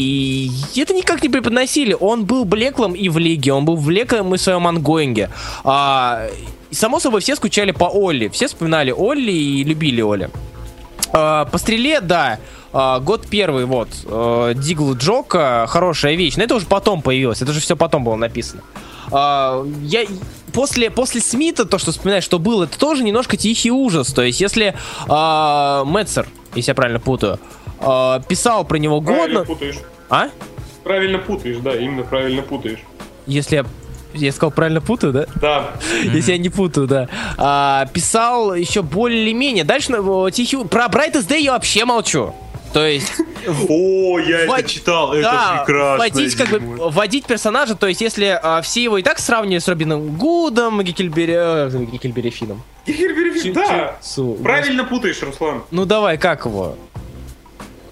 [0.74, 1.96] И это никак не преподносили.
[1.98, 5.30] Он был Блеклом и в Лиге, он был Блеклом и в своем ангоинге.
[5.64, 6.26] А,
[6.70, 8.28] само собой, все скучали по Олли.
[8.28, 10.30] Все вспоминали Олли и любили Олли.
[11.12, 12.38] А, по стреле, да.
[12.72, 13.88] А, год первый, вот.
[14.06, 16.36] А, Дигл Джока, хорошая вещь.
[16.36, 17.42] Но это уже потом появилось.
[17.42, 18.62] Это же все потом было написано.
[19.10, 20.06] Я
[20.52, 24.12] после, после Смита, то, что вспоминаешь, что было, это тоже немножко тихий ужас.
[24.12, 24.74] То есть, если
[25.08, 27.38] а, Метцер, если я правильно путаю,
[27.80, 29.54] а, писал про него Правильно годно...
[29.54, 29.78] путаешь.
[30.08, 30.28] А?
[30.84, 32.80] Правильно путаешь, да, именно правильно путаешь.
[33.26, 33.66] Если я
[34.14, 35.26] я сказал правильно путаю, да?
[35.40, 35.70] Да.
[36.02, 37.08] Если я не путаю, да.
[37.38, 39.64] А, писал еще более-менее.
[39.64, 40.64] Дальше ну, тихий...
[40.64, 42.34] Про Brightest Day я вообще молчу.
[42.72, 43.12] То есть...
[43.68, 45.98] О, я Ввод- это читал, это да, прекрасно.
[45.98, 46.58] вводить, как бы,
[46.90, 51.34] вводить персонажа, то есть если а, все его и так сравнивают с Робином Гудом, Гекельбери,
[51.36, 52.62] э, Гекельбери Финном.
[53.54, 53.96] Да.
[54.00, 55.64] Су- Правильно путаешь, Руслан.
[55.70, 56.76] Ну давай, как его?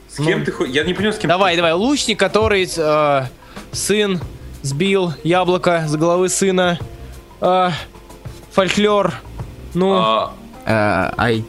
[0.08, 3.22] С кем ты хо- Я не понял, с кем Давай, давай, лучник, который э,
[3.72, 4.20] сын
[4.62, 6.78] сбил яблоко с головы сына.
[7.40, 7.70] Э,
[8.52, 9.14] фольклор.
[9.74, 10.32] Ну, А,
[10.66, 11.44] Э, Ай,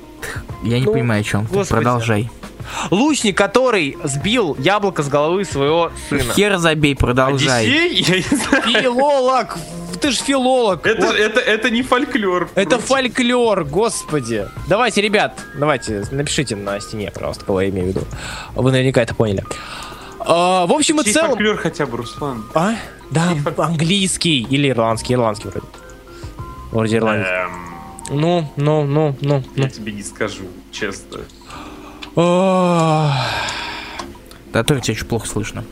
[0.63, 1.53] я не Ну, понимаю, о чем ты.
[1.53, 1.83] господи.
[1.83, 2.29] Продолжай.
[2.91, 6.33] лучник, который сбил яблоко с головы своего сына.
[6.33, 7.65] Хер забей, продолжай.
[7.65, 8.21] Одиссей?
[8.81, 9.57] Филолог!
[9.99, 10.87] Ты ж филолог!
[10.87, 11.15] Это, Вот.
[11.15, 12.49] это, это не фольклор.
[12.55, 12.87] Это Просто.
[12.87, 14.47] фольклор, господи.
[14.67, 18.01] Давайте, ребят, давайте, напишите на стене, пожалуйста, кого я имею в виду.
[18.55, 19.43] Вы наверняка это поняли.
[20.19, 21.31] А, в общем и Чей целом...
[21.31, 22.45] фольклор хотя бы, Руслан?
[22.55, 22.73] А?
[23.11, 25.67] Да, английский или ирландский, ирландский вроде.
[26.71, 27.31] Вроде ирландский.
[27.33, 27.51] Эм,
[28.21, 29.63] Ну, ну, ну, ну, ну.
[29.63, 31.19] я тебе не скажу, честно.
[34.53, 35.63] Да, тоже тебя очень плохо слышно.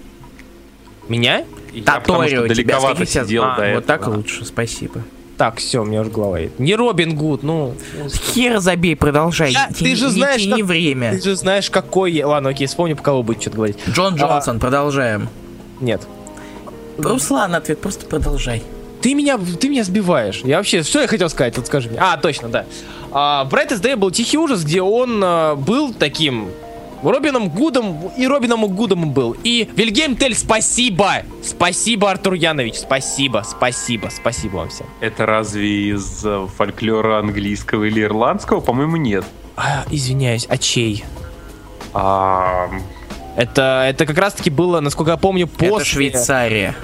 [1.08, 1.44] Меня?
[1.74, 2.00] Тебя
[2.48, 3.82] далековато сидел А, до Вот этого.
[3.82, 5.02] так лучше, спасибо.
[5.38, 6.60] Так, все, у меня уже голова едет.
[6.60, 7.74] Не Робин Гуд, ну.
[8.34, 9.52] Хер забей, продолжай.
[9.54, 11.12] Я- Не ты тяни- же не знаешь, тяни как- время.
[11.14, 12.12] Ты же знаешь, какой...
[12.12, 13.78] я- Ладно, окей, вспомню, по кого будет что-то говорить.
[13.90, 14.18] Джон А.
[14.18, 15.30] Джонсон, продолжаем.
[15.80, 16.06] Нет.
[17.04, 18.64] Руслан, ответ, просто продолжай.
[19.02, 20.42] Ты меня, ты меня сбиваешь.
[20.44, 22.00] Я вообще, что я хотел сказать, вот скажи мне.
[22.00, 22.66] А, точно, да.
[23.12, 26.50] А, Brightest Day был Тихий Ужас, где он а, был таким
[27.02, 29.36] Робином Гудом, и Робином Гудом был.
[29.44, 31.24] И Вильгельм Тель, спасибо!
[31.42, 34.88] Спасибо, Артур Янович, спасибо, спасибо, спасибо вам всем.
[35.00, 38.60] Это разве из э, фольклора английского или ирландского?
[38.60, 39.24] По-моему, нет.
[39.56, 41.06] А, извиняюсь, а чей?
[41.94, 42.70] А,
[43.36, 45.76] Это, это как раз-таки было, насколько я помню, после...
[45.76, 46.76] Это Швейцария.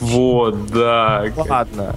[0.00, 1.24] вот, да.
[1.36, 1.94] Ладно.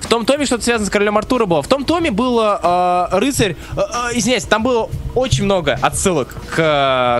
[0.00, 1.62] В том томе что-то связано с королем Артура было.
[1.62, 3.56] В том томе было э, рыцарь.
[3.76, 6.58] э, э, извиняюсь, там было очень много отсылок к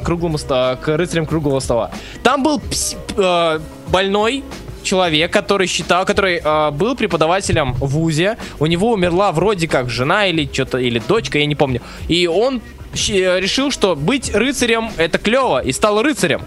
[0.00, 1.90] э, круглому к рыцарям круглого стола.
[2.22, 4.44] Там был пс- э, больной
[4.82, 8.36] человек, который считал, который э, был преподавателем в ВУЗе.
[8.60, 11.82] У него умерла вроде как жена или что-то, или дочка, я не помню.
[12.08, 12.60] И он
[12.96, 16.42] решил, что быть рыцарем это клево, и стал рыцарем.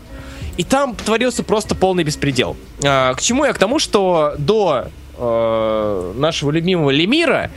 [0.57, 2.57] И там творился просто полный беспредел.
[2.83, 3.53] А, к чему я?
[3.53, 7.49] К тому, что до э, нашего любимого Лемира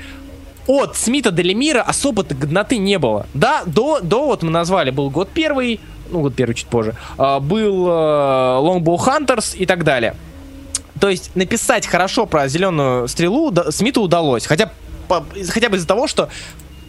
[0.69, 3.27] от Смита до Лемира особо-то годноты не было.
[3.35, 7.41] Да, до, до вот мы назвали, был год первый, ну год первый чуть позже, а,
[7.41, 10.15] был э, Longbow Hunters и так далее.
[11.01, 14.47] То есть написать хорошо про зеленую стрелу да- Смиту удалось.
[14.47, 14.71] Хотя
[15.09, 16.29] по- хотя бы из-за того, что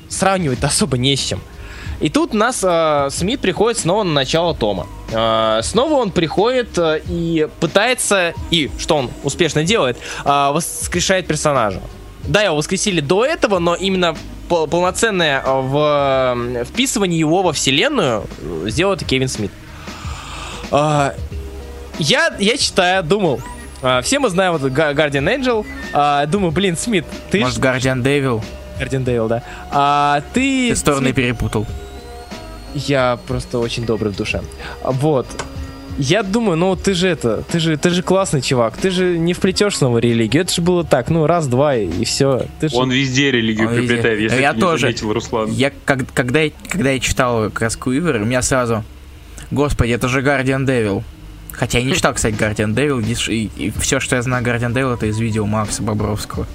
[0.09, 1.41] сравнивать особо не с чем.
[1.99, 4.87] И тут нас э, Смит приходит снова на начало Тома.
[5.11, 11.81] Э, снова он приходит э, и пытается, и что он успешно делает, э, воскрешает персонажа.
[12.23, 14.15] Да, его воскресили до этого, но именно
[14.49, 19.51] пол- полноценное э, в, э, вписывание его во вселенную э, сделал это Кевин Смит.
[20.71, 21.13] А,
[21.99, 23.41] я, я читаю, думал,
[23.81, 28.43] а, все мы знаем вот Guardian Angel, а, думаю, блин, Смит, ты Может, Guardian Devil?
[28.79, 30.69] Guardian Devil, да, а, ты...
[30.69, 31.67] Ты стороны Смит, перепутал.
[32.73, 34.41] Я просто очень добрый в душе.
[34.83, 35.27] Вот.
[35.99, 39.33] Я думаю, ну ты же это, ты же, ты же классный чувак, ты же не
[39.33, 40.41] вплетешь снова религию.
[40.41, 42.47] Это же было так, ну раз-два и, и все.
[42.59, 42.75] Ты же...
[42.75, 43.87] Он везде религию Он везде.
[43.89, 44.81] приплетает, если Я ты не тоже.
[44.87, 45.51] заметил, Руслан.
[45.51, 48.83] Я, как, когда, я, когда я читал как раз Куивер, у меня сразу...
[49.51, 51.03] Господи, это же Guardian Devil.
[51.51, 55.05] Хотя я не читал, кстати, Guardian Devil, и, все, что я знаю Guardian Devil, это
[55.05, 56.47] из видео Макса Бобровского.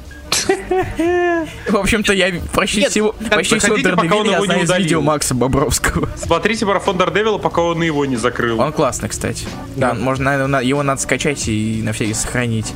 [1.68, 4.64] В общем-то, я почти Нет, всего, почти всего проходите, пока он Дардевиля я его не
[4.66, 6.08] знаю из видео Макса Бобровского.
[6.16, 8.60] Смотрите марафон Дардевила, пока он его не закрыл.
[8.60, 9.46] Он классный, кстати.
[9.76, 12.72] Да, можно, наверное, на- его надо скачать и на всякий сохранить.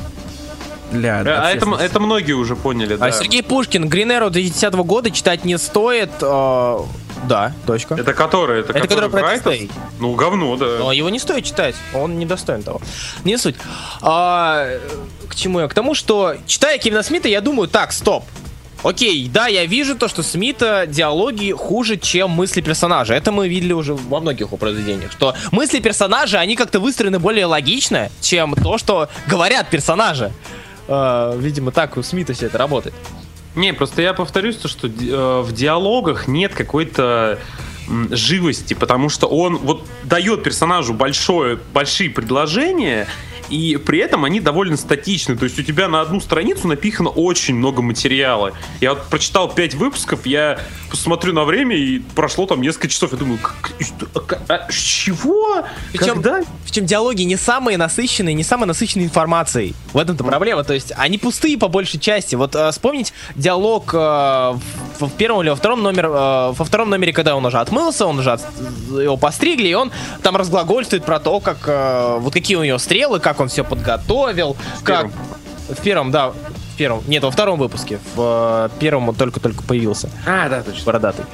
[0.91, 3.07] Для А это, это многие уже поняли, да.
[3.07, 6.11] А Сергей Пушкин, Green Arrow 2010 года читать не стоит.
[6.21, 6.77] э,
[7.27, 7.95] да, точка.
[7.95, 8.61] Это который?
[8.61, 9.69] Это, Это который про Брайтон?
[9.99, 10.77] Ну, говно, да.
[10.79, 12.81] Но его не стоит читать, он не достоин того.
[13.23, 13.55] Не суть.
[14.01, 14.67] А,
[15.27, 15.67] к чему я?
[15.67, 18.23] К тому, что читая Кевина Смита, я думаю, так, стоп.
[18.83, 23.13] Окей, да, я вижу то, что Смита диалоги хуже, чем мысли персонажа.
[23.13, 25.11] Это мы видели уже во многих его произведениях.
[25.11, 30.33] Что мысли персонажа, они как-то выстроены более логично, чем то, что говорят персонажи.
[30.89, 32.93] А, видимо, так у Смита все это работает.
[33.55, 37.39] Не, просто я повторюсь, то, что э, в диалогах нет какой-то
[38.11, 43.07] живости, потому что он вот дает персонажу большое, большие предложения,
[43.49, 45.35] и при этом они довольно статичны.
[45.37, 48.51] То есть у тебя на одну страницу напихано очень много материала.
[48.81, 50.59] Я вот прочитал пять выпусков, я
[50.89, 53.11] посмотрю на время, и прошло там несколько часов.
[53.11, 53.39] Я думаю,
[54.13, 55.63] а- а- чего?
[55.91, 56.41] Причем- Когда?
[56.65, 59.73] Причем диалоги не самые насыщенные, не самые насыщенные информацией.
[59.93, 60.63] В этом-то проблема.
[60.63, 62.35] То есть они пустые по большей части.
[62.35, 64.59] Вот э, вспомнить диалог э, в,
[65.07, 68.19] в первом или во втором номере, э, во втором номере, когда он уже отмылся, он
[68.19, 68.41] уже от-
[68.89, 69.91] его постригли, и он
[70.21, 74.55] там разглагольствует про то, как э, вот какие у него стрелы, как он все подготовил,
[74.83, 75.13] как первом.
[75.69, 80.09] в первом, да, в первом, нет, во втором выпуске, в э, первом он только-только появился
[80.25, 80.83] А, да, точно.
[80.85, 81.25] бородатый.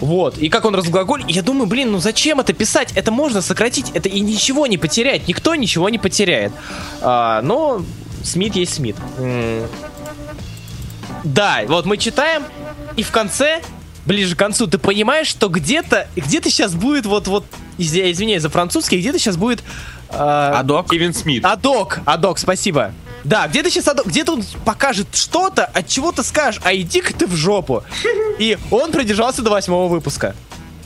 [0.00, 0.38] Вот.
[0.38, 1.24] И как он разглаголь.
[1.28, 2.92] Я думаю, блин, ну зачем это писать?
[2.94, 3.90] Это можно сократить.
[3.94, 5.26] Это и ничего не потерять.
[5.28, 6.52] Никто ничего не потеряет.
[7.00, 7.82] А, но
[8.24, 8.96] Смит есть Смит.
[9.18, 9.66] М.
[11.24, 12.44] Да, вот мы читаем,
[12.96, 13.60] и в конце,
[14.06, 17.44] ближе к концу, ты понимаешь, что где-то, где-то сейчас будет вот, вот,
[17.76, 19.62] из- я извиняюсь за французский, где-то сейчас будет...
[20.10, 20.90] а, Адок?
[20.90, 21.44] Кевин Смит.
[21.44, 22.92] Адок, Адок, спасибо.
[23.24, 27.26] Да, где-то сейчас Адок, где-то он покажет что-то, от чего ты скажешь, а иди-ка ты
[27.26, 27.82] в жопу.
[28.38, 30.34] И он продержался до восьмого выпуска.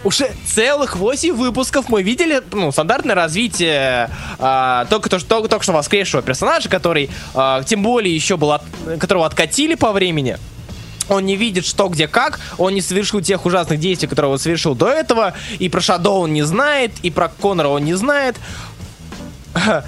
[0.05, 5.63] Уже целых 8 выпусков мы видели, ну, стандартное развитие а, только, то, что, только, только
[5.63, 8.65] что воскресшего персонажа, который, а, тем более, еще был, от-
[8.99, 10.39] которого откатили по времени.
[11.09, 12.41] Он не видит, что, где, как.
[12.59, 15.35] Он не совершил тех ужасных действий, которые он совершил до этого.
[15.59, 18.37] И про Шадоу он не знает, и про Конора он не знает.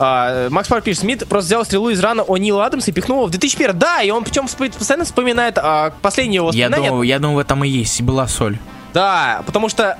[0.00, 3.26] А, Макс Парк пишет, Смит просто взял стрелу из рана О'Нила Адамса и пихнул его
[3.26, 3.76] в 2001.
[3.76, 7.64] Да, и он причем постоянно вспоминает а, последние его Я думаю, я думаю, в этом
[7.64, 8.58] и есть, была соль.
[8.94, 9.98] Да, потому что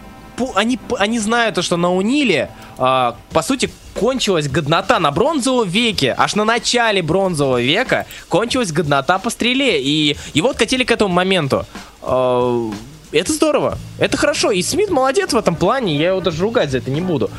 [0.55, 6.15] они, они знают, то, что на Униле, а, по сути, кончилась годнота на бронзовом веке.
[6.17, 9.83] Аж на начале бронзового века кончилась годнота по стреле.
[9.83, 11.67] И его откатили к этому моменту.
[12.03, 12.71] А,
[13.11, 13.79] это здорово.
[13.99, 14.51] Это хорошо.
[14.51, 15.97] И Смит молодец в этом плане.
[15.97, 17.31] Я его даже ругать за это не буду.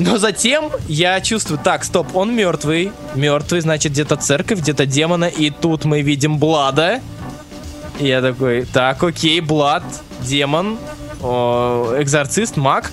[0.00, 2.90] Но затем я чувствую, так, стоп, он мертвый.
[3.14, 5.26] Мертвый, значит, где-то церковь, где-то демона.
[5.26, 7.02] И тут мы видим Блада.
[7.98, 9.82] И я такой, так, окей, Блад,
[10.22, 10.78] демон,
[11.22, 12.90] о, экзорцист, маг.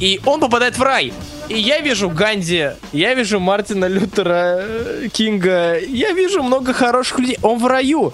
[0.00, 1.14] И он попадает в рай.
[1.48, 7.38] И я вижу Ганди, я вижу Мартина Лютера э, Кинга, я вижу много хороших людей.
[7.42, 8.12] Он в раю.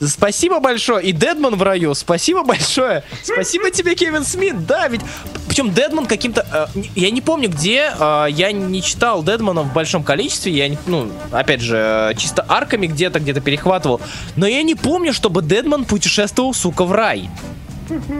[0.00, 1.04] Спасибо большое.
[1.04, 1.94] И Дедман в раю.
[1.94, 3.02] Спасибо большое.
[3.22, 4.66] Спасибо тебе, Кевин Смит.
[4.66, 5.00] Да, ведь...
[5.48, 6.46] Причем Дедман каким-то...
[6.76, 7.90] э, я не помню, где.
[7.98, 10.52] э, я не читал Дедмана в большом количестве.
[10.52, 14.00] Я, не- ну, опять же, э, чисто арками где-то, где-то перехватывал.
[14.36, 17.28] Но я не помню, чтобы Дедман путешествовал, сука, в рай.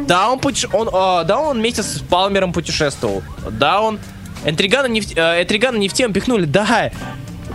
[0.07, 3.23] Да, он, путеше- он, э, да, он вместе с Палмером путешествовал.
[3.51, 3.99] Да, он...
[4.45, 6.45] Энтригана не в, э, Энтригана не в тему пихнули.
[6.45, 6.91] Да,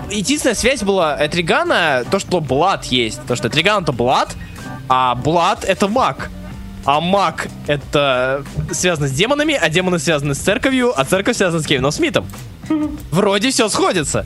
[0.10, 3.26] единственная связь была Этригана, то, что Блад есть.
[3.26, 4.36] То, что Этриган это Блад,
[4.90, 6.30] а Блад это маг.
[6.86, 11.66] А маг это связано с демонами, а демоны связаны с церковью, а церковь связана с
[11.66, 12.28] Кевином Смитом.
[13.12, 14.26] Вроде все сходится.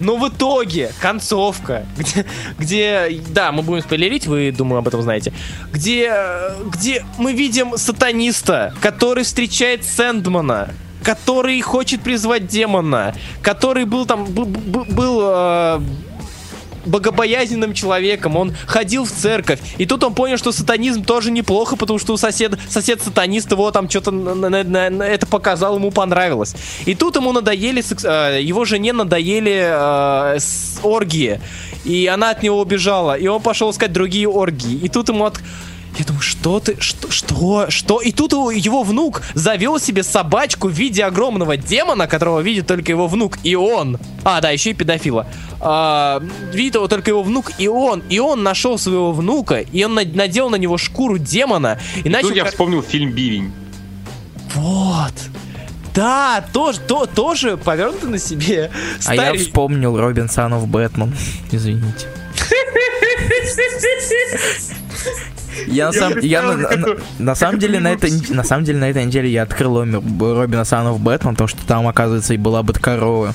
[0.00, 2.26] Но в итоге концовка, где,
[2.58, 5.32] где, да, мы будем спойлерить, вы, думаю, об этом знаете,
[5.72, 6.12] где,
[6.66, 10.70] где мы видим сатаниста, который встречает Сэндмана,
[11.02, 15.80] который хочет призвать демона, который был там, был, был э,
[16.86, 21.98] богобоязненным человеком, он ходил в церковь, и тут он понял, что сатанизм тоже неплохо, потому
[21.98, 26.54] что у соседа, сосед сатанист его там что-то это показал, ему понравилось.
[26.86, 30.38] И тут ему надоели, э, его жене надоели э,
[30.82, 31.40] оргии,
[31.84, 35.40] и она от него убежала, и он пошел искать другие оргии, и тут ему от
[35.98, 38.00] я думаю, что ты, что, что, что?
[38.00, 43.06] И тут его внук завел себе собачку в виде огромного демона, которого видит только его
[43.06, 43.98] внук, и он.
[44.24, 45.26] А, да, еще и педофила.
[45.60, 48.02] А, видит его только его внук, и он.
[48.08, 51.78] И он нашел своего внука, и он надел на него шкуру демона.
[51.96, 52.28] И, и начал...
[52.28, 53.52] Тут я вспомнил фильм «Бивень».
[54.54, 55.12] Вот.
[55.94, 58.70] Да, тоже, то, тоже повернуто на себе.
[59.06, 61.14] А я вспомнил Робинсонов Бэтмен.
[61.50, 62.08] Извините.
[65.66, 66.42] Я на, сам, я
[67.18, 71.00] на, самом деле на этой на самом деле на этой неделе я открыл Робина Санов
[71.00, 73.34] Бэтмен, потому что там оказывается и была бы корова.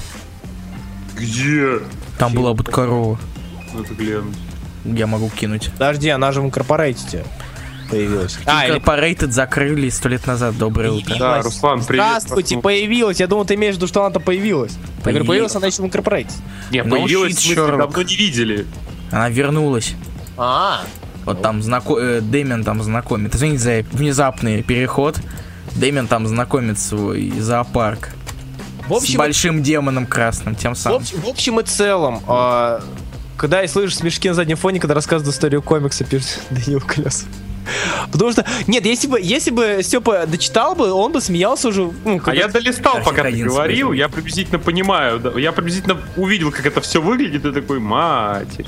[1.15, 1.79] Где?
[2.17, 3.19] Там была бы корова.
[3.73, 4.35] Надо глянуть.
[4.85, 5.71] Я могу кинуть.
[5.73, 7.25] Подожди, она же в Инкорпорейтите
[7.89, 8.37] появилась.
[8.45, 10.57] А, Incorporated закрыли сто лет назад.
[10.57, 11.15] Доброе утро.
[11.17, 12.05] Да, Руслан, привет.
[12.05, 13.19] Здравствуйте, появилась.
[13.19, 14.73] Я думал, ты имеешь в виду, что она-то появилась.
[15.05, 16.31] Я говорю, появилась она еще в Incorporated.
[16.71, 18.65] Не, появилась, в смысле, давно не видели.
[19.11, 19.95] Она вернулась.
[20.37, 20.81] А,
[21.27, 21.97] вот там знако...
[21.99, 23.35] э, Дэмин там знакомит.
[23.35, 25.19] Извините за внезапный переход.
[25.75, 28.09] Дэмин там знакомит свой зоопарк.
[28.87, 30.99] В общем, с большим демоном красным, тем самым.
[30.99, 32.79] В общем, в общем и целом, э,
[33.35, 37.27] когда я слышу смешки на заднем фоне, когда рассказывают историю комикса, пишет Данил Колесов.
[38.13, 41.91] Потому что, нет, если бы, если бы Степа дочитал бы, он бы смеялся уже.
[42.05, 46.65] Ну, а я долистал, пока ты говорил, я приблизительно понимаю, да, я приблизительно увидел, как
[46.65, 48.67] это все выглядит, и такой, матерь.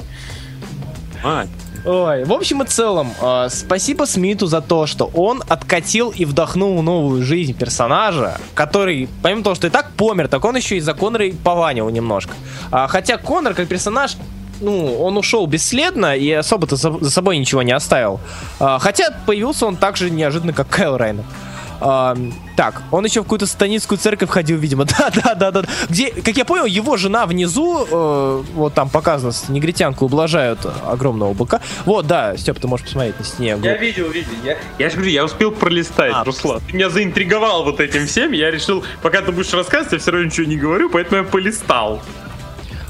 [1.24, 1.48] Мать.
[1.86, 6.82] Ой, в общем и целом, э, спасибо Смиту за то, что он откатил и вдохнул
[6.82, 10.94] новую жизнь персонажа, который, помимо того, что и так помер, так он еще и за
[10.94, 12.34] Коннора пованил немножко.
[12.72, 14.18] А, хотя Коннор как персонаж
[14.62, 18.20] ну, он ушел бесследно и особо-то за, за собой ничего не оставил.
[18.60, 21.24] А, хотя появился он так же неожиданно, как Кайл Райнер.
[21.82, 22.16] А,
[22.56, 24.86] так, он еще в какую-то сатанинскую церковь ходил, видимо.
[25.00, 25.64] Да, да, да, да.
[25.88, 31.62] Где, как я понял, его жена внизу, э, вот там показано, негритянку ублажают огромного быка.
[31.86, 33.58] Вот, да, Степ, ты можешь посмотреть на стене.
[33.64, 34.30] Я видел, видел.
[34.44, 36.62] Я, я же говорю, я успел пролистать, а, Руслан.
[36.68, 38.32] Ты меня заинтриговал вот этим всем.
[38.34, 42.02] Я решил, пока ты будешь рассказывать, я все равно ничего не говорю, поэтому я полистал.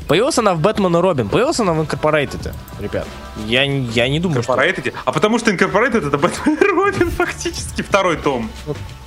[0.10, 1.30] Появилась она в Бэтмен и Робин.
[1.30, 3.07] Появилась она в Incorporated, ребят.
[3.45, 4.90] Я, я не думаю, Incorporated?
[4.90, 4.99] что...
[5.06, 8.49] А потому что Incorporated это Бэтмен и Робин фактически второй том.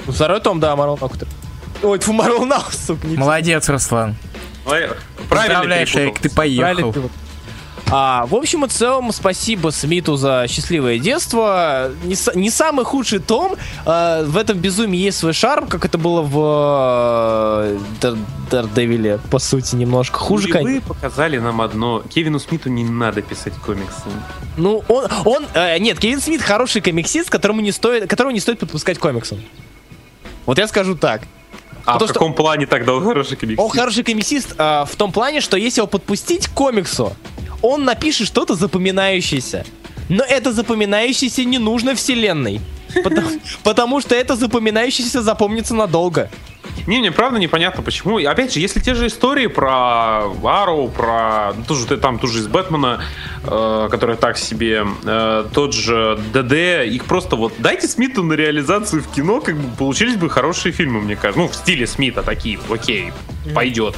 [0.07, 1.27] Второй том, да, Марвел Нахутер.
[1.83, 3.07] Ой, тьфу, Марвел Нахутер, сука.
[3.09, 4.15] Молодец, Руслан.
[5.29, 6.95] Правильно, Шейк, ты поехал.
[7.95, 11.91] А, в общем и целом, спасибо Смиту за счастливое детство.
[12.05, 13.57] Не, не самый худший том.
[13.85, 18.17] А, в этом безумии есть свой шарм, как это было в э,
[18.51, 20.49] Дардевиле, по сути, немножко хуже.
[20.49, 22.03] И вы показали нам одно.
[22.09, 24.05] Кевину Смиту не надо писать комиксы.
[24.57, 28.59] Ну, он, он э, нет, Кевин Смит хороший комиксист, которому не стоит, которого не стоит
[28.59, 29.39] подпускать комиксом.
[30.47, 31.25] Вот я скажу так.
[31.85, 32.43] А Потому в каком что...
[32.43, 33.61] плане тогда он хороший комиксист?
[33.61, 37.15] Он хороший комиксист э, в том плане, что если его подпустить к комиксу,
[37.63, 39.65] он напишет что-то запоминающееся.
[40.09, 42.61] Но это запоминающееся не нужно вселенной.
[43.03, 43.29] Потому,
[43.63, 46.31] потому что это запоминающееся запомнится надолго.
[46.87, 48.19] Не, мне правда непонятно, почему.
[48.19, 52.49] И опять же, если те же истории про Арроу, про ну, тоже там тоже из
[52.49, 53.01] Бэтмена,
[53.45, 59.03] э, которая так себе, э, тот же ДД, их просто вот дайте Смиту на реализацию
[59.03, 61.41] в кино, как бы получились бы хорошие фильмы, мне кажется.
[61.41, 63.13] Ну, в стиле Смита такие, окей,
[63.55, 63.97] пойдет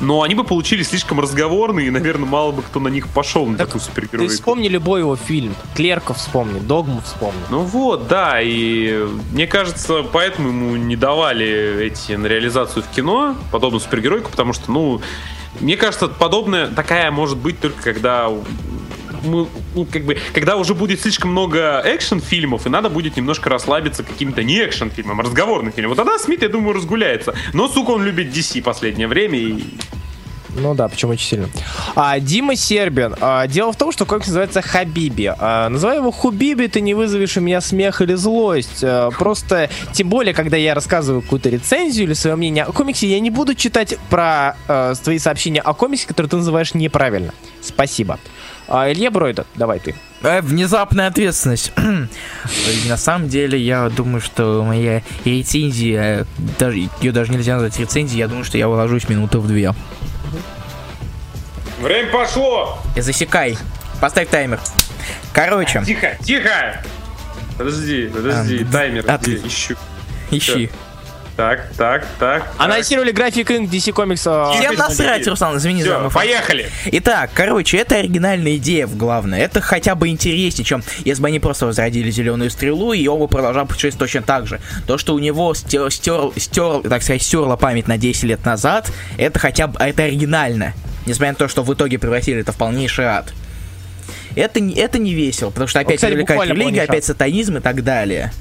[0.00, 3.56] но они бы получились слишком разговорные, и, наверное, мало бы кто на них пошел, на
[3.56, 4.28] так такую супергероику.
[4.30, 5.54] Ты вспомни любой его фильм.
[5.74, 7.40] Клерков вспомни, Догму вспомни.
[7.50, 13.36] Ну вот, да, и мне кажется, поэтому ему не давали эти на реализацию в кино,
[13.50, 15.00] подобную супергеройку, потому что, ну,
[15.60, 18.30] мне кажется, подобная такая может быть только когда
[19.22, 24.02] мы, ну, как бы, когда уже будет слишком много экшен-фильмов, и надо будет немножко расслабиться
[24.02, 25.90] каким-то не экшен-фильмом, а разговорным фильмом.
[25.90, 27.34] Вот тогда Смит, я думаю, разгуляется.
[27.52, 29.62] Но, сука, он любит DC последнее время, и
[30.58, 31.48] ну да, почему очень сильно.
[31.94, 33.14] А, Дима Сербин.
[33.20, 35.34] А, дело в том, что комикс называется Хабиби.
[35.38, 38.82] А, называй его Хубиби, ты не вызовешь у меня смех или злость.
[38.82, 43.20] А, просто, тем более, когда я рассказываю какую-то рецензию или свое мнение о комиксе, я
[43.20, 47.34] не буду читать про а, твои сообщения о комиксе, которые ты называешь неправильно.
[47.60, 48.18] Спасибо.
[48.68, 49.94] А, Илья Бройда, давай ты.
[50.22, 51.72] Э, внезапная ответственность.
[52.88, 56.26] На самом деле, я думаю, что моя рецензия,
[56.58, 59.72] даже, ее даже нельзя назвать рецензией, я думаю, что я вложусь минуту в две.
[61.80, 62.78] Время пошло!
[62.96, 63.56] И засекай.
[64.00, 64.58] Поставь таймер.
[65.32, 66.82] Короче, Тихо, тихо!
[67.58, 69.12] Подожди, подожди, А, таймер, где?
[69.12, 69.46] отлично.
[69.48, 69.76] Ищу.
[70.30, 70.70] ищи.
[71.36, 72.50] Так, так, так.
[72.56, 73.68] Анонсировали график Inc.
[73.68, 74.22] DC Comics.
[74.24, 75.26] а, Всем насрать.
[75.26, 76.70] Руслан, извини за Все, мой поехали!
[76.86, 79.38] Итак, короче, это оригинальная идея, в главное.
[79.40, 83.28] Это хотя бы интереснее, чем если бы они просто возродили зеленую стрелу, и он бы
[83.28, 84.60] продолжал путешествовать точно так же.
[84.86, 88.90] То, что у него стер, стер, стер, так сказать, стерла память на 10 лет назад,
[89.18, 90.72] это хотя бы это оригинально.
[91.04, 93.34] Несмотря на то, что в итоге превратили это в полнейший ад.
[94.36, 97.84] Это, не- это не весело, потому что опять кстати, привлекает религия, опять сатанизм и так
[97.84, 98.32] далее.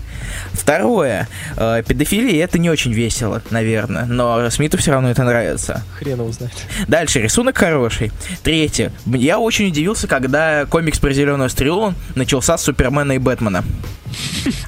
[0.53, 1.27] Второе,
[1.57, 5.83] э, педофилия это не очень весело, наверное, но Смиту все равно это нравится.
[5.97, 6.53] Хрен его знает.
[6.87, 8.11] Дальше, рисунок хороший.
[8.43, 8.91] Третье.
[9.05, 13.63] Я очень удивился, когда комикс про зеленую стрелу начался с Супермена и Бэтмена.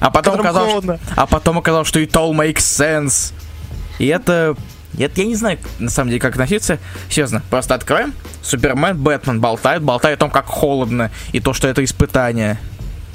[0.00, 0.98] А потом Которым оказалось, холодно.
[1.16, 3.32] а потом оказалось, что it all makes sense.
[3.98, 4.56] И это...
[4.98, 6.78] это я не знаю, на самом деле, как относиться.
[7.08, 8.12] Серьезно, просто откроем.
[8.42, 12.58] Супермен, Бэтмен болтают, болтают о том, как холодно, и то, что это испытание.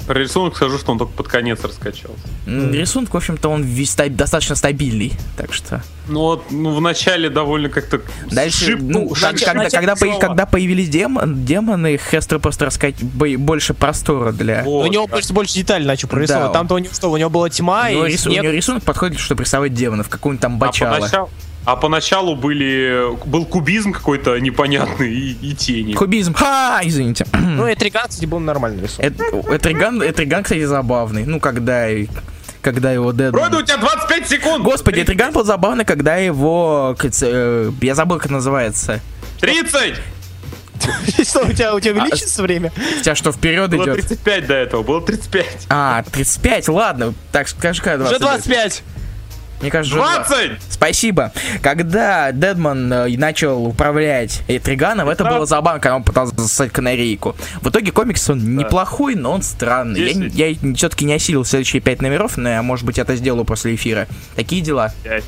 [0.06, 2.18] Про рисунок скажу, что он только под конец раскачался.
[2.46, 5.82] Рисунок, в общем-то, он весь ста- достаточно стабильный, так что...
[6.06, 10.18] Ну вот, ну в начале довольно как-то Дальше, шип- ну, когда, шип- когда, когда, снова.
[10.20, 14.62] когда появились демон, демоны, Хестер просто рассказать бо- больше простора для...
[14.64, 15.12] Вот, у него да.
[15.12, 16.52] просто больше деталей начал прорисовывать.
[16.52, 16.58] Да.
[16.58, 17.10] Там-то у него что?
[17.10, 20.10] У него была тьма у, и него рис- у него рисунок подходит, чтобы рисовать демонов,
[20.10, 20.96] какую-нибудь там А бачало.
[20.98, 21.30] поначалу,
[21.64, 25.94] а поначалу были, был кубизм какой-то непонятный и, и тени.
[25.94, 26.34] Кубизм.
[26.34, 27.26] Ха, извините.
[27.32, 29.12] Ну, и Триган, кстати, был нормальный рисунок.
[29.12, 31.24] Эт- Этриган, Этриган, кстати, забавный.
[31.24, 31.88] Ну, когда,
[32.60, 33.40] когда его Дедман...
[33.50, 34.64] Вроде у тебя 25 секунд!
[34.64, 36.96] Господи, 30, Этриган был забавный, когда его...
[37.22, 39.00] э, Я забыл, как называется.
[39.40, 39.94] 30!
[41.26, 42.70] Что, у тебя, у тебя увеличится время?
[42.98, 43.94] У тебя что, вперед Было идет?
[44.06, 45.46] 35 до этого, было 35.
[45.70, 47.14] А, 35, ладно.
[47.32, 48.56] Так, скажи, когда Уже 20 будет.
[48.56, 48.82] 25.
[49.64, 50.50] Мне кажется, уже 20!
[50.68, 51.32] Спасибо.
[51.62, 55.30] Когда Дедман э, начал управлять Этриганом, это Да.
[55.30, 57.34] было забавно, когда он пытался засать канарейку.
[57.62, 60.00] В итоге комикс он неплохой, но он странный.
[60.00, 60.34] Я, Десять.
[60.64, 64.06] я все-таки не осилил следующие пять номеров, но я, может быть, это сделаю после эфира.
[64.36, 64.92] Такие дела.
[65.02, 65.24] Пять.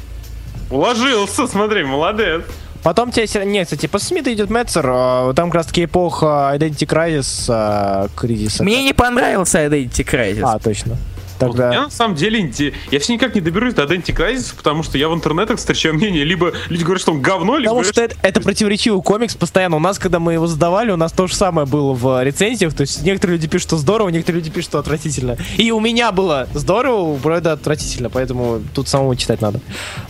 [0.70, 2.42] Уложился, смотри, молодец.
[2.82, 3.26] Потом тебе...
[3.46, 4.84] Нет, кстати, после Смита идет Метцер.
[4.88, 8.62] а, Там как раз таки эпоха Identity Crisis, а, кризиса.
[8.62, 10.42] Мне не понравился Identity Crisis.
[10.44, 10.96] А, точно.
[11.38, 11.72] Вот Тогда...
[11.72, 12.50] Я на самом деле,
[12.90, 16.52] я все никак не доберусь до Crisis, потому что я в интернетах встречаю мнение, либо
[16.68, 19.76] люди говорят, что он говно, либо Потому что это, это противоречивый комикс постоянно.
[19.76, 22.74] У нас, когда мы его сдавали, у нас то же самое было в рецензиях.
[22.74, 25.36] То есть некоторые люди пишут, что здорово, некоторые люди пишут, что отвратительно.
[25.56, 29.60] И у меня было здорово, у Броида отвратительно, поэтому тут самому читать надо.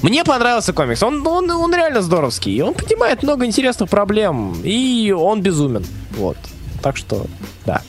[0.02, 1.02] Мне понравился комикс.
[1.02, 2.60] Он, он, он реально здоровский.
[2.62, 4.56] Он поднимает много интересных проблем.
[4.62, 5.84] И он безумен.
[6.12, 6.36] Вот.
[6.82, 7.26] Так что,
[7.64, 7.82] да.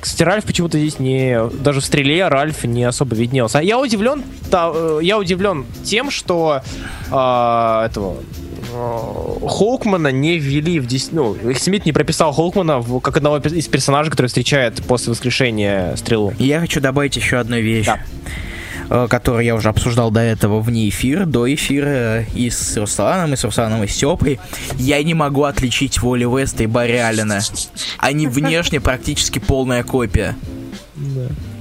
[0.00, 1.38] Кстати, Ральф почему-то здесь не...
[1.60, 3.58] Даже в стреле Ральф не особо виднелся.
[3.58, 6.60] Я удивлен, та- э, я удивлен тем, что
[7.10, 8.16] а, этого
[8.72, 11.12] э, Хоукмана не ввели в 10...
[11.12, 16.32] Ну, Смит не прописал Хоукмана в- как одного из персонажей, который встречает после воскрешения стрелу.
[16.38, 17.86] Я хочу добавить еще одну вещь.
[17.86, 17.98] Да.
[18.90, 23.36] Э, которую я уже обсуждал до этого вне эфира, до эфира и с Русланом, и
[23.36, 24.38] с Русланом, и с Степой.
[24.76, 27.40] Я не могу отличить Воли Веста и Барри Аллена.
[27.98, 30.36] Они внешне практически полная копия.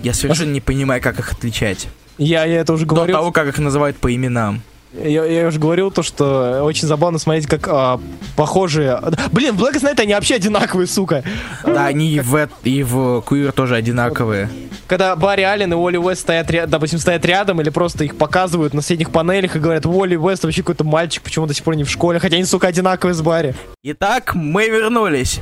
[0.03, 1.87] Я совершенно не понимаю, как их отличать.
[2.17, 3.15] Я, я это уже До говорил.
[3.15, 4.61] того, как их называют по именам.
[4.93, 7.99] Я, я уже говорил то, что очень забавно смотреть, как а,
[8.35, 8.99] похожие...
[9.31, 11.23] Блин, в Black Knight они вообще одинаковые, сука.
[11.63, 14.49] Да, они и в, и в Queer тоже одинаковые.
[14.87, 18.81] Когда Барри Аллен и Уолли Уэст стоят, допустим, стоят рядом, или просто их показывают на
[18.81, 21.89] соседних панелях и говорят, Уолли Уэст вообще какой-то мальчик, почему до сих пор не в
[21.89, 23.55] школе, хотя они, сука, одинаковые с Барри.
[23.83, 25.41] Итак, мы вернулись.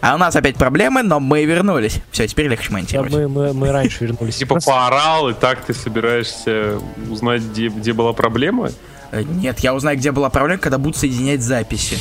[0.00, 2.00] А у нас опять проблемы, но мы вернулись.
[2.10, 3.12] Все, теперь легче Да, монтировать.
[3.12, 4.36] мы, мы, мы раньше вернулись.
[4.36, 6.78] типа поорал, и так ты собираешься
[7.10, 8.70] узнать, где, где была проблема?
[9.10, 11.98] Э, Нет, я узнаю, где была проблема, когда будут соединять записи.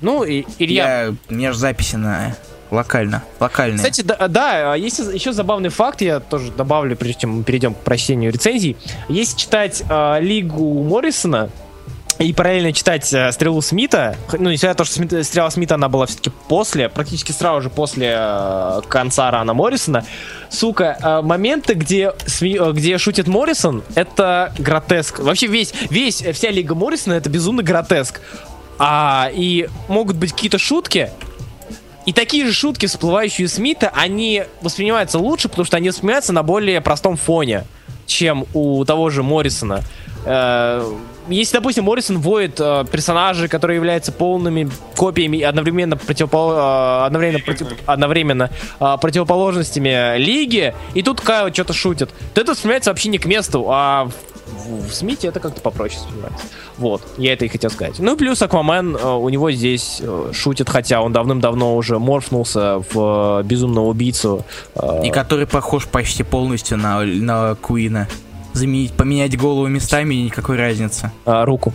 [0.00, 2.34] Ну, и, Илья, Я, у меня же записи на
[2.70, 3.78] локально, локальные.
[3.78, 7.78] Кстати, да, да, есть еще забавный факт, я тоже добавлю, прежде чем мы перейдем к
[7.78, 8.76] прочтению рецензий.
[9.08, 11.50] Если читать э, Лигу Моррисона
[12.18, 15.88] и параллельно читать э, Стрелу Смита, ну, несмотря на то, что Смит- Стрела Смита, она
[15.88, 20.04] была все-таки после, практически сразу же после э, конца Рана Моррисона,
[20.48, 25.20] сука, э, моменты, где, сми- э, где шутит Моррисон, это гротеск.
[25.20, 28.20] Вообще весь, весь, э, вся Лига Моррисона это безумно гротеск.
[28.80, 31.10] А, и могут быть какие-то шутки,
[32.06, 36.42] и такие же шутки, всплывающие из Смита, они воспринимаются лучше, потому что они воспринимаются на
[36.42, 37.64] более простом фоне,
[38.06, 39.82] чем у того же Моррисона.
[40.30, 40.92] Э,
[41.30, 47.38] Если, допустим, Моррисон вводит э, персонажей, которые являются полными копиями и одновременно, противопол- э, одновременно,
[47.44, 48.50] против- одновременно
[48.80, 53.66] э, противоположностями Лиги, и тут Кайл что-то шутит, то это воспринимается вообще не к месту,
[53.68, 54.08] а
[54.46, 56.46] в, в Смите это как-то попроще воспринимается.
[56.78, 57.98] Вот, я это и хотел сказать.
[57.98, 62.82] Ну и плюс Аквамен, э, у него здесь э, шутит, хотя он давным-давно уже морфнулся
[62.92, 64.44] в э, безумного убийцу.
[64.74, 68.08] э, И который похож почти полностью на, на Куина.
[68.58, 71.12] Заменить, поменять голову местами и никакой разницы.
[71.26, 71.72] э, руку.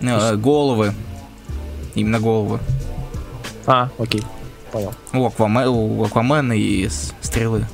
[0.00, 0.92] Э, головы.
[1.94, 2.58] Именно головы.
[3.66, 4.24] А, окей,
[4.72, 4.92] понял.
[5.12, 6.88] У, Акваме- у Аквамена и
[7.20, 7.66] стрелы.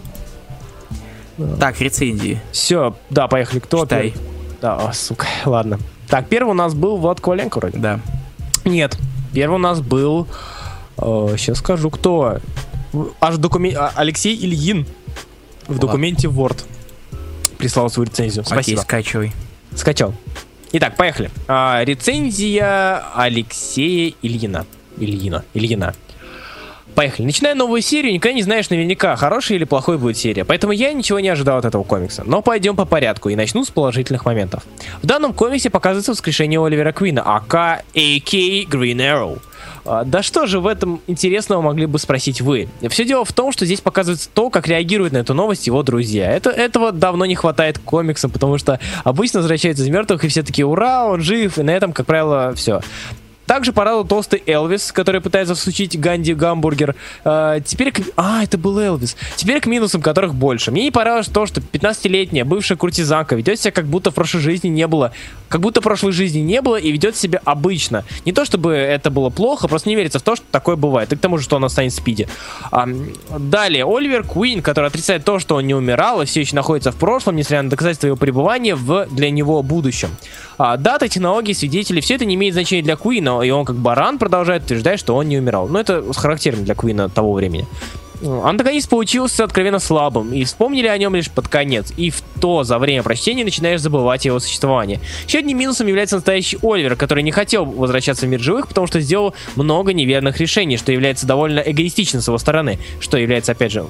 [1.59, 2.41] Так, рецензии.
[2.53, 3.61] Все, да, поехали.
[3.61, 4.11] Кто Читай.
[4.11, 4.27] первый?
[4.61, 5.79] Да, о, сука, ладно.
[6.09, 7.79] Так, первый у нас был Влад Коваленко вроде.
[7.79, 8.01] Да.
[8.67, 8.99] Нет,
[9.33, 10.27] первый у нас был...
[10.99, 12.39] сейчас скажу, кто.
[13.21, 13.79] Аж документ...
[13.95, 14.87] Алексей Ильин
[15.67, 15.81] в Ладно.
[15.87, 16.65] документе Word
[17.59, 18.43] прислал свою рецензию.
[18.43, 18.81] Окей, Спасибо.
[18.81, 19.33] скачивай.
[19.75, 20.15] Скачал.
[20.73, 21.31] Итак, поехали.
[21.49, 24.67] А, рецензия Алексея Ильина.
[24.99, 25.45] Ильина.
[25.55, 25.95] Ильина.
[26.95, 27.27] Поехали.
[27.27, 30.47] Начиная новую серию, никогда не знаешь наверняка, хорошая или плохой будет серия.
[30.47, 32.23] Поэтому я ничего не ожидал от этого комикса.
[32.25, 34.63] Но пойдем по порядку и начну с положительных моментов.
[35.03, 39.39] В данном комиксе показывается воскрешение Оливера Квина, АК, АК Green Arrow.
[39.87, 42.69] А, Да что же в этом интересного могли бы спросить вы?
[42.89, 46.31] Все дело в том, что здесь показывается то, как реагируют на эту новость его друзья.
[46.31, 50.67] Это, этого давно не хватает комиксам, потому что обычно возвращаются из мертвых, и все такие
[50.67, 52.81] «Ура, он жив!» И на этом, как правило, все.
[53.47, 56.95] Также порадовал толстый Элвис, который пытается всучить Ганди гамбургер.
[57.25, 58.01] А, теперь к...
[58.17, 59.17] А, это был Элвис.
[59.37, 60.71] Теперь к минусам, которых больше.
[60.71, 64.69] Мне не понравилось то, что 15-летняя бывшая куртизанка ведет себя, как будто в прошлой жизни
[64.69, 65.13] не было.
[65.49, 68.05] Как будто прошлой жизни не было и ведет себя обычно.
[68.25, 71.13] Не то, чтобы это было плохо, просто не верится в то, что такое бывает.
[71.13, 72.27] И к тому же, что она станет спиди.
[72.73, 72.89] А,
[73.39, 76.97] далее, Оливер Куин, который отрицает то, что он не умирал и все еще находится в
[76.97, 80.11] прошлом, несмотря на доказательства его пребывания в для него будущем.
[80.59, 84.19] А, дата, технологии, свидетели, все это не имеет значения для Куина, и он как баран
[84.19, 85.69] продолжает утверждать, что он не умирал.
[85.69, 87.67] Но это характерно для Куина того времени.
[88.23, 92.79] Антагонист получился откровенно слабым, и вспомнили о нем лишь под конец, и в то за
[92.79, 95.01] время прочтения начинаешь забывать о его существование.
[95.27, 99.01] Еще одним минусом является настоящий Оливер, который не хотел возвращаться в мир живых, потому что
[99.01, 103.85] сделал много неверных решений, что является довольно эгоистично с его стороны, что является, опять же,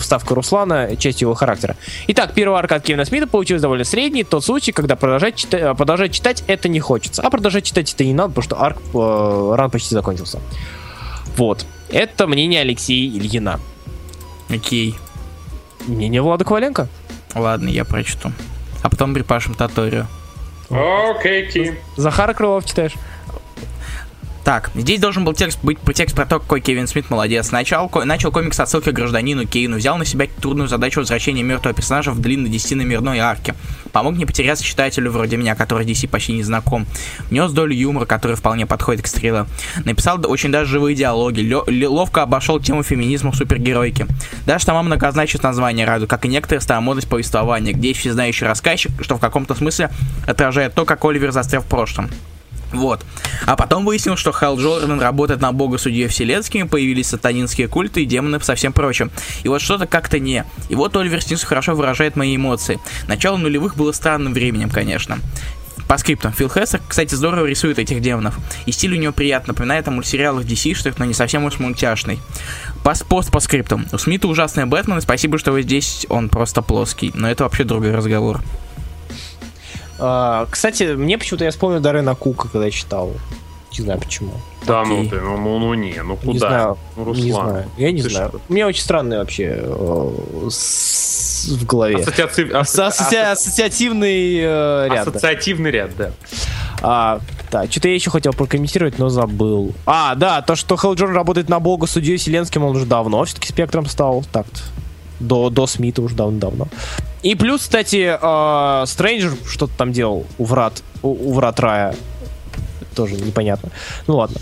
[0.00, 1.76] вставка Руслана, частью его характера.
[2.08, 6.12] Итак, первая арка от Кевина Смита получилась довольно средней, тот случай, когда продолжать, чита- продолжать
[6.12, 9.70] читать это не хочется, а продолжать читать это не надо, потому что арк э, ран
[9.70, 10.40] почти закончился.
[11.36, 11.66] Вот.
[11.90, 13.60] Это мнение Алексея Ильина.
[14.48, 14.96] Окей.
[15.86, 16.88] Мнение Влада Коваленко.
[17.34, 18.32] Ладно, я прочту.
[18.82, 20.06] А потом припашем Таторию.
[20.70, 21.78] Окей, Ки.
[21.96, 22.94] Захара Крылов читаешь?
[24.46, 27.50] Так, здесь должен был текст быть текст про то, какой Кевин Смит молодец.
[27.50, 31.74] Начал, ко- начал комикс отсылки к гражданину Кейну, взял на себя трудную задачу возвращения мертвого
[31.74, 33.56] персонажа в длинной десятиномерной арке.
[33.90, 36.86] Помог не потеряться читателю вроде меня, который DC почти не знаком.
[37.28, 39.46] Внес долю юмора, который вполне подходит к стреле.
[39.84, 41.40] Написал очень даже живые диалоги.
[41.40, 44.06] Лё- ловко обошел тему феминизма в супергеройке.
[44.46, 49.16] Даже сама многозначность названия радует, как и некоторая старомодность повествования, где есть всезнающий рассказчик, что
[49.16, 49.90] в каком-то смысле
[50.24, 52.08] отражает то, как Оливер застрял в прошлом.
[52.76, 53.04] Вот.
[53.46, 58.06] А потом выяснилось, что Хал Джордан работает на бога судьей вселенскими, появились сатанинские культы и
[58.06, 59.10] демоны со всем прочим.
[59.42, 60.44] И вот что-то как-то не.
[60.68, 62.78] И вот Оливер Снизу хорошо выражает мои эмоции.
[63.08, 65.18] Начало нулевых было странным временем, конечно.
[65.88, 66.32] По скриптам.
[66.32, 68.36] Фил Хессер, кстати, здорово рисует этих демонов.
[68.66, 72.18] И стиль у него приятно, напоминает о мультсериалах DC, но не совсем уж мультяшный.
[72.82, 73.86] Пас- Пост по скриптам.
[73.92, 77.12] У Смита ужасный Бэтмен, и спасибо, что вы здесь, он просто плоский.
[77.14, 78.40] Но это вообще другой разговор.
[79.98, 83.12] А, кстати, мне почему-то я вспомнил Дарена Кука, когда читал.
[83.78, 84.32] Не знаю почему.
[84.66, 85.02] Да Окей.
[85.04, 86.32] ну ты, ну, ну, ну не, ну куда?
[86.32, 86.78] Не знаю.
[86.96, 87.24] Ну, Руслан.
[87.26, 87.64] Не знаю.
[87.76, 88.28] Я не ты знаю.
[88.30, 88.40] что?
[88.48, 91.96] У меня очень странные вообще э, с- в голове.
[91.96, 95.04] Ассоциаци- Ас- асо- ассоци- Ассоциативный э, ряд.
[95.04, 95.10] да.
[95.10, 96.10] Ассоциативный ряд, да.
[96.82, 97.20] А,
[97.50, 99.74] да, что-то я еще хотел прокомментировать, но забыл.
[99.84, 103.48] А, да, то, что Хелл Джордан работает на бога судьей Вселенским, он уже давно все-таки
[103.48, 104.24] спектром стал.
[104.32, 104.46] Так
[105.20, 106.68] до, до Смита уже давно-давно.
[107.26, 111.96] И плюс, кстати, э, Стрэнджер что-то там делал у врат, у, у врат рая.
[112.94, 113.70] Тоже непонятно.
[114.06, 114.36] Ну ладно.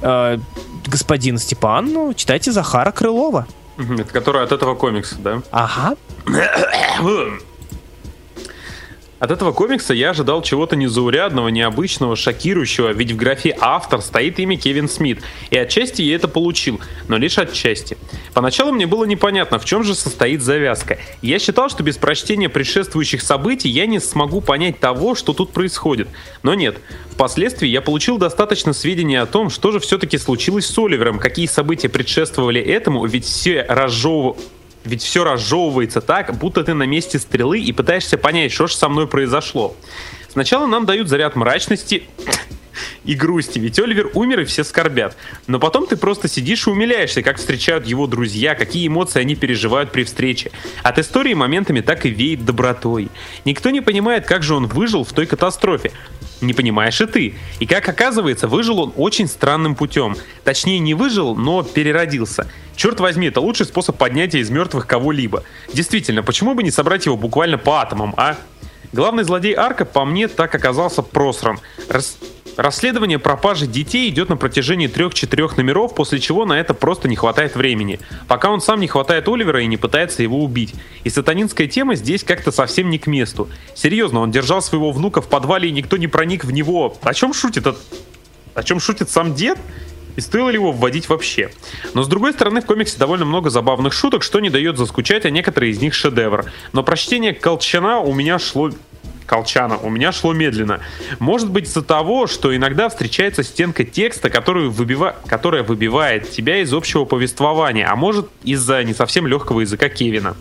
[0.00, 0.38] Э,
[0.86, 3.46] господин Степан, ну, читайте Захара Крылова.
[3.76, 5.42] Это который от этого комикса, да?
[5.50, 5.96] Ага.
[9.20, 14.56] От этого комикса я ожидал чего-то незаурядного, необычного, шокирующего, ведь в графе «автор» стоит имя
[14.56, 15.20] Кевин Смит,
[15.50, 17.98] и отчасти я это получил, но лишь отчасти.
[18.32, 20.98] Поначалу мне было непонятно, в чем же состоит завязка.
[21.20, 26.08] Я считал, что без прочтения предшествующих событий я не смогу понять того, что тут происходит.
[26.42, 26.78] Но нет.
[27.10, 31.90] Впоследствии я получил достаточно сведений о том, что же все-таки случилось с Оливером, какие события
[31.90, 34.38] предшествовали этому, ведь все разжевывали
[34.84, 38.88] ведь все разжевывается так, будто ты на месте стрелы и пытаешься понять, что же со
[38.88, 39.76] мной произошло.
[40.28, 42.04] Сначала нам дают заряд мрачности
[43.04, 45.16] и грусти, ведь Оливер умер и все скорбят.
[45.46, 49.92] Но потом ты просто сидишь и умиляешься, как встречают его друзья, какие эмоции они переживают
[49.92, 50.50] при встрече.
[50.82, 53.08] От истории моментами так и веет добротой.
[53.44, 55.92] Никто не понимает, как же он выжил в той катастрофе.
[56.40, 57.34] Не понимаешь и ты.
[57.58, 60.16] И как оказывается, выжил он очень странным путем.
[60.42, 62.50] Точнее, не выжил, но переродился.
[62.76, 65.44] Черт возьми, это лучший способ поднятия из мертвых кого-либо.
[65.74, 68.38] Действительно, почему бы не собрать его буквально по атомам, а?
[68.92, 71.60] Главный злодей Арка, по мне, так оказался просран.
[71.88, 72.16] Рас...
[72.60, 77.54] Расследование пропажи детей идет на протяжении трех-четырех номеров, после чего на это просто не хватает
[77.54, 78.00] времени.
[78.28, 80.74] Пока он сам не хватает Оливера и не пытается его убить.
[81.02, 83.48] И сатанинская тема здесь как-то совсем не к месту.
[83.74, 86.98] Серьезно, он держал своего внука в подвале и никто не проник в него.
[87.00, 87.66] О чем шутит?
[87.66, 89.56] О чем шутит сам дед?
[90.16, 91.50] И стоило ли его вводить вообще?
[91.94, 95.30] Но с другой стороны, в комиксе довольно много забавных шуток, что не дает заскучать, а
[95.30, 96.44] некоторые из них шедевр.
[96.74, 98.70] Но прочтение Колчана у меня шло
[99.26, 100.80] Колчана у меня шло медленно.
[101.18, 105.16] Может быть из-за того, что иногда встречается стенка текста, которую выбива...
[105.26, 110.36] которая выбивает тебя из общего повествования, а может из-за не совсем легкого языка Кевина.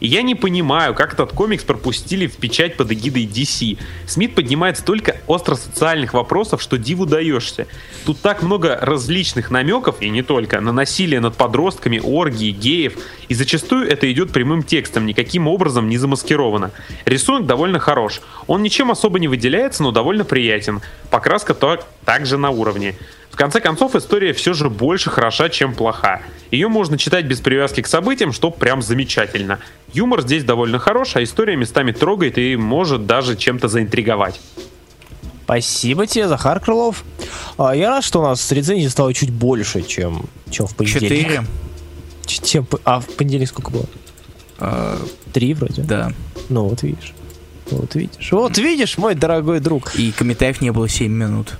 [0.00, 3.78] И я не понимаю, как этот комикс пропустили в печать под эгидой DC.
[4.06, 7.66] Смит поднимает столько остро-социальных вопросов, что диву даешься.
[8.04, 12.94] Тут так много различных намеков, и не только, на насилие над подростками, оргии, геев,
[13.28, 16.70] и зачастую это идет прямым текстом, никаким образом не замаскировано.
[17.04, 18.20] Рисунок довольно хорош.
[18.46, 20.80] Он ничем особо не выделяется, но довольно приятен.
[21.10, 22.94] Покраска то также на уровне.
[23.36, 26.22] В конце концов, история все же больше хороша, чем плоха.
[26.50, 29.58] Ее можно читать без привязки к событиям, что прям замечательно.
[29.92, 34.40] Юмор здесь довольно хорош, а история местами трогает и может даже чем-то заинтриговать.
[35.44, 37.04] Спасибо тебе, Захар Крылов.
[37.58, 41.10] А, я рад, что у нас рецензий стало чуть больше, чем, чем в понедельник.
[41.10, 41.44] Четыре.
[42.24, 43.86] Чем, а в понедельник сколько было?
[44.58, 44.98] А,
[45.34, 45.82] Три вроде.
[45.82, 46.10] да.
[46.48, 47.12] Ну вот видишь.
[47.70, 48.32] Вот видишь.
[48.32, 49.94] Вот видишь, мой дорогой друг.
[49.94, 51.52] И комментариев не было 7 минут.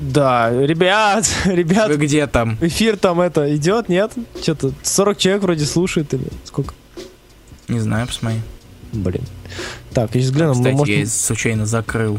[0.00, 2.56] Да, ребят, ребят, Вы где там?
[2.60, 4.12] эфир там это идет, нет?
[4.40, 6.74] Что-то 40 человек вроде слушает или сколько?
[7.66, 8.40] Не знаю, посмотри.
[8.92, 9.22] Блин.
[9.92, 12.18] Так, я сейчас гляну, Кстати, может, я случайно закрыл.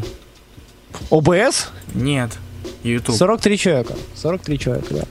[1.10, 1.68] ОБС?
[1.94, 2.38] Нет,
[2.82, 3.16] YouTube.
[3.16, 3.94] 43 человека.
[4.14, 5.04] 43 человека, да.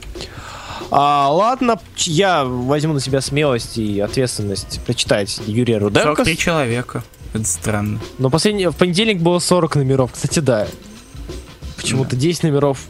[0.91, 6.09] А, ладно, я возьму на себя смелость и ответственность прочитать Юрия Руденко.
[6.23, 7.03] 43 человека.
[7.33, 7.99] Это странно.
[8.17, 10.11] Но последний, в понедельник было 40 номеров.
[10.13, 10.67] Кстати, да.
[11.81, 12.85] Почему-то 10 номеров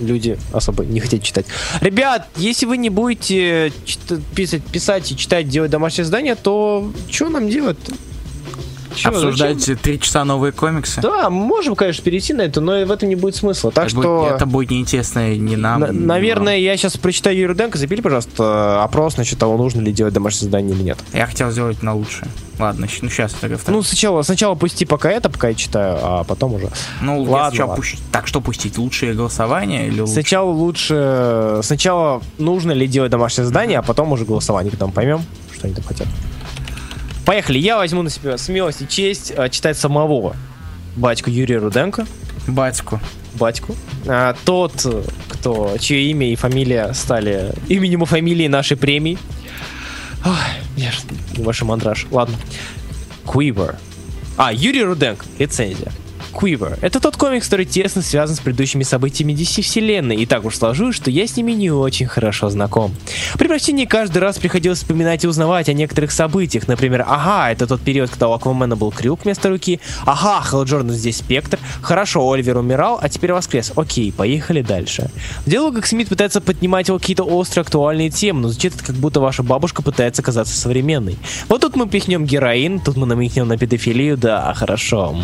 [0.00, 1.46] люди особо не хотят читать.
[1.80, 7.28] Ребят, если вы не будете чит- писать, писать и читать, делать домашнее задание, то что
[7.28, 7.78] нам делать?
[8.94, 11.00] Чё, Обсуждать три часа новые комиксы.
[11.00, 13.70] Да, можем, конечно, перейти на это, но в этом не будет смысла.
[13.70, 14.18] Так это, что...
[14.20, 15.80] будет, это будет неинтересно ни нам.
[15.80, 17.78] На- наверное, я сейчас прочитаю Юрия Руденко.
[17.78, 20.98] Забили, пожалуйста, опрос насчет того, нужно ли делать домашнее задание или нет.
[21.12, 22.28] Я хотел сделать на лучшее.
[22.58, 26.54] Ладно, ну сейчас тогда Ну, сначала, сначала пусти пока это, пока я читаю, а потом
[26.54, 26.68] уже.
[27.00, 27.80] ну ладно, ладно.
[27.80, 28.78] пущ- Так, что пустить?
[28.78, 30.12] Лучшее голосование или лучше?
[30.14, 31.60] Сначала лучше...
[31.62, 35.20] Сначала нужно ли делать домашнее задание, а потом уже голосование, когда мы поймем,
[35.54, 36.08] что они там хотят.
[37.28, 40.34] Поехали, я возьму на себя смелость и честь а, читать самого
[40.96, 42.06] батьку Юрия Руденко.
[42.46, 43.00] Батьку.
[43.34, 43.76] батьку.
[44.06, 44.72] А, тот,
[45.28, 49.18] кто, чье имя и фамилия стали именем и фамилией нашей премии.
[50.24, 50.32] Ой,
[50.78, 50.90] я
[51.36, 52.06] небольшой мандраж.
[52.10, 52.34] Ладно.
[53.26, 53.76] Quiver.
[54.38, 55.26] А, Юрий Руденко.
[55.38, 55.92] Рецензия.
[56.32, 56.78] Quiver.
[56.80, 60.96] Это тот комикс, который тесно связан с предыдущими событиями DC вселенной, и так уж сложилось,
[60.96, 62.94] что я с ними не очень хорошо знаком.
[63.38, 66.68] При прочтении каждый раз приходилось вспоминать и узнавать о некоторых событиях.
[66.68, 69.80] Например, ага, это тот период, когда у Аквамена был крюк вместо руки.
[70.04, 71.58] Ага, Хелл Джордан здесь спектр.
[71.82, 73.72] Хорошо, Оливер умирал, а теперь воскрес.
[73.76, 75.10] Окей, поехали дальше.
[75.44, 79.42] В диалогах Смит пытается поднимать какие-то острые актуальные темы, но звучит это как будто ваша
[79.42, 81.16] бабушка пытается казаться современной.
[81.48, 85.16] Вот тут мы пихнем героин, тут мы намекнем на педофилию, да, хорошо.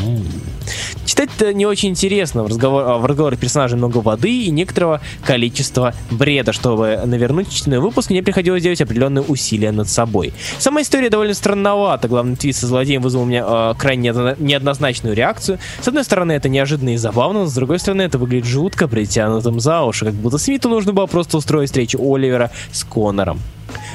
[1.04, 1.06] М.
[1.06, 2.42] Читать-то не очень интересно.
[2.42, 6.52] В, разговор, а, в разговоре персонажей много воды и некоторого количества бреда.
[6.52, 10.32] Чтобы навернуть чтенный выпуск, мне приходилось делать определенные усилия над собой.
[10.58, 12.08] Сама история довольно странновата.
[12.08, 15.58] Главный твист со злодеем вызвал у меня э, крайне неодно- неоднозначную реакцию.
[15.80, 19.60] С одной стороны, это неожиданно и забавно, но с другой стороны, это выглядит жутко притянутым
[19.60, 23.40] за уши, как будто Смиту нужно было просто устроить встречу Оливера с Конором.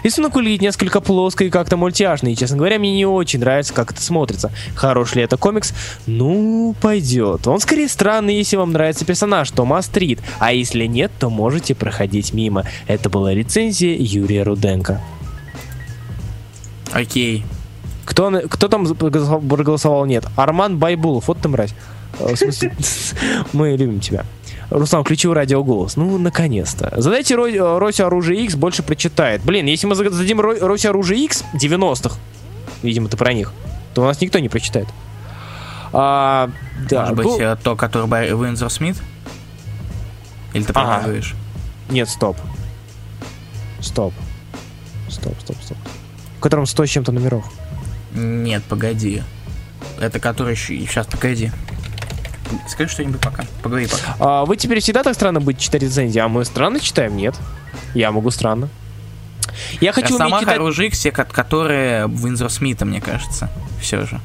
[0.03, 3.91] Рисунок выглядит несколько плоско и как-то мультяшный, и, честно говоря, мне не очень нравится, как
[3.91, 4.51] это смотрится.
[4.76, 5.73] Хорош ли это комикс?
[6.06, 7.47] Ну, пойдет.
[7.47, 12.34] Он скорее странный, если вам нравится персонаж Тома Стрит, а если нет, то можете проходить
[12.34, 12.65] мимо.
[12.88, 15.01] Это была рецензия Юрия Руденко.
[16.91, 17.45] Окей.
[18.06, 20.26] Кто, кто там проголосовал нет?
[20.35, 21.76] Арман Байбулов, вот ты мразь.
[22.19, 22.73] Э, В смысле,
[23.53, 24.26] мы любим тебя.
[24.69, 25.95] Руслан, включил радиоголос.
[25.95, 26.93] Ну, наконец-то.
[26.97, 29.41] Задайте Ро- э, Росе оружие X, больше прочитает.
[29.43, 32.17] Блин, если мы зададим Ро- Росе оружие X 90-х,
[32.83, 33.51] видимо, ты про них,
[33.93, 34.87] то у нас никто не прочитает.
[35.91, 36.51] А,
[36.87, 37.75] да, Может быть, гол- э, то,
[38.07, 38.95] Барри Уинзер Смит?
[40.53, 40.97] Или ты Ага.
[40.97, 41.35] показываешь?
[41.89, 42.37] Нет, стоп.
[43.81, 44.13] Стоп.
[45.09, 45.77] Стоп, стоп, стоп.
[46.37, 47.45] В котором 100 с чем-то номеров.
[48.13, 49.23] Нет, погоди.
[49.99, 50.77] Это который еще...
[50.85, 51.51] Сейчас, погоди.
[52.67, 53.45] Скажи что-нибудь пока.
[53.61, 54.15] Поговори пока.
[54.19, 57.15] А, вы теперь всегда так странно будете читать рецензии, а мы странно читаем?
[57.17, 57.35] Нет.
[57.93, 58.69] Я могу странно.
[59.81, 60.93] Я хочу а сама читать...
[60.93, 63.49] Все, которые Винзор Смита, мне кажется,
[63.81, 64.19] все же.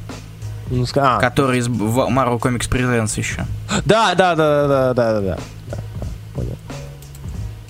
[0.70, 1.20] Ну, а.
[1.20, 3.46] Который из Marvel Comics Presents еще.
[3.84, 5.38] Да, да, да, да, да, да, да.
[5.70, 6.06] да, да.
[6.34, 6.56] Понял.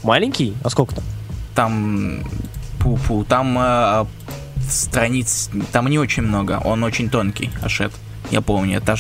[0.03, 0.57] Маленький?
[0.63, 1.05] А сколько там?
[1.55, 2.25] Там...
[2.79, 3.25] Пу-пу.
[3.25, 4.05] Там э,
[4.69, 5.51] страниц...
[5.73, 6.61] Там не очень много.
[6.65, 7.93] Он очень тонкий, Ашет.
[8.35, 8.79] Я помню.
[8.79, 8.97] Это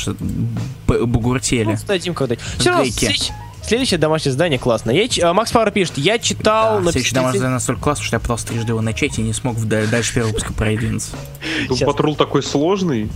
[0.86, 1.64] б- бугуртели.
[1.72, 3.34] Ну, сдадим когда Все равно, следующее,
[3.64, 4.94] следующее домашнее задание классное.
[4.94, 6.78] Я, ч- а, Макс Пауэр пишет, я читал...
[6.78, 9.32] Да, на следующий домашний задание настолько классно, что я пытался трижды его начать и не
[9.32, 11.10] смог вда- дальше первого выпуска продвинуться.
[11.68, 11.86] Сейчас.
[11.86, 13.10] Патрул такой сложный.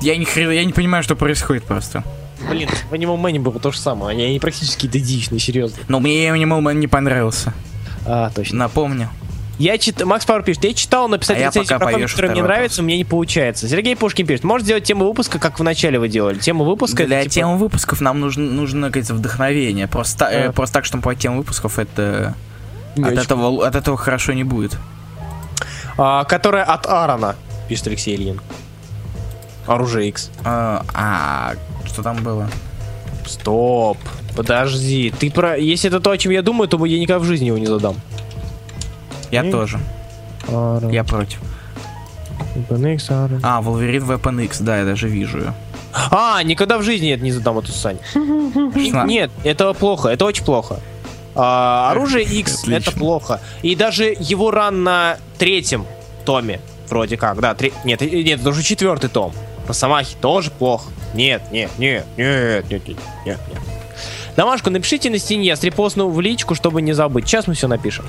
[0.00, 2.04] Я не, хрен- я не понимаю, что происходит просто.
[2.50, 4.12] Блин, в Animal Man было то же самое.
[4.12, 5.78] Они, они практически идентичны, серьезно.
[5.88, 7.52] Но мне Animal Man не понравился.
[8.06, 8.58] А, точно.
[8.58, 9.10] Напомню.
[9.58, 10.04] Я чит...
[10.04, 12.82] Макс Пауэр пишет, я читал, написать А я рецензию про комикс, который мне второй нравится,
[12.82, 13.68] у меня не получается.
[13.68, 16.38] Сергей Пушкин пишет, может сделать тему выпуска, как в начале вы делали?
[16.38, 19.88] Тему выпуска Для это, типа, тем выпусков нам нужно, нужно как говорится, вдохновение.
[19.88, 20.52] Просто, э, А.
[20.52, 22.34] просто так штамповать тему выпусков, это...
[22.96, 23.22] не От очень.
[23.22, 24.76] этого, от этого хорошо не будет.
[25.96, 27.36] А, которая от Аарона,
[27.68, 28.40] пишет Алексей Ильин.
[29.66, 30.30] Оружие X.
[30.44, 31.54] А, а,
[31.86, 32.48] что там было?
[33.24, 33.98] Стоп.
[34.36, 35.12] Подожди.
[35.18, 35.56] Ты про.
[35.56, 37.96] Если это то, о чем я думаю, то я никогда в жизни его не задам.
[39.30, 39.78] Я тоже.
[40.90, 41.40] Я против.
[42.54, 43.40] Weapon X, Аарон.
[43.42, 45.54] А, Wolverine Weapon X, да, я даже вижу ее.
[46.10, 47.98] А, никогда в жизни это не задам эту Сань.
[48.14, 50.80] Нет, это плохо, это очень плохо.
[51.34, 52.74] А, оружие X Отлично.
[52.74, 53.40] это плохо.
[53.62, 55.86] И даже его ран на третьем
[56.24, 59.32] томе, вроде как, да, тре- нет, нет, это уже четвертый том.
[59.68, 60.90] Росомахи тоже плохо.
[61.14, 63.58] Нет, нет, нет, нет, нет, нет, нет, нет.
[64.36, 67.26] Домашку напишите на стене, я срепостну в личку, чтобы не забыть.
[67.26, 68.04] Сейчас мы все напишем.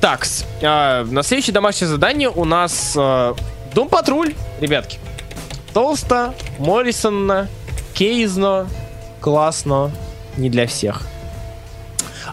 [0.00, 0.26] Так,
[0.62, 3.34] на следующее домашнее задание у нас э,
[3.74, 4.98] Дом Патруль, ребятки.
[5.74, 7.48] Толсто, Моррисонно,
[7.92, 8.66] Кейзно,
[9.20, 9.90] классно,
[10.38, 11.02] не для всех.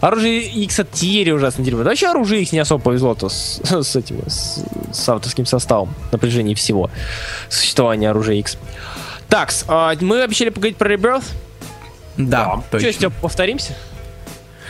[0.00, 1.82] Оружие X от Тиери ужасно дерьмо.
[1.82, 6.54] Да Вообще оружие X не особо повезло-то с, с этим, с, с авторским составом напряжения
[6.54, 6.90] всего
[7.50, 8.56] существования оружия X.
[9.28, 9.52] Так,
[10.00, 11.24] мы обещали поговорить про Rebirth.
[12.16, 12.92] Да, Что, точно.
[12.92, 13.76] Степ, повторимся?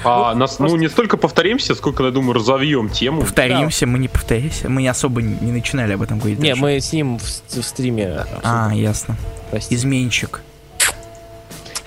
[0.08, 3.20] А, Ну, нас, просто- ну, не столько повторимся, сколько, я думаю, разовьем тему.
[3.22, 4.68] Повторимся, мы не повторимся.
[4.68, 6.38] Мы не особо не начинали об этом говорить.
[6.38, 6.62] Не, даже.
[6.62, 8.24] мы с ним в, в стриме.
[8.42, 9.16] А, ясно.
[9.50, 9.74] Прости.
[9.74, 10.42] Изменщик.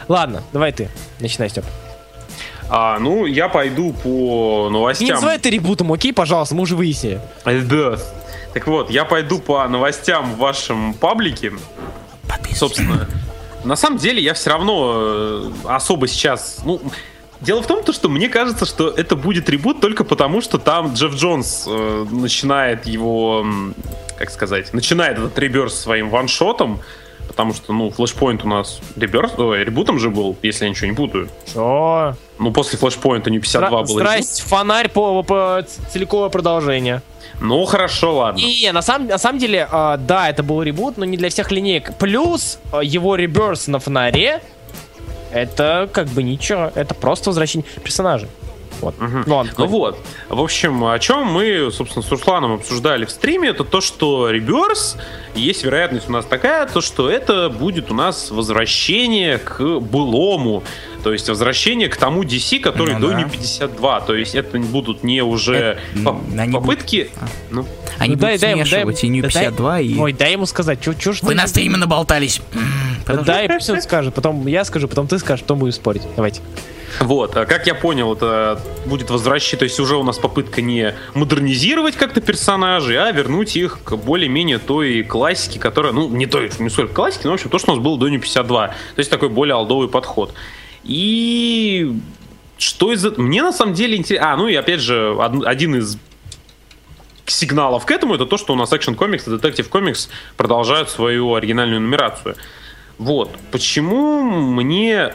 [0.08, 0.90] Ладно, давай ты.
[1.20, 1.66] Начинай, Степ.
[2.70, 5.10] А, ну, я пойду по Не новостям.
[5.10, 7.20] называй это ребутом, окей, пожалуйста, мы уже выяснили.
[7.46, 7.98] Э, Да.
[8.54, 11.54] Так вот, я пойду по новостям в вашем паблике.
[12.28, 12.60] Подписывайся.
[12.60, 13.08] Собственно,
[13.64, 16.82] на самом деле я все равно э, особо сейчас, ну,
[17.42, 20.94] Дело в том, то, что мне кажется, что это будет ребут только потому, что там
[20.94, 23.46] Джефф Джонс э, начинает его,
[24.18, 26.82] как сказать, начинает этот реберс своим ваншотом,
[27.28, 30.96] потому что, ну, флешпоинт у нас реберс, ой, ребутом же был, если я ничего не
[30.96, 31.30] путаю.
[31.52, 32.16] Чё?
[32.38, 33.92] Ну, после флешпоинта не 52 был ребут.
[33.92, 37.02] Здрасте, фонарь по, по целиковое продолжение.
[37.40, 38.38] Ну, хорошо, ладно.
[38.38, 41.52] Не, на самом, на самом деле, э, да, это был ребут, но не для всех
[41.52, 41.96] линеек.
[41.98, 44.44] Плюс э, его реберс на фонаре,
[45.32, 48.28] это как бы ничего, это просто возвращение персонажа.
[48.82, 49.00] Вот.
[49.00, 49.24] Мгм.
[49.28, 49.98] Ну, ладно, Ну вот,
[50.28, 54.98] в общем, о чем мы, собственно, с Русланом обсуждали в стриме, это то, что Реберс,
[55.36, 60.64] есть вероятность у нас такая, то, что это будет у нас возвращение к былому,
[61.04, 63.22] то есть возвращение к тому DC, который Ну до да.
[63.24, 65.56] не 52, то есть это будут не уже
[65.94, 67.10] Это, по- они попытки...
[67.50, 67.66] Ну,
[67.98, 69.98] Они Ну, будут дай смешивать дай- и New да дай- 52 и...
[69.98, 72.42] Ой, дай ему сказать, чё, чё ж Вы ты- на стриме наболтались.
[72.54, 72.62] М,
[73.08, 73.16] Да.
[73.24, 76.04] Дай, пусть он скажет, потом я скажу, потом ты скажешь, потом будем спорить.
[76.16, 76.42] Давайте.
[77.00, 80.94] Вот, а как я понял, это будет возвращение, то есть уже у нас попытка не
[81.14, 86.70] модернизировать как-то персонажей, а вернуть их к более-менее той классике, которая, ну, не той, не
[86.70, 88.68] сколько классики, но, в общем, то, что у нас было до New 52.
[88.68, 90.34] То есть такой более алдовый подход.
[90.84, 91.96] И
[92.58, 93.22] что из этого...
[93.22, 94.34] Мне на самом деле интересно...
[94.34, 95.98] А, ну и опять же, од- один из
[97.26, 101.34] сигналов к этому, это то, что у нас Action Comics и Detective Comics продолжают свою
[101.34, 102.36] оригинальную нумерацию.
[102.98, 103.36] Вот.
[103.52, 105.14] Почему мне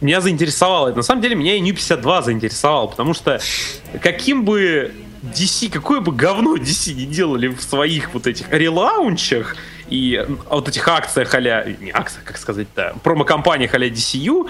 [0.00, 0.98] меня заинтересовало это?
[0.98, 3.40] На самом деле меня и New 52 заинтересовал, потому что
[4.00, 4.92] каким бы
[5.22, 9.56] DC, какое бы говно DC не делали в своих вот этих релаунчах
[9.88, 14.48] и вот этих акциях а не акциях, как сказать-то, промо-компаниях а DCU,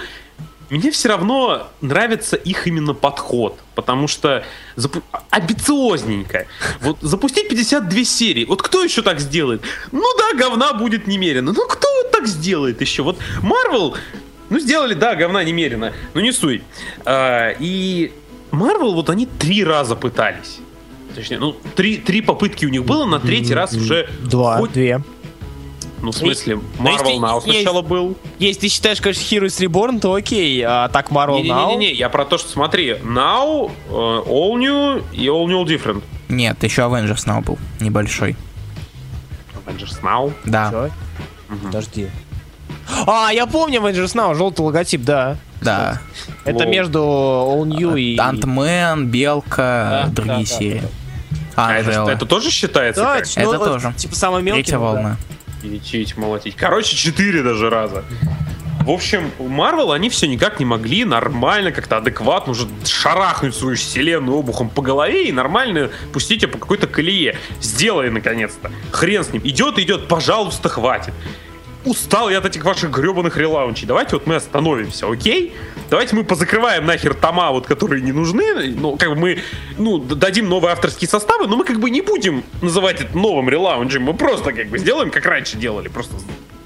[0.75, 4.45] мне все равно нравится их именно подход, потому что
[4.77, 6.47] запу- амбициозненько.
[6.81, 9.63] Вот запустить 52 серии, вот кто еще так сделает?
[9.93, 13.03] Ну да, говна будет немерено, ну кто вот так сделает еще?
[13.03, 13.95] Вот Marvel
[14.51, 15.93] Ну, сделали, да, говна немерено.
[16.15, 16.63] Ну, не суй.
[17.07, 18.13] А, и
[18.53, 20.59] Marvel, вот они три раза пытались.
[21.15, 24.09] Точнее, ну, три, три попытки у них было, на третий раз уже...
[24.23, 25.01] Два, хоть- две.
[26.05, 28.15] Ну, в смысле, Marvel Now сначала был.
[28.39, 31.71] Если ты считаешь, конечно, Heroes Reborn, то окей, а так Marvel Now...
[31.71, 36.03] Не-не-не, я про то, что смотри, Now, э, All New и All New Different.
[36.29, 38.37] Нет, еще Avengers Now был небольшой.
[39.65, 40.31] Avengers Now.
[40.45, 40.91] Да?
[41.63, 42.11] Подожди.
[43.07, 45.39] А, я помню Avengers Now, желтый логотип, да.
[45.63, 46.03] да.
[46.45, 48.19] Это между All New и...
[48.19, 50.83] Антмен, Белка, другие серии.
[51.57, 52.11] А это, Анжела.
[52.11, 53.01] это тоже считается?
[53.01, 53.27] Да, как?
[53.27, 53.95] это, ну, Это тоже.
[53.97, 54.63] Типа самый мелкий.
[54.65, 55.17] Третья ну, да.
[55.65, 56.57] Ячить, молотить.
[56.57, 58.05] Короче, четыре даже раза.
[58.85, 64.37] В общем, Marvel они все никак не могли нормально, как-то адекватно уже шарахнуть свою вселенную
[64.37, 67.39] обухом по голове и нормально пустить ее по какой-то колее.
[67.63, 68.71] Сделай наконец-то.
[68.93, 69.41] Хрен с ним.
[69.43, 71.15] Идет, идет, пожалуйста, хватит.
[71.87, 73.87] Устал я от этих ваших гребаных релаунчей.
[73.87, 75.55] Давайте вот мы остановимся, окей?
[75.95, 78.75] Давайте мы позакрываем нахер тома, вот, которые не нужны.
[78.77, 79.39] Ну, как бы мы,
[79.79, 84.03] ну, дадим новые авторские составы, но мы как бы не будем называть это новым релаунчем.
[84.03, 85.87] Мы просто как бы сделаем, как раньше делали.
[85.87, 86.17] Просто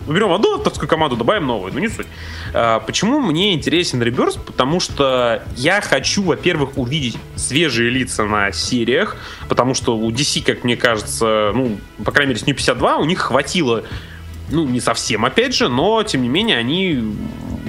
[0.06, 1.74] уберем одну авторскую команду, добавим новую.
[1.74, 2.06] Ну, не суть.
[2.55, 4.36] А, почему мне интересен Реберс?
[4.36, 9.18] Потому что я хочу, во-первых, увидеть свежие лица на сериях,
[9.50, 13.05] потому что у DC, как мне кажется, ну, по крайней мере, с New 52 у
[13.05, 13.84] них хватило
[14.50, 17.16] ну, не совсем, опять же, но, тем не менее, они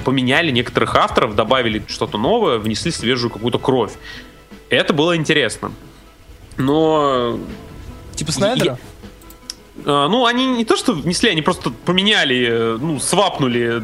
[0.06, 3.94] поменяли некоторых авторов, добавили что-то новое, внесли свежую какую-то кровь.
[4.70, 5.72] Это было интересно.
[6.58, 7.40] Но
[8.16, 8.78] Типа Снайдера?
[9.86, 13.82] а, ну, они не то, что внесли, они просто поменяли, ну, свапнули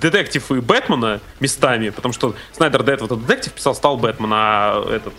[0.00, 5.12] детектив и Бэтмена местами, потому что Снайдер до этого детектив писал, стал Бэтмен, а этот...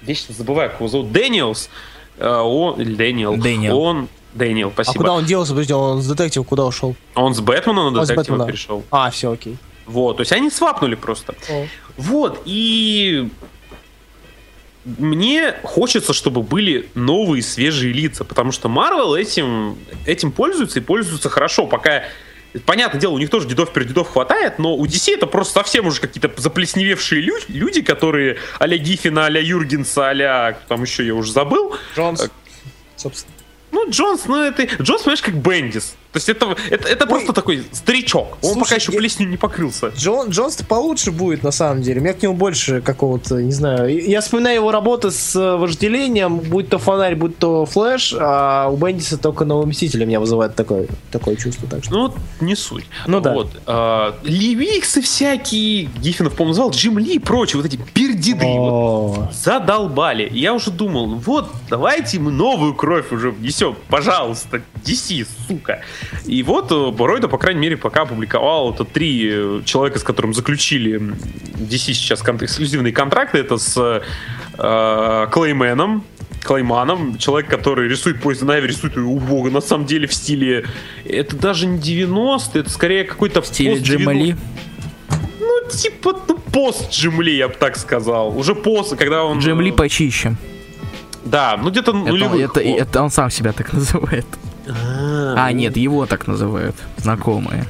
[0.00, 1.12] Вечно забываю, как его зовут.
[1.12, 1.68] Дэниелс.
[2.16, 2.80] э, Он...
[2.80, 3.36] Или Дэниел.
[3.36, 3.78] Дэниел.
[3.78, 4.08] Он...
[4.38, 4.96] Дэниел, А спасибо.
[4.96, 5.52] куда он делся?
[5.52, 6.96] Подожди, он с детектива куда ушел?
[7.14, 8.46] Он с Бэтмена на детектива Бэтмена.
[8.46, 8.84] перешел.
[8.90, 9.56] А, все, окей.
[9.86, 11.34] Вот, то есть они свапнули просто.
[11.96, 13.28] Вот, и
[14.84, 21.28] мне хочется, чтобы были новые свежие лица, потому что Marvel этим, этим пользуется и пользуется
[21.28, 22.04] хорошо, пока
[22.64, 26.00] Понятное дело, у них тоже дедов передедов хватает, но у DC это просто совсем уже
[26.00, 30.58] какие-то заплесневевшие лю- люди, которые а-ля Гиффина, а-ля Юргенса, а-ля...
[30.66, 31.76] Там еще я уже забыл.
[31.94, 32.30] Джонс.
[32.96, 33.34] Собственно.
[33.78, 34.64] Ну, Джонс, ну это...
[34.82, 35.94] Джонс, понимаешь, как Бендис.
[36.12, 38.38] То есть это, это, это просто такой старичок.
[38.42, 39.88] Он Слушай, пока еще я- не покрылся.
[39.88, 42.00] Джон, Джонс-то получше будет, на самом деле.
[42.00, 43.88] У меня к нему больше какого-то, не знаю.
[44.08, 48.76] Я вспоминаю его работы с э, вожделением, будь то фонарь, будь то флэш, а у
[48.76, 51.68] Бендиса только новый Мститель меня вызывает такое, такое чувство.
[51.68, 51.92] Так что.
[51.92, 52.86] Ну, не суть.
[53.06, 53.34] Ну да.
[53.34, 53.50] Вот.
[53.66, 58.46] А, Левитцы всякие, Гиффинов, по-моему, звал, Джим Ли и прочие, вот эти пердеды.
[58.46, 60.28] вот задолбали.
[60.32, 65.82] Я уже думал, вот, давайте мы новую кровь уже внесем, пожалуйста, DC, сука.
[66.26, 70.34] И вот э, Ройда, по крайней мере, пока опубликовал это три э, человека, с которым
[70.34, 73.38] заключили DC сейчас кон- эксклюзивные контракты.
[73.38, 74.02] Это с
[74.58, 76.04] э, Клейменом,
[76.42, 80.64] Клейманом, человек, который рисует Poison Ivy, рисует ее убого, на самом деле, в стиле...
[81.04, 83.42] Это даже не 90 это скорее какой-то...
[83.42, 84.36] В стиле Джима Ли.
[85.40, 88.36] Ну, типа, ну, пост Джим Ли, я бы так сказал.
[88.36, 89.40] Уже пост, когда он...
[89.40, 90.36] Джим Ли э, почище.
[91.24, 92.40] Да, ну где-то Это, нулевых.
[92.50, 94.26] это, это он сам себя так называет.
[94.68, 96.76] А, А, нет, его так называют.
[96.96, 97.64] Знакомые.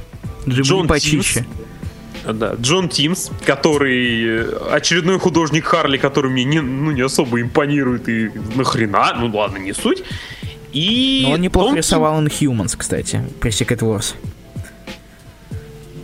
[0.46, 1.44] Джон почище.
[2.24, 8.08] Да, Джон Тимс, который э, очередной художник Харли, который мне не, ну, не особо импонирует
[8.08, 10.02] и нахрена, ну ладно, не суть.
[10.72, 14.14] И Но он неплохо Том рисовал Inhumans, кстати, при Secret Wars.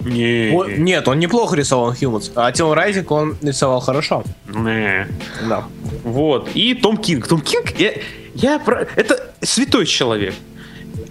[0.05, 2.33] Не, О, Нет, он неплохо рисовал Humans.
[2.35, 4.23] А Тил Райзинг он рисовал хорошо.
[4.47, 5.07] не.
[5.49, 5.65] Да.
[6.05, 6.51] Вот.
[6.55, 7.27] И Том Кинг.
[7.27, 7.93] Том Кинг, я,
[8.35, 8.87] я про...
[8.97, 10.35] Это святой человек.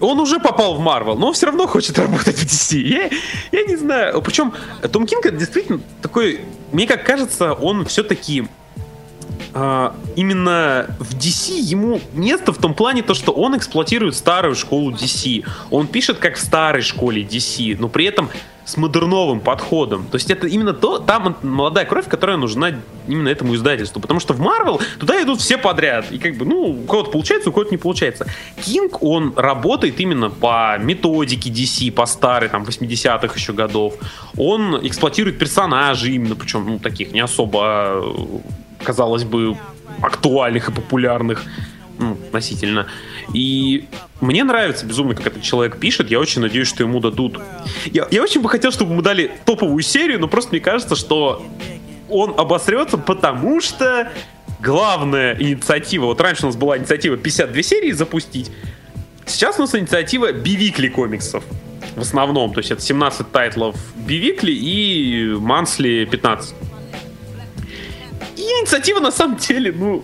[0.03, 2.77] Он уже попал в Марвел, но он все равно хочет работать в DC.
[2.77, 3.09] Я,
[3.51, 4.21] я не знаю.
[4.21, 4.53] Причем
[4.91, 6.41] Том Кинг действительно такой...
[6.71, 8.45] Мне как кажется, он все-таки
[10.15, 15.45] именно в DC ему место в том плане то, что он эксплуатирует старую школу DC.
[15.69, 18.29] Он пишет как в старой школе DC, но при этом
[18.73, 20.05] с модерновым подходом.
[20.05, 22.71] То есть это именно то, там молодая кровь, которая нужна
[23.07, 24.01] именно этому издательству.
[24.01, 26.11] Потому что в Marvel туда идут все подряд.
[26.11, 28.25] И как бы, ну, у кого-то получается, у кого-то не получается.
[28.65, 33.93] Кинг, он работает именно по методике DC, по старой, там, 80-х еще годов.
[34.37, 38.03] Он эксплуатирует персонажей именно, причем, ну, таких не особо,
[38.83, 39.55] казалось бы,
[40.01, 41.43] актуальных и популярных
[41.97, 42.87] ну, относительно.
[43.33, 43.87] И
[44.21, 46.09] мне нравится безумно, как этот человек пишет.
[46.09, 47.39] Я очень надеюсь, что ему дадут.
[47.85, 51.45] Я, я очень бы хотел, чтобы ему дали топовую серию, но просто мне кажется, что
[52.09, 54.11] он обосрется, потому что
[54.61, 56.05] главная инициатива.
[56.05, 58.51] Вот раньше у нас была инициатива 52 серии запустить.
[59.25, 61.43] Сейчас у нас инициатива Бивикли комиксов.
[61.95, 62.53] В основном.
[62.53, 66.55] То есть это 17 тайтлов Бивикли и Мансли 15.
[68.35, 70.03] И инициатива на самом деле, ну,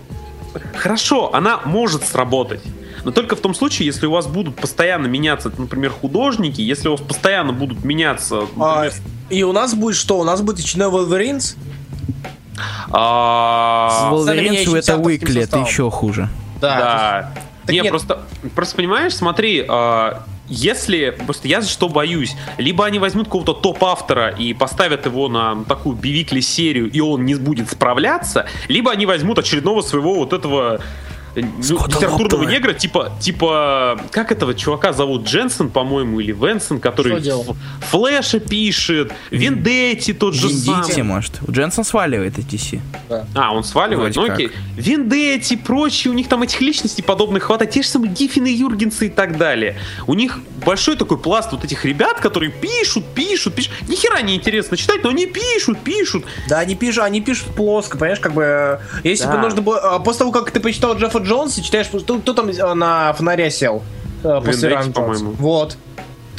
[0.76, 2.62] хорошо, она может сработать.
[3.04, 6.92] Но только в том случае, если у вас будут постоянно меняться, например, художники, если у
[6.92, 8.92] вас постоянно будут меняться, А, например,
[9.30, 10.18] и у нас будет что?
[10.18, 11.56] У нас будет очередной Wolverines?
[12.92, 16.28] а, Wolverines это Уикли, это еще хуже.
[16.60, 17.32] Да.
[17.66, 17.90] Так не, нет.
[17.90, 18.22] просто,
[18.54, 24.52] просто понимаешь, смотри, а, если, просто я что боюсь, либо они возьмут какого-то топ-автора и
[24.52, 29.80] поставят его на такую бивикли серию, и он не будет справляться, либо они возьмут очередного
[29.80, 30.80] своего вот этого
[31.34, 32.50] литературного Лоптона.
[32.50, 37.20] негра, типа, типа, как этого чувака зовут, Дженсен, по-моему, или Венсон, который
[37.90, 41.02] Флэша пишет, Вендетти тот же Виндите, самый.
[41.02, 41.38] может.
[41.48, 42.80] Дженсон сваливает из DC.
[43.34, 44.14] А, он сваливает?
[44.16, 44.50] Вроде Ну окей.
[44.76, 47.70] Вендетти, прочие, у них там этих личностей подобных хватает.
[47.70, 49.76] Те же самые Гиффины, Юргенсы и так далее.
[50.06, 53.72] У них большой такой пласт вот этих ребят, которые пишут, пишут, пишут.
[53.88, 56.24] Ни хера не интересно читать, но они пишут, пишут.
[56.48, 59.32] Да, они пишут, они пишут плоско, понимаешь, как бы, э, если Да.
[59.32, 62.48] бы нужно было, а, после того, как ты почитал Джеффа Джонса, читаешь, кто, кто там
[62.48, 63.82] э, на фонаре сел?
[64.24, 65.00] э, После Райана Джонса?
[65.00, 65.30] по-моему.
[65.38, 65.76] Вот.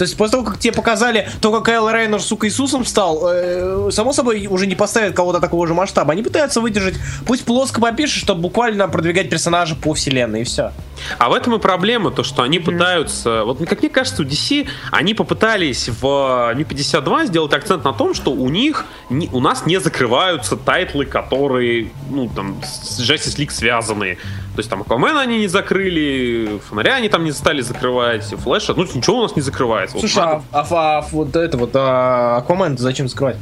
[0.02, 3.90] То есть после того, как тебе показали то, как Кайл Рейнер, сука, Иисусом стал, э,
[3.92, 6.14] само собой уже не поставят кого-то такого же масштаба.
[6.14, 6.96] Они пытаются выдержать,
[7.28, 10.72] пусть плоско попишет, чтобы буквально продвигать персонажа по вселенной, и все.
[11.20, 13.44] А в этом и проблема, то, что они пытаются...
[13.44, 18.16] Вот, как мне кажется, у DC они попытались в New 52 сделать акцент на том,
[18.16, 23.52] что у них, не- у нас не закрываются тайтлы, которые, ну, там, с Justice League
[23.52, 24.18] связаны.
[24.56, 28.84] То есть там Аквамена они не закрыли, Фонаря они там не стали закрывать, Флэша, ну,
[28.84, 29.91] ничего у нас не закрывается.
[29.94, 33.38] Вот Слушай, надо- а, а- а вот это вот, а, Аквамен зачем закрывать?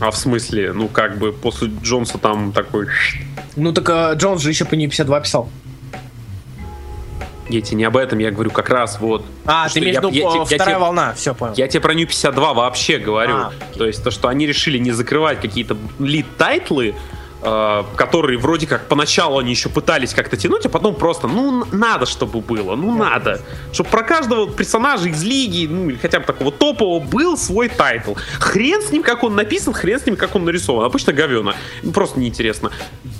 [0.00, 2.86] а в смысле, ну, как бы после Джонса там такой...
[3.56, 5.48] Ну так а, Джонс же еще по New 52 писал.
[7.48, 9.24] Я тебе не об этом, я говорю как раз вот.
[9.44, 11.54] А, ты имеешь в виду я те- я вторая те- волна, все, понял.
[11.56, 13.34] Я тебе про New 52 вообще говорю.
[13.36, 16.94] А, То есть то, что они решили не закрывать какие-то лид-тайтлы,
[17.42, 22.06] э, которые вроде как поначалу они еще пытались как-то тянуть, а потом просто, ну, надо,
[22.06, 23.40] чтобы было, ну, надо.
[23.72, 28.14] Чтобы про каждого персонажа из лиги, ну, или хотя бы такого топового, был свой тайтл.
[28.38, 30.84] Хрен с ним, как он написан, хрен с ним, как он нарисован.
[30.84, 31.54] Обычно говённо.
[31.82, 32.70] Ну, Просто неинтересно.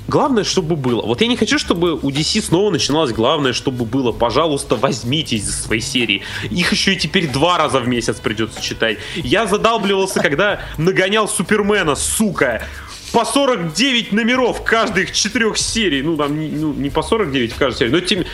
[0.08, 1.02] Главное, чтобы было.
[1.02, 4.12] Вот я не хочу, чтобы у DC снова начиналось главное, чтобы было.
[4.12, 6.22] Пожалуйста, возьмитесь за свои серии.
[6.50, 8.98] Их еще и теперь два раза в месяц придется читать.
[9.14, 12.62] Я задалбливался, когда нагонял Супермена, сука.
[13.12, 16.02] По 49 номеров каждых четырех серий.
[16.02, 18.24] Ну, там, не- ну, не по 49 в каждой серии, но тем...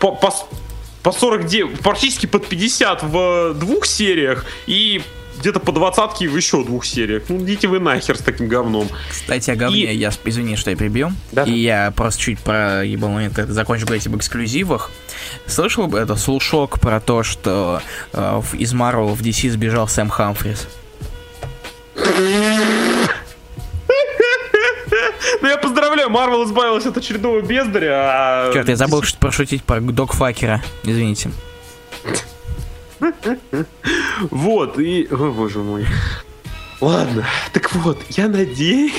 [0.00, 0.32] По, по,
[1.02, 5.02] по 49, практически под 50 в двух сериях и
[5.40, 7.22] где-то по двадцатке в еще двух сериях.
[7.28, 8.88] Ну, идите вы нахер с таким говном.
[9.08, 11.12] Кстати, о говне, И- я извини, что я прибью.
[11.32, 11.44] Да.
[11.44, 14.90] И я просто чуть проебал момент, когда закончу говорить об эксклюзивах.
[15.46, 17.80] Слышал бы это слушок про то, что
[18.12, 20.66] э, из Марвел в DC сбежал Сэм Хамфрис?
[26.08, 28.48] Марвел избавилась от очередного бездаря.
[28.48, 30.62] а Черт, я забыл что пошутить про Докфакера.
[30.82, 31.30] Извините.
[34.30, 35.06] Вот, и...
[35.10, 35.86] О, боже мой.
[36.80, 38.92] Ладно, так вот, я надеюсь...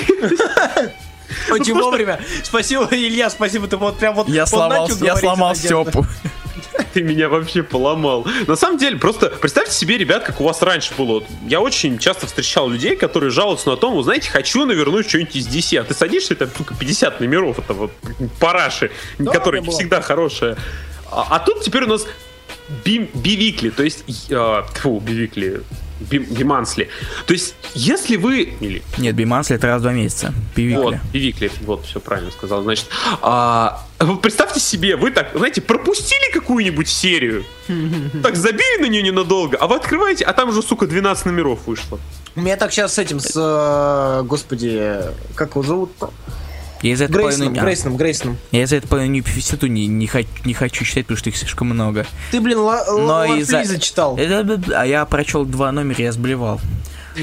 [1.50, 2.18] Очень вовремя.
[2.42, 4.28] Спасибо, Илья, спасибо, ты вот прям вот...
[4.28, 5.54] Я сломал, я сломал.
[5.54, 6.06] Степу.
[6.92, 8.26] Ты меня вообще поломал.
[8.46, 11.22] На самом деле, просто представьте себе, ребят, как у вас раньше было.
[11.46, 15.48] Я очень часто встречал людей, которые жалуются на том, вы знаете, хочу навернуть что-нибудь из
[15.48, 17.92] DC, а ты садишься, там сука, 50 номеров, это вот
[18.38, 20.56] параши, Да, которые не всегда хорошие.
[21.10, 22.06] А, а тут теперь у нас
[22.84, 25.64] би, бивикли, то есть, э, фу, бивикли, би,
[26.00, 26.88] бимансли.
[27.26, 30.32] То есть, если вы, или Нет, Бимансли это раз в два месяца.
[30.54, 30.82] Пивикли.
[30.82, 32.62] вот, Бивикли, вот, все правильно сказал.
[32.62, 32.86] Значит,
[33.22, 33.84] а,
[34.22, 37.44] представьте себе, вы так, знаете, пропустили какую-нибудь серию,
[38.22, 41.98] так забили на нее ненадолго, а вы открываете, а там уже, сука, 12 номеров вышло.
[42.36, 43.32] У меня так сейчас с этим, с...
[43.34, 44.92] э, Господи,
[45.34, 45.90] как его зовут?
[46.82, 48.36] Я из-за этого Грейсоном, половину- а, Грейсоном.
[48.52, 51.36] Я из-за этого половину не писету не, не, хочу, не хочу читать, потому что их
[51.36, 52.06] слишком много.
[52.30, 54.16] Ты, блин, Ла- Но Ла- из-за- Лафриза читал.
[54.16, 56.60] Это- А я прочел два номера, я сблевал.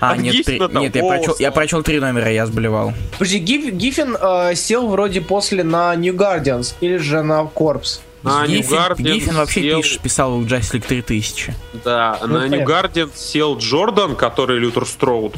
[0.00, 2.92] А, А нет, три- на там нет, я прочел, я прочел три номера, я сблевал.
[3.18, 8.00] Подожди, Гиф- Гиффин э, сел вроде после на New Guardians или же на Корпс.
[8.22, 11.52] А, New Гиффин, Guardian Гиффин вообще сел- пишет, писал в Justice League 3000.
[11.84, 12.72] Да, Ну, на New понятно.
[12.72, 15.34] Guardian сел Джордан, который Лютер Строуд,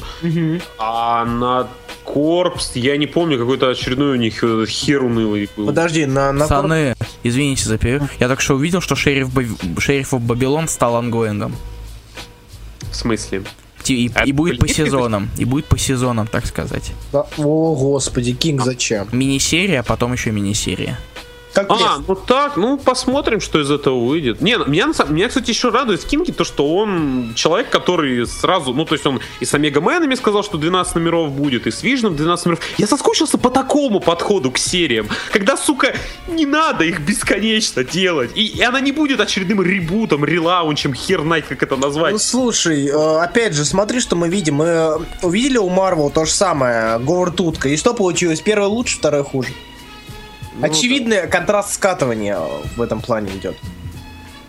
[0.78, 1.66] а на
[2.12, 5.66] Corps, я не помню, какой-то очередной у них э, хер унылый был.
[5.66, 8.10] Подожди, на, на Corps- Пацаны, извините за перерыв.
[8.18, 11.54] Я только что увидел, что Sheriff, Bab- Sheriff Babylon стал ангоингом.
[12.90, 13.44] В смысле?
[13.82, 15.30] Ти- И, А и будет по сезонам.
[15.38, 16.92] И будет по сезонам, так сказать.
[17.12, 19.08] Да, О, господи, Кинг зачем?
[19.12, 20.98] Мини-серия, а потом еще мини-серия.
[21.52, 22.08] Как А, Плекс.
[22.08, 24.40] ну так, ну посмотрим, что из этого выйдет.
[24.40, 28.24] Не, меня, на самом- меня, кстати, еще радует в Кинге то, что он человек, который
[28.26, 31.70] сразу, ну, то есть он и с Омега Мэнами сказал, что 12 номеров будет, и
[31.70, 32.64] с Вижном 12 номеров.
[32.78, 35.94] Я соскучился по такому подходу к сериям, когда, сука,
[36.28, 41.46] не надо их бесконечно делать, и, и она не будет очередным ребутом, релаунчем, хер знает,
[41.48, 42.12] как это назвать.
[42.12, 44.54] Ну слушай, э, опять же, смотри, что мы видим.
[44.56, 47.68] Мы э, увидели у Марвел то же самое, Говард Утка.
[47.68, 48.40] И что получилось?
[48.40, 49.48] Первый лучше, второй хуже.
[50.54, 52.38] Ну, Очевидный контраст скатывания
[52.76, 53.56] в этом плане идет.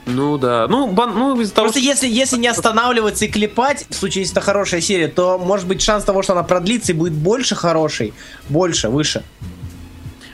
[0.08, 3.86] Ну да, ну, бан- ну из-за того, Просто что- если, если не останавливаться и клепать,
[3.90, 6.96] в случае, если это хорошая серия, то может быть шанс того, что она продлится и
[6.96, 8.14] будет больше хорошей,
[8.50, 9.24] больше, выше.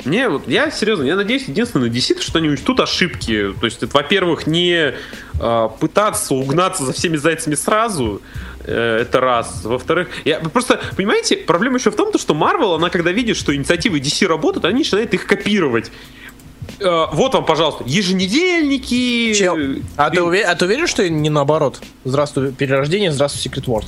[0.08, 3.54] Не, вот я серьезно, я надеюсь, единственное на DC, что они учтут ошибки.
[3.60, 4.94] То есть, это, во-первых, не
[5.40, 8.22] а, пытаться угнаться за всеми зайцами сразу.
[8.64, 9.62] э, Это раз.
[9.64, 13.54] Во-вторых, я просто, понимаете, проблема еще в том, то, что Marvel, она когда видит, что
[13.56, 15.92] инициативы DC работают, они начинают их копировать.
[16.80, 19.34] Э, Вот вам, пожалуйста, еженедельники.
[19.34, 21.82] Чел, э, а ты, уве- а ты уверен, что не наоборот?
[22.06, 23.88] Здравствуй, перерождение, здравствуй, Secret Wars.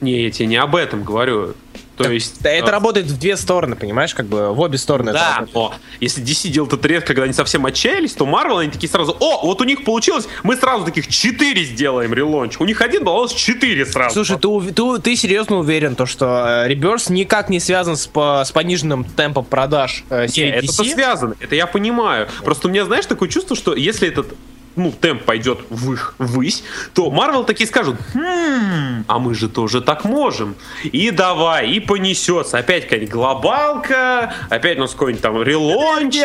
[0.00, 1.54] Не, я тебе не об этом говорю.
[1.98, 2.42] То есть...
[2.42, 5.10] Да, это э, работает в две стороны, понимаешь, как бы в обе стороны.
[5.10, 8.70] это Да, но если DC делает это редко, когда они совсем отчаялись, то Marvel, они
[8.70, 12.56] такие сразу, о, вот у них получилось, мы сразу таких 4 сделаем релонч.
[12.58, 14.24] У них один а нас 4 сразу.
[14.24, 18.42] Слушай, ты, ты, ты серьезно уверен, то, что э, Rebirth никак не связан с, по-
[18.44, 20.94] с пониженным темпом продаж э, серии это DC?
[20.94, 22.28] связано, это я понимаю.
[22.44, 24.34] Просто у меня, знаешь, такое чувство, что если этот
[24.78, 26.64] ну, темп пойдет вых, ввысь,
[26.94, 30.54] то Marvel такие скажут, «Хм, а мы же тоже так можем.
[30.84, 32.58] И давай, и понесется.
[32.58, 36.16] Опять какая-нибудь глобалка, опять у нас какой-нибудь там релонч.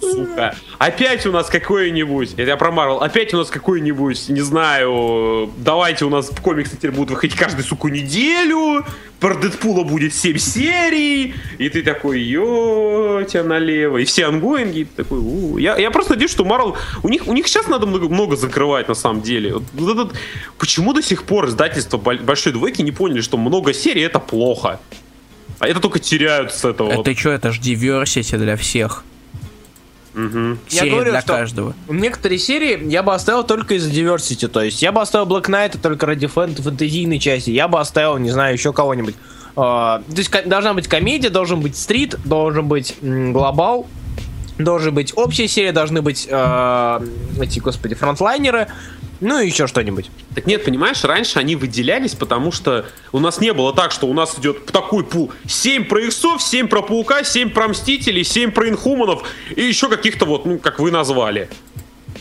[0.00, 0.54] Сука.
[0.78, 6.10] Опять у нас какой-нибудь, я про Марвел, опять у нас какой-нибудь, не знаю, давайте у
[6.10, 8.84] нас комиксы теперь будут выходить каждую, суку, неделю,
[9.20, 14.84] про Дэдпула будет 7 серий, и ты такой, ё, тебя налево, и все ангоинги, и
[14.84, 15.58] ты такой, у.
[15.58, 18.88] Я, я просто надеюсь, что Марвел, у них, у них сейчас надо много, много закрывать,
[18.88, 19.54] на самом деле.
[19.54, 20.16] Вот, вот этот-
[20.58, 24.78] почему до сих пор издательство Боль- Большой Двойки не поняли, что много серий это плохо?
[25.58, 26.90] А это только теряют с этого.
[26.90, 29.04] Это что, это ж diversity для всех.
[30.14, 30.58] Мгм.
[30.70, 31.74] Я Серия говорю, для что- каждого.
[31.88, 35.78] Некоторые серии я бы оставил только из-за diversity, то есть я бы оставил Black Knight
[35.80, 39.14] только ради фэн- фэнтезийной части, я бы оставил, не знаю, еще кого-нибудь.
[39.54, 43.86] А, то есть должна быть комедия, должен быть стрит, должен быть глобал,
[44.64, 47.02] должен быть общая серия, должны быть а,
[47.40, 48.68] эти, господи, фронтлайнеры,
[49.20, 50.10] ну и еще что-нибудь.
[50.34, 54.14] Так нет, понимаешь, раньше они выделялись, потому что у нас не было так, что у
[54.14, 58.68] нас идет такой пул 7 про иксов, 7 про паука, 7 про мстителей, 7 про
[58.68, 59.24] инхуманов
[59.54, 61.50] и еще каких-то вот, ну, как вы назвали.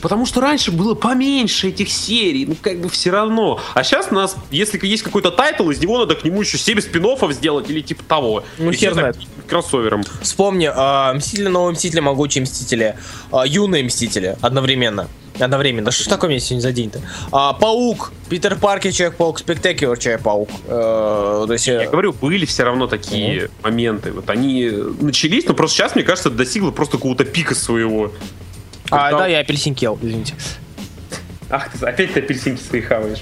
[0.02, 3.60] Потому что раньше было поменьше этих серий, ну как бы все равно.
[3.74, 6.80] А сейчас у нас, если есть какой-то тайтл, из него надо к нему еще 7
[6.82, 8.44] спин сделать или типа того.
[8.58, 9.18] Ну, И хер знает.
[9.48, 10.04] Кроссовером.
[10.22, 12.96] Вспомни, а, Мстители, Новые Мстители, Могучие Мстители,
[13.32, 15.08] а, Юные Мстители одновременно.
[15.40, 15.92] Одновременно.
[15.92, 17.02] Что ж такое меня сегодня за день-то?
[17.32, 20.50] А, Паук, Питер Паркер, Человек-паук, Спектакуляр, Человек-паук.
[20.68, 24.12] Э, то есть, э, Я говорю, были все равно такие моменты.
[24.12, 28.12] Вот они начались, но просто сейчас, мне кажется, достигло просто какого-то пика своего.
[28.90, 30.34] А, когда- да, я апельсин ел, извините.
[31.50, 33.20] Ах, ты, опять ты апельсинки свои хаваешь.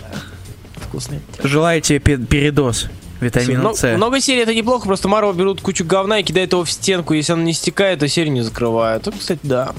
[0.76, 1.22] Вкусные.
[1.44, 2.88] Желаю тебе пе- передоз
[3.20, 3.96] витамина Много, С.
[3.96, 7.14] много серий это неплохо, просто Марвел берут кучу говна и кидают его в стенку.
[7.14, 9.06] Если он не стекает, то серию не закрывают.
[9.06, 9.74] Ну, кстати, да.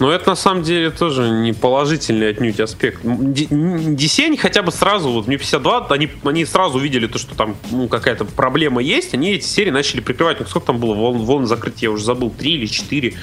[0.00, 3.02] Но это на самом деле тоже не положительный отнюдь аспект.
[3.04, 7.56] DC они хотя бы сразу, вот мне 52, они, они сразу увидели то, что там
[7.70, 10.40] ну, какая-то проблема есть, они эти серии начали прикрывать.
[10.40, 13.14] Ну, сколько там было волн, волн закрытия, я уже забыл, три или четыре,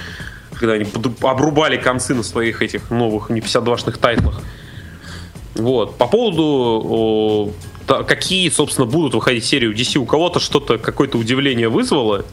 [0.59, 0.85] когда они
[1.21, 4.41] обрубали концы на своих этих новых не 52-шных тайтлах.
[5.55, 5.97] Вот.
[5.97, 7.53] По поводу
[7.87, 12.25] о, какие, собственно, будут выходить серии у DC, у кого-то что-то, какое-то удивление вызвало.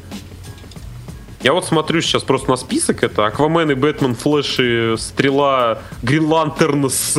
[1.42, 3.02] Я вот смотрю сейчас просто на список.
[3.02, 7.16] Это Аквамен и Бэтмен, Флэш и Стрела, Грин Лантернс.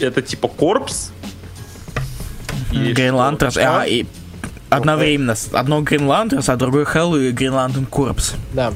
[0.00, 1.10] Это типа Корпс.
[2.72, 3.46] Green что?
[3.46, 4.06] Lanterns, а, и
[4.70, 5.34] одновременно.
[5.34, 8.34] с- Одно Green Lanterns, а другой Hell и Green Lantern Corps.
[8.54, 8.72] Да.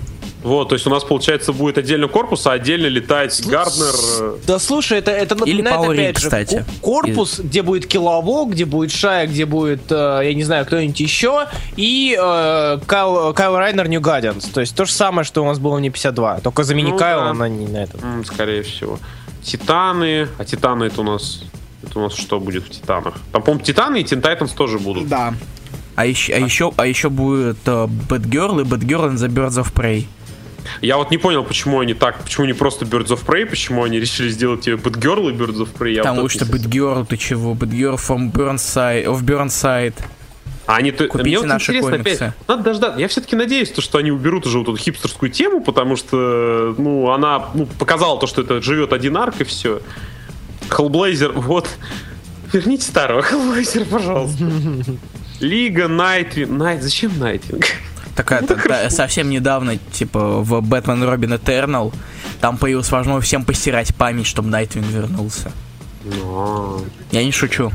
[0.47, 3.94] Вот, то есть у нас, получается, будет отдельно корпус, а отдельно летает Гарднер.
[4.20, 6.55] э, Да слушай, это, это Или напоминает Ring, опять же кстати.
[6.59, 11.01] ко- корпус, где будет Киловок, где будет Шая, где будет, э, я не знаю, кто-нибудь
[11.01, 11.47] еще,
[11.77, 14.44] и э, Кайл, Кайл Райнер Нью Гардианс.
[14.44, 16.98] То есть то же самое, что у нас было в не 52, только замени Ну
[16.98, 17.35] Кайла да.
[17.35, 18.01] на, не на этот.
[18.05, 19.01] м, Скорее всего.
[19.43, 20.28] Титаны.
[20.39, 21.43] А Титаны это у нас...
[21.82, 23.14] Это у нас что будет в Титанах?
[23.32, 25.09] Там, по-моему, Титаны и Тин Тайтанс тоже будут.
[25.09, 25.35] Да.
[25.94, 29.73] А еще, а еще, а еще будет uh, Batgirl и Batgirl and the Birds of
[29.73, 30.05] Prey.
[30.80, 34.01] Я вот не понял, почему они так, почему не просто Birds of Prey, почему они
[34.01, 35.98] решили сделать ее Batgirl и Birds of Prey.
[35.98, 37.55] Потому вот что Batgirl, ты чего?
[37.55, 39.94] Batgirl from Burnside, of Burnside.
[40.66, 41.06] А они то...
[41.06, 42.24] Купите Мне вот наши интересно комиксы.
[42.24, 43.01] опять, надо дождаться.
[43.01, 47.10] Я все-таки надеюсь, то, что они уберут уже вот эту хипстерскую тему, потому что, ну,
[47.12, 49.80] она ну, показала то, что это живет один арк и все.
[50.68, 51.68] Hellblazer, вот.
[52.52, 54.44] Верните старого Hellblazer, пожалуйста.
[55.40, 56.51] Лига, Найтвинг.
[56.51, 57.66] Найт, зачем Найтвинг?
[58.16, 61.93] Такая, Ну, та- совсем недавно, типа, в Бэтмен Robin Eternal,
[62.40, 65.52] там появилась возможность всем постирать память, чтобы Найтвинг вернулся.
[66.05, 67.70] Ну, Я не шучу.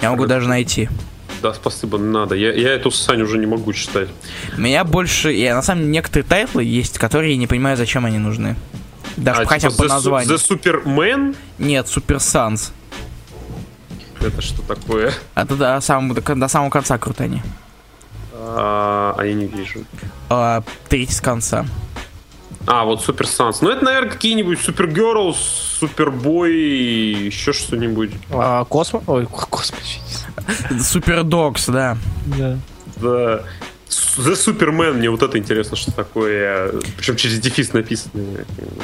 [0.00, 0.88] Я могу даже найти.
[1.42, 2.34] Да, спасибо, надо.
[2.34, 4.08] Я, я эту срань уже не могу читать.
[4.56, 5.32] Меня больше...
[5.32, 8.56] Я, на самом деле, некоторые тайтлы есть, которые я не понимаю, зачем они нужны.
[9.16, 10.34] Даже А, хотя типа бы по The названию.
[10.34, 11.36] The Superman?
[11.58, 12.72] Нет, Super Sons.
[14.20, 15.12] Это что такое?
[15.34, 17.42] Это до самого, до, до самого конца круто они.
[18.48, 19.80] А, а я не вижу.
[20.28, 21.66] А, третий с конца.
[22.66, 23.60] А, вот Super Sons.
[23.60, 28.10] Ну, это, наверное, какие-нибудь Супергерл, Супербой, еще что-нибудь.
[28.30, 29.02] А, Космо?
[29.06, 29.76] Ой, ко- Космо.
[30.80, 31.96] Super Dogs, да.
[32.26, 32.58] Да.
[32.96, 33.42] Да.
[33.88, 36.72] The Superman, мне вот это интересно, что такое.
[36.96, 38.12] Причем через дефис написано.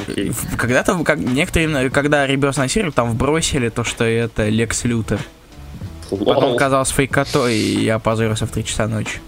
[0.07, 5.19] В- Когда-то, как, некоторые, когда ребят анонсировали, там вбросили то, что это Лекс Лютер.
[6.09, 9.19] Потом казалось фейкотой, и я опозорился в 3 часа ночи.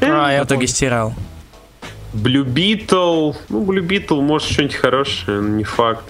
[0.00, 1.14] А, я В итоге стирал.
[2.12, 3.36] Blue Beetle.
[3.48, 6.04] Ну, Blue Beetle, может, что-нибудь хорошее, но не факт.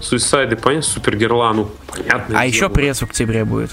[0.00, 2.40] Суисайды, понятно, Супергерла, ну, понятно.
[2.40, 3.70] А еще пресс в октябре будет.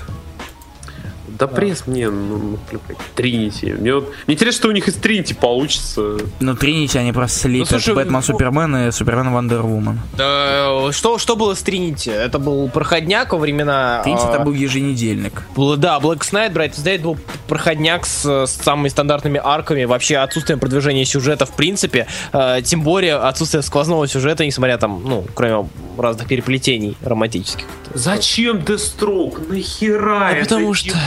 [1.37, 2.97] Да пресс мне, ну, ну, плевать.
[3.15, 3.73] Тринити.
[3.73, 6.17] Мне, вот, мне интересно, что у них из Тринити получится.
[6.39, 9.99] Ну, Тринити они просто слепят слушай, Бэтмен, ну- Супермен и Супермен Вандер Вумен.
[10.15, 12.09] Да, что, что было с Тринити?
[12.09, 14.01] Это был проходняк во времена...
[14.03, 15.43] Тринити а, это был еженедельник.
[15.55, 20.59] был- Да, Black Knight, Brightest Day был проходняк с, с самыми стандартными арками, вообще отсутствием
[20.59, 26.27] продвижения сюжета в принципе, э, тем более отсутствие сквозного сюжета, несмотря там, ну, кроме разных
[26.27, 27.65] переплетений романтических.
[27.93, 29.47] Зачем Дестрок?
[29.49, 30.29] Нахера?
[30.29, 30.89] А потому что...
[30.89, 31.01] делать?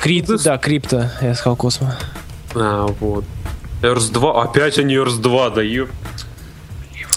[0.00, 1.96] Крипто, Ну, да, Крипто, я сказал Космо.
[2.54, 3.24] А, вот.
[3.82, 4.42] Эрс 2.
[4.42, 5.90] Опять они Эрс 2 дают.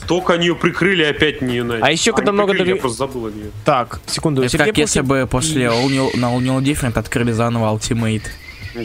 [0.08, 1.84] Только они ее прикрыли, опять не Юнайтед.
[1.86, 3.52] А еще когда не много прикрыли, доли- Я просто забыл о нее.
[3.66, 4.42] Так, секунду.
[4.42, 7.34] Это Сергей как если Пушкин бы после и- All New- на All New Different открыли
[7.34, 8.24] заново Ultimate.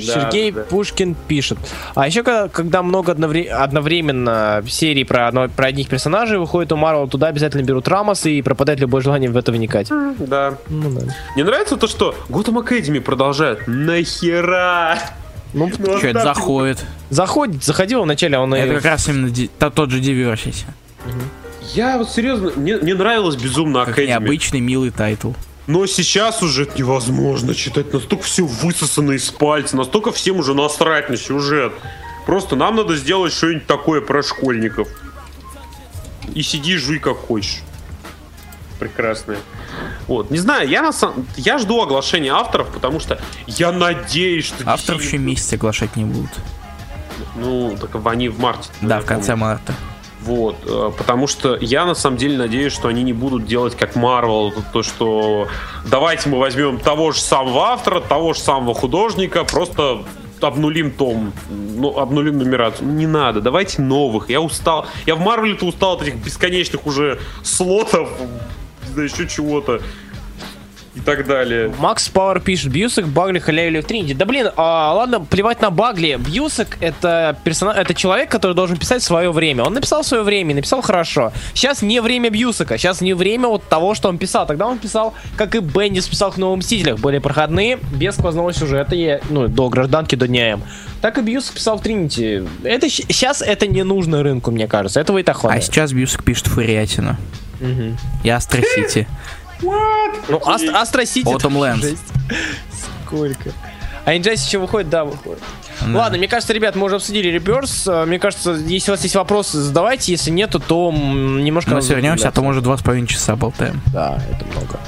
[0.00, 0.64] Сергей Да, да.
[0.66, 1.58] Пушкин пишет.
[1.94, 6.76] А еще когда, когда много одновре- одновременно серий про, одно- про одних персонажей выходит у
[6.76, 9.88] Марвел, туда обязательно берут Рамос и пропадает любое желание в это вникать.
[10.18, 10.54] Да.
[10.68, 11.06] Ну да.
[11.34, 13.66] Мне нравится то, что Gotham Academy продолжает.
[13.66, 14.98] Нахера?
[15.54, 16.84] Ну, Ну, Что это заходит?
[17.10, 20.64] заходит, заходил вначале, он и- Это как раз именно ди- та- тот же Diversity.
[21.74, 25.32] Я вот серьезно, мне, мне нравилось безумно Как необычный, милый тайтл.
[25.66, 27.92] Но сейчас уже это невозможно читать.
[27.92, 31.72] Настолько все высосано из пальца, настолько всем уже насрать на сюжет.
[32.26, 34.88] Просто нам надо сделать что-нибудь такое про школьников.
[36.34, 37.60] И сиди, жуй как хочешь.
[38.78, 39.38] Прекрасное.
[40.08, 41.26] Вот, не знаю, я, на самом...
[41.36, 44.68] я жду оглашения авторов, потому что я надеюсь, что...
[44.68, 46.30] Авторов DC еще месяц оглашать не будут.
[47.36, 48.68] Ну, так они в марте.
[48.80, 49.74] Да, в конце марта.
[50.24, 53.96] Вот, э, потому что я на самом деле надеюсь, что они не будут делать как
[53.96, 55.48] Marvel, то, то, что
[55.84, 60.04] давайте мы возьмем того же самого автора, того же самого художника, просто
[60.40, 62.88] обнулим том, ну, обнулим нумерацию.
[62.88, 64.30] Не надо, давайте новых.
[64.30, 64.86] Я устал.
[65.06, 68.08] Я в Марвеле-то устал от этих бесконечных уже слотов,
[68.92, 69.80] знаю, еще чего-то
[70.94, 71.72] и так далее.
[71.78, 74.12] Макс Пауэр пишет, Бьюсек, Багли халявили в Тринити.
[74.14, 76.16] Да блин, а, ладно, плевать на Багли.
[76.20, 79.64] Бьюсек это персонаж, это человек, который должен писать свое время.
[79.64, 81.32] Он написал свое время, и написал хорошо.
[81.54, 84.46] Сейчас не время Бьюсека, сейчас не время вот того, что он писал.
[84.46, 88.94] Тогда он писал, как и Бендис писал в Новом Мстителях, были проходные, без сквозного сюжета,
[88.94, 90.62] и, ну, до гражданки, до дня М.
[91.00, 92.42] Так и Бьюсек писал в Тринити.
[92.64, 95.00] Это сейчас это не нужно рынку, мне кажется.
[95.00, 95.64] Этого и так А хватит.
[95.64, 97.16] сейчас Бьюсик пишет Фуриатину.
[97.60, 97.96] Мгм.
[98.24, 98.60] И Астро
[99.62, 100.24] Сити.
[100.28, 101.26] Ну, Аст- Астра Сити.
[101.26, 101.98] Autumn Lands.
[103.06, 103.52] Сколько?
[104.04, 104.90] А Injustice еще выходит?
[104.90, 105.38] Да, выходит.
[105.80, 105.98] Да.
[105.98, 107.86] Ладно, мне кажется, ребят, мы уже обсудили Реперс.
[108.06, 110.12] Мне кажется, если у вас есть вопросы, задавайте.
[110.12, 111.70] Если нету, то немножко...
[111.70, 112.42] Мы надо свернемся, а то закругляться.
[112.42, 113.80] может два с половиной часа болтаем.
[113.92, 114.78] Да, это много.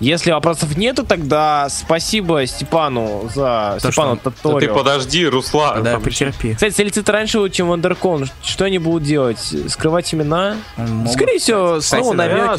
[0.00, 3.78] Если вопросов нету, тогда спасибо Степану за...
[3.80, 4.74] То, Степану что- Да ты Таторио.
[4.74, 5.82] подожди, Руслан.
[5.82, 6.54] Да, там потерпи.
[6.54, 8.28] Кстати, solicit раньше, чем WonderCon.
[8.42, 9.54] Что они будут делать?
[9.68, 10.56] Скрывать имена?
[10.76, 11.12] Могут.
[11.12, 12.56] Скорее всего, Кстати, снова да.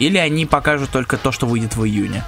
[0.00, 2.24] Или они покажут только то, что выйдет в июне.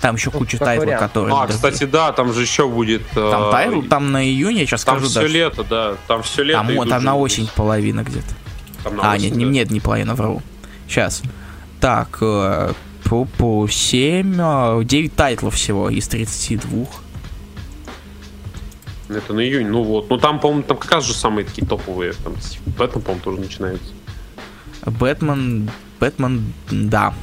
[0.00, 1.02] Там еще куча как тайтлов, вариант.
[1.02, 1.34] которые...
[1.36, 3.02] А, кстати, да, там же еще будет...
[3.16, 5.32] э, Там тайтл, там на июне, я сейчас Там скажу все даже.
[5.34, 5.94] лето, да.
[6.06, 6.62] Там все лето.
[6.64, 8.28] Там, там на осень половина где-то.
[8.84, 9.50] Там на А, осень, нет, не, да.
[9.50, 10.40] нет, не половина, вру.
[10.86, 11.22] Сейчас.
[11.80, 12.18] Так,
[13.08, 16.86] по, по 7, 9 тайтлов всего из 32.
[19.08, 20.10] Это на июнь, ну вот.
[20.10, 22.12] Ну там, по-моему, там как раз же самые такие топовые.
[22.12, 22.34] Там
[22.78, 23.86] этом, по-моему, тоже начинается.
[24.84, 25.70] Бэтмен,
[26.00, 27.14] Бэтмен, да.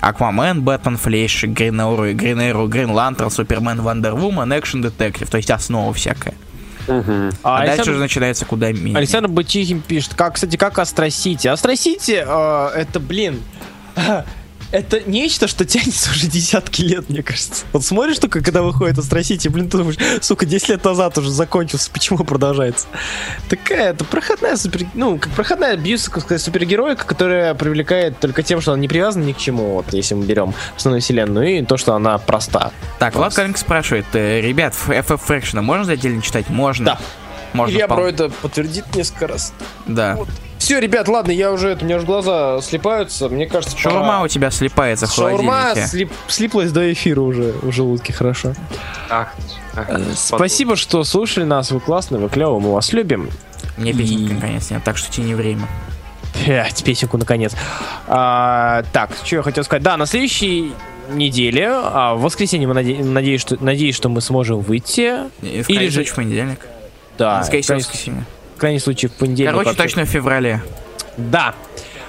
[0.00, 5.36] Аквамен, Бэтмен, Флэш, Green Arrow, Green Arrow, Green Lantern, Супермен, Wonder Woman, Action, Detective, то
[5.36, 6.34] есть основа всякая.
[6.88, 7.30] Мгм.
[7.42, 8.96] А, А дальше Александр- уже начинается куда менее.
[8.96, 11.48] Александр Бычихин пишет, как, кстати, как Astro City.
[11.48, 13.42] Astro City, э, это, блин,
[14.72, 17.64] это нечто, что тянется уже десятки лет, мне кажется.
[17.72, 21.30] Вот смотришь только, когда выходит Astro City, блин, ты думаешь, сука, 10 лет назад уже
[21.30, 22.86] закончился, почему продолжается?
[23.48, 24.86] Такая, это проходная супер...
[24.94, 29.38] Ну, как проходная бьюсовская супергероика, которая привлекает только тем, что она не привязана ни к
[29.38, 32.72] чему, вот, если мы берем основную вселенную, и то, что она проста.
[32.98, 36.48] Так, Влад Калинк спрашивает, э, ребят, FF Fraction можно отдельно читать?
[36.48, 36.84] Можно.
[36.84, 36.98] Да.
[37.52, 37.74] Можно.
[37.74, 39.52] Илья впол- Бро это подтвердит несколько раз.
[39.86, 40.16] Да.
[40.70, 44.22] Все, ребят, ладно, я уже, это, у меня уже глаза слепаются, мне кажется, пора- Шаурма
[44.22, 48.52] у тебя слипается в Шаурма слип- слиплась до эфира уже в желудке, хорошо.
[49.08, 49.34] Ах,
[49.74, 53.30] ах, Спасибо, что слушали нас, вы классные, вы клевые, мы вас любим.
[53.78, 55.66] Мне песенка И- наконец нет, так что тяни время.
[56.46, 57.52] Пять, песенку наконец.
[58.06, 59.82] А, так, что я хотел сказать.
[59.82, 60.72] Да, на следующей
[61.12, 65.16] неделе, а, в воскресенье мы наде- надеюсь, что, надеюсь, что мы сможем выйти.
[65.42, 66.64] И, Или Или же- в понедельник.
[67.18, 68.24] Да, Скорее в всего, в воскресенье.
[68.60, 69.52] В крайнем случае в понедельник.
[69.52, 69.82] Короче, вообще.
[69.82, 70.60] точно в феврале.
[71.16, 71.54] Да.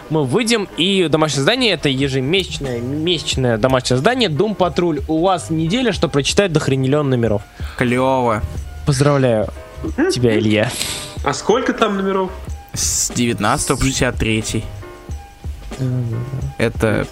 [0.10, 5.00] Мы выйдем, и домашнее задание это ежемесячное месячное домашнее задание Doom Патруль.
[5.08, 7.42] У вас неделя, что прочитать до хренелен номеров.
[7.78, 8.42] Клево.
[8.86, 9.48] Поздравляю
[10.14, 10.70] тебя, Илья.
[11.24, 12.30] А сколько там номеров?
[12.74, 14.66] С 19 по 63.
[16.58, 17.08] Это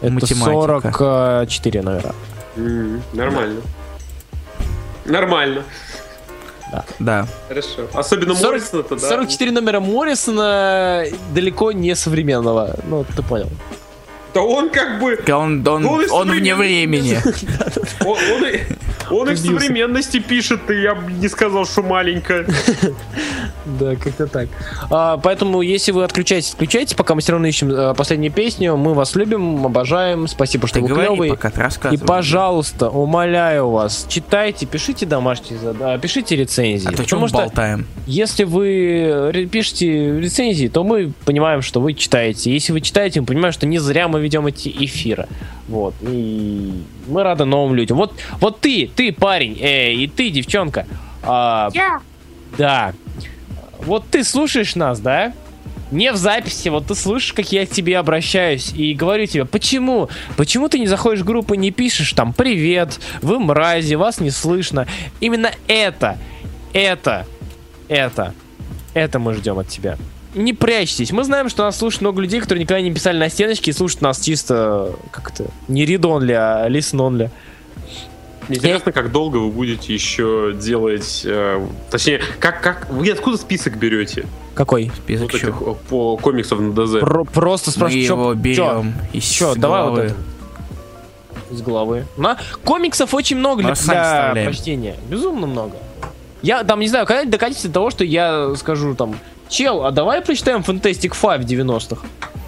[0.00, 0.92] Это Математика.
[0.96, 2.14] 44 номера.
[2.56, 3.62] М, Нормально.
[5.06, 5.62] Нормально.
[6.98, 7.26] Да.
[7.48, 7.88] Хорошо.
[7.92, 9.08] Особенно 40 Моррисона-то, да?
[9.08, 11.04] 44 номера Моррисона
[11.34, 12.76] далеко не современного.
[12.86, 13.48] Ну, ты понял.
[14.34, 15.18] Да он как бы...
[15.32, 17.18] Он, он, и он вне времени.
[18.04, 18.60] Он, он и,
[19.10, 19.46] он и в Убился.
[19.46, 22.46] современности пишет, и я бы не сказал, что маленько.
[23.66, 24.48] Да, как-то так.
[24.90, 28.76] А, поэтому, если вы отключаетесь, отключайтесь, пока мы все равно ищем э, последнюю песню.
[28.76, 30.28] Мы вас любим, обожаем.
[30.28, 31.34] Спасибо, что Ты вы говори, клевые.
[31.34, 36.88] пока ты И, пожалуйста, умоляю вас, читайте, пишите домашние задания, пишите рецензии.
[36.88, 37.86] А то чем что болтаем?
[38.06, 42.52] если вы пишете рецензии, то мы понимаем, что вы читаете.
[42.52, 45.26] Если вы читаете, мы понимаем, что не зря мы ведем эти эфиры.
[45.68, 45.94] Вот.
[46.00, 47.96] И мы рады новым людям.
[47.96, 50.86] Вот, вот ты, ты парень, э, и ты, девчонка.
[51.22, 51.70] а,
[52.56, 52.92] Да.
[53.80, 55.32] Вот ты слушаешь нас, да?
[55.90, 60.08] Не в записи, вот ты слышишь, как я к тебе обращаюсь и говорю тебе, почему?
[60.36, 64.30] Почему ты не заходишь в группу и не пишешь там «Привет», «Вы мрази», «Вас не
[64.30, 64.88] слышно».
[65.20, 66.18] Именно это,
[66.72, 67.26] это,
[67.86, 68.34] это,
[68.94, 69.96] это мы ждем от тебя.
[70.36, 71.10] Не прячьтесь.
[71.12, 74.02] Мы знаем, что нас слушает много людей, которые никогда не писали на стеночке и слушают
[74.02, 77.30] нас чисто как-то не read-only, а listen-only.
[78.48, 81.22] Интересно, как долго вы будете еще делать...
[81.24, 82.88] э, точнее, как, как...
[82.90, 84.24] Вы откуда список берете?
[84.54, 84.92] Какой?
[84.94, 87.00] Список Вот этих э, по комиксов на ДЗ.
[87.00, 88.38] Про- просто Мы спрашиваю, его чё- чё?
[88.38, 90.02] берем из Чё, давай вот головы.
[90.04, 91.54] это.
[91.54, 92.06] Из головы.
[92.16, 94.94] На комиксов очень много Мы для, для прочтения.
[95.08, 95.76] Безумно много.
[96.42, 99.16] Я там не знаю, когда докатиться до того, что я скажу там,
[99.48, 102.06] чел, а давай прочитаем Fantastic Five 90-х.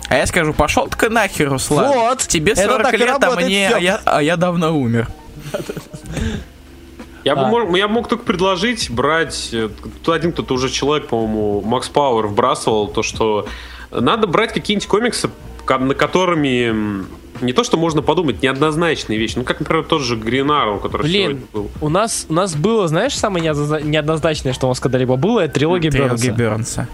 [0.09, 1.89] А я скажу, пошел ты нахер, Руслан.
[1.89, 2.19] Вот.
[2.21, 5.09] Тебе Это 40 так и лет, а работает мне, а я, а я давно умер.
[7.25, 9.51] Я, бы мог, я мог только предложить брать...
[9.53, 9.69] э,
[10.03, 13.47] Тут один кто-то уже человек, по-моему, Макс Пауэр вбрасывал, то, что
[13.91, 15.29] надо брать какие-нибудь комиксы,
[15.69, 17.05] на которыми
[17.41, 19.35] не то, что можно подумать, неоднозначные вещи.
[19.37, 21.71] Ну, как, например, тот же Arrow, который Блин, сегодня был.
[21.81, 25.55] у нас, у нас было, знаешь, самое неоднозна- неоднозначное, что у нас когда-либо было, это
[25.55, 26.33] трилогия Трилогия Бернса.
[26.33, 26.89] Бернса.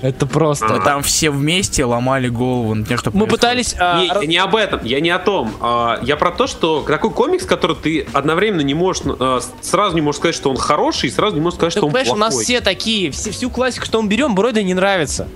[0.00, 0.78] Это просто.
[0.84, 3.74] Там все вместе ломали голову над тем, что Мы пытались...
[3.80, 5.50] а, Не, не об этом, я не о том.
[5.60, 10.00] А, Я про то, что такой комикс, который ты одновременно не можешь, а, сразу не
[10.00, 12.16] можешь сказать, что он хороший, и сразу не можешь сказать, Ты что он понимаешь, у
[12.16, 12.44] нас плохой.
[12.44, 15.26] все такие, все, всю классику, что мы берем, Бройда не нравится.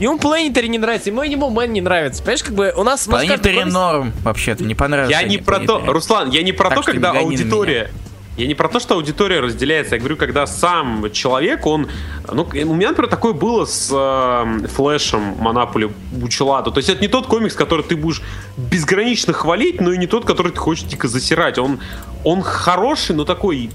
[0.00, 2.22] Ему Planetary не нравится, ему Animal Man не нравится.
[2.22, 3.06] Понимаешь, как бы у нас...
[3.06, 5.20] комикс- норм, вообще-то, не понравился.
[5.20, 5.78] Я не про то.
[5.86, 7.90] Руслан, я не про то, когда аудитория.
[8.36, 11.88] Я не про то, что аудитория разделяется, я говорю, когда сам человек, он...
[12.32, 16.70] Ну, у меня, например, такое было с э, Флэшем Монополи Бучелату.
[16.72, 18.22] То есть это не тот комикс, который ты будешь
[18.56, 21.58] безгранично хвалить, но и не тот, который ты хочешь дико засирать.
[21.58, 21.80] Он,
[22.24, 23.68] он хороший, но такой...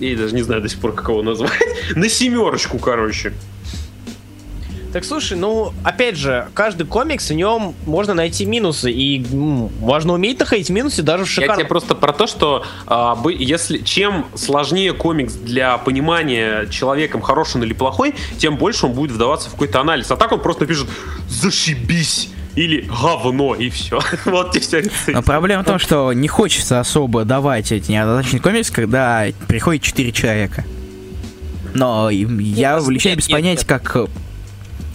[0.00, 1.52] Я даже не знаю до сих пор, как его назвать.
[1.94, 3.34] На семерочку, короче.
[4.94, 10.12] Так слушай, ну, опять же, каждый комикс, в нем можно найти минусы, и м, важно
[10.12, 11.66] уметь находить минусы даже в Я тебе шикарном...
[11.66, 17.64] просто про то, что а, бы- если чем сложнее комикс для понимания человеком, хороший он
[17.64, 20.12] или плохой, тем больше он будет вдаваться в какой-то анализ.
[20.12, 20.86] А так он просто пишет
[21.28, 23.98] «зашибись» или «говно» и все.
[24.26, 25.12] Вот тебе вся рецензия.
[25.12, 30.12] Но проблема в том, что не хочется особо давать эти неоднозначные комиксы, когда приходит 4
[30.12, 30.64] человека.
[31.74, 34.06] Но я нет, без понятия, как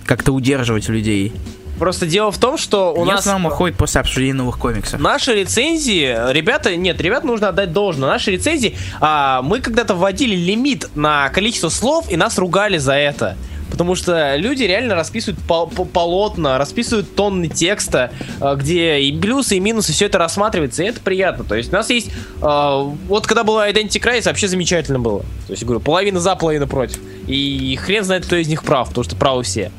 [0.09, 1.31] как-то удерживать людей.
[1.77, 4.99] Просто дело в том, что у У нас нам уходит после обсуждения новых комиксов.
[4.99, 8.09] Наши рецензии, ребята, нет, ребят нужно отдать должное.
[8.09, 13.37] Наши рецензии, а, мы когда-то вводили лимит на количество слов, и нас ругали за это.
[13.69, 19.57] Потому что люди реально расписывают пол- по- полотна, расписывают тонны текста, а, где и плюсы,
[19.57, 21.43] и минусы, все это рассматривается, и это приятно.
[21.45, 22.09] То есть у нас есть...
[22.41, 25.21] а, вот когда была Identity Crisis, вообще замечательно было.
[25.45, 26.97] То есть, говорю, половина за, половина против.
[27.27, 29.71] И хрен знает, кто из них прав, потому что правы все.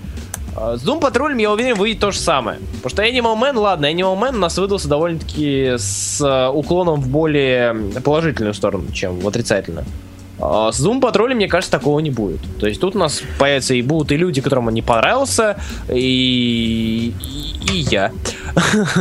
[0.57, 2.59] А, С Doom Patrol, я уверен, выйдет то же самое.
[2.83, 7.09] Потому что Animal Man, ладно, Animal Man у нас выдался довольно-таки с э, уклоном в
[7.09, 9.85] более положительную сторону, чем в отрицательную.
[10.39, 12.41] А С Doom Patrol, мне кажется, такого не будет.
[12.59, 17.13] То есть тут у нас появятся и будут и люди, которым он не понравился, и,
[17.21, 18.13] и, и я.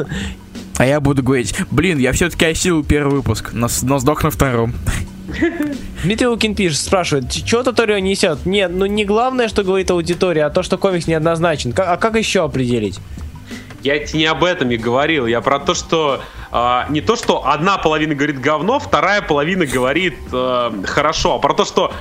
[0.78, 4.74] А я буду говорить, блин, я все-таки осилил первый выпуск, но, но сдох на втором.
[6.04, 8.46] Дмитрий Лукин пишет, спрашивает, что Тоторио несет?
[8.46, 11.74] Нет, ну не главное, что говорит аудитория, а то, что комикс неоднозначен.
[11.78, 13.00] А как еще определить?
[13.82, 15.26] Я не об этом и говорил.
[15.26, 20.16] Я про то, что а, не то, что одна половина говорит говно, вторая половина говорит
[20.32, 21.94] э, хорошо, а про то, что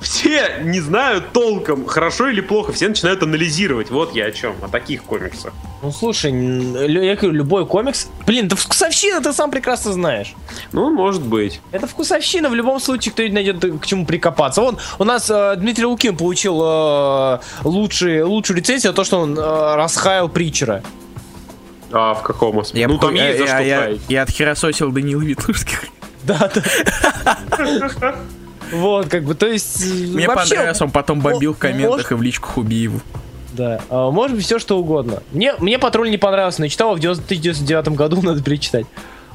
[0.00, 3.90] все не знают толком, хорошо или плохо, все начинают анализировать.
[3.90, 5.52] Вот я о чем, о таких комиксах.
[5.82, 8.08] Ну слушай, я говорю, любой комикс...
[8.26, 10.34] Блин, это вкусовщина, ты сам прекрасно знаешь.
[10.72, 11.60] Ну, может быть.
[11.72, 14.60] Это вкусовщина, в любом случае кто-нибудь найдет к чему прикопаться.
[14.60, 19.74] Вон, у нас э, Дмитрий Лукин получил э, лучший, лучшую рецензию, то, что он э,
[19.76, 20.82] расхаял Притчера.
[21.92, 22.80] А в каком смысле?
[22.80, 24.00] Я, ну, там я, есть за я, что я, хаять.
[24.08, 25.84] я отхерососил Данила Ветлужских.
[26.24, 28.16] Да, да.
[28.72, 29.84] Вот, как бы, то есть...
[29.86, 33.00] Мне вообще, понравилось, он потом бомбил в комментах может- и в личку Хубиеву.
[33.52, 35.22] Да, а, может быть все что угодно.
[35.32, 38.86] Мне, мне патруль не понравился, но читал его в 1999 году, надо перечитать.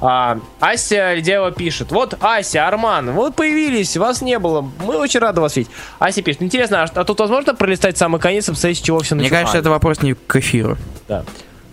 [0.03, 1.91] А, Ася Ледяева пишет.
[1.91, 4.67] Вот, Ася, Арман, вот появились, вас не было.
[4.85, 5.71] Мы очень рады вас видеть.
[5.99, 6.41] Ася пишет.
[6.41, 9.41] Интересно, а, а тут возможно пролистать самый конец и посмотреть, с чего все Мне началось?
[9.41, 10.77] кажется, это вопрос не к эфиру.
[11.07, 11.23] Да.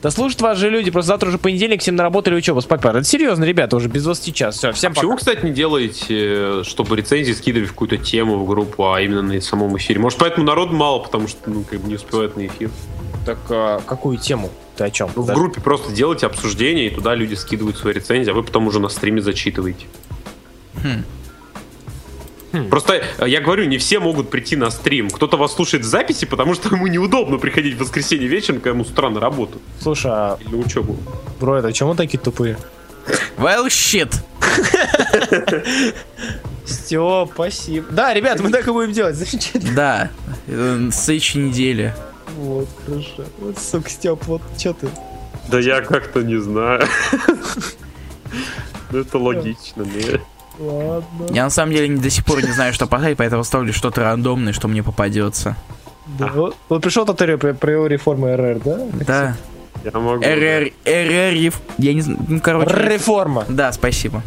[0.02, 2.80] Да слушают вас же люди, просто завтра уже понедельник, всем на работу или учебу, спать
[2.80, 3.00] пора.
[3.00, 4.56] Это серьезно, ребята, уже без 20 час.
[4.56, 5.00] Все, всем пока.
[5.00, 9.40] Почему, кстати, не делаете, чтобы рецензии скидывали в какую-то тему в группу, а именно на
[9.40, 9.98] самом эфире?
[9.98, 12.70] Может, поэтому народу мало, потому что, ну, как бы не успевают на эфир.
[13.26, 14.50] Так, а, какую тему?
[14.76, 15.10] Ты о чем?
[15.16, 18.68] Ну, в группе просто делайте обсуждение, и туда люди скидывают свои рецензии, а вы потом
[18.68, 19.86] уже на стриме зачитываете.
[20.76, 21.02] Хм.
[22.70, 25.10] Просто э, я говорю, не все могут прийти на стрим.
[25.10, 28.84] Кто-то вас слушает в записи, потому что ему неудобно приходить в воскресенье вечером, когда ему
[28.84, 30.96] с утра на работу Слушай, а, или на учебу.
[31.40, 32.56] бро, это чем мы такие тупые?
[33.36, 34.14] Well, shit.
[36.64, 37.86] Все, спасибо.
[37.90, 39.16] Да, ребят, мы так и будем делать.
[39.16, 39.74] Замечательно.
[39.74, 40.10] Да,
[40.46, 41.94] э, следующей неделе.
[42.36, 43.24] Вот, хорошо.
[43.38, 44.88] Вот, сука, Степ, вот что ты?
[45.50, 46.86] Да я как-то не знаю.
[48.90, 50.18] Ну, это логично, да.
[50.58, 51.26] Ладно.
[51.30, 54.52] Я на самом деле до сих пор не знаю, что поставить, поэтому ставлю что-то рандомное,
[54.52, 55.56] что мне попадется.
[56.18, 58.78] Да, вот, вот пришел Татария про, про его реформы РР, да?
[59.06, 59.36] Да.
[59.84, 60.22] Я могу.
[60.22, 62.74] РР, РР, я не знаю, ну, короче.
[62.74, 63.44] Реформа.
[63.48, 64.22] Да, спасибо.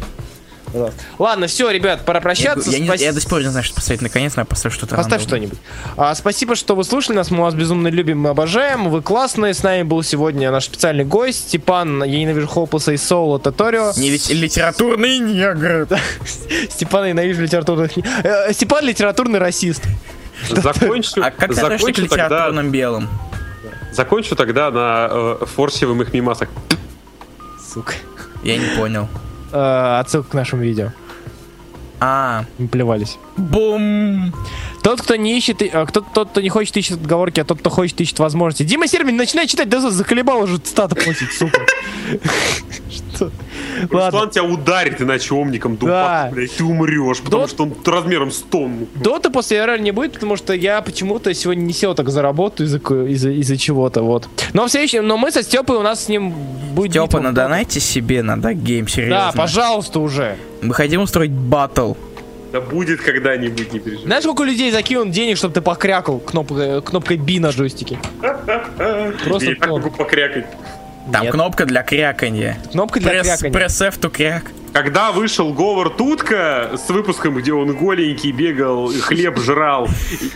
[1.18, 2.70] Ладно, все, ребят, пора Я, прощаться.
[2.70, 4.94] я не- Спас- я до сих пор не знаю, что поставить наконец, надо поставить что-то
[4.96, 5.48] Поставь рандомное.
[5.48, 5.58] что-нибудь.
[5.96, 7.30] А, спасибо, что вы слушали нас.
[7.30, 8.88] Мы вас безумно любим, мы обожаем.
[8.90, 9.54] Вы классные.
[9.54, 12.02] С нами был сегодня наш специальный гость Степан.
[12.04, 13.92] Я ненавижу Хоплоса и Соло Таторио.
[13.96, 15.86] Не лит- литературный негр.
[16.70, 17.92] Степан, я ненавижу литературных...
[18.24, 19.82] Э, Степан литературный расист.
[20.50, 23.08] Закончу, А как ты относишься к закончу, тогда, литературным белым?
[23.92, 26.48] закончу тогда на э, форсевых мимасах.
[27.72, 27.92] Сука.
[28.42, 29.08] Я не понял.
[29.52, 30.88] Э, отсылка к нашему видео.
[32.00, 33.18] А, Мы плевались.
[33.36, 34.32] бум.
[34.82, 37.70] Тот, кто не ищет, э, кто, тот, кто не хочет, ищет отговорки, а тот, кто
[37.70, 38.64] хочет, ищет возможности.
[38.64, 41.60] Дима Сербин, начинай читать, да заколебал уже стата платить, сука.
[42.90, 43.30] Что?
[43.90, 45.78] Руслан тебя ударит, иначе умником Да.
[45.80, 48.86] дупак, блядь, ты умрешь, потому что он размером с тонну.
[48.94, 52.64] Дота после РР не будет, потому что я почему-то сегодня не сел так за работу
[52.64, 54.28] из-за чего-то, вот.
[54.52, 56.30] Но в следующем, но мы со Степой у нас с ним
[56.72, 57.20] будет Доту.
[57.20, 59.30] надонайте себе на да, game, серьезно.
[59.32, 60.36] Да, пожалуйста уже.
[60.60, 61.94] Мы хотим устроить батл.
[62.52, 64.04] Да будет когда-нибудь, не переживай.
[64.06, 67.98] Знаешь, сколько людей закинут денег, чтобы ты покрякал кнопкой, кнопкой B на джойстике?
[69.24, 70.44] Просто Я могу покрякать.
[71.10, 71.32] Там Нет.
[71.32, 72.58] кнопка для кряканья.
[72.70, 73.52] Кнопка для Press, крякания.
[73.52, 74.44] press F to кряк.
[74.72, 79.88] Когда вышел Говард Утка с выпуском, где он голенький бегал, хлеб жрал,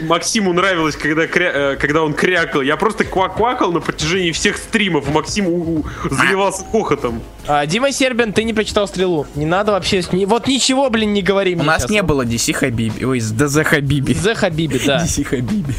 [0.02, 2.60] Максиму нравилось, когда, кря- э, когда он крякал.
[2.60, 5.08] Я просто квак-квакал на протяжении всех стримов.
[5.08, 7.22] Максим у- заливался хохотом.
[7.46, 9.26] А, Дима Сербин, ты не прочитал стрелу.
[9.36, 10.02] Не надо вообще.
[10.26, 11.90] Вот ничего, блин, не говори У мне нас сейчас.
[11.92, 13.04] не было DC Хабиби.
[13.04, 14.12] Ой, ДЗ Хабиби.
[14.12, 15.02] The Хабиби, да.
[15.02, 15.74] DC Хабиби.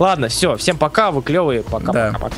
[0.00, 1.70] Ладно, все, всем пока, вы клевые, Да.
[1.70, 2.34] пока-пока-пока.